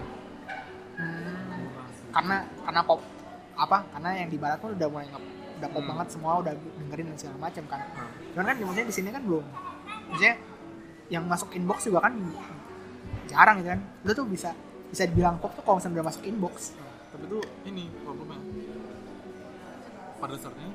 Hmm, 0.98 1.62
berkurang 1.62 1.90
sih. 1.96 2.04
Karena 2.12 2.36
karena 2.66 2.80
pop 2.84 3.00
apa 3.58 3.82
karena 3.90 4.10
yang 4.14 4.30
di 4.30 4.38
barat 4.38 4.62
tuh 4.62 4.70
udah 4.70 4.88
mulai 4.88 5.06
nge 5.10 5.20
udah 5.58 5.68
pop 5.74 5.82
Hmm. 5.82 5.90
banget 5.90 6.08
semua 6.14 6.32
udah 6.38 6.54
dengerin 6.54 7.06
dan 7.10 7.16
segala 7.18 7.38
macam 7.50 7.64
kan. 7.66 7.80
Nah, 7.82 8.06
cuman 8.30 8.44
kan 8.46 8.56
maksudnya 8.62 8.86
di 8.86 8.94
sini 8.94 9.08
kan 9.10 9.22
belum 9.26 9.44
maksudnya 10.08 10.34
yang 11.10 11.24
masuk 11.26 11.48
inbox 11.50 11.78
juga 11.84 12.06
kan 12.06 12.14
jarang 13.26 13.58
gitu 13.58 13.68
kan. 13.74 13.80
Lu 14.06 14.10
tuh 14.14 14.26
bisa 14.30 14.54
bisa 14.88 15.02
dibilang 15.04 15.36
pop 15.42 15.52
tuh 15.58 15.66
kalau 15.66 15.82
misalnya 15.82 15.98
udah 15.98 16.06
masuk 16.06 16.22
inbox. 16.22 16.54
Nah, 16.78 16.94
tapi 17.10 17.24
tuh 17.26 17.42
ini 17.66 17.90
problemnya. 18.06 18.38
Pada 20.18 20.34
dasarnya 20.34 20.70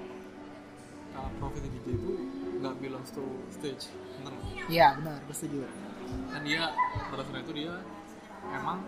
kalau 1.13 1.29
profesi 1.39 1.67
DJ 1.69 1.87
itu 1.95 2.11
nggak 2.59 2.73
belongs 2.79 3.11
to 3.11 3.23
stage 3.51 3.91
bener 4.19 4.31
nggak? 4.33 4.67
iya 4.67 4.87
benar 4.99 5.19
gue 5.23 5.35
setuju. 5.35 5.67
Kan 6.31 6.41
dia 6.43 6.71
pada 7.07 7.23
dasarnya 7.23 7.43
itu 7.47 7.53
dia 7.55 7.73
emang 8.51 8.83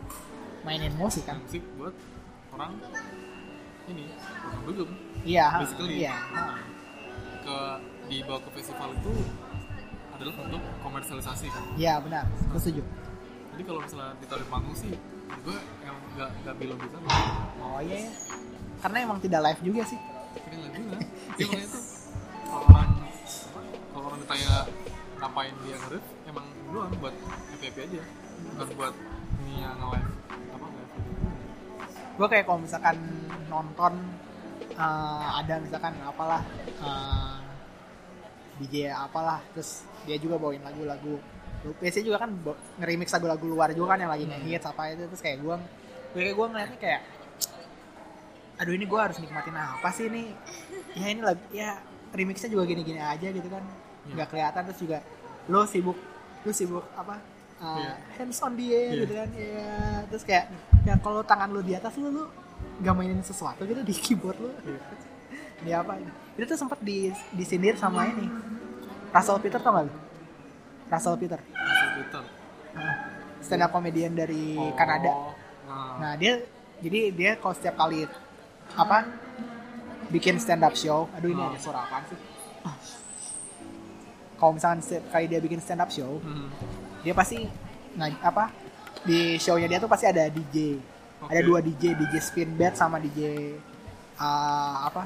mainin 0.68 0.92
musik 1.00 1.24
kan. 1.24 1.40
musik 1.40 1.64
buat 1.80 1.96
orang 2.52 2.72
ini 3.92 4.06
orang 4.46 4.64
dugem 4.66 4.90
iya 5.26 5.46
basically 5.62 5.96
iya. 6.02 6.16
ke 7.46 7.58
dibawa 8.10 8.40
ke 8.42 8.50
festival 8.58 8.90
itu 8.94 9.14
adalah 10.16 10.34
untuk 10.48 10.64
komersialisasi 10.80 11.46
kan? 11.52 11.64
Iya 11.76 12.00
benar. 12.00 12.24
Gue 12.48 12.60
setuju. 12.62 12.84
Jadi 13.56 13.64
kalau 13.68 13.80
misalnya 13.84 14.16
ditaruh 14.24 14.44
di 14.44 14.50
panggung 14.52 14.76
sih 14.76 14.92
gue 15.26 15.58
yang 15.82 15.98
nggak 16.16 16.30
nggak 16.46 16.56
belong 16.58 16.80
di 16.80 16.90
sana 16.90 17.10
oh 17.62 17.82
iya 17.82 18.08
ya. 18.08 18.12
karena 18.82 18.98
emang 19.10 19.20
tidak 19.22 19.42
live 19.46 19.62
juga 19.62 19.82
sih. 19.90 20.00
Tapi 20.36 20.56
nggak 20.58 20.72
guna 20.76 20.98
dia 21.36 21.46
makanya 21.50 21.68
tuh 21.70 21.84
kalau 22.46 22.66
orang 22.70 22.90
kalau 23.92 24.06
orang 24.12 24.20
ditanya 24.22 24.52
ngapain 25.16 25.54
dia 25.66 25.76
nge 25.82 26.00
emang 26.30 26.46
doang 26.70 26.92
buat 27.02 27.16
happy 27.52 27.66
happy 27.70 27.82
aja. 27.90 28.02
Bukan 28.56 28.68
buat 28.78 28.94
ini 29.42 29.54
yang 29.64 29.76
nge-live 29.80 30.10
apa 30.54 30.66
nge 30.66 30.75
gue 32.16 32.28
kayak 32.32 32.46
kalau 32.48 32.60
misalkan 32.64 32.98
nonton 33.52 33.94
eh, 34.76 35.28
ada 35.44 35.60
misalkan 35.60 35.94
apalah 36.04 36.42
eh, 36.80 37.38
DJ 38.56 38.96
apalah 38.96 39.44
terus 39.52 39.84
dia 40.08 40.16
juga 40.16 40.40
bawain 40.40 40.64
lagu-lagu. 40.64 41.20
Biasanya 41.82 42.06
juga 42.06 42.18
kan 42.24 42.32
nge-remix 42.80 43.10
lagu-lagu 43.12 43.46
luar 43.50 43.74
juga 43.76 43.98
kan 43.98 44.06
yang 44.06 44.12
lagi 44.14 44.26
nge-hits 44.30 44.66
apa 44.70 44.96
itu 44.96 45.04
terus 45.12 45.22
kayak 45.24 45.44
gue 45.44 45.56
kayak 46.16 46.34
gue 46.38 46.46
ngeliatnya 46.48 46.80
kayak 46.80 47.02
aduh 48.56 48.72
ini 48.72 48.86
gue 48.88 49.00
harus 49.00 49.18
nikmatin 49.20 49.58
apa 49.60 49.90
sih 49.92 50.08
ini? 50.08 50.32
Ya 50.96 51.12
ini 51.12 51.22
lagi 51.26 51.44
ya 51.52 51.84
remixnya 52.16 52.48
juga 52.48 52.64
gini-gini 52.64 53.02
aja 53.04 53.28
gitu 53.28 53.48
kan. 53.52 53.64
Nggak 54.08 54.28
kelihatan 54.32 54.62
terus 54.72 54.80
juga 54.80 55.00
lo 55.52 55.68
sibuk 55.68 55.98
lo 56.46 56.52
sibuk 56.54 56.86
apa 56.96 57.35
uh, 57.58 57.78
Iya. 57.78 57.94
hands 58.16 58.40
on 58.40 58.54
dia 58.54 58.80
Iya. 58.86 59.02
gitu 59.02 59.14
kan. 59.14 59.30
Ya 59.32 59.74
terus 60.08 60.24
kayak 60.24 60.46
ya 60.82 60.94
kalau 60.98 61.22
tangan 61.22 61.50
lo 61.50 61.60
di 61.60 61.74
atas 61.74 61.96
lo 61.96 62.08
lo 62.08 62.24
nggak 62.78 62.94
mainin 62.94 63.22
sesuatu 63.22 63.64
gitu 63.64 63.82
di 63.82 63.94
keyboard 63.94 64.38
lo 64.38 64.52
di 65.66 65.72
apa? 65.72 65.98
Itu 66.36 66.46
tuh 66.46 66.58
sempat 66.58 66.80
di 66.80 67.10
disindir 67.32 67.76
sama 67.76 68.08
ini. 68.08 68.28
Russell 69.10 69.40
Peter 69.40 69.58
tau 69.58 69.72
gak 69.74 69.86
lo 69.88 69.94
Russell 70.86 71.16
Peter. 71.16 71.40
Masuk 71.40 71.90
Twitter 71.96 72.24
stand 73.40 73.62
up 73.62 73.72
comedian 73.72 74.12
dari 74.12 74.54
Oh, 74.54 74.74
Kanada. 74.74 75.08
Nah, 75.66 75.96
Nah 75.98 76.14
dia 76.16 76.42
jadi 76.78 77.10
dia 77.10 77.32
kalau 77.36 77.54
setiap 77.54 77.78
kali 77.78 78.04
apa 78.72 79.06
bikin 80.08 80.36
stand 80.36 80.60
up 80.60 80.74
show, 80.74 81.08
aduh 81.12 81.28
ini 81.28 81.38
Oh. 81.38 81.48
ada 81.48 81.58
suara 81.58 81.80
apaan 81.82 82.04
sih? 82.06 82.20
Ah. 82.62 82.76
Kalau 84.36 84.52
misalkan 84.52 84.82
setiap 84.82 85.06
kali 85.10 85.26
dia 85.26 85.40
bikin 85.40 85.58
stand 85.58 85.80
up 85.80 85.88
show, 85.88 86.20
hmm, 86.20 86.48
dia 87.06 87.14
pasti 87.14 87.46
apa 88.26 88.50
di 89.06 89.38
show-nya 89.38 89.70
dia 89.70 89.78
tuh 89.78 89.86
pasti 89.86 90.10
ada 90.10 90.26
DJ, 90.26 90.82
ada 91.22 91.40
Oke. 91.40 91.46
dua 91.46 91.60
DJ, 91.62 91.94
DJ 91.94 92.18
spin 92.18 92.50
bed 92.58 92.74
sama 92.74 92.98
DJ 92.98 93.54
uh, 94.18 94.90
apa 94.90 95.06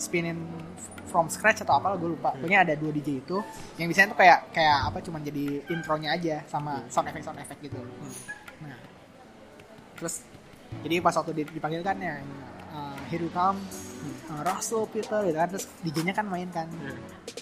spinning 0.00 0.40
from 1.06 1.28
scratch 1.28 1.60
atau 1.60 1.76
apa 1.76 2.00
gue 2.00 2.16
lupa. 2.16 2.32
Pokoknya 2.32 2.64
ada 2.64 2.74
dua 2.74 2.90
DJ 2.96 3.20
itu 3.20 3.44
yang 3.76 3.92
biasanya 3.92 4.16
tuh 4.16 4.18
kayak 4.18 4.38
kayak 4.56 4.78
apa 4.88 4.98
cuman 5.04 5.20
jadi 5.20 5.44
intronya 5.68 6.08
aja 6.16 6.36
sama 6.48 6.80
sound 6.88 7.12
effect 7.12 7.24
sound 7.28 7.38
effect 7.38 7.60
gitu. 7.60 7.76
Nah, 8.64 8.76
terus 10.00 10.24
jadi 10.80 11.04
pas 11.04 11.12
waktu 11.12 11.44
di- 11.44 11.52
dipanggil 11.52 11.84
kan 11.84 12.00
ya 12.00 12.24
uh, 12.72 12.96
here 13.12 13.20
you 13.20 13.32
come 13.32 13.60
uh, 14.30 14.42
Russell 14.42 14.84
Peter 14.90 15.20
gitu 15.26 15.38
kan. 15.38 15.48
Terus 15.54 15.66
DJ-nya 15.82 16.14
kan 16.16 16.26
main 16.26 16.48
kan. 16.50 16.66
Iya. 16.70 16.94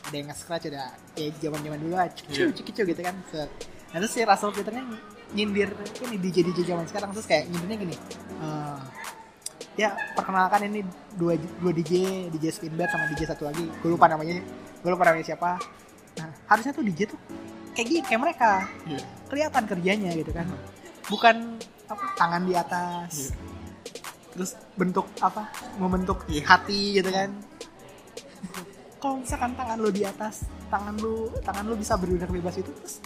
ada 0.04 0.16
yang 0.20 0.28
nge-scratch 0.30 0.64
ada 0.68 0.92
ya 1.16 1.32
zaman 1.40 1.60
zaman 1.64 1.78
dulu 1.80 1.94
lah 1.96 2.06
cikicu 2.12 2.42
cikicu 2.60 2.82
gitu 2.92 3.00
kan. 3.00 3.16
Set. 3.32 3.50
nah 3.94 4.02
terus 4.02 4.12
si 4.12 4.20
Russell 4.26 4.52
Peternya 4.52 4.84
nyindir 5.34 5.70
ini 6.04 6.16
DJ 6.20 6.36
DJ 6.52 6.58
zaman 6.74 6.84
sekarang. 6.86 7.10
Terus 7.16 7.26
kayak 7.26 7.48
nyindirnya 7.48 7.78
gini 7.88 7.96
uh, 8.42 8.80
ya 9.74 9.90
perkenalkan 10.14 10.70
ini 10.70 10.86
dua 11.18 11.34
dua 11.58 11.72
DJ 11.74 12.26
DJ 12.30 12.54
Spinbed 12.54 12.88
sama 12.90 13.10
DJ 13.10 13.30
satu 13.30 13.48
lagi. 13.48 13.66
Gue 13.82 13.90
lupa 13.94 14.06
namanya 14.06 14.38
gue 14.82 14.90
lupa 14.90 15.04
namanya 15.08 15.26
siapa. 15.26 15.58
Nah 16.20 16.28
harusnya 16.46 16.72
tuh 16.74 16.84
DJ 16.86 17.10
tuh 17.10 17.18
kayak 17.74 17.86
gini 17.90 18.00
kayak 18.06 18.20
mereka. 18.22 18.52
Iya. 18.86 19.02
kelihatan 19.24 19.64
kerjanya 19.66 20.10
gitu 20.14 20.30
kan. 20.30 20.46
Bukan 21.10 21.58
apa 21.90 22.04
tangan 22.14 22.42
di 22.46 22.54
atas. 22.54 23.34
Iya. 23.34 23.43
Terus 24.34 24.50
bentuk 24.74 25.06
apa 25.18 25.46
membentuk 25.78 26.26
Iya. 26.26 26.42
hati 26.44 26.92
gitu 26.92 27.08
kan. 27.08 27.30
Kalau 28.98 29.16
misalkan 29.16 29.52
tangan 29.52 29.76
lu 29.76 29.88
di 29.88 30.02
atas 30.02 30.48
tangan 30.66 30.92
lu 30.96 31.28
tangan 31.40 31.62
lu 31.62 31.74
bisa 31.74 31.94
bergerak 31.94 32.28
bebas 32.28 32.56
itu 32.56 32.68
terus 32.72 32.98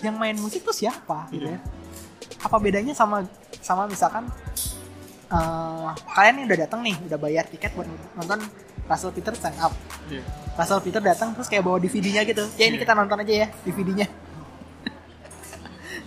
yang 0.00 0.14
main 0.14 0.34
musik 0.34 0.62
tuh 0.62 0.70
siapa 0.70 1.26
gitu 1.30 1.44
ya? 1.44 1.58
Apa 2.40 2.56
bedanya 2.56 2.92
sama 2.92 3.24
sama 3.58 3.84
misalkan 3.84 4.24
eh, 5.28 5.88
kalian 6.08 6.32
nih 6.36 6.44
udah 6.46 6.56
datang 6.60 6.80
nih 6.80 6.94
udah 7.02 7.16
bayar 7.16 7.42
tiket 7.44 7.74
buat 7.74 7.84
nonton 8.14 8.38
Russell 8.86 9.10
Peter 9.10 9.32
stand 9.32 9.56
up. 9.58 9.72
Iya. 10.06 10.20
Russell 10.54 10.80
Peter 10.80 11.00
datang 11.00 11.32
terus 11.32 11.46
kayak 11.46 11.62
bawa 11.62 11.78
DVD-nya 11.78 12.22
gitu. 12.22 12.42
Ya 12.54 12.66
ini 12.66 12.76
Iya. 12.76 12.82
kita 12.84 12.92
nonton 12.94 13.16
aja 13.18 13.32
ya 13.42 13.46
DVD-nya 13.62 14.06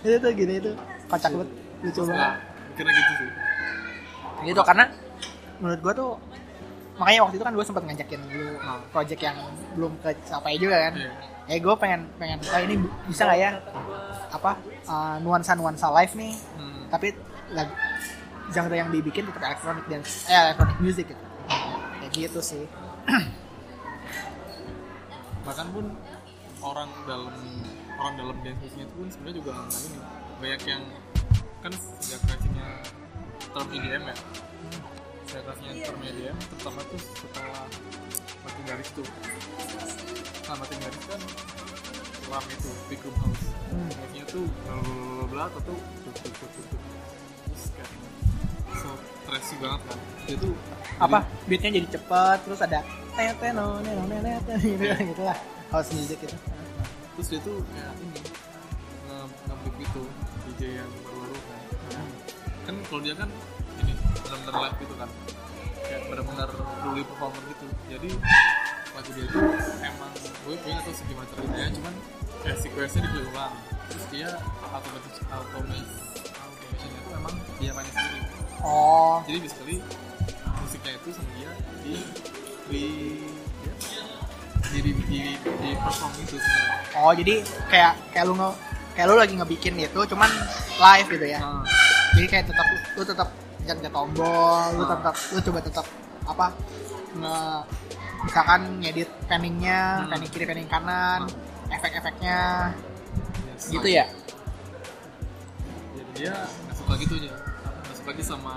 itu 0.04 0.16
tuh 0.16 0.30
gitu 0.32 0.52
itu 0.54 0.70
kocak 1.06 1.30
banget. 1.32 1.48
Lucu 1.82 2.00
banget. 2.04 2.30
Mikirnya 2.70 2.92
gitu 2.94 3.12
sih 3.18 3.28
gitu 4.44 4.60
karena 4.60 4.84
menurut 5.56 5.80
gua 5.80 5.92
tuh 5.92 6.10
makanya 6.94 7.20
waktu 7.22 7.36
itu 7.36 7.44
kan 7.44 7.52
gue 7.52 7.64
sempat 7.64 7.82
ngajakin 7.82 8.20
dulu 8.22 8.54
Hmm. 8.54 8.80
project 8.88 9.20
yang 9.20 9.36
belum 9.74 9.92
kecapai 9.98 10.54
juga 10.56 10.76
kan 10.80 10.94
Iya. 10.94 11.10
eh 11.46 11.58
gue 11.58 11.74
pengen 11.74 12.06
pengen 12.16 12.38
oh 12.40 12.60
ini 12.60 12.74
bisa 13.04 13.26
nggak 13.26 13.40
ya 13.40 13.50
apa 14.30 14.52
nuansa 15.18 15.52
nuansa 15.52 15.90
live 15.90 16.14
nih 16.14 16.32
Hmm. 16.54 16.86
tapi 16.88 17.10
lagu 17.50 17.74
genre 18.46 18.72
yang 18.72 18.88
dibikin 18.88 19.26
tetap 19.26 19.42
elektronik 19.42 19.84
dance 19.84 20.24
eh 20.24 20.38
elektronik 20.38 20.78
music 20.78 21.06
gitu 21.08 21.24
kayak 21.98 22.12
gitu 22.14 22.38
sih 22.40 22.64
bahkan 25.44 25.66
pun 25.68 25.84
orang 26.62 26.88
dalam 27.04 27.34
orang 27.94 28.14
dalam 28.16 28.36
dance 28.40 28.60
music 28.62 28.78
itu 28.80 28.94
pun 28.94 29.06
sebenarnya 29.10 29.36
juga 29.36 29.50
nggak 29.58 29.80
ini 29.82 29.98
banyak 30.38 30.60
yang 30.64 30.82
kan 31.58 31.72
sejak 31.74 32.20
kreasinya 32.22 32.66
term 33.54 33.68
EDM 33.70 34.02
ya? 34.10 34.16
Sejak 35.30 35.42
kreasinya 35.46 35.72
term 35.86 36.00
EDM 36.02 36.36
terutama 36.50 36.80
tuh 36.90 37.00
setelah 37.00 37.62
Martin 38.42 38.64
Garrix 38.66 38.88
tuh. 38.98 39.06
Nah 40.50 40.54
Martin 40.58 40.78
Garrix 40.82 41.02
kan 41.06 41.20
lam 42.34 42.44
itu 42.50 42.70
big 42.90 43.00
room 43.06 43.16
house. 43.22 43.44
Kreasinya 43.94 44.24
tuh 44.26 44.44
bla 44.66 44.74
bla 44.82 45.26
bla 45.30 45.44
atau 45.54 45.60
tuh 45.62 45.78
tuh 45.78 46.12
tuh 46.18 46.32
tuh 46.34 46.48
tuh 46.50 46.64
tuh. 46.66 46.80
terus 47.46 47.64
kayak 47.78 47.90
so 48.82 48.90
trashy 49.30 49.54
banget 49.62 49.80
kan. 49.86 49.98
Dia 50.26 50.36
tuh 50.42 50.54
apa? 50.98 51.18
beatnya 51.46 51.70
jadi 51.78 51.88
cepet 51.94 52.38
terus 52.42 52.60
ada 52.62 52.80
teteno 53.14 53.78
neno 53.86 54.02
neno 54.10 54.28
gitu 54.58 54.82
gitu 55.14 55.22
lah. 55.22 55.38
House 55.70 55.94
music 55.94 56.18
gitu. 56.26 56.36
Terus 57.14 57.26
dia 57.30 57.40
tuh 57.46 57.62
kayak 57.70 57.94
ini 58.02 58.18
nge 59.06 59.16
nge 59.46 59.70
gitu 59.78 60.02
DJ 60.50 60.62
yang 60.82 60.90
kan 60.90 61.03
kan 62.74 62.82
kalau 62.90 63.00
dia 63.06 63.14
kan 63.14 63.28
ini 63.86 63.92
benar-benar 64.18 64.54
live 64.66 64.76
gitu 64.82 64.94
kan. 64.98 65.08
Kayak 65.84 66.00
benar-benar 66.10 66.48
fully 66.82 67.02
performer 67.06 67.42
gitu. 67.46 67.66
Jadi 67.86 68.10
lagu 68.94 69.10
dia 69.10 69.24
itu 69.26 69.38
emang 69.82 70.10
gue 70.14 70.54
gue 70.54 70.70
nggak 70.70 70.84
tahu 70.86 70.94
sih 70.94 71.04
gimana 71.10 71.26
ceritanya 71.34 71.70
cuman 71.74 71.94
kayak 72.46 72.58
sequence-nya 72.62 73.00
dipilih 73.10 73.26
ulang 73.34 73.54
terus 73.90 74.04
dia 74.14 74.28
automatic 74.70 75.12
automation 75.34 75.86
automationnya 76.38 76.98
itu 77.02 77.10
emang 77.10 77.34
dia 77.58 77.70
main 77.74 77.88
sendiri. 77.90 78.20
Oh. 78.62 79.18
Jadi 79.26 79.38
basically 79.42 79.76
musiknya 80.62 80.92
itu 80.94 81.08
sama 81.10 81.30
dia 81.34 81.50
di 81.82 81.94
di 82.70 82.84
di 84.70 84.78
di, 84.78 84.90
di, 85.10 85.20
di 85.42 85.70
perform 85.74 86.12
gitu 86.22 86.38
sebenarnya. 86.38 86.78
Oh 86.94 87.12
jadi 87.18 87.34
kayak 87.66 87.92
kayak 88.14 88.24
lu 88.30 88.34
nge 88.38 88.50
kayak 88.94 89.06
lu 89.10 89.14
lagi 89.18 89.34
ngebikin 89.34 89.74
itu 89.74 90.00
cuman 90.06 90.30
live 90.78 91.08
gitu 91.10 91.26
ya? 91.26 91.42
Nah, 91.42 91.66
jadi 92.14 92.26
kayak 92.26 92.44
tetap 92.48 92.66
lu 92.94 93.02
tetap 93.02 93.28
pencet 93.58 93.90
tombol 93.90 94.64
lu 94.74 94.82
Ah. 94.82 94.88
tetap 94.92 95.14
lu 95.30 95.38
coba 95.42 95.58
tetap 95.60 95.86
apa 96.24 96.46
nge 97.14 97.36
misalkan 98.24 98.60
ngedit 98.80 99.10
panningnya 99.26 99.80
Hmm. 100.00 100.10
panning 100.10 100.30
kiri 100.30 100.44
panning 100.44 100.64
kanan 100.64 101.28
efek-efeknya. 101.66 102.72
Yes, 103.44 103.68
gitu 103.68 103.88
ya? 103.90 104.06
Jadi 105.92 106.10
dia 106.14 106.32
nggak 106.32 106.74
suka 106.74 106.92
gitu 106.96 107.14
aja 107.18 107.32
nggak 107.84 107.96
suka 107.96 108.10
aja 108.12 108.24
sama 108.24 108.56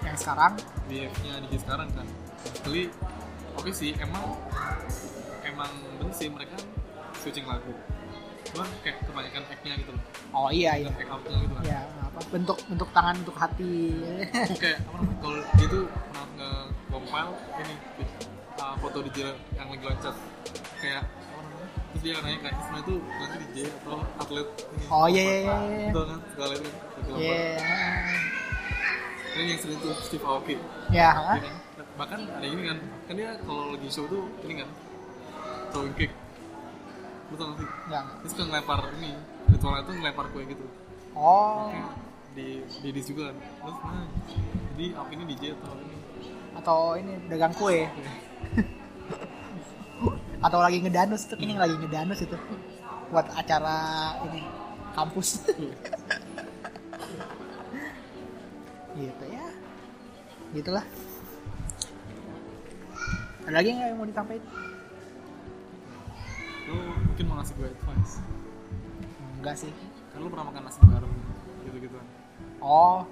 yang 0.00 0.16
sekarang? 0.16 0.52
BF-nya 0.86 1.32
DJ 1.42 1.54
sekarang 1.60 1.88
kan? 1.90 2.06
Jadi 2.62 2.82
oke 3.54 3.70
sih 3.70 3.90
emang 3.96 4.36
emang 5.42 5.70
bener 5.98 6.12
sih 6.12 6.28
mereka 6.28 6.54
switching 7.16 7.46
lagu. 7.46 7.72
Cuman 8.46 8.68
kayak 8.82 9.02
kebanyakan 9.02 9.42
act-nya 9.48 9.74
gitu 9.80 9.90
loh. 9.90 10.02
Oh 10.30 10.48
iya 10.48 10.76
iya. 10.76 10.90
Act 10.90 11.08
out-nya 11.08 11.36
gitu 11.40 11.54
kan. 11.54 11.64
Ya 11.64 11.80
apa 12.14 12.20
bentuk 12.30 12.58
bentuk 12.70 12.88
tangan 12.90 13.14
bentuk 13.18 13.36
hati. 13.36 13.74
Kayak 14.54 14.78
apa 14.80 14.96
namanya 14.96 15.18
kalau 15.18 15.38
dia 15.52 15.66
tuh 15.66 15.82
pernah 15.90 16.24
nge 16.30 16.50
compile 16.86 17.32
ini 17.58 17.74
uh, 18.54 18.74
foto 18.78 18.98
DJ 19.02 19.18
yang 19.52 19.66
lagi 19.68 19.82
loncat. 19.82 20.14
Kayak 20.78 21.02
apa 21.02 21.40
namanya 21.42 21.66
terus 21.90 22.02
dia 22.02 22.14
nanya 22.16 22.38
kayak 22.40 22.54
sebenarnya 22.56 22.84
tuh 22.86 22.98
nanti 23.02 23.36
DJ 23.42 23.56
atau 23.72 23.98
atlet 24.16 24.48
ini? 24.70 24.84
Oh 24.88 25.06
iya 25.06 25.22
iya 25.22 25.34
iya 25.34 25.56
iya. 25.58 25.88
itu 25.90 26.00
kan 26.00 26.18
segala 26.30 26.52
itu 26.54 26.68
lomba 27.04 27.18
Iya. 27.18 27.42
ini 29.34 29.50
yang 29.50 29.60
sering 29.60 29.78
tuh 29.78 29.92
Steve 30.00 30.24
Aoki. 30.24 30.54
Ya 30.54 30.60
Iya 30.94 31.08
hah? 31.10 31.38
kan? 31.38 31.56
bahkan 31.94 32.20
ada 32.26 32.42
ini 32.42 32.62
kan 32.66 32.78
kan 33.06 33.14
dia 33.14 33.38
kalau 33.42 33.70
lagi 33.70 33.86
show 33.86 34.06
tuh 34.06 34.26
ini 34.42 34.58
kan 34.58 34.68
throwing 35.70 35.94
cake 35.94 36.10
lu 37.30 37.34
tau 37.34 37.46
gak 37.50 37.58
sih? 37.58 37.68
Enggak. 37.86 38.04
dia 38.14 38.28
suka 38.30 38.42
ngelempar 38.44 38.78
ini 38.94 39.10
ritualnya 39.46 39.82
tuh 39.82 39.94
ngelempar 39.94 40.26
kue 40.30 40.42
gitu. 40.44 40.66
Oh. 41.14 41.70
Kayak 41.70 41.90
di 42.34 42.66
di 42.82 42.88
dis 42.90 43.06
juga 43.06 43.30
kan. 43.30 43.36
Terus 43.38 43.78
nah 43.86 44.06
jadi 44.74 44.86
apa 44.98 45.08
ini 45.14 45.22
DJ 45.30 45.44
atau 45.54 45.72
ini? 45.78 45.96
Atau 46.58 46.78
ini 46.98 47.12
dagang 47.30 47.54
kue. 47.54 47.86
Atau 50.44 50.58
lagi 50.60 50.78
ngedanus 50.82 51.24
tuh 51.30 51.38
kayaknya 51.38 51.62
lagi 51.62 51.78
ngedanus 51.78 52.20
itu. 52.26 52.36
Buat 53.14 53.30
acara 53.38 53.78
ini 54.28 54.42
kampus. 54.92 55.46
Gitu 58.94 59.24
ya. 59.30 59.46
Gitulah. 60.54 60.86
Ada 63.46 63.54
lagi 63.60 63.68
nggak 63.76 63.88
yang 63.92 63.98
mau 63.98 64.08
disampaikan 64.08 64.74
lu 66.64 66.80
mungkin 66.80 67.24
mau 67.28 67.36
ngasih 67.40 67.54
gue 67.60 67.68
advice. 67.68 68.24
Enggak 69.36 69.54
sih. 69.60 69.72
Kan 70.16 70.24
lu 70.24 70.32
pernah 70.32 70.48
makan 70.48 70.64
nasi 70.64 70.80
garam 70.88 71.12
gitu 71.64 71.76
gitu 71.88 71.94
kan 71.96 72.06
oh. 72.60 73.08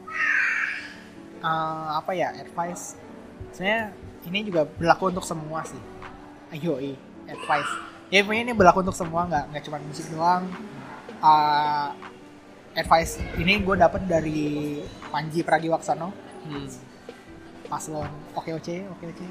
Eh, 1.42 1.88
apa 1.98 2.14
ya 2.14 2.30
advice? 2.38 2.94
Sebenarnya 3.50 3.90
ini 4.30 4.38
juga 4.46 4.62
berlaku 4.62 5.10
untuk 5.10 5.26
semua 5.26 5.66
sih. 5.66 5.82
Ayo 6.54 6.78
advice. 7.26 7.72
Ya 8.14 8.22
pokoknya 8.22 8.42
ini 8.46 8.54
berlaku 8.54 8.86
untuk 8.86 8.94
semua 8.94 9.26
nggak 9.26 9.50
nggak 9.50 9.62
cuma 9.66 9.82
musik 9.82 10.06
doang. 10.14 10.46
Eh, 11.18 11.88
advice 12.78 13.18
ini 13.42 13.58
gue 13.58 13.74
dapet 13.74 14.06
dari 14.06 14.42
Panji 15.10 15.42
Pragiwaksono. 15.42 16.30
Hmm. 16.42 16.66
paslon 17.70 18.10
oke 18.36 18.52
oke 18.52 18.74
oke 18.84 19.04
oke 19.14 19.26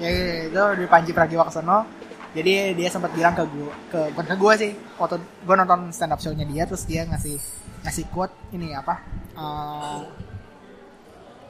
ya, 0.00 0.08
ya, 0.08 0.48
itu 0.48 0.56
dari 0.56 0.86
Panji 0.88 1.12
Pragiwaksono 1.12 1.84
jadi 2.30 2.78
dia 2.78 2.88
sempat 2.92 3.10
bilang 3.10 3.34
ke 3.34 3.42
gue 3.42 3.72
ke 3.90 4.00
bukan 4.14 4.26
ke 4.30 4.36
gue 4.38 4.52
sih 4.58 4.72
waktu 4.98 5.18
gue 5.18 5.54
nonton 5.58 5.90
stand 5.90 6.14
up 6.14 6.20
show-nya 6.22 6.46
dia 6.46 6.62
terus 6.66 6.86
dia 6.86 7.02
ngasih 7.06 7.36
ngasih 7.82 8.04
quote 8.14 8.34
ini 8.54 8.70
apa 8.76 9.02
eh, 9.34 10.00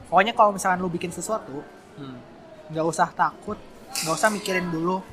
pokoknya 0.08 0.32
kalau 0.32 0.56
misalkan 0.56 0.80
lu 0.80 0.88
bikin 0.88 1.12
sesuatu 1.12 1.60
hmm. 2.00 2.18
nggak 2.72 2.86
usah 2.86 3.12
takut 3.12 3.60
nggak 4.04 4.14
usah 4.14 4.30
mikirin 4.32 4.72
dulu 4.72 5.04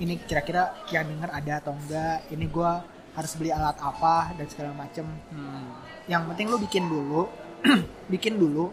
ini 0.00 0.16
kira-kira 0.24 0.72
yang 0.88 1.04
denger 1.04 1.28
ada 1.28 1.52
atau 1.60 1.72
enggak 1.76 2.24
ini 2.32 2.48
gue 2.48 2.72
harus 3.10 3.32
beli 3.36 3.52
alat 3.52 3.76
apa 3.76 4.32
dan 4.38 4.46
segala 4.48 4.72
macem 4.72 5.04
Hmm. 5.30 5.76
yang 6.08 6.24
penting 6.30 6.48
lu 6.48 6.56
bikin 6.58 6.88
dulu 6.88 7.28
bikin 8.12 8.40
dulu 8.40 8.72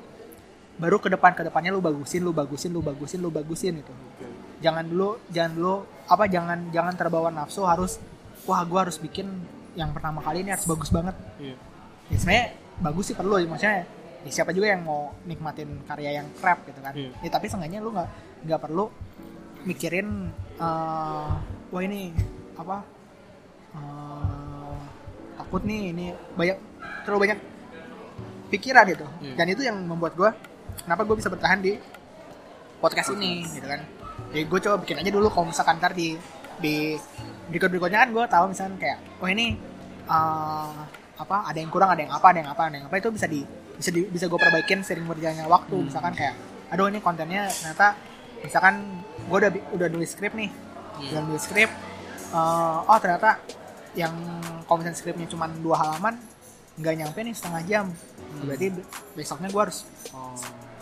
baru 0.77 1.01
ke 1.01 1.09
depan 1.09 1.33
ke 1.33 1.41
depannya 1.41 1.73
lu 1.73 1.81
bagusin 1.81 2.21
lu 2.21 2.31
bagusin 2.31 2.69
lu 2.69 2.79
bagusin 2.85 3.19
lu 3.19 3.33
bagusin 3.33 3.81
itu 3.81 3.91
oke 3.91 4.26
jangan 4.63 4.85
dulu 4.85 5.21
jangan 5.29 5.51
dulu 5.53 5.75
apa 6.07 6.23
jangan 6.31 6.59
jangan 6.71 6.93
terbawa 6.95 7.29
nafsu 7.29 7.67
harus 7.67 8.01
wah 8.47 8.63
gua 8.63 8.87
harus 8.87 8.97
bikin 8.97 9.27
yang 9.77 9.93
pertama 9.93 10.23
kali 10.23 10.41
ini 10.41 10.49
harus 10.49 10.65
bagus 10.65 10.89
banget. 10.89 11.13
Iya. 11.37 11.55
Ya 12.09 12.17
sebenarnya 12.17 12.45
bagus 12.81 13.05
sih 13.11 13.15
perlu 13.17 13.37
maksudnya 13.45 13.85
ya 14.25 14.31
siapa 14.33 14.51
juga 14.51 14.73
yang 14.73 14.81
mau 14.81 15.13
nikmatin 15.29 15.85
karya 15.85 16.23
yang 16.23 16.27
crap 16.41 16.65
gitu 16.65 16.79
kan. 16.81 16.93
Iya. 16.97 17.11
ya, 17.21 17.29
tapi 17.29 17.45
seenggaknya 17.51 17.79
lu 17.83 17.93
nggak 17.93 18.09
nggak 18.49 18.59
perlu 18.61 18.89
mikirin 19.67 20.31
eh, 20.57 21.31
wah 21.69 21.81
ini 21.83 22.15
apa 22.57 22.77
eh, 23.77 24.75
takut 25.37 25.61
nih 25.61 25.81
ini 25.93 26.05
banyak 26.33 26.57
terlalu 27.05 27.19
banyak 27.29 27.39
pikiran 28.47 28.85
gitu. 28.89 29.05
Iya. 29.21 29.33
dan 29.35 29.45
itu 29.51 29.61
yang 29.61 29.77
membuat 29.85 30.15
gua 30.15 30.31
kenapa 30.87 31.03
gue 31.03 31.15
bisa 31.19 31.27
bertahan 31.27 31.59
di 31.59 31.75
podcast 32.79 33.11
ini 33.17 33.43
gitu 33.51 33.67
kan 33.67 33.81
jadi 34.27 34.43
gue 34.43 34.59
coba 34.61 34.75
bikin 34.77 34.97
aja 34.97 35.09
dulu 35.09 35.27
kalau 35.27 35.45
misalkan 35.47 35.77
ntar 35.77 35.91
di 35.91 36.17
di 36.57 36.97
berikut 37.47 37.69
berikutnya 37.69 37.99
kan 38.01 38.09
gue 38.11 38.25
tahu 38.25 38.45
misalkan 38.49 38.75
kayak 38.77 38.97
oh 39.17 39.27
ini 39.27 39.55
eh, 40.03 40.71
apa 41.17 41.37
ada 41.45 41.57
yang 41.57 41.69
kurang 41.69 41.89
ada 41.89 42.01
yang 42.01 42.11
apa 42.11 42.27
ada 42.29 42.37
yang 42.39 42.49
apa 42.49 42.61
ada 42.63 42.75
yang 42.75 42.85
apa 42.85 42.95
itu 42.95 43.09
bisa 43.09 43.25
di 43.25 43.41
bisa 43.73 43.89
di, 43.89 44.01
bisa 44.05 44.25
gue 44.25 44.37
perbaikin 44.37 44.81
sering 44.81 45.05
berjalannya 45.05 45.45
waktu 45.45 45.73
Hmm. 45.73 45.85
misalkan 45.85 46.13
kayak 46.13 46.33
aduh 46.67 46.87
ini 46.87 46.99
kontennya 46.99 47.47
ternyata 47.47 47.95
misalkan 48.39 48.75
gue 49.23 49.37
udah 49.37 49.51
udah 49.73 49.87
nulis 49.87 50.11
skrip 50.11 50.33
nih 50.33 50.49
Iya. 50.97 51.09
udah 51.13 51.21
nulis 51.25 51.43
skrip 51.43 51.69
eh, 52.31 52.77
oh 52.83 52.97
ternyata 52.97 53.37
yang 53.93 54.13
misalnya 54.67 54.93
skripnya 54.93 55.25
cuma 55.25 55.45
dua 55.47 55.77
halaman 55.77 56.17
nggak 56.77 56.93
nyampe 56.95 57.19
nih 57.19 57.33
setengah 57.33 57.63
jam 57.63 57.85
Hmm. 58.27 58.43
berarti 58.43 58.69
be- 58.69 58.85
besoknya 59.15 59.47
gue 59.47 59.61
harus 59.61 59.87
oh 60.11 60.35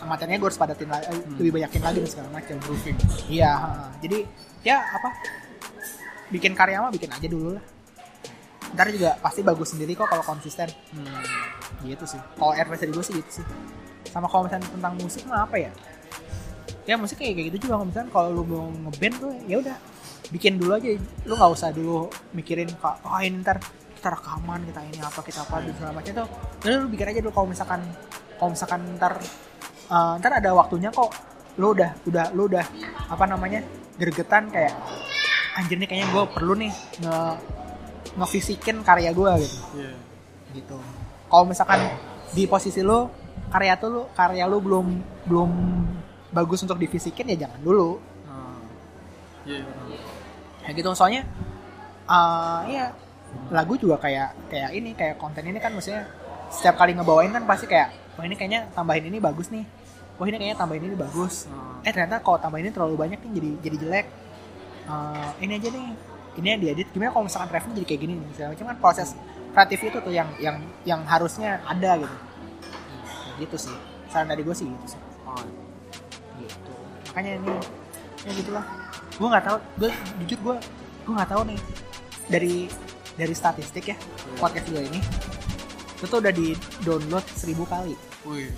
materinya 0.06 0.38
gue 0.38 0.48
harus 0.48 0.56
padatin 0.56 0.88
lagi 0.88 1.04
eh, 1.06 1.14
Hmm. 1.18 1.36
lebih 1.36 1.52
banyakin 1.58 1.82
lagi 1.82 1.98
dan 2.00 2.10
segala 2.10 2.28
macam. 2.32 2.54
Proofing. 2.62 2.96
iya 3.28 3.50
jadi 3.98 4.18
ya 4.62 4.78
apa 4.80 5.08
bikin 6.26 6.52
karya 6.54 6.80
mah 6.80 6.90
bikin 6.90 7.10
aja 7.10 7.26
dulu 7.26 7.54
lah. 7.54 7.64
Ntar 8.74 8.90
juga 8.90 9.14
pasti 9.18 9.40
bagus 9.40 9.74
sendiri 9.74 9.94
kok 9.94 10.06
kalau 10.06 10.22
konsisten. 10.22 10.66
Hmm. 10.90 11.22
gitu 11.82 12.02
sih. 12.02 12.18
Kalau 12.34 12.50
advice 12.50 12.82
dari 12.82 12.92
gue 12.92 13.04
sih 13.04 13.14
gitu 13.14 13.30
sih. 13.30 13.44
Sama 14.08 14.26
kalau 14.26 14.46
misalnya 14.46 14.66
tentang 14.66 14.94
musik 14.96 15.22
mah 15.26 15.44
apa 15.44 15.56
ya? 15.56 15.70
Ya 16.82 16.94
musik 16.94 17.18
kayak 17.18 17.34
kayak 17.34 17.46
gitu 17.52 17.66
juga. 17.66 17.78
Kalau 17.78 17.86
misalnya 17.86 18.10
kalau 18.10 18.28
lu 18.32 18.42
mau 18.42 18.66
ngeband 18.70 19.14
tuh 19.18 19.32
ya 19.46 19.58
udah 19.58 19.76
bikin 20.30 20.58
dulu 20.58 20.74
aja. 20.74 20.98
Lu 21.26 21.34
nggak 21.34 21.50
usah 21.52 21.70
dulu 21.70 22.10
mikirin 22.32 22.70
kok 22.74 23.02
oh 23.02 23.20
ini 23.22 23.38
ntar 23.42 23.58
kita 23.96 24.08
rekaman 24.12 24.60
kita 24.66 24.80
ini 24.82 24.98
apa 25.02 25.20
kita 25.22 25.40
apa 25.42 25.62
dan 25.62 25.72
segala 25.78 25.92
macam 25.94 26.12
tuh. 26.14 26.28
Udah, 26.62 26.76
lu 26.82 26.86
bikin 26.90 27.06
aja 27.06 27.20
dulu 27.22 27.32
kalau 27.32 27.48
misalkan 27.50 27.80
kalau 28.36 28.50
misalkan 28.52 28.80
ntar 28.98 29.14
eh, 29.86 30.12
ntar 30.18 30.32
ada 30.34 30.50
waktunya 30.52 30.90
kok 30.90 31.10
lu 31.56 31.72
udah 31.72 31.90
udah 32.04 32.24
lu 32.32 32.46
udah 32.46 32.64
apa 33.06 33.24
namanya 33.24 33.64
gergetan 33.96 34.50
kayak 34.50 34.76
anjir 35.54 35.76
nih 35.76 35.86
kayaknya 35.86 36.08
gue 36.10 36.24
perlu 36.28 36.52
nih 36.54 36.72
nge 37.00 37.16
ngefisikin 38.14 38.80
karya 38.80 39.10
gue 39.10 39.30
gitu 39.40 39.58
Iya. 39.74 39.92
gitu 40.52 40.76
kalau 41.26 41.44
misalkan 41.44 41.80
di 42.30 42.44
posisi 42.44 42.80
lu 42.80 43.08
karya 43.48 43.76
tuh 43.76 43.88
lu 43.88 44.02
karya 44.12 44.44
lu 44.44 44.58
belum 44.58 44.86
belum 45.24 45.50
bagus 46.30 46.60
untuk 46.60 46.76
difisikin 46.76 47.28
ya 47.28 47.48
jangan 47.48 47.60
dulu 47.60 47.96
Ah. 48.26 48.60
Iya. 49.44 49.64
kayak 50.60 50.74
gitu 50.76 50.90
soalnya 50.92 51.24
eh 52.06 52.60
ya 52.70 52.84
lagu 53.48 53.74
juga 53.74 53.96
kayak 53.96 54.48
kayak 54.48 54.70
ini 54.72 54.90
kayak 54.92 55.16
konten 55.16 55.42
ini 55.42 55.56
kan 55.56 55.72
maksudnya 55.72 56.04
setiap 56.48 56.76
kali 56.76 56.92
ngebawain 56.92 57.30
kan 57.30 57.42
pasti 57.42 57.66
kayak 57.66 57.90
wah 58.14 58.24
ini 58.24 58.32
kayaknya 58.32 58.70
tambahin 58.70 59.04
ini 59.04 59.18
bagus 59.18 59.48
nih 59.48 59.66
wah 60.16 60.26
ini 60.26 60.36
kayaknya 60.40 60.56
tambahin 60.56 60.82
ini 60.88 60.96
bagus. 60.96 61.46
Ah. 61.52 61.84
eh 61.84 61.92
ternyata 61.92 62.24
kalau 62.24 62.38
tambahin 62.40 62.68
ini 62.68 62.72
terlalu 62.72 62.94
banyak 62.96 63.18
nih 63.20 63.32
jadi 63.36 63.50
jadi 63.62 63.76
jelek. 63.84 64.06
Eh, 64.86 65.30
ini 65.44 65.52
aja 65.58 65.68
nih. 65.70 65.88
Ini 66.36 66.46
yang 66.52 66.60
diedit. 66.60 66.88
Gimana 66.92 67.10
kalau 67.16 67.24
misalkan 67.24 67.48
revenue 67.48 67.76
jadi 67.80 67.86
kayak 67.88 68.00
gini 68.00 68.12
nih 68.20 68.28
macam 68.52 68.66
kan 68.68 68.76
proses 68.80 69.08
kreatif 69.56 69.78
itu 69.88 69.98
tuh 70.04 70.12
yang 70.12 70.28
yang 70.36 70.56
yang 70.84 71.00
harusnya 71.08 71.60
ada 71.64 71.96
gitu. 72.00 72.16
Kayak 73.08 73.36
gitu 73.48 73.56
sih. 73.68 73.76
Saran 74.12 74.28
dari 74.28 74.42
gue 74.44 74.54
sih 74.56 74.68
gitu 74.68 74.86
sih. 74.96 75.00
Ah. 75.24 75.44
gitu. 76.40 76.72
Makanya 77.12 77.30
ini 77.40 77.52
ya 78.24 78.32
gitulah. 78.36 78.64
Gue 79.16 79.28
nggak 79.32 79.44
tahu. 79.44 79.58
Gue 79.80 79.90
jujur 80.24 80.38
gue 80.40 80.56
gue 81.06 81.12
nggak 81.14 81.30
tahu 81.30 81.42
nih 81.48 81.60
dari 82.28 82.54
dari 83.16 83.34
statistik 83.36 83.84
ya 83.92 83.96
podcast 84.36 84.68
gue 84.68 84.80
ini. 84.80 85.00
Itu 85.96 86.04
tuh 86.08 86.20
udah 86.20 86.32
di 86.32 86.52
download 86.84 87.24
seribu 87.32 87.64
kali. 87.64 87.96
Wih. 88.28 88.52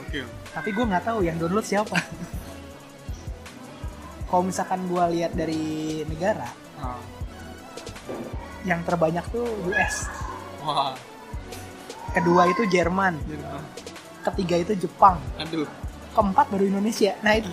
Oke. 0.00 0.20
tapi 0.50 0.68
gue 0.70 0.84
nggak 0.84 1.04
tahu 1.04 1.18
yang 1.20 1.36
download 1.36 1.62
siapa 1.62 1.96
kalau 4.26 4.42
misalkan 4.42 4.86
gue 4.86 5.04
lihat 5.14 5.32
dari 5.32 5.62
negara 6.04 6.48
Ah. 6.76 6.96
yang 8.62 8.80
terbanyak 8.82 9.20
tuh 9.28 9.44
US 9.66 10.08
Wah. 10.60 10.96
kedua 12.10 12.48
itu 12.48 12.64
Jerman 12.66 13.20
Iya. 13.22 13.60
ketiga 14.24 14.56
itu 14.58 14.72
Jepang 14.78 15.20
Aduh. 15.36 15.68
keempat 16.10 16.48
baru 16.48 16.64
Indonesia 16.66 17.12
nah 17.20 17.34
itu 17.34 17.52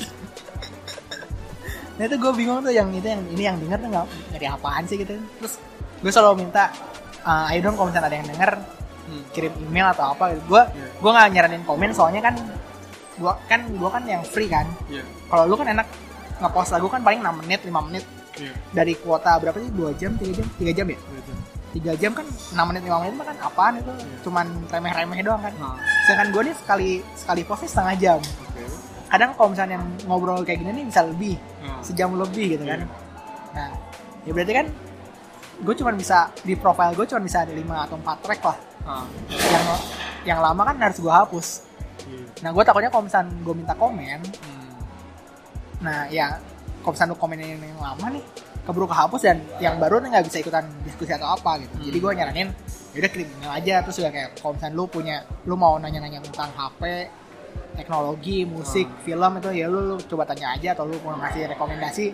nah 1.98 2.06
itu 2.06 2.15
gue 2.15 2.32
bingung 2.32 2.61
tuh 2.61 2.69
yang 2.69 2.88
itu 2.90 3.03
yang 3.06 3.24
ini 3.28 3.44
yang 3.44 3.57
denger 3.57 3.78
tuh 3.80 3.90
nggak 3.90 4.06
dari 4.32 4.45
apaan 4.48 4.84
sih 4.86 4.95
gitu 4.95 5.18
terus 5.38 5.57
gue 5.98 6.11
selalu 6.14 6.45
minta 6.45 6.69
uh, 7.22 7.49
ayo 7.49 7.60
dong 7.61 7.76
kalau 7.76 7.90
misalnya 7.90 8.07
ada 8.07 8.18
yang 8.18 8.30
denger 8.30 8.52
Hmm. 9.07 9.23
kirim 9.31 9.53
email 9.61 9.88
atau 9.89 10.11
apa 10.11 10.35
gitu 10.35 10.43
gue 10.49 10.63
Iya. 10.67 10.88
gue 10.93 11.11
nggak 11.11 11.27
nyaranin 11.31 11.63
komen 11.63 11.89
soalnya 11.89 12.21
kan 12.21 12.35
gue 13.13 13.34
kan 13.47 13.61
gue 13.65 13.89
kan 13.89 14.03
yang 14.03 14.21
free 14.21 14.45
kan 14.45 14.67
Iya. 14.85 15.01
kalau 15.25 15.43
lu 15.45 15.55
kan 15.55 15.67
enak 15.69 15.88
ngepost 16.38 16.69
lagu 16.69 16.85
kan 16.85 16.99
paling 16.99 17.17
6 17.19 17.39
menit 17.39 17.59
5 17.63 17.81
menit 17.81 18.03
Iya. 18.35 18.51
dari 18.71 18.93
kuota 18.93 19.39
berapa 19.39 19.57
sih 19.57 19.71
2 19.71 19.95
jam 19.95 20.11
3 20.13 20.29
jam 20.34 20.45
3 20.53 20.69
jam 20.73 20.85
ya 20.85 20.99
Gitu. 20.99 21.31
3 21.73 21.93
jam 21.95 22.11
kan 22.11 22.25
6 22.27 22.63
menit 22.63 22.81
5 22.84 22.99
menit 22.99 23.13
mah 23.15 23.25
kan 23.25 23.38
apaan 23.41 23.73
itu 23.77 23.91
Iya. 23.91 24.17
cuman 24.21 24.45
remeh-remeh 24.67 25.19
doang 25.21 25.41
kan 25.41 25.53
Nah. 25.55 25.79
sedangkan 26.03 26.27
gue 26.29 26.41
nih 26.43 26.55
sekali 26.57 26.89
sekali 27.15 27.41
postnya 27.41 27.69
setengah 27.69 27.95
jam 27.97 28.19
Oke. 28.19 28.63
kadang 29.07 29.31
kalau 29.34 29.49
misalnya 29.49 29.73
yang 29.75 29.88
ngobrol 30.03 30.41
kayak 30.41 30.59
gini 30.61 30.71
nih 30.73 30.85
bisa 30.85 31.01
lebih 31.01 31.35
Nah. 31.57 31.79
sejam 31.79 32.11
lebih 32.13 32.45
gitu 32.53 32.63
kan 32.63 32.79
Iya. 32.79 32.88
nah 33.53 33.69
ya 34.21 34.31
berarti 34.31 34.53
kan 34.53 34.67
gue 35.57 35.73
cuma 35.73 35.89
bisa 35.91 36.17
di 36.39 36.53
profile 36.53 36.93
gue 36.93 37.07
cuma 37.07 37.17
bisa 37.19 37.41
ada 37.41 37.49
5 37.49 37.57
atau 37.81 37.95
4 37.95 38.21
track 38.21 38.41
lah 38.43 38.57
Ah. 38.88 39.03
yang 39.27 39.65
yang 40.26 40.39
lama 40.39 40.61
kan 40.64 40.76
harus 40.80 40.97
gue 40.97 41.11
hapus 41.11 41.47
Iya. 41.99 42.23
nah 42.39 42.49
gue 42.49 42.64
takutnya 42.64 42.88
kalau 42.88 43.03
misalnya 43.03 43.35
gue 43.35 43.53
minta 43.53 43.73
komen 43.73 44.19
Hmm. 44.39 44.72
nah 45.80 46.07
ya 46.07 46.39
kalau 46.80 46.93
misalnya 46.93 47.11
lu 47.11 47.18
komen 47.18 47.38
yang, 47.38 47.59
yang 47.59 47.77
lama 47.77 48.07
nih 48.09 48.23
keburu 48.64 48.85
kehapus 48.85 49.22
dan 49.22 49.38
yang 49.57 49.76
baru 49.76 49.99
nih 49.99 50.09
nggak 50.09 50.26
bisa 50.26 50.38
ikutan 50.39 50.64
diskusi 50.81 51.11
atau 51.11 51.27
apa 51.30 51.59
gitu 51.59 51.73
Hmm. 51.73 51.85
jadi 51.85 51.97
gue 51.97 52.11
nyaranin 52.14 52.49
yaudah 52.91 53.09
kirim 53.09 53.27
email 53.30 53.51
aja 53.53 53.76
terus 53.81 53.95
juga 53.95 54.09
kayak 54.09 54.30
kalau 54.35 54.53
misalnya 54.53 54.73
lu 54.73 54.85
punya 54.88 55.15
lu 55.43 55.53
mau 55.53 55.76
nanya-nanya 55.76 56.23
tentang 56.23 56.49
HP 56.49 56.81
teknologi 57.73 58.41
musik 58.43 58.88
Hmm. 58.88 59.01
film 59.03 59.31
itu 59.38 59.49
ya 59.53 59.65
lu, 59.68 59.80
lu 59.85 59.95
coba 60.01 60.23
tanya 60.23 60.53
aja 60.53 60.73
atau 60.73 60.85
lu 60.85 60.97
mau 61.01 61.14
ngasih 61.15 61.45
rekomendasi 61.49 62.05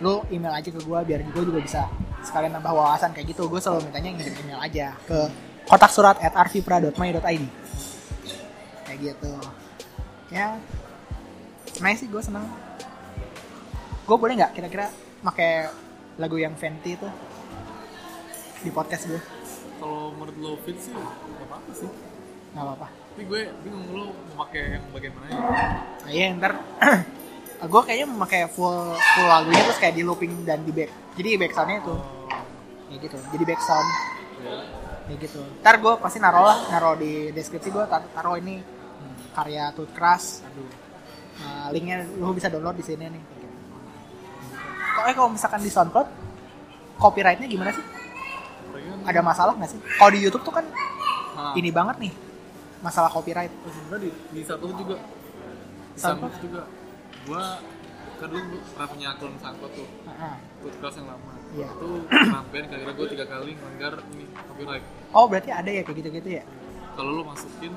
lu 0.00 0.24
email 0.28 0.52
aja 0.52 0.68
ke 0.68 0.78
gue 0.78 0.98
biar 1.02 1.20
gue 1.22 1.42
juga 1.44 1.60
bisa 1.60 1.82
sekalian 2.20 2.52
nambah 2.52 2.70
wawasan 2.70 3.10
kayak 3.10 3.30
gitu 3.30 3.44
gue 3.46 3.58
selalu 3.58 3.84
mintanya 3.84 4.10
ngirim 4.12 4.34
email 4.38 4.60
aja 4.60 4.86
ke 5.02 5.20
kotak 5.70 5.94
surat 5.94 6.18
at 6.18 6.34
arvipra.my.id 6.34 7.44
kayak 8.90 8.98
gitu. 9.14 9.32
Ya. 10.34 10.58
Sebenarnya 11.70 11.98
sih 12.02 12.08
gue 12.10 12.18
seneng. 12.18 12.42
Gue 14.02 14.16
boleh 14.18 14.34
nggak 14.34 14.58
kira-kira 14.58 14.90
pakai 15.22 15.70
lagu 16.18 16.34
yang 16.42 16.58
Fenty 16.58 16.98
itu? 16.98 17.06
Di 18.60 18.68
podcast 18.74 19.06
gue 19.06 19.22
Kalau 19.78 20.12
menurut 20.18 20.36
lo 20.42 20.52
fit 20.66 20.76
sih 20.76 20.90
nggak 20.90 21.46
apa-apa 21.46 21.70
sih. 21.72 21.90
nggak 22.50 22.64
apa-apa. 22.66 22.86
Tapi 22.90 23.22
gue 23.30 23.40
bingung 23.62 23.86
lo 23.94 24.06
mau 24.34 24.42
pakai 24.42 24.74
yang 24.74 24.84
bagian 24.90 25.12
mana 25.14 25.26
ya? 25.30 25.38
nah, 25.38 26.10
iya 26.10 26.26
ntar. 26.34 26.52
Gue 27.60 27.82
kayaknya 27.84 28.08
memakai 28.08 28.48
full 28.48 28.96
full 28.96 29.28
lagunya 29.28 29.60
terus 29.68 29.76
kayak 29.76 29.92
di 29.92 30.00
looping 30.00 30.48
dan 30.48 30.64
di 30.64 30.72
back. 30.72 30.88
Jadi 31.20 31.36
back 31.36 31.52
soundnya 31.52 31.84
itu. 31.84 31.92
Oh. 31.92 32.96
gitu. 32.96 33.18
Jadi 33.20 33.44
back 33.44 33.60
sound. 33.60 33.88
Ya. 34.40 34.80
Kayak 35.10 35.20
gitu 35.20 35.40
ntar 35.58 35.74
gue 35.76 35.92
pasti 35.96 36.18
naruh 36.18 36.44
lah 36.44 36.58
naruh 36.68 36.94
di 36.94 37.12
deskripsi 37.30 37.68
gue 37.68 37.84
tar- 37.84 38.06
taruh 38.10 38.36
ini 38.36 38.62
Hmm. 39.00 39.16
karya 39.32 39.72
Tooth 39.72 39.90
Crush 39.90 40.44
Aduh. 40.44 40.68
Nah, 41.36 41.66
linknya 41.70 42.04
lu 42.12 42.30
bisa 42.30 42.46
download 42.46 42.74
di 42.74 42.84
sini 42.84 43.08
nih 43.08 43.16
gitu. 43.16 43.48
kok 44.92 45.04
eh 45.04 45.14
kalau 45.14 45.30
misalkan 45.30 45.58
di 45.58 45.68
SoundCloud 45.68 46.08
copyrightnya 46.94 47.46
gimana 47.46 47.72
sih 47.72 47.84
ada 49.00 49.20
masalah 49.20 49.56
nggak 49.56 49.70
sih 49.70 49.80
kalau 49.96 50.10
di 50.10 50.20
YouTube 50.20 50.42
tuh 50.42 50.52
kan 50.52 50.66
Ah. 51.32 51.56
ini 51.56 51.70
banget 51.70 51.96
nih 51.98 52.12
masalah 52.78 53.08
copyright 53.08 53.48
Oh, 53.58 53.70
sebenarnya 53.70 54.04
di, 54.04 54.10
di 54.30 54.42
satu 54.44 54.68
juga 54.70 54.96
di 54.96 55.96
Soundcloud? 55.96 56.28
Soundcloud 56.28 56.34
juga 56.42 56.62
gua 57.24 57.44
kan 58.20 58.28
dulu 58.28 58.42
gua 58.52 58.60
pernah 58.76 58.88
punya 58.92 59.06
akun 59.16 59.32
Soundcloud 59.40 59.72
tuh. 59.72 59.88
Podcast 60.60 60.96
yang 61.00 61.08
lama. 61.08 61.32
Iya. 61.50 61.66
itu 61.66 61.88
pernah 62.06 62.42
band 62.46 62.66
kira-kira 62.70 62.92
gue 62.94 63.06
tiga 63.10 63.26
kali 63.26 63.52
melanggar 63.58 63.92
ini 64.14 64.24
copyright. 64.30 64.84
Oh 65.10 65.26
berarti 65.26 65.50
ada 65.50 65.70
ya 65.72 65.82
kayak 65.82 65.98
gitu-gitu 65.98 66.28
ya? 66.38 66.44
Kalau 66.94 67.10
lo 67.10 67.22
masukin 67.26 67.74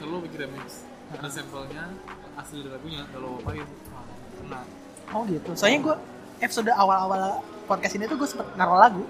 kalau 0.00 0.18
lo 0.18 0.20
bikin 0.26 0.38
remix 0.48 0.82
ada 1.12 1.28
sampelnya 1.30 1.84
asli 2.40 2.64
dari 2.64 2.72
lagunya 2.72 3.02
kalau 3.12 3.38
apain 3.38 3.62
nah, 3.62 4.04
kena 4.40 4.60
oh 5.14 5.22
gitu. 5.30 5.50
Soalnya 5.54 5.78
gue 5.86 5.96
episode 6.42 6.72
awal-awal 6.74 7.46
podcast 7.70 7.94
ini 7.94 8.10
tuh 8.10 8.16
gue 8.18 8.26
sempet 8.26 8.48
naruh 8.58 8.80
lagu 8.80 9.04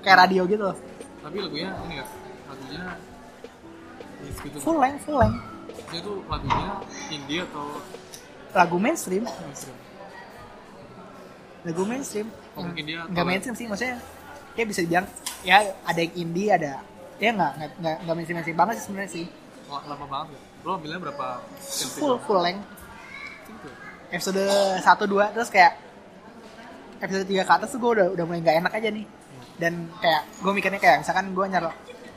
kayak 0.00 0.24
radio 0.24 0.48
gitu 0.48 0.72
loh. 0.72 0.76
Tapi 1.20 1.36
lagunya 1.44 1.76
ini 1.84 1.94
ya 2.00 2.06
lagunya 2.48 2.82
gitu. 4.32 4.56
Full 4.64 4.78
length 4.80 5.02
full 5.04 5.18
length. 5.20 5.40
Tuh 5.92 6.24
lagunya 6.24 6.80
indie 7.12 7.44
atau 7.44 7.68
lagu 8.56 8.76
mainstream. 8.80 9.28
mainstream 9.28 9.91
lagu 11.62 11.82
mainstream. 11.84 12.26
Oh, 12.52 12.62
mungkin 12.62 12.84
dia 12.84 13.06
nggak 13.06 13.24
mainstream 13.24 13.54
sih 13.54 13.66
maksudnya 13.66 13.96
ya 14.52 14.64
bisa 14.66 14.80
dibilang 14.82 15.06
ya 15.42 15.56
ada 15.82 15.98
yang 15.98 16.12
indie 16.14 16.48
ada 16.48 16.82
ya 17.16 17.30
nggak 17.32 17.52
nggak 17.78 17.94
nggak 18.02 18.14
mainstream 18.14 18.36
mainstream 18.36 18.58
banget 18.58 18.74
sih 18.78 18.84
sebenarnya 18.84 19.10
sih. 19.12 19.26
Wah, 19.70 19.82
lama 19.86 20.04
banget 20.04 20.28
ya. 20.34 20.40
Lo 20.62 20.70
ambilnya 20.74 20.98
berapa 21.00 21.26
full 21.96 22.18
full 22.20 22.40
length. 22.40 22.66
Episode 24.12 24.44
1 24.78 24.84
2 24.84 25.32
terus 25.32 25.48
kayak 25.48 25.72
episode 27.00 27.24
3 27.24 27.42
ke 27.42 27.52
atas 27.52 27.68
tuh 27.72 27.80
gue 27.80 27.90
udah 27.96 28.06
udah 28.12 28.24
mulai 28.26 28.40
nggak 28.42 28.56
enak 28.60 28.72
aja 28.76 28.88
nih. 28.90 29.06
Dan 29.56 29.72
kayak 29.98 30.22
gue 30.42 30.52
mikirnya 30.52 30.78
kayak 30.78 30.96
misalkan 31.00 31.30
gue 31.30 31.46
nyaro 31.48 31.70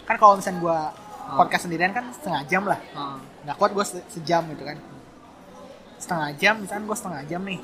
kan 0.05 0.15
kalau 0.17 0.37
misalkan 0.37 0.59
gue 0.59 0.77
podcast 1.25 1.63
sendirian 1.65 1.89
kan 1.89 2.05
setengah 2.11 2.41
jam 2.45 2.63
lah. 2.65 2.79
Ah, 2.93 3.17
nggak 3.47 3.55
kuat 3.55 3.71
gue 3.71 3.85
se- 3.85 4.05
sejam 4.11 4.43
gitu 4.51 4.65
kan. 4.65 4.77
Setengah 5.97 6.29
jam 6.35 6.53
misalkan 6.59 6.83
gue 6.85 6.97
setengah 6.97 7.21
jam 7.25 7.41
nih. 7.41 7.59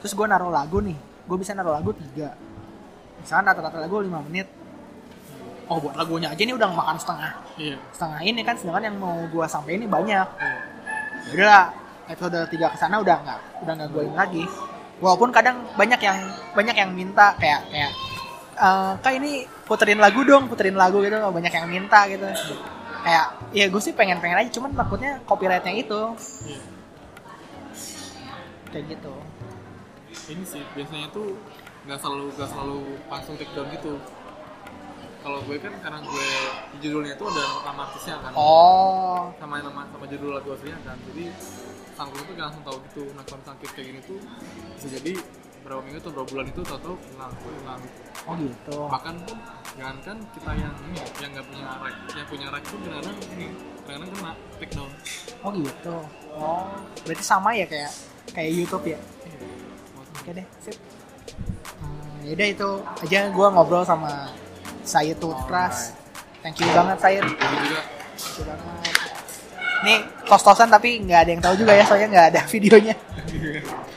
Terus 0.00 0.12
gue 0.14 0.26
naruh 0.26 0.48
lagu 0.48 0.78
nih 0.80 0.96
gue 1.24 1.36
bisa 1.40 1.56
naruh 1.56 1.72
lagu 1.72 1.90
tiga. 1.96 2.36
Misalkan 3.20 3.44
rata-rata 3.48 3.78
lagu 3.80 4.04
5 4.04 4.28
menit. 4.28 4.48
Oh 5.64 5.80
buat 5.80 5.96
lagunya 5.96 6.28
aja 6.28 6.42
nih 6.44 6.52
udah 6.52 6.68
makan 6.68 6.96
setengah. 7.00 7.32
Iya. 7.56 7.76
Setengah 7.96 8.20
ini 8.20 8.40
kan 8.44 8.54
sedangkan 8.60 8.84
yang 8.92 8.96
mau 9.00 9.16
gue 9.24 9.46
sampai 9.48 9.80
ini 9.80 9.88
banyak. 9.88 10.28
Iya. 10.36 10.58
Ya 11.24 11.32
udah 11.32 11.62
episode 12.12 12.38
3 12.52 12.72
ke 12.72 12.76
sana 12.76 13.00
udah 13.00 13.16
nggak 13.24 13.40
udah 13.64 13.72
nggak 13.72 13.90
gue 13.96 14.02
lagi. 14.12 14.44
Walaupun 15.00 15.32
kadang 15.32 15.64
banyak 15.74 16.00
yang 16.04 16.18
banyak 16.52 16.76
yang 16.76 16.90
minta 16.92 17.32
kayak 17.40 17.64
kayak 17.72 17.92
eh 18.54 18.92
kak 19.00 19.12
ini 19.18 19.48
puterin 19.66 19.98
lagu 19.98 20.20
dong 20.22 20.46
puterin 20.52 20.76
lagu 20.76 21.00
gitu. 21.00 21.16
Banyak 21.16 21.52
yang 21.52 21.66
minta 21.66 22.04
gitu. 22.12 22.28
Kayak 23.00 23.26
ya 23.56 23.64
gue 23.72 23.80
sih 23.80 23.96
pengen 23.96 24.20
pengen 24.20 24.44
aja 24.44 24.50
cuman 24.52 24.76
takutnya 24.76 25.16
copyrightnya 25.24 25.72
itu. 25.80 26.00
Iya. 26.44 26.60
kayak 28.74 28.98
gitu 28.98 29.14
ini 30.30 30.44
sih 30.44 30.62
biasanya 30.72 31.08
tuh 31.12 31.36
nggak 31.84 31.98
selalu 32.00 32.32
nggak 32.36 32.48
selalu 32.48 32.78
langsung 33.12 33.34
take 33.36 33.52
down 33.52 33.68
gitu. 33.72 34.00
Kalau 35.24 35.40
gue 35.40 35.56
kan 35.56 35.72
karena 35.80 35.98
gue 36.04 36.28
judulnya 36.84 37.16
itu 37.16 37.24
ada 37.24 37.44
nama 37.64 37.82
artisnya 37.88 38.16
kan. 38.20 38.32
Oh. 38.36 39.32
Sama 39.40 39.64
nama 39.64 39.88
sama 39.88 40.04
judul 40.04 40.36
lagu 40.36 40.52
aslinya 40.52 40.80
kan. 40.84 41.00
Jadi 41.12 41.32
sangkul 41.94 42.20
tuh 42.26 42.32
nggak 42.34 42.46
langsung 42.50 42.64
tahu 42.66 42.76
gitu 42.90 43.02
nah 43.14 43.22
kalau 43.22 43.42
sakit 43.46 43.70
kayak 43.70 43.86
gini 43.94 44.00
tuh 44.02 44.18
bisa 44.74 44.86
jadi 44.98 45.12
berapa 45.62 45.80
minggu 45.80 45.98
atau 46.02 46.12
berapa 46.12 46.28
bulan 46.28 46.46
itu 46.50 46.60
tahu-tahu 46.60 46.96
hilang 47.08 47.32
hilang 47.40 47.80
gitu 47.80 48.02
oh 48.26 48.34
gitu. 48.36 48.78
Bahkan 48.90 49.14
jangan 49.74 49.96
kan 50.04 50.16
kita 50.34 50.50
yang 50.58 50.74
ini 50.90 50.96
yang 51.22 51.30
nggak 51.32 51.46
punya 51.48 51.64
right 51.80 51.98
yang 52.12 52.28
punya 52.28 52.46
right 52.52 52.64
tuh 52.66 52.78
kadang-kadang 52.82 53.16
ini 53.32 53.46
kadang-kadang 53.86 54.10
kena 54.18 54.32
take 54.60 54.72
down. 54.74 54.90
Oh 55.40 55.50
gitu. 55.54 55.96
Oh. 56.34 56.66
Berarti 57.06 57.24
sama 57.24 57.50
ya 57.56 57.64
kayak 57.64 57.92
kayak 58.34 58.50
YouTube 58.52 58.84
ya. 58.90 58.98
Oke 60.24 60.40
deh, 60.40 60.46
sip. 60.56 60.72
Hmm, 61.84 62.24
yaudah 62.24 62.48
itu 62.48 62.70
aja 63.04 63.28
gue 63.28 63.46
ngobrol 63.52 63.84
sama 63.84 64.32
Sayed 64.80 65.20
Tutras. 65.20 65.92
Thank 66.40 66.64
you 66.64 66.68
banget 66.72 66.96
Sayed. 66.96 67.28
Juga 67.28 67.36
Thank 68.16 68.36
you 68.40 68.44
banget. 68.48 68.94
Nih 69.84 70.00
tos-tosan 70.24 70.72
tapi 70.72 71.04
nggak 71.04 71.20
ada 71.28 71.30
yang 71.36 71.44
tahu 71.44 71.60
juga 71.60 71.76
ya 71.76 71.84
soalnya 71.84 72.08
nggak 72.08 72.26
ada 72.32 72.40
videonya. 72.56 72.96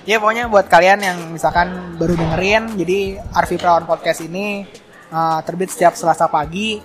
Ya 0.03 0.19
pokoknya 0.19 0.51
buat 0.51 0.67
kalian 0.67 0.99
yang 0.99 1.31
misalkan 1.31 1.95
baru 1.95 2.19
dengerin, 2.19 2.75
jadi 2.75 3.23
Arfi 3.31 3.55
Prawan 3.55 3.87
Podcast 3.87 4.19
ini 4.19 4.67
uh, 5.15 5.39
terbit 5.47 5.71
setiap 5.71 5.95
Selasa 5.95 6.27
pagi. 6.27 6.83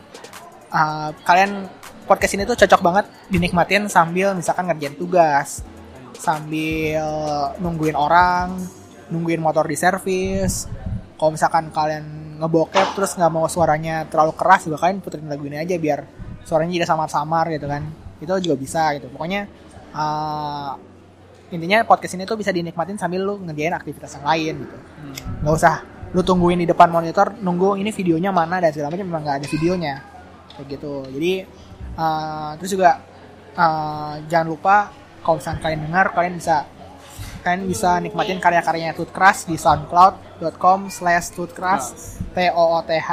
Uh, 0.70 1.10
kalian 1.26 1.66
podcast 2.06 2.38
ini 2.38 2.46
tuh 2.46 2.54
cocok 2.54 2.78
banget 2.78 3.10
dinikmatin 3.26 3.90
sambil 3.90 4.38
misalkan 4.38 4.70
ngerjain 4.70 4.94
tugas, 4.94 5.66
sambil 6.14 7.02
nungguin 7.58 7.98
orang, 7.98 8.54
nungguin 9.12 9.38
motor 9.44 9.68
di 9.68 9.76
servis. 9.76 10.66
Kalau 11.20 11.30
misalkan 11.30 11.70
kalian 11.70 12.04
ngebokep 12.42 12.98
terus 12.98 13.14
nggak 13.14 13.30
mau 13.30 13.46
suaranya 13.46 14.08
terlalu 14.10 14.34
keras 14.34 14.66
juga 14.66 14.82
kalian 14.82 14.98
puterin 14.98 15.28
lagu 15.30 15.46
ini 15.46 15.60
aja 15.60 15.78
biar 15.78 16.00
suaranya 16.42 16.72
jadi 16.80 16.88
samar-samar 16.88 17.52
gitu 17.54 17.68
kan. 17.68 17.84
Itu 18.18 18.32
juga 18.40 18.56
bisa 18.58 18.90
gitu. 18.98 19.06
Pokoknya 19.12 19.46
uh, 19.94 20.72
intinya 21.52 21.84
podcast 21.84 22.16
ini 22.16 22.24
tuh 22.24 22.40
bisa 22.40 22.50
dinikmatin 22.50 22.96
sambil 22.96 23.22
lu 23.22 23.34
ngerjain 23.44 23.76
aktivitas 23.76 24.18
yang 24.18 24.24
lain 24.26 24.54
gitu. 24.64 24.76
hmm, 24.76 25.14
Nggak 25.44 25.54
usah 25.54 25.74
lu 26.12 26.20
tungguin 26.20 26.60
di 26.60 26.68
depan 26.68 26.92
monitor 26.92 27.36
nunggu 27.40 27.80
ini 27.80 27.88
videonya 27.88 28.32
mana 28.32 28.60
dan 28.60 28.72
segala 28.72 28.92
macam 28.92 29.08
memang 29.08 29.22
nggak 29.24 29.36
ada 29.44 29.48
videonya 29.48 29.94
kayak 30.56 30.66
gitu. 30.76 30.94
Jadi 31.08 31.32
uh, 31.96 32.50
terus 32.58 32.70
juga 32.72 33.00
uh, 33.56 34.14
jangan 34.28 34.48
lupa 34.48 34.76
kalau 35.22 35.38
misalnya 35.38 35.60
kalian 35.62 35.80
dengar 35.86 36.06
kalian 36.12 36.34
bisa 36.36 36.66
kalian 37.42 37.66
bisa 37.66 37.98
nikmatin 37.98 38.38
karya-karyanya 38.38 38.94
Tutcrash 38.94 39.50
di 39.50 39.58
soundcloud.com 39.58 40.88
slash 40.88 41.34
tutcrash 41.34 42.18
t 42.30 42.36
o 42.54 42.78
o 42.78 42.80
t 42.86 42.94
h 42.94 43.10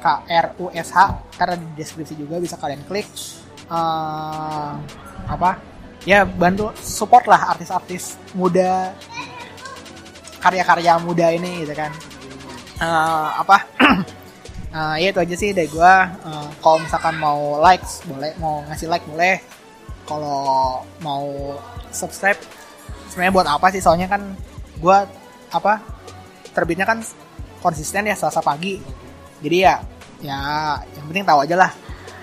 k 0.00 0.06
r 0.24 0.46
u 0.56 0.72
s 0.72 0.88
h. 0.96 0.98
Karena 1.36 1.54
di 1.60 1.66
deskripsi 1.76 2.16
juga 2.16 2.40
bisa 2.40 2.56
kalian 2.56 2.82
klik. 2.88 3.06
Eh, 3.68 4.72
apa? 5.28 5.60
Ya 6.08 6.24
bantu 6.24 6.72
support 6.80 7.28
lah 7.28 7.52
artis-artis 7.52 8.16
muda 8.32 8.96
karya-karya 10.40 10.96
muda 11.04 11.28
ini 11.28 11.62
gitu 11.62 11.76
kan. 11.76 11.92
Eh, 12.80 13.28
apa? 13.44 13.58
Eh, 14.70 15.02
ya 15.02 15.10
itu 15.10 15.18
aja 15.18 15.34
sih 15.34 15.50
dari 15.50 15.66
gua. 15.66 16.06
Eh, 16.06 16.48
kalau 16.62 16.78
misalkan 16.78 17.18
mau 17.18 17.58
likes 17.58 18.06
boleh. 18.06 18.30
Mau 18.38 18.62
ngasih 18.70 18.86
like 18.86 19.02
boleh. 19.10 19.42
Kalau 20.06 20.86
mau 21.02 21.58
subscribe 21.90 22.38
sebenarnya 23.10 23.34
buat 23.34 23.48
apa 23.50 23.66
sih? 23.74 23.82
Soalnya 23.82 24.06
kan 24.06 24.38
gua 24.78 25.04
apa 25.50 25.82
terbitnya 26.54 26.86
kan 26.86 27.02
konsisten 27.60 28.08
ya 28.08 28.16
selasa 28.16 28.40
pagi. 28.40 28.80
Jadi 29.42 29.56
ya 29.60 29.82
ya 30.20 30.38
yang 30.96 31.06
penting 31.10 31.24
tahu 31.26 31.44
aja 31.44 31.56
lah. 31.56 31.72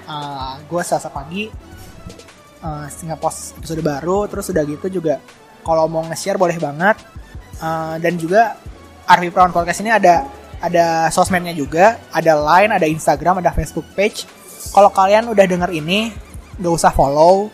Uh, 0.08 0.56
gue 0.72 0.82
selasa 0.88 1.12
pagi 1.12 1.52
uh, 2.64 2.88
post 3.20 3.60
episode 3.60 3.84
baru 3.84 4.24
terus 4.32 4.48
udah 4.48 4.64
gitu 4.64 4.88
juga 4.88 5.20
kalau 5.68 5.92
mau 5.92 6.04
nge-share 6.08 6.40
boleh 6.40 6.58
banget. 6.58 6.98
Uh, 7.58 7.98
dan 7.98 8.16
juga 8.22 8.56
Arfi 9.10 9.34
Prawan 9.34 9.50
Podcast 9.50 9.82
ini 9.82 9.90
ada 9.90 10.30
ada 10.62 11.10
sosmednya 11.10 11.54
juga 11.58 11.98
ada 12.14 12.38
line 12.38 12.72
ada 12.72 12.88
Instagram 12.88 13.42
ada 13.42 13.52
Facebook 13.52 13.86
page. 13.98 14.24
Kalau 14.72 14.94
kalian 14.94 15.32
udah 15.32 15.46
denger 15.48 15.72
ini 15.74 16.14
gak 16.60 16.74
usah 16.74 16.92
follow. 16.94 17.50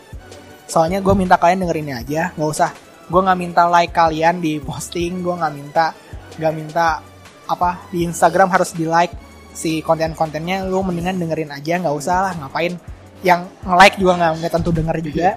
Soalnya 0.64 1.00
gue 1.00 1.14
minta 1.16 1.36
kalian 1.36 1.64
denger 1.64 1.76
ini 1.80 1.92
aja 1.92 2.32
nggak 2.36 2.50
usah 2.50 2.70
gue 3.04 3.20
nggak 3.20 3.38
minta 3.38 3.62
like 3.68 3.92
kalian 3.92 4.40
di 4.40 4.56
posting 4.60 5.20
gue 5.20 5.34
nggak 5.36 5.54
minta 5.54 5.92
nggak 6.40 6.54
minta 6.56 7.04
apa 7.44 7.84
di 7.92 8.08
Instagram 8.08 8.48
harus 8.48 8.72
di 8.72 8.88
like 8.88 9.12
si 9.54 9.80
konten-kontennya. 9.80 10.66
Lu 10.66 10.82
mendingan 10.82 11.16
dengerin 11.16 11.54
aja 11.54 11.78
nggak 11.80 11.94
usah 11.94 12.16
lah 12.28 12.32
ngapain. 12.42 12.76
Yang 13.24 13.48
nge-like 13.64 13.96
juga 13.96 14.12
nggak 14.20 14.32
nggak 14.42 14.52
tentu 14.52 14.70
denger 14.74 14.96
juga. 15.00 15.28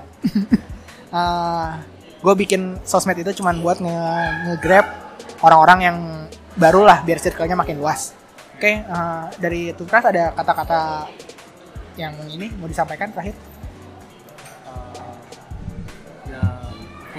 Gue 2.25 2.33
bikin 2.33 2.81
sosmed 2.83 3.15
itu 3.21 3.39
cuman 3.39 3.61
buat 3.61 3.77
nge, 3.79 3.97
nge-grab 4.49 4.85
orang-orang 5.45 5.79
yang 5.85 5.97
baru 6.57 6.83
lah 6.83 7.05
biar 7.05 7.21
circle-nya 7.21 7.55
makin 7.55 7.77
luas. 7.77 8.17
Oke 8.57 8.81
eh, 8.81 9.23
dari 9.37 9.69
Tukras 9.77 10.09
ada 10.09 10.33
kata-kata 10.33 11.05
yang 11.95 12.13
ini 12.29 12.49
mau 12.57 12.65
disampaikan 12.65 13.13
terakhir 13.13 13.37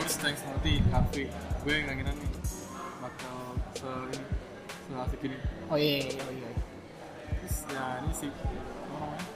first 0.08 0.24
thanks 0.24 0.40
nanti 0.40 0.80
Harvey 0.88 1.28
gue 1.68 1.74
nggak 1.84 2.00
ngira 2.00 2.12
nih 2.16 2.30
bakal 3.04 3.36
se 3.76 3.88
ini 4.08 4.24
seasik 4.88 5.20
ini. 5.20 5.36
Oh 5.68 5.76
iya 5.76 6.00
iya 6.08 6.24
iya, 6.32 6.48
terus 7.44 7.56
ya 7.68 7.84
ini 8.00 8.12
sih. 8.16 8.30
Apa 8.32 8.96
namanya? 9.04 9.26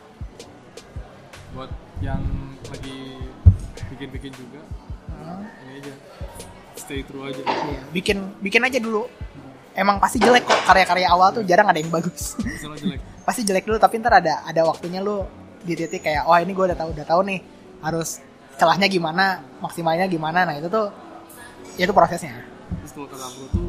Buat 1.52 1.70
yang 2.00 2.24
lagi 2.72 3.20
bikin-bikin 3.92 4.32
juga 4.32 4.64
Hmm, 5.12 5.44
ini 5.44 5.72
aja. 5.84 5.92
Stay 6.80 7.04
true 7.04 7.28
aja. 7.28 7.44
Iya. 7.44 7.80
bikin 7.92 8.32
bikin 8.40 8.64
aja 8.64 8.80
dulu. 8.80 9.12
Emang 9.76 10.00
pasti 10.00 10.24
jelek 10.24 10.48
kok 10.48 10.56
karya-karya 10.64 11.04
awal 11.04 11.36
tuh 11.36 11.44
jarang 11.44 11.68
ada 11.68 11.84
yang 11.84 11.92
bagus. 11.92 12.32
Jelek. 12.40 13.04
Pasti 13.28 13.44
jelek 13.44 13.68
dulu 13.68 13.76
tapi 13.76 14.00
ntar 14.00 14.24
ada 14.24 14.40
ada 14.48 14.64
waktunya 14.64 15.04
lu 15.04 15.20
di 15.60 15.76
titik 15.76 16.00
kayak 16.00 16.24
wah 16.24 16.40
ini 16.40 16.56
gue 16.56 16.64
udah 16.64 16.78
tahu 16.80 16.96
udah 16.96 17.04
tahu 17.04 17.20
nih. 17.28 17.44
Harus 17.84 18.24
celahnya 18.56 18.86
gimana 18.86 19.40
maksimalnya 19.60 20.06
gimana 20.06 20.44
nah 20.48 20.54
itu 20.56 20.68
tuh 20.68 20.92
ya 21.76 21.84
itu 21.88 21.94
prosesnya. 21.94 22.32
Terus 22.82 22.92
kalau 22.92 23.08
kata 23.08 23.26
gue 23.36 23.48
tuh 23.52 23.66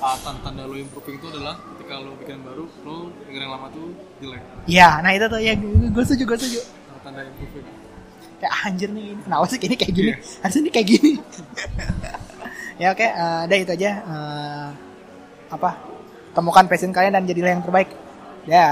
ah, 0.00 0.16
tanda, 0.22 0.64
lo 0.64 0.74
improving 0.74 1.20
itu 1.20 1.26
adalah 1.28 1.54
ketika 1.76 2.00
lo 2.00 2.16
bikin 2.18 2.40
baru 2.40 2.64
lo 2.86 2.96
denger 3.28 3.40
yang 3.44 3.52
lama 3.52 3.66
tuh 3.70 3.86
jelek. 4.18 4.42
Iya 4.66 4.88
nah 5.04 5.10
itu 5.12 5.26
tuh 5.28 5.40
ya 5.40 5.52
gue 5.56 6.02
setuju 6.06 6.22
gue 6.26 6.38
setuju. 6.38 6.60
Tanda, 7.00 7.20
improving. 7.24 7.66
Kayak 8.40 8.52
"Ah, 8.56 8.62
anjir 8.72 8.88
nih 8.88 9.04
ini 9.12 9.20
kenapa 9.20 9.44
sih 9.52 9.58
ini 9.60 9.76
kayak 9.76 9.92
gini? 9.92 10.12
Harusnya 10.40 10.60
ini 10.64 10.70
kayak 10.72 10.88
gini. 10.88 11.12
Ya 12.80 12.96
oke 12.96 13.04
eh, 13.04 13.40
udah 13.44 13.58
itu 13.60 13.72
aja 13.76 13.90
Eh, 14.00 14.68
apa 15.52 15.76
temukan 16.32 16.64
passion 16.64 16.96
kalian 16.96 17.12
dan 17.12 17.28
jadilah 17.28 17.52
yang 17.52 17.60
terbaik. 17.60 17.92
Ya 18.48 18.64